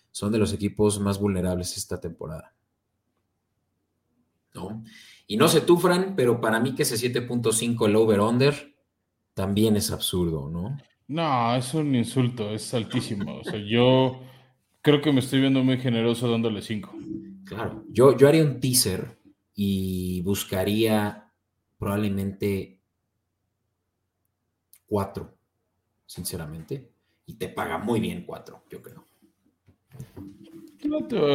Son 0.10 0.32
de 0.32 0.40
los 0.40 0.52
equipos 0.52 1.00
más 1.00 1.20
vulnerables 1.20 1.78
esta 1.78 2.02
temporada. 2.02 2.56
¿No? 4.56 4.84
Y 5.28 5.38
no 5.38 5.48
sé 5.48 5.62
tú, 5.62 5.78
Fran, 5.78 6.16
pero 6.16 6.42
para 6.42 6.60
mí 6.60 6.74
que 6.74 6.82
ese 6.82 6.96
7.5 6.96 7.86
el 7.88 7.96
over-under 7.96 8.76
también 9.36 9.76
es 9.76 9.92
absurdo, 9.92 10.50
¿no? 10.50 10.78
No, 11.08 11.56
es 11.56 11.74
un 11.74 11.94
insulto, 11.96 12.50
es 12.52 12.74
altísimo. 12.74 13.40
O 13.40 13.44
sea, 13.44 13.60
yo 13.60 14.22
creo 14.82 15.02
que 15.02 15.12
me 15.12 15.20
estoy 15.20 15.42
viendo 15.42 15.64
muy 15.64 15.78
generoso 15.78 16.30
dándole 16.30 16.62
5. 16.62 16.94
Claro, 17.46 17.84
yo, 17.90 18.18
yo 18.18 18.28
haría 18.28 18.44
un 18.44 18.60
teaser 18.60 19.20
y 19.56 20.22
buscaría 20.22 21.32
probablemente 21.78 22.80
4, 24.88 25.36
sinceramente. 26.14 26.92
Y 27.26 27.36
te 27.36 27.50
paga 27.50 27.78
muy 27.78 28.00
bien 28.00 28.26
4, 28.26 28.64
yo 28.70 28.82
creo. 28.82 29.06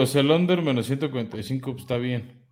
o 0.01 0.07
sea, 0.07 0.21
el 0.21 0.31
under 0.31 0.63
menos 0.63 0.87
145 0.87 1.77
está 1.79 1.97
bien. 1.97 2.45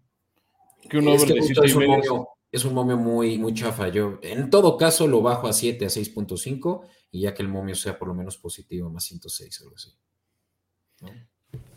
Que 0.88 0.98
un 0.98 1.08
over 1.08 1.38
es, 1.38 1.50
es, 1.50 1.74
un 1.74 1.86
momio, 1.86 2.28
es 2.50 2.64
un 2.64 2.74
momio 2.74 2.96
muy, 2.96 3.38
muy 3.38 3.54
chafa. 3.54 3.88
Yo, 3.88 4.18
en 4.22 4.50
todo 4.50 4.76
caso, 4.76 5.06
lo 5.06 5.22
bajo 5.22 5.46
a 5.46 5.52
7, 5.52 5.84
a 5.84 5.88
6.5 5.88 6.86
y 7.10 7.20
ya 7.22 7.34
que 7.34 7.42
el 7.42 7.48
momio 7.48 7.74
sea 7.74 7.98
por 7.98 8.08
lo 8.08 8.14
menos 8.14 8.38
positivo, 8.38 8.90
más 8.90 9.04
106, 9.04 9.60
algo 9.62 9.76
así. 9.76 9.92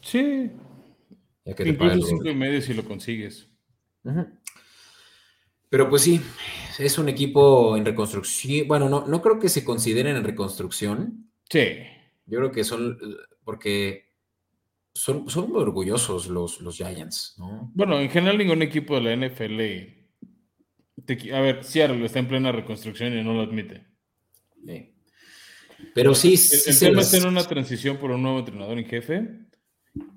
Sí. 0.02 0.52
Incluso 1.46 2.08
cinco 2.08 2.30
y 2.30 2.36
medio 2.36 2.62
si 2.62 2.74
lo 2.74 2.84
consigues. 2.86 3.50
Pero 5.70 5.90
pues 5.90 6.02
sí, 6.02 6.22
es 6.80 6.98
un 6.98 7.10
equipo 7.10 7.78
en 7.78 7.86
reconstrucción. 7.86 8.68
Bueno, 8.68 8.90
no, 8.90 9.06
no 9.08 9.22
creo 9.22 9.40
que 9.40 9.50
se 9.50 9.64
consideren 9.64 10.16
en 10.16 10.24
reconstrucción. 10.24 11.32
Sí. 11.50 11.78
Yo 12.26 12.40
creo 12.40 12.52
que 12.52 12.64
son, 12.64 12.98
porque 13.44 14.10
son, 14.94 15.30
son 15.30 15.50
muy 15.52 15.62
orgullosos 15.62 16.28
los, 16.28 16.62
los 16.62 16.78
Giants, 16.78 17.36
¿no? 17.38 17.72
Bueno, 17.74 18.00
en 18.00 18.10
general 18.10 18.38
ningún 18.38 18.62
equipo 18.62 19.00
de 19.00 19.02
la 19.02 19.28
NFL. 19.28 19.62
a 21.34 21.40
ver, 21.41 21.64
Seattle 21.64 22.06
está 22.06 22.20
en 22.20 22.28
plena 22.28 22.52
reconstrucción 22.52 23.18
y 23.18 23.24
no 23.24 23.34
lo 23.34 23.41
admite. 23.41 23.88
Pero 25.94 26.14
sí, 26.14 26.36
el, 26.36 26.74
el 26.74 26.80
tema 26.80 27.02
está 27.02 27.18
en 27.18 27.28
una 27.28 27.48
transición 27.48 27.98
por 27.98 28.12
un 28.12 28.22
nuevo 28.22 28.40
entrenador 28.40 28.78
en 28.78 28.86
jefe. 28.86 29.30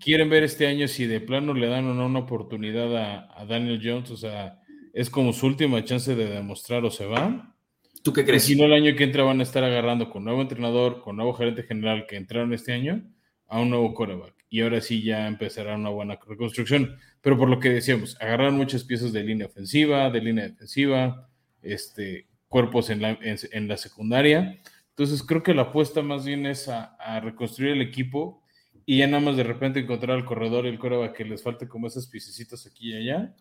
Quieren 0.01 0.29
ver 0.29 0.43
este 0.43 0.66
año 0.66 0.87
si 0.89 1.07
de 1.07 1.20
plano 1.20 1.55
le 1.55 1.66
dan 1.69 1.87
o 1.87 1.95
no 1.95 2.07
una 2.07 2.20
oportunidad 2.20 3.29
a, 3.35 3.45
Daniel 3.47 3.81
Jones. 3.83 4.11
O 4.11 4.16
sea, 4.16 4.61
es 4.93 5.10
como 5.10 5.32
su 5.32 5.47
última 5.47 5.85
chance 5.85 6.14
de 6.14 6.27
demostrar 6.27 6.85
o 6.85 6.90
se 6.90 7.06
va. 7.06 7.55
¿Tú 8.02 8.12
qué 8.12 8.24
crees? 8.24 8.44
si 8.44 8.56
no, 8.56 8.64
el 8.64 8.73
año 8.73 8.97
que 8.97 9.05
entra 9.05 9.23
van 9.23 9.40
a 9.40 9.43
estar 9.44 9.62
agarrando 9.62 10.10
con 10.10 10.24
nuevo 10.24 10.43
entrenador, 10.43 11.01
con 11.01 11.16
nuevo 11.16 11.35
gerente 11.35 11.62
general 11.62 12.06
que 12.09 12.16
entraron 12.16 12.52
este 12.52 12.73
año, 12.73 13.02
a 13.47 13.60
un 13.60 13.70
nuevo 13.70 13.94
coreback. 13.94 14.35
Y 14.48 14.60
ahora 14.60 14.81
sí 14.81 15.02
ya 15.02 15.27
empezará 15.27 15.77
una 15.77 15.90
buena 15.90 16.19
reconstrucción. 16.27 16.97
Pero 17.20 17.39
por 17.39 17.48
lo 17.48 17.60
que 17.60 17.70
decíamos, 17.70 18.20
agarrar 18.20 18.52
muchas 18.52 18.85
piezas 18.85 19.12
de 19.12 19.23
línea 19.23 19.47
ofensiva, 19.47 20.10
de 20.10 20.20
línea 20.20 20.48
defensiva, 20.48 21.28
este, 21.62 22.27
cuerpos 22.48 22.90
en 22.90 23.02
la, 23.02 23.19
en 23.20 23.69
la 23.69 23.77
secundaria 23.77 24.59
entonces 24.93 25.23
creo 25.23 25.43
que 25.43 25.55
la 25.55 25.62
apuesta 25.62 26.02
más 26.02 26.24
bien 26.24 26.44
es 26.47 26.69
a, 26.69 27.20
reconstruir 27.20 27.73
el 27.73 27.81
equipo 27.81 28.43
y 28.85 28.98
ya 28.98 29.06
nada 29.06 29.23
más 29.23 29.36
de 29.36 29.44
repente 29.44 29.81
encontrar 29.81 30.16
al 30.16 30.24
corredor 30.24 30.66
y 30.66 30.69
el 30.69 30.78
coreback 30.78 31.16
que 31.16 31.24
les 31.24 31.43
falte 31.43 31.66
como 31.66 31.86
esas 31.86 32.06
piececitas 32.06 32.66
aquí 32.66 32.93
y 32.93 32.97
allá 32.97 33.35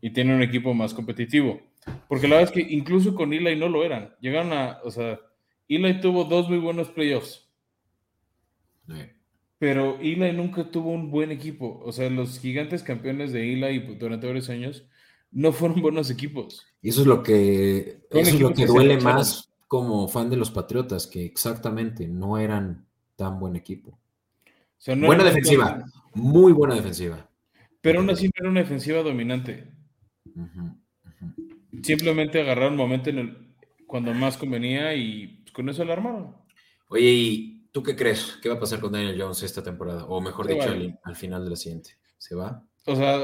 y 0.00 0.10
tiene 0.10 0.34
un 0.34 0.42
equipo 0.42 0.74
más 0.74 0.94
competitivo. 0.94 1.60
Porque 2.08 2.28
la 2.28 2.36
verdad 2.36 2.54
es 2.54 2.64
que 2.64 2.72
incluso 2.72 3.14
con 3.14 3.32
Eli 3.32 3.56
no 3.56 3.68
lo 3.68 3.84
eran. 3.84 4.14
Llegaron 4.20 4.52
a, 4.52 4.78
o 4.84 4.90
sea, 4.90 5.20
Eli 5.68 6.00
tuvo 6.00 6.24
dos 6.24 6.48
muy 6.48 6.58
buenos 6.58 6.88
playoffs. 6.88 7.48
Pero 9.58 9.98
Eli 10.00 10.32
nunca 10.32 10.70
tuvo 10.70 10.90
un 10.90 11.10
buen 11.10 11.30
equipo. 11.30 11.80
O 11.84 11.92
sea, 11.92 12.08
los 12.10 12.38
gigantes 12.38 12.82
campeones 12.82 13.32
de 13.32 13.52
Eli 13.52 13.96
durante 13.98 14.26
varios 14.26 14.48
años 14.50 14.86
no 15.30 15.52
fueron 15.52 15.80
buenos 15.80 16.10
equipos. 16.10 16.66
Y 16.80 16.90
eso 16.90 17.02
es 17.02 17.06
lo 17.06 17.22
que, 17.22 18.00
eso 18.10 18.20
es 18.20 18.40
lo 18.40 18.52
que 18.54 18.66
duele 18.66 19.00
más 19.00 19.50
como 19.66 20.08
fan 20.08 20.30
de 20.30 20.36
los 20.36 20.50
Patriotas, 20.50 21.06
que 21.06 21.24
exactamente 21.24 22.08
no 22.08 22.38
eran 22.38 22.86
tan 23.16 23.38
buen 23.38 23.56
equipo. 23.56 23.98
buena 24.86 25.24
defensiva, 25.24 25.84
muy 26.14 26.52
buena 26.52 26.74
defensiva. 26.74 27.28
Pero 27.80 28.00
aún 28.00 28.10
así 28.10 28.26
no 28.26 28.32
era 28.36 28.50
una 28.50 28.60
defensiva 28.60 29.02
dominante. 29.02 29.77
Simplemente 31.82 32.40
agarraron 32.40 32.72
un 32.72 32.78
momento 32.78 33.10
en 33.10 33.18
el, 33.18 33.48
cuando 33.86 34.12
más 34.14 34.36
convenía 34.36 34.94
y 34.94 35.44
con 35.52 35.68
eso 35.68 35.84
la 35.84 35.94
armaron. 35.94 36.36
Oye, 36.88 37.10
¿y 37.10 37.68
tú 37.72 37.82
qué 37.82 37.96
crees? 37.96 38.38
¿Qué 38.42 38.48
va 38.48 38.56
a 38.56 38.60
pasar 38.60 38.80
con 38.80 38.92
Daniel 38.92 39.20
Jones 39.20 39.42
esta 39.42 39.62
temporada? 39.62 40.04
O 40.06 40.20
mejor 40.20 40.46
dicho, 40.46 40.70
al, 41.02 41.16
final 41.16 41.44
de 41.44 41.50
la 41.50 41.56
siguiente. 41.56 41.96
¿Se 42.16 42.34
va? 42.34 42.64
O 42.84 42.96
sea, 42.96 43.18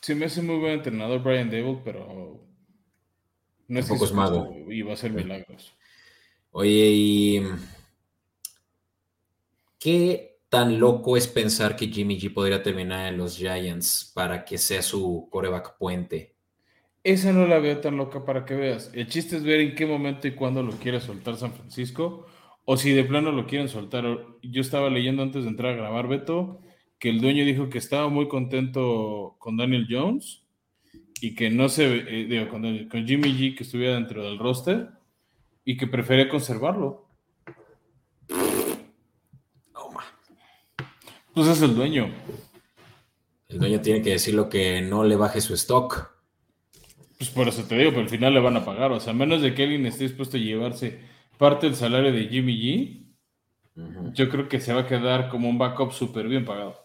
sí 0.00 0.14
me 0.14 0.26
hace 0.26 0.42
muy 0.42 0.58
buen 0.58 0.72
entrenador 0.74 1.22
Brian 1.22 1.50
Dable, 1.50 1.80
pero 1.84 2.46
no 3.68 3.78
es, 3.78 3.90
es 3.90 4.12
mago. 4.12 4.54
Y 4.68 4.82
va 4.82 4.94
a 4.94 4.96
ser 4.96 5.12
milagros. 5.12 5.74
Oye, 6.50 6.90
¿y 6.92 7.42
qué 9.78 10.31
tan 10.52 10.78
loco 10.78 11.16
es 11.16 11.28
pensar 11.28 11.76
que 11.76 11.86
Jimmy 11.86 12.20
G 12.20 12.30
podría 12.30 12.62
terminar 12.62 13.10
en 13.10 13.16
los 13.16 13.38
Giants 13.38 14.12
para 14.14 14.44
que 14.44 14.58
sea 14.58 14.82
su 14.82 15.26
coreback 15.30 15.78
puente? 15.78 16.34
Esa 17.02 17.32
no 17.32 17.46
la 17.46 17.58
veo 17.58 17.80
tan 17.80 17.96
loca 17.96 18.26
para 18.26 18.44
que 18.44 18.54
veas. 18.54 18.90
El 18.92 19.08
chiste 19.08 19.36
es 19.36 19.44
ver 19.44 19.60
en 19.60 19.74
qué 19.74 19.86
momento 19.86 20.28
y 20.28 20.32
cuándo 20.32 20.62
lo 20.62 20.72
quiere 20.72 21.00
soltar 21.00 21.36
San 21.36 21.54
Francisco 21.54 22.26
o 22.66 22.76
si 22.76 22.90
de 22.90 23.02
plano 23.04 23.32
lo 23.32 23.46
quieren 23.46 23.70
soltar. 23.70 24.04
Yo 24.42 24.60
estaba 24.60 24.90
leyendo 24.90 25.22
antes 25.22 25.44
de 25.44 25.48
entrar 25.48 25.72
a 25.72 25.76
grabar, 25.76 26.06
Beto, 26.06 26.60
que 26.98 27.08
el 27.08 27.22
dueño 27.22 27.46
dijo 27.46 27.70
que 27.70 27.78
estaba 27.78 28.10
muy 28.10 28.28
contento 28.28 29.36
con 29.38 29.56
Daniel 29.56 29.86
Jones 29.88 30.42
y 31.22 31.34
que 31.34 31.48
no 31.48 31.70
se, 31.70 31.86
eh, 31.86 32.26
digo, 32.26 32.48
con, 32.48 32.62
Jimmy 33.06 33.32
G 33.32 33.56
que 33.56 33.62
estuviera 33.62 33.94
dentro 33.94 34.22
del 34.22 34.38
roster 34.38 34.90
y 35.64 35.78
que 35.78 35.86
prefería 35.86 36.28
conservarlo. 36.28 37.01
Pues 41.34 41.48
es 41.48 41.62
el 41.62 41.74
dueño. 41.74 42.10
El 43.48 43.58
dueño 43.58 43.80
tiene 43.80 44.02
que 44.02 44.10
decir 44.10 44.34
lo 44.34 44.48
que 44.48 44.82
no 44.82 45.04
le 45.04 45.16
baje 45.16 45.40
su 45.40 45.54
stock. 45.54 46.10
Pues 47.16 47.30
por 47.30 47.48
eso 47.48 47.64
te 47.64 47.76
digo, 47.76 47.90
pero 47.90 48.02
al 48.02 48.08
final 48.08 48.34
le 48.34 48.40
van 48.40 48.56
a 48.56 48.64
pagar. 48.64 48.92
O 48.92 49.00
sea, 49.00 49.12
a 49.12 49.16
menos 49.16 49.40
de 49.40 49.54
que 49.54 49.62
alguien 49.62 49.86
esté 49.86 50.04
dispuesto 50.04 50.36
a 50.36 50.40
llevarse 50.40 51.00
parte 51.38 51.66
del 51.66 51.76
salario 51.76 52.12
de 52.12 52.28
Jimmy 52.28 52.56
G, 52.56 54.12
yo 54.12 54.28
creo 54.28 54.48
que 54.48 54.60
se 54.60 54.74
va 54.74 54.82
a 54.82 54.86
quedar 54.86 55.28
como 55.28 55.48
un 55.48 55.58
backup 55.58 55.92
súper 55.92 56.28
bien 56.28 56.44
pagado. 56.44 56.76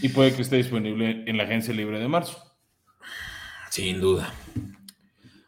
Y 0.00 0.08
puede 0.08 0.34
que 0.34 0.42
esté 0.42 0.56
disponible 0.56 1.22
en 1.26 1.36
la 1.36 1.44
agencia 1.44 1.72
libre 1.72 2.00
de 2.00 2.08
marzo. 2.08 2.36
Sin 3.70 4.00
duda. 4.00 4.32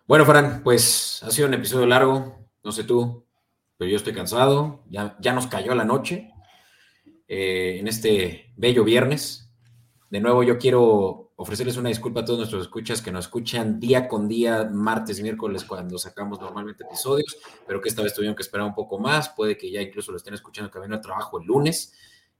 Bueno, 0.06 0.24
Fran, 0.24 0.62
pues 0.62 1.20
ha 1.24 1.30
sido 1.30 1.48
un 1.48 1.54
episodio 1.54 1.86
largo. 1.86 2.38
No 2.62 2.70
sé 2.70 2.84
tú, 2.84 3.26
pero 3.76 3.90
yo 3.90 3.96
estoy 3.96 4.12
cansado. 4.12 4.84
Ya, 4.88 5.16
ya 5.20 5.32
nos 5.32 5.48
cayó 5.48 5.74
la 5.74 5.84
noche 5.84 6.33
eh, 7.28 7.78
en 7.80 7.88
este 7.88 8.52
bello 8.56 8.84
viernes. 8.84 9.50
De 10.10 10.20
nuevo, 10.20 10.42
yo 10.42 10.58
quiero 10.58 11.32
ofrecerles 11.36 11.76
una 11.76 11.88
disculpa 11.88 12.20
a 12.20 12.24
todos 12.24 12.38
nuestros 12.38 12.62
escuchas 12.62 13.02
que 13.02 13.10
nos 13.10 13.26
escuchan 13.26 13.80
día 13.80 14.06
con 14.06 14.28
día, 14.28 14.70
martes, 14.72 15.20
miércoles, 15.20 15.64
cuando 15.64 15.98
sacamos 15.98 16.40
normalmente 16.40 16.84
episodios, 16.84 17.36
pero 17.66 17.80
que 17.80 17.88
esta 17.88 18.02
vez 18.02 18.14
tuvieron 18.14 18.36
que 18.36 18.42
esperar 18.42 18.66
un 18.66 18.74
poco 18.74 18.98
más. 18.98 19.30
Puede 19.30 19.56
que 19.56 19.70
ya 19.70 19.82
incluso 19.82 20.12
lo 20.12 20.18
estén 20.18 20.34
escuchando 20.34 20.70
camino 20.70 20.96
de 20.96 21.02
trabajo 21.02 21.40
el 21.40 21.46
lunes. 21.46 21.94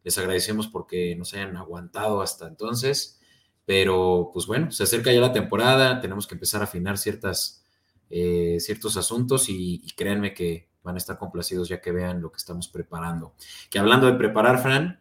Les 0.05 0.17
agradecemos 0.19 0.69
porque 0.69 1.17
nos 1.17 1.35
hayan 1.35 1.57
aguantado 1.57 2.23
hasta 2.23 2.47
entonces. 2.47 3.21
Pero, 3.67 4.31
pues 4.33 4.47
bueno, 4.47 4.71
se 4.71 4.83
acerca 4.83 5.13
ya 5.13 5.21
la 5.21 5.33
temporada, 5.33 6.01
tenemos 6.01 6.27
que 6.27 6.35
empezar 6.35 6.61
a 6.61 6.65
afinar 6.65 6.99
ciertas, 6.99 7.65
eh, 8.11 8.59
ciertos 8.61 8.97
asuntos 8.97 9.49
y, 9.49 9.87
créanme 9.97 10.35
que 10.35 10.69
van 10.85 10.95
a 10.95 10.99
estar 10.99 11.19
complacidos 11.19 11.69
ya 11.69 11.81
que 11.81 11.91
vean 11.91 12.21
lo 12.21 12.31
que 12.31 12.37
estamos 12.37 12.69
preparando. 12.69 13.35
Que 13.71 13.81
hablando 13.81 14.07
de 14.07 14.13
preparar, 14.13 14.63
Fran, 14.63 15.01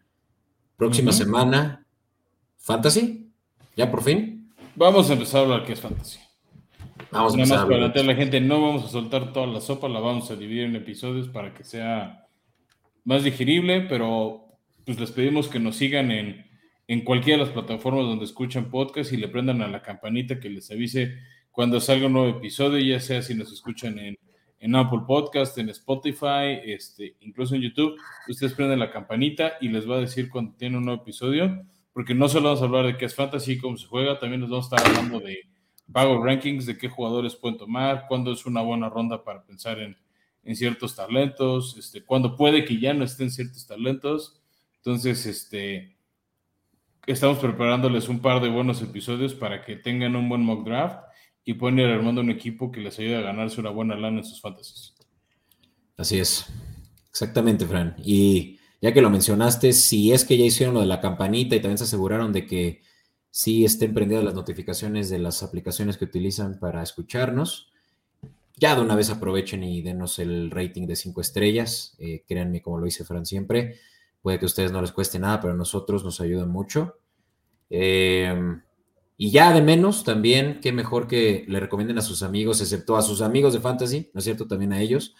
próxima 0.77 1.11
semana, 1.11 1.85
Fantasy, 2.57 3.23
¿Ya 3.76 3.89
por 3.89 4.03
fin? 4.03 4.53
Vamos 4.76 5.10
a 5.10 5.14
empezar 5.14 5.41
a 5.41 5.43
hablar 5.43 5.65
qué 5.65 5.73
es 5.73 5.81
fantasy. 5.81 6.19
Vamos 7.11 7.34
a 7.34 7.35
empezar 7.38 7.57
a 7.57 7.61
hablar. 7.64 7.93
Para 7.93 8.03
la 8.05 8.15
gente, 8.15 8.39
no 8.39 8.61
vamos 8.61 8.85
a 8.85 8.88
soltar 8.88 9.34
toda 9.34 9.47
la 9.47 9.61
sopa, 9.61 9.89
la 9.89 9.99
vamos 9.99 10.30
a 10.30 10.35
dividir 10.35 10.65
en 10.65 10.76
episodios 10.76 11.27
para 11.27 11.53
que 11.53 11.64
sea 11.64 12.27
más 13.03 13.23
digerible, 13.23 13.81
pero 13.81 14.45
pues 14.85 14.99
les 14.99 15.11
pedimos 15.11 15.47
que 15.47 15.60
nos 15.60 15.76
sigan 15.76 16.11
en, 16.11 16.45
en 16.88 17.03
cualquiera 17.03 17.39
de 17.39 17.45
las 17.45 17.53
plataformas 17.53 18.05
donde 18.05 18.26
escuchan 18.26 18.69
podcast 18.69 19.11
y 19.11 19.18
le 19.18 19.27
prendan 19.27 19.61
a 19.61 19.68
la 19.68 19.81
campanita 19.81 20.39
que 20.39 20.49
les 20.49 20.69
avise 20.72 21.18
cuando 21.51 21.80
salga 21.80 22.07
un 22.07 22.14
nuevo 22.14 22.38
episodio, 22.38 22.80
ya 22.80 22.99
sea 22.99 23.22
si 23.22 23.35
nos 23.35 23.51
escuchan 23.51 23.97
en, 23.99 24.18
en 24.64 24.76
Apple 24.76 25.02
Podcast, 25.06 25.57
en 25.57 25.69
Spotify, 25.69 26.60
este, 26.64 27.18
incluso 27.19 27.53
en 27.53 27.61
YouTube, 27.61 27.99
ustedes 28.30 28.53
prenden 28.53 28.80
la 28.80 28.91
campanita 28.91 29.53
y 29.60 29.68
les 29.68 29.90
va 29.90 29.98
a 29.98 29.99
decir 29.99 30.30
cuando 30.30 30.56
tiene 30.56 30.77
un 30.77 30.85
nuevo 30.85 31.02
episodio 31.02 31.65
porque 31.94 32.15
no 32.15 32.27
solo 32.27 32.45
vamos 32.45 32.61
a 32.61 32.65
hablar 32.65 32.85
de 32.88 32.98
qué 32.98 33.06
es 33.06 33.15
fantasy, 33.15 33.60
cómo 33.60 33.77
se 33.77 33.85
juega, 33.85 34.19
también 34.19 34.41
nos 34.41 34.49
vamos 34.49 34.72
a 34.72 34.76
estar 34.76 34.90
hablando 34.90 35.19
de 35.19 35.48
pago 35.91 36.23
rankings, 36.23 36.65
de 36.65 36.77
qué 36.77 36.90
jugadores 36.90 37.35
pueden 37.35 37.57
tomar, 37.57 38.06
cuándo 38.07 38.31
es 38.31 38.45
una 38.45 38.61
buena 38.61 38.90
ronda 38.90 39.23
para 39.23 39.44
pensar 39.44 39.80
en, 39.80 39.95
ciertos 40.56 40.95
talentos, 40.95 41.77
este, 41.77 42.03
cuándo 42.03 42.35
puede 42.35 42.65
que 42.65 42.77
ya 42.77 42.94
no 42.94 43.06
estén 43.06 43.31
ciertos 43.31 43.65
talentos. 43.65 44.41
Entonces, 44.77 45.26
este, 45.26 45.95
estamos 47.06 47.38
preparándoles 47.38 48.10
un 48.10 48.19
par 48.19 48.41
de 48.41 48.49
buenos 48.49 48.81
episodios 48.81 49.34
para 49.34 49.64
que 49.64 49.77
tengan 49.77 50.18
un 50.18 50.27
buen 50.27 50.41
mock 50.41 50.65
draft 50.65 50.98
y 51.45 51.53
puedan 51.56 51.80
ir 51.80 51.86
armando 51.88 52.22
un 52.22 52.30
equipo 52.30 52.72
que 52.72 52.82
les 52.82 52.98
ayude 52.99 53.18
a 53.18 53.22
ganarse 53.22 53.60
una 53.60 53.70
buena 53.70 53.95
lana 53.95 54.20
en 54.20 54.24
sus 54.24 54.41
fantasies. 54.41 54.94
Así 55.98 56.20
es, 56.20 56.45
exactamente, 57.10 57.65
Fran. 57.65 57.95
Y 58.03 58.60
ya 58.82 58.94
que 58.94 59.02
lo 59.02 59.10
mencionaste, 59.10 59.74
si 59.74 60.11
es 60.11 60.26
que 60.26 60.38
ya 60.38 60.45
hicieron 60.45 60.76
lo 60.76 60.82
de 60.82 60.88
la 60.88 61.02
campanita 61.02 61.56
y 61.56 61.61
también 61.61 61.78
se 61.78 61.86
aseguraron 61.86 62.34
de 62.34 62.45
que 62.45 62.82
sí 63.30 63.65
estén 63.65 63.94
prendidas 63.94 64.24
las 64.24 64.36
notificaciones 64.36 65.10
de 65.10 65.20
las 65.20 65.44
aplicaciones 65.44 65.98
que 65.98 66.06
utilizan 66.06 66.60
para 66.60 66.84
escucharnos, 66.84 67.72
ya 68.57 68.76
de 68.76 68.82
una 68.82 68.95
vez 68.95 69.10
aprovechen 69.10 69.64
y 69.64 69.82
denos 69.82 70.20
el 70.20 70.52
rating 70.52 70.86
de 70.86 70.95
cinco 70.95 71.22
estrellas. 71.22 71.95
Eh, 71.99 72.24
créanme, 72.28 72.61
como 72.61 72.78
lo 72.78 72.86
dice 72.86 73.03
Fran 73.03 73.26
siempre, 73.26 73.80
puede 74.22 74.40
que 74.40 74.45
a 74.45 74.48
ustedes 74.48 74.72
no 74.72 74.82
les 74.82 74.91
cueste 74.91 75.20
nada, 75.20 75.41
pero 75.41 75.53
a 75.53 75.57
nosotros 75.57 76.03
nos 76.03 76.22
ayuda 76.22 76.45
mucho. 76.45 76.98
Em, 77.70 78.61
y 79.24 79.32
ya 79.32 79.54
de 79.54 79.62
menos, 79.62 80.04
también, 80.04 80.60
qué 80.62 80.74
mejor 80.74 81.08
que 81.08 81.45
le 81.48 81.62
recomienden 81.62 81.98
a 81.98 82.02
sus 82.02 82.24
amigos, 82.24 82.60
excepto 82.60 82.98
a 82.98 83.02
sus 83.02 83.22
amigos 83.22 83.54
de 83.54 83.62
Fantasy, 83.62 84.12
¿no 84.14 84.18
es 84.18 84.26
cierto? 84.26 84.48
También 84.48 84.74
a 84.74 84.82
ellos, 84.82 85.16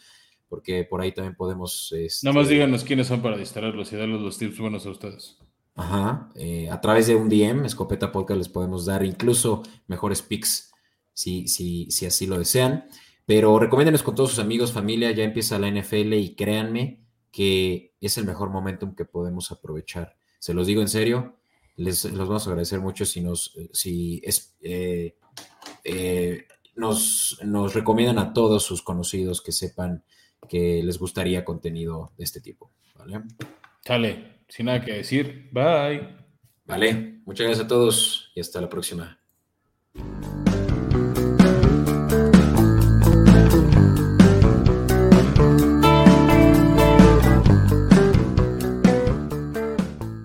porque 0.50 0.84
por 0.84 1.00
ahí 1.00 1.14
también 1.14 1.36
podemos... 1.36 1.90
Este, 1.94 2.28
Nada 2.28 2.38
más 2.38 2.50
díganos 2.50 2.84
quiénes 2.84 3.08
son 3.08 3.22
para 3.22 3.38
distraerlos 3.38 3.94
y 3.94 3.96
darles 3.96 4.20
los 4.20 4.38
tips 4.38 4.60
buenos 4.60 4.86
a 4.86 4.90
ustedes. 4.90 5.38
Ajá, 5.74 6.30
eh, 6.36 6.70
a 6.70 6.82
través 6.82 7.08
de 7.08 7.16
un 7.16 7.30
DM, 7.30 7.64
Escopeta 7.64 8.12
Podcast, 8.12 8.40
les 8.40 8.50
podemos 8.50 8.86
dar 8.86 9.06
incluso 9.06 9.64
mejores 9.88 10.22
picks 10.22 10.74
si, 11.14 11.48
si, 11.48 11.90
si 11.90 12.06
así 12.06 12.28
lo 12.28 12.38
desean. 12.38 12.84
Pero 13.26 13.58
recomiéndenos 13.58 14.04
con 14.04 14.16
todos 14.16 14.32
sus 14.32 14.40
amigos, 14.40 14.74
familia, 14.74 15.12
ya 15.12 15.24
empieza 15.24 15.58
la 15.60 15.72
NFL 15.72 16.16
y 16.16 16.36
créanme 16.36 17.00
que 17.32 17.96
es 18.02 18.18
el 18.18 18.26
mejor 18.26 18.50
momentum 18.50 18.96
que 18.96 19.06
podemos 19.06 19.50
aprovechar. 19.54 20.18
Se 20.40 20.54
los 20.54 20.68
digo 20.68 20.82
en 20.82 20.90
serio, 20.90 21.38
les 21.76 22.06
los 22.06 22.28
vamos 22.28 22.46
a 22.46 22.50
agradecer 22.52 22.80
mucho 22.80 23.06
si 23.06 23.22
nos, 23.22 23.56
si 23.72 24.22
es, 24.24 24.56
eh, 24.62 25.16
eh, 25.84 26.48
nos, 26.76 27.40
nos 27.44 27.74
recomiendan 27.74 28.20
a 28.20 28.34
todos 28.34 28.64
sus 28.64 28.82
conocidos 28.82 29.42
que 29.42 29.52
sepan 29.52 30.04
que 30.48 30.82
les 30.84 31.00
gustaría 31.00 31.46
contenido 31.46 32.12
de 32.18 32.24
este 32.24 32.42
tipo. 32.42 32.72
¿Vale? 32.98 33.22
Sale, 33.86 34.44
sin 34.48 34.68
nada 34.68 34.84
que 34.84 34.94
decir. 34.94 35.50
Bye. 35.52 36.24
Vale, 36.66 37.22
muchas 37.26 37.48
gracias 37.48 37.66
a 37.66 37.68
todos 37.68 38.32
y 38.36 38.40
hasta 38.40 38.62
la 38.62 38.70
próxima. 38.70 39.20